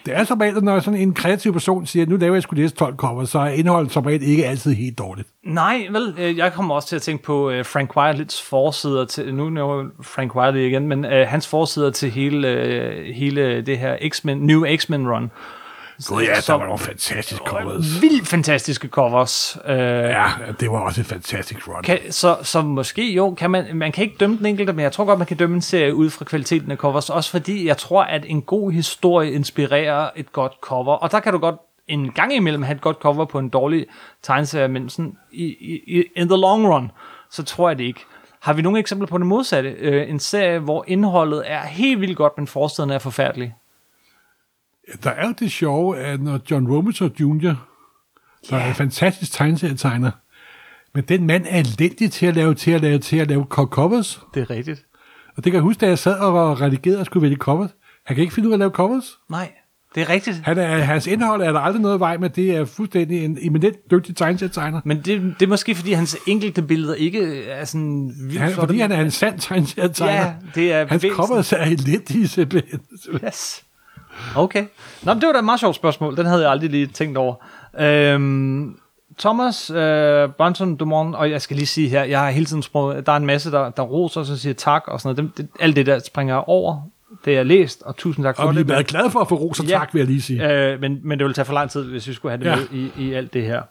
det 0.07 0.17
er 0.17 0.25
som 0.25 0.39
regel, 0.39 0.65
når 0.65 0.81
sådan 0.81 1.01
en 1.01 1.15
kreativ 1.15 1.53
person 1.53 1.87
siger, 1.87 2.07
nu 2.07 2.17
laver 2.17 2.35
jeg 2.35 2.43
sgu 2.43 2.57
næste 2.57 2.79
12 2.79 2.97
cover, 2.97 3.25
så 3.25 3.39
er 3.39 3.49
indholdet 3.49 3.93
som 3.93 4.05
regel 4.05 4.23
ikke 4.23 4.47
altid 4.47 4.73
helt 4.73 4.99
dårligt. 4.99 5.29
Nej, 5.45 5.87
vel, 5.91 6.15
øh, 6.19 6.39
jeg 6.39 6.53
kommer 6.53 6.75
også 6.75 6.89
til 6.89 6.97
at 6.97 7.03
tænke 7.03 7.25
på 7.25 7.51
øh, 7.51 7.65
Frank 7.65 7.97
Wilds 7.97 8.43
forsider 8.43 9.05
til, 9.05 9.35
nu 9.35 9.51
nævner 9.51 9.91
Frank 10.03 10.37
Wiley 10.37 10.61
igen, 10.61 10.89
men 10.89 11.05
øh, 11.05 11.29
hans 11.29 11.49
forsider 11.49 11.91
til 11.91 12.11
hele, 12.11 12.49
øh, 12.49 13.15
hele 13.15 13.63
det 13.63 13.79
her 13.79 13.97
X-Men, 14.09 14.39
New 14.39 14.77
X-Men 14.77 15.09
run. 15.09 15.31
Gud 16.09 16.23
ja, 16.23 16.35
der 16.47 16.53
var 16.53 16.65
nogle 16.65 16.79
fantastiske 16.79 17.45
covers. 17.47 18.03
Vildt 18.03 18.29
fantastiske 18.29 18.89
covers. 18.89 19.59
Øh, 19.67 19.79
Ja, 19.79 20.25
det 20.61 20.71
var 20.71 20.79
også 20.79 21.01
et 21.01 21.07
fantastisk 21.07 21.69
run. 21.69 21.83
kan, 21.83 21.99
så, 22.11 22.37
så 22.43 22.63
måske 22.63 23.13
jo, 23.13 23.35
kan 23.35 23.51
man, 23.51 23.65
man 23.77 23.93
kan 23.93 24.05
ikke 24.05 24.17
dømme 24.21 24.37
den 24.39 24.47
enkelte, 24.47 24.73
men 24.73 24.83
jeg 24.83 24.93
tror 24.93 25.05
godt, 25.05 25.19
man 25.19 25.27
kan 25.27 25.37
dømme 25.37 25.57
en 25.57 25.63
serie 25.63 25.95
ud 25.95 26.11
fra 26.11 26.25
kvaliteten 26.25 26.71
af 26.71 26.77
covers, 26.77 27.11
også 27.11 27.31
fordi 27.31 27.67
jeg 27.67 27.77
tror, 27.77 28.03
at 28.03 28.25
en 28.27 28.43
god 28.43 28.73
historie 28.73 29.33
inspirerer 29.33 30.11
et 30.17 30.33
godt 30.33 30.53
cover, 30.61 30.95
og 30.95 31.11
der 31.13 31.21
kan 31.21 31.33
du 31.33 31.39
godt 31.39 31.55
en 31.89 32.13
gang 32.13 32.35
imellem 32.35 32.63
have 32.63 32.75
et 32.75 32.81
godt 32.81 32.97
cover 33.01 33.25
på 33.25 33.39
en 33.39 33.49
dårlig 33.49 33.87
tegneserie, 34.23 34.69
men 34.69 34.89
sådan 34.91 35.13
i, 35.33 35.45
i, 35.45 35.81
i- 36.01 36.05
in 36.17 36.29
the 36.29 36.37
long 36.41 36.69
run, 36.75 36.91
så 37.31 37.43
tror 37.45 37.69
jeg 37.69 37.79
det 37.79 37.85
ikke. 37.85 38.01
Har 38.41 38.53
vi 38.53 38.63
nogle 38.63 38.79
eksempler 38.79 39.07
på 39.07 39.19
det 39.19 39.27
modsatte? 39.27 39.71
Øh, 39.71 40.11
en 40.11 40.19
serie, 40.21 40.59
hvor 40.59 40.85
indholdet 40.89 41.43
er 41.47 41.61
helt 41.61 42.01
vildt 42.01 42.17
godt, 42.17 42.33
men 42.37 42.47
forsiden 42.47 42.91
er 42.91 42.99
forfærdelig. 42.99 43.55
Der 45.05 45.11
er 45.11 45.33
det 45.33 45.53
sjove, 45.53 45.99
at 45.99 46.23
når 46.23 46.41
John 46.51 46.69
Romita 46.69 47.09
Jr., 47.21 47.55
der 48.51 48.57
er 48.57 48.69
en 48.69 48.75
fantastisk 48.75 49.33
tegneserietegner, 49.33 50.11
men 50.95 51.05
den 51.05 51.27
mand 51.27 51.47
er 51.49 51.59
elendig 51.61 52.13
til 52.13 52.27
at 52.27 52.37
lave, 52.37 52.55
til 52.55 52.71
at 52.71 52.81
lave, 52.81 52.99
til 52.99 53.17
at 53.17 53.29
lave 53.29 53.47
co- 53.55 53.67
covers. 53.69 54.21
Det 54.35 54.41
er 54.41 54.51
rigtigt. 54.51 54.87
Og 55.37 55.45
det 55.45 55.53
kan 55.53 55.55
jeg 55.55 55.63
huske, 55.63 55.81
da 55.81 55.87
jeg 55.87 55.99
sad 55.99 56.19
og 56.19 56.35
var 56.35 56.61
redigeret 56.61 56.99
og 56.99 57.07
skulle 57.07 57.23
vælge 57.23 57.37
covers. 57.37 57.71
Han 58.07 58.17
kan 58.17 58.23
ikke 58.23 58.35
finde 58.35 58.49
ud 58.49 58.53
af 58.53 58.57
at 58.57 58.59
lave 58.59 58.71
covers. 58.71 59.19
Nej, 59.31 59.53
det 59.95 60.01
er 60.01 60.09
rigtigt. 60.09 60.37
Han 60.45 60.59
er, 60.59 60.79
hans 60.79 61.07
indhold 61.07 61.43
er 61.43 61.53
der 61.53 61.61
aldrig 61.61 61.83
noget 61.83 62.01
vej 62.01 62.17
med. 62.17 62.31
Det 62.31 62.51
er 62.57 62.65
fuldstændig 62.65 63.25
en 63.25 63.39
eminent 63.41 63.77
dygtig 63.91 64.17
tegneserietegner. 64.17 64.81
Men 64.85 64.97
det, 64.97 65.35
det 65.39 65.43
er 65.43 65.49
måske, 65.49 65.75
fordi 65.75 65.93
hans 65.93 66.17
enkelte 66.27 66.63
billeder 66.63 66.95
ikke 66.95 67.45
er 67.45 67.65
sådan 67.65 68.15
vildt 68.21 68.41
Han, 68.41 68.53
fordi 68.53 68.79
han 68.79 68.93
er 68.93 69.01
en 69.01 69.11
sand 69.11 69.39
tegneserietegner. 69.39 70.13
Ja, 70.13 70.35
det 70.55 70.73
er 70.73 70.87
Hans 70.87 71.05
covers 71.11 71.53
er 71.53 71.65
elendige 71.65 72.29
simpelthen. 72.29 72.81
Yes. 73.25 73.65
Okay. 74.37 74.65
Nå, 75.03 75.15
men 75.15 75.21
det 75.21 75.27
var 75.27 75.33
da 75.33 75.39
et 75.39 75.45
meget 75.45 75.61
sjovt 75.61 75.77
spørgsmål. 75.77 76.17
Den 76.17 76.27
havde 76.27 76.43
jeg 76.43 76.51
aldrig 76.51 76.71
lige 76.71 76.87
tænkt 76.87 77.19
over. 77.19 77.35
Øhm, 77.81 78.77
Thomas 79.19 79.71
øh, 79.71 80.29
Bunton 80.39 80.77
Dumont, 80.77 81.15
og 81.15 81.31
jeg 81.31 81.43
skal 81.43 81.57
lige 81.57 81.67
sige 81.67 81.89
her, 81.89 82.03
jeg 82.05 82.21
har 82.21 82.31
hele 82.31 82.47
tiden 82.47 82.63
sprunget, 82.63 83.07
der 83.07 83.13
er 83.13 83.17
en 83.17 83.27
masse, 83.27 83.51
der, 83.51 83.71
der 83.71 83.83
roser 83.83 84.21
og 84.21 84.27
siger 84.27 84.55
tak 84.55 84.83
og 84.89 85.01
sådan 85.01 85.17
noget. 85.17 85.37
Dem, 85.39 85.47
det, 85.47 85.63
alt 85.63 85.77
det 85.77 85.87
der 85.87 85.99
springer 85.99 86.35
jeg 86.35 86.45
over, 86.47 86.83
det 87.25 87.33
jeg 87.35 87.47
læst, 87.47 87.83
og 87.83 87.97
tusind 87.97 88.25
tak 88.25 88.37
for 88.37 88.43
Og 88.43 88.55
vi 88.55 88.59
det. 88.59 88.65
er 88.65 88.69
meget 88.75 88.87
glade 88.87 89.11
for 89.11 89.21
at 89.21 89.29
få 89.29 89.35
ros 89.35 89.61
og 89.61 89.67
Ja. 89.67 89.79
tak, 89.79 89.95
vil 89.95 90.01
jeg 90.01 90.07
lige 90.09 90.23
sige. 90.23 90.53
Øh, 90.73 90.81
men, 90.81 91.01
men 91.03 91.19
det 91.19 91.25
ville 91.25 91.35
tage 91.35 91.45
for 91.45 91.53
lang 91.55 91.71
tid, 91.71 91.85
hvis 91.85 92.09
vi 92.09 92.13
skulle 92.13 92.33
have 92.39 92.45
det 92.45 92.51
ja. 92.51 92.57
med 92.57 92.91
i, 92.99 93.03
i 93.05 93.13
alt 93.13 93.35
det 93.35 93.45
her. 93.45 93.63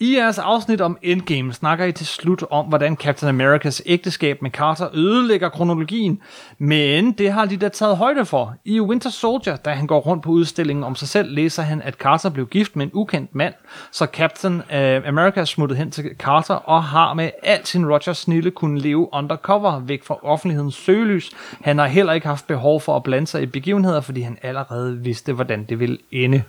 I 0.00 0.16
jeres 0.16 0.38
afsnit 0.38 0.80
om 0.80 0.98
Endgame 1.02 1.52
snakker 1.52 1.84
I 1.84 1.92
til 1.92 2.06
slut 2.06 2.44
om, 2.50 2.66
hvordan 2.66 2.96
Captain 2.96 3.28
Americas 3.28 3.82
ægteskab 3.86 4.42
med 4.42 4.50
Carter 4.50 4.88
ødelægger 4.94 5.48
kronologien, 5.48 6.20
men 6.58 7.12
det 7.12 7.32
har 7.32 7.44
de 7.44 7.56
da 7.56 7.68
taget 7.68 7.96
højde 7.96 8.24
for. 8.24 8.54
I 8.64 8.80
Winter 8.80 9.10
Soldier, 9.10 9.56
da 9.56 9.70
han 9.70 9.86
går 9.86 9.98
rundt 10.00 10.22
på 10.22 10.30
udstillingen 10.30 10.84
om 10.84 10.94
sig 10.94 11.08
selv, 11.08 11.34
læser 11.34 11.62
han, 11.62 11.82
at 11.82 11.94
Carter 11.94 12.30
blev 12.30 12.46
gift 12.46 12.76
med 12.76 12.86
en 12.86 12.90
ukendt 12.94 13.34
mand, 13.34 13.54
så 13.92 14.06
Captain 14.06 14.62
øh, 14.72 15.08
America 15.08 15.40
er 15.40 15.44
smuttet 15.44 15.78
hen 15.78 15.90
til 15.90 16.04
Carter 16.18 16.54
og 16.54 16.84
har 16.84 17.14
med 17.14 17.30
al 17.42 17.66
sin 17.66 17.92
Rogers 17.92 18.18
snille 18.18 18.50
kunne 18.50 18.80
leve 18.80 19.14
undercover 19.14 19.80
væk 19.80 20.04
fra 20.04 20.18
offentlighedens 20.22 20.74
søgelys. 20.74 21.30
Han 21.60 21.78
har 21.78 21.86
heller 21.86 22.12
ikke 22.12 22.26
haft 22.26 22.46
behov 22.46 22.80
for 22.80 22.96
at 22.96 23.02
blande 23.02 23.26
sig 23.26 23.42
i 23.42 23.46
begivenheder, 23.46 24.00
fordi 24.00 24.20
han 24.20 24.38
allerede 24.42 24.98
vidste, 24.98 25.32
hvordan 25.32 25.64
det 25.64 25.80
ville 25.80 25.98
ende. 26.10 26.42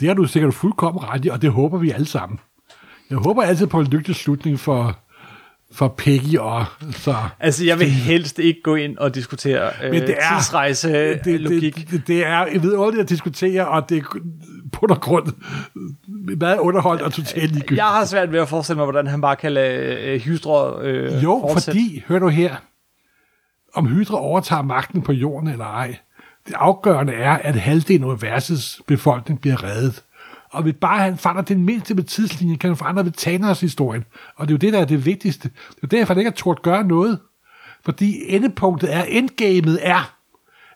Det 0.00 0.08
har 0.08 0.14
du 0.14 0.24
sikkert 0.24 0.54
fuldkommen 0.54 1.04
ret 1.04 1.24
i, 1.24 1.28
og 1.28 1.42
det 1.42 1.50
håber 1.50 1.78
vi 1.78 1.90
alle 1.90 2.06
sammen. 2.06 2.38
Jeg 3.12 3.20
håber 3.20 3.42
altid 3.42 3.66
på 3.66 3.80
en 3.80 3.86
lykkelig 3.86 4.16
slutning 4.16 4.60
for, 4.60 4.98
for 5.72 5.88
Peggy 5.88 6.36
og 6.38 6.64
så... 6.92 7.14
Altså, 7.40 7.64
jeg 7.64 7.78
vil 7.78 7.90
helst 7.90 8.38
ikke 8.38 8.60
gå 8.64 8.74
ind 8.74 8.98
og 8.98 9.14
diskutere 9.14 9.70
øh, 9.84 9.90
Men 9.90 10.02
det 10.02 10.16
er- 10.18 10.36
tidsrejse 10.38 10.88
Det, 10.92 11.24
det, 11.24 11.40
logik. 11.40 11.90
det, 11.90 12.06
det 12.06 12.26
er 12.26 12.58
vidunderligt 12.58 13.02
at 13.02 13.08
diskutere, 13.08 13.68
og 13.68 13.88
det 13.88 13.98
er 13.98 14.02
på 14.72 14.86
der 14.86 14.94
grund 14.94 15.26
meget 16.40 16.58
underholdt 16.58 17.02
og 17.02 17.12
totalt 17.12 17.52
ligegyldigt. 17.52 17.78
Jeg 17.78 17.84
har 17.86 18.04
svært 18.04 18.32
ved 18.32 18.40
at 18.40 18.48
forestille 18.48 18.76
mig, 18.76 18.84
hvordan 18.84 19.06
han 19.06 19.20
bare 19.20 19.36
kan 19.36 19.52
lade 19.52 19.96
øh, 20.00 20.20
hystre 20.20 20.74
øh, 20.82 21.22
Jo, 21.24 21.38
fortsætte. 21.48 21.64
fordi, 21.80 22.02
hør 22.08 22.18
du 22.18 22.28
her, 22.28 22.56
om 23.74 23.86
Hydra 23.86 24.16
overtager 24.20 24.62
magten 24.62 25.02
på 25.02 25.12
jorden 25.12 25.48
eller 25.48 25.64
ej. 25.64 25.96
Det 26.46 26.54
afgørende 26.58 27.12
er, 27.12 27.30
at 27.32 27.54
halvdelen 27.56 28.02
af 28.04 28.08
universets 28.08 28.80
befolkning 28.86 29.40
bliver 29.40 29.64
reddet. 29.64 30.02
Og 30.52 30.62
hvis 30.62 30.74
bare 30.80 30.98
han 30.98 31.18
fanger 31.18 31.42
den 31.42 31.64
mindste 31.64 31.94
med 31.94 32.04
tidslinjen, 32.04 32.58
kan 32.58 32.70
han 32.70 32.76
forandre 32.76 33.04
ved 33.04 33.12
Thanos-historien. 33.12 34.04
Og 34.36 34.48
det 34.48 34.52
er 34.52 34.54
jo 34.54 34.58
det, 34.58 34.72
der 34.72 34.80
er 34.80 34.84
det 34.84 35.06
vigtigste. 35.06 35.50
Det 35.74 35.82
er 35.82 35.86
derfor, 35.86 36.14
han 36.14 36.20
ikke 36.20 36.30
har 36.30 36.36
turt 36.36 36.62
gøre 36.62 36.84
noget. 36.84 37.18
Fordi 37.84 38.34
endepunktet 38.34 38.94
er, 38.94 39.04
endgamet 39.04 39.78
er, 39.82 40.16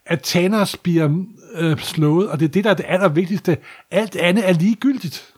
at 0.06 0.22
Thanos 0.22 0.76
bliver 0.76 1.24
øh, 1.54 1.78
slået, 1.78 2.30
og 2.30 2.40
det 2.40 2.44
er 2.44 2.52
det, 2.52 2.64
der 2.64 2.70
er 2.70 2.74
det 2.74 2.84
allervigtigste. 2.88 3.56
Alt 3.90 4.16
andet 4.16 4.48
er 4.48 4.52
ligegyldigt. 4.52 5.34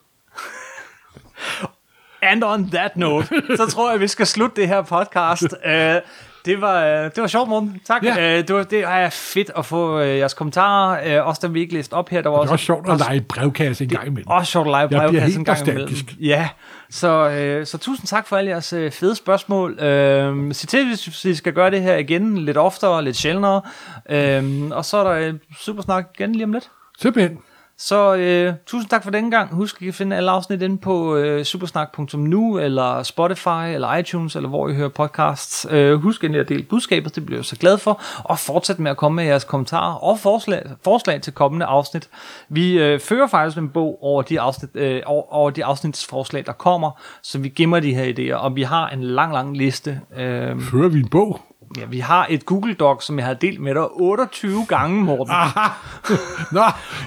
And 2.22 2.44
on 2.44 2.70
that 2.70 2.96
note, 2.96 3.28
så 3.56 3.66
tror 3.66 3.90
jeg, 3.90 4.00
vi 4.00 4.08
skal 4.08 4.26
slutte 4.26 4.60
det 4.60 4.68
her 4.68 4.82
podcast. 4.82 5.42
Uh, 5.66 5.70
det 6.48 6.60
var, 6.60 6.84
øh, 6.84 7.04
det 7.04 7.20
var 7.20 7.26
sjovt, 7.26 7.48
Morten. 7.48 7.80
Tak. 7.84 8.04
Ja. 8.04 8.14
Ja. 8.14 8.36
det, 8.42 8.54
var, 8.54 8.62
det 8.62 8.84
er 8.84 9.10
fedt 9.10 9.50
at 9.56 9.66
få 9.66 10.00
uh, 10.00 10.06
jeres 10.06 10.34
kommentarer. 10.34 11.20
Også 11.20 11.46
dem, 11.46 11.54
vi 11.54 11.60
ikke 11.60 11.74
læste 11.74 11.92
op 11.94 12.08
her. 12.08 12.22
Der 12.22 12.30
var 12.30 12.36
Det 12.36 12.38
er 12.38 12.42
også, 12.42 12.52
også 12.52 12.64
sjovt 12.64 12.90
at 12.90 12.98
lege 12.98 13.20
brevkasse 13.20 13.84
en 13.84 13.90
gang 13.90 14.06
imellem. 14.06 14.28
også 14.28 14.52
sjovt 14.52 14.66
at 14.66 14.70
lege 14.70 14.88
brevkasse 14.88 15.38
en 15.38 15.44
gang 15.44 15.68
imellem. 15.68 15.94
Ja, 16.20 16.48
så, 16.90 17.28
øh, 17.28 17.66
så 17.66 17.78
tusind 17.78 18.06
tak 18.06 18.26
for 18.28 18.36
alle 18.36 18.50
jeres 18.50 18.72
øh, 18.72 18.92
fede 18.92 19.16
spørgsmål. 19.16 19.78
Øh, 19.80 20.54
sig 20.54 20.68
til, 20.68 20.86
hvis 20.88 21.24
I 21.24 21.34
skal 21.34 21.52
gøre 21.52 21.70
det 21.70 21.82
her 21.82 21.96
igen, 21.96 22.38
lidt 22.38 22.56
oftere, 22.56 23.04
lidt 23.04 23.16
sjældnere. 23.16 23.62
Øh, 24.10 24.70
og 24.70 24.84
så 24.84 24.96
er 24.96 25.04
der 25.04 25.28
øh, 25.28 25.34
Supersnak 25.60 26.06
igen 26.14 26.32
lige 26.32 26.44
om 26.44 26.52
lidt. 26.52 26.70
Simpelthen. 26.98 27.38
Så 27.80 28.14
øh, 28.14 28.54
tusind 28.66 28.90
tak 28.90 29.04
for 29.04 29.10
denne 29.10 29.30
gang. 29.30 29.54
Husk, 29.54 29.76
at 29.76 29.82
I 29.82 29.84
kan 29.84 29.94
finde 29.94 30.16
alle 30.16 30.30
afsnit 30.30 30.62
inde 30.62 30.78
på 30.78 31.16
øh, 31.16 31.44
supersnak.nu, 31.44 32.58
eller 32.58 33.02
Spotify, 33.02 33.74
eller 33.74 33.94
iTunes, 33.94 34.36
eller 34.36 34.48
hvor 34.48 34.68
I 34.68 34.74
hører 34.74 34.88
podcasts. 34.88 35.66
Øh, 35.70 35.94
husk 35.94 36.24
endelig 36.24 36.40
at 36.40 36.48
dele 36.48 36.62
budskabet, 36.62 37.14
det 37.14 37.26
bliver 37.26 37.38
jeg 37.38 37.44
så 37.44 37.56
glad 37.56 37.78
for. 37.78 38.02
Og 38.24 38.38
fortsæt 38.38 38.78
med 38.78 38.90
at 38.90 38.96
komme 38.96 39.16
med 39.16 39.24
jeres 39.24 39.44
kommentarer 39.44 39.94
og 39.94 40.18
forslag, 40.18 40.62
forslag 40.84 41.20
til 41.22 41.32
kommende 41.32 41.66
afsnit. 41.66 42.08
Vi 42.48 42.78
øh, 42.78 43.00
fører 43.00 43.26
faktisk 43.26 43.58
en 43.58 43.68
bog 43.68 43.98
over 44.02 44.22
de, 44.22 44.40
afsnit, 44.40 44.70
øh, 44.74 45.02
over, 45.06 45.34
over 45.34 45.50
de 45.50 45.64
afsnitsforslag, 45.64 46.46
der 46.46 46.52
kommer, 46.52 46.90
så 47.22 47.38
vi 47.38 47.48
gemmer 47.48 47.80
de 47.80 47.94
her 47.94 48.04
idéer. 48.04 48.36
Og 48.36 48.56
vi 48.56 48.62
har 48.62 48.88
en 48.88 49.02
lang, 49.02 49.32
lang 49.32 49.56
liste. 49.56 50.00
Øh, 50.16 50.60
Fører 50.60 50.88
vi 50.88 50.98
en 50.98 51.08
bog? 51.08 51.40
Ja, 51.76 51.84
vi 51.84 51.98
har 51.98 52.26
et 52.30 52.46
Google 52.46 52.74
Doc, 52.74 53.04
som 53.04 53.18
jeg 53.18 53.26
har 53.26 53.34
delt 53.34 53.60
med 53.60 53.74
dig 53.74 53.90
28 53.90 54.66
gange, 54.68 55.04
Morten. 55.04 55.34
Aha. 55.34 55.68
Nå, 56.52 56.60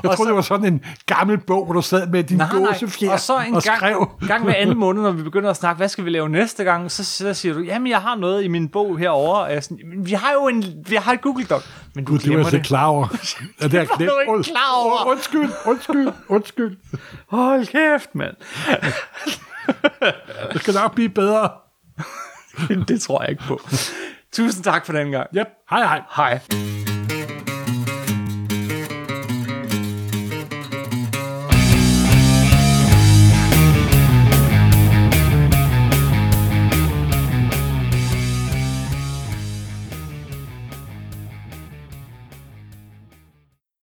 jeg 0.03 0.11
troede, 0.15 0.27
det 0.29 0.35
var 0.35 0.41
sådan 0.41 0.73
en 0.73 0.83
gammel 1.05 1.37
bog, 1.37 1.65
hvor 1.65 1.73
du 1.73 1.81
sad 1.81 2.07
med 2.07 2.23
din 2.23 2.41
gåsefjer 2.51 3.11
Og 3.11 3.19
så 3.19 3.39
en 3.47 3.55
og 3.55 3.63
gang, 3.63 3.77
skrev. 3.77 4.09
gang 4.27 4.43
hver 4.43 4.53
anden 4.53 4.77
måned, 4.85 5.01
når 5.03 5.11
vi 5.11 5.23
begynder 5.23 5.49
at 5.49 5.55
snakke, 5.57 5.77
hvad 5.77 5.89
skal 5.89 6.05
vi 6.05 6.09
lave 6.09 6.29
næste 6.29 6.63
gang, 6.63 6.91
så, 6.91 7.03
så 7.05 7.33
siger 7.33 7.53
du, 7.53 7.59
jamen 7.59 7.87
jeg 7.87 7.99
har 8.01 8.15
noget 8.15 8.43
i 8.43 8.47
min 8.47 8.69
bog 8.69 8.97
herovre. 8.99 9.41
Og 9.41 9.53
jeg 9.53 9.63
sådan, 9.63 9.79
"Men 9.85 10.05
vi 10.05 10.11
har 10.11 10.33
jo 10.33 10.47
en, 10.47 10.63
vi 10.87 10.95
har 10.95 11.13
et 11.13 11.21
Google 11.21 11.45
Doc. 11.45 11.63
Men 11.95 12.05
du 12.05 12.11
Gud, 12.11 12.19
det 12.19 12.29
var 12.31 12.37
jeg 12.37 12.45
slet 12.45 12.59
det. 12.59 12.67
klar 12.67 12.85
over. 12.85 13.07
Ja, 13.61 13.67
det 13.67 13.73
er 13.73 13.85
var 13.89 13.95
du 14.33 14.39
ikke 14.39 14.51
klar 14.51 14.75
over. 14.83 15.11
Undskyld, 15.11 15.49
undskyld, 15.65 16.07
undskyld. 16.29 16.77
Hold 17.29 17.65
kæft, 17.67 18.15
mand. 18.15 18.35
Det 20.53 20.61
skal 20.61 20.73
nok 20.73 20.95
blive 20.95 21.09
bedre. 21.09 21.49
det 22.87 23.01
tror 23.01 23.21
jeg 23.21 23.29
ikke 23.29 23.43
på. 23.43 23.59
Tusind 24.31 24.63
tak 24.63 24.85
for 24.85 24.93
den 24.93 25.11
gang. 25.11 25.27
Yep. 25.35 25.47
Hej, 25.69 25.87
hej. 25.87 26.01
Hej. 26.09 26.80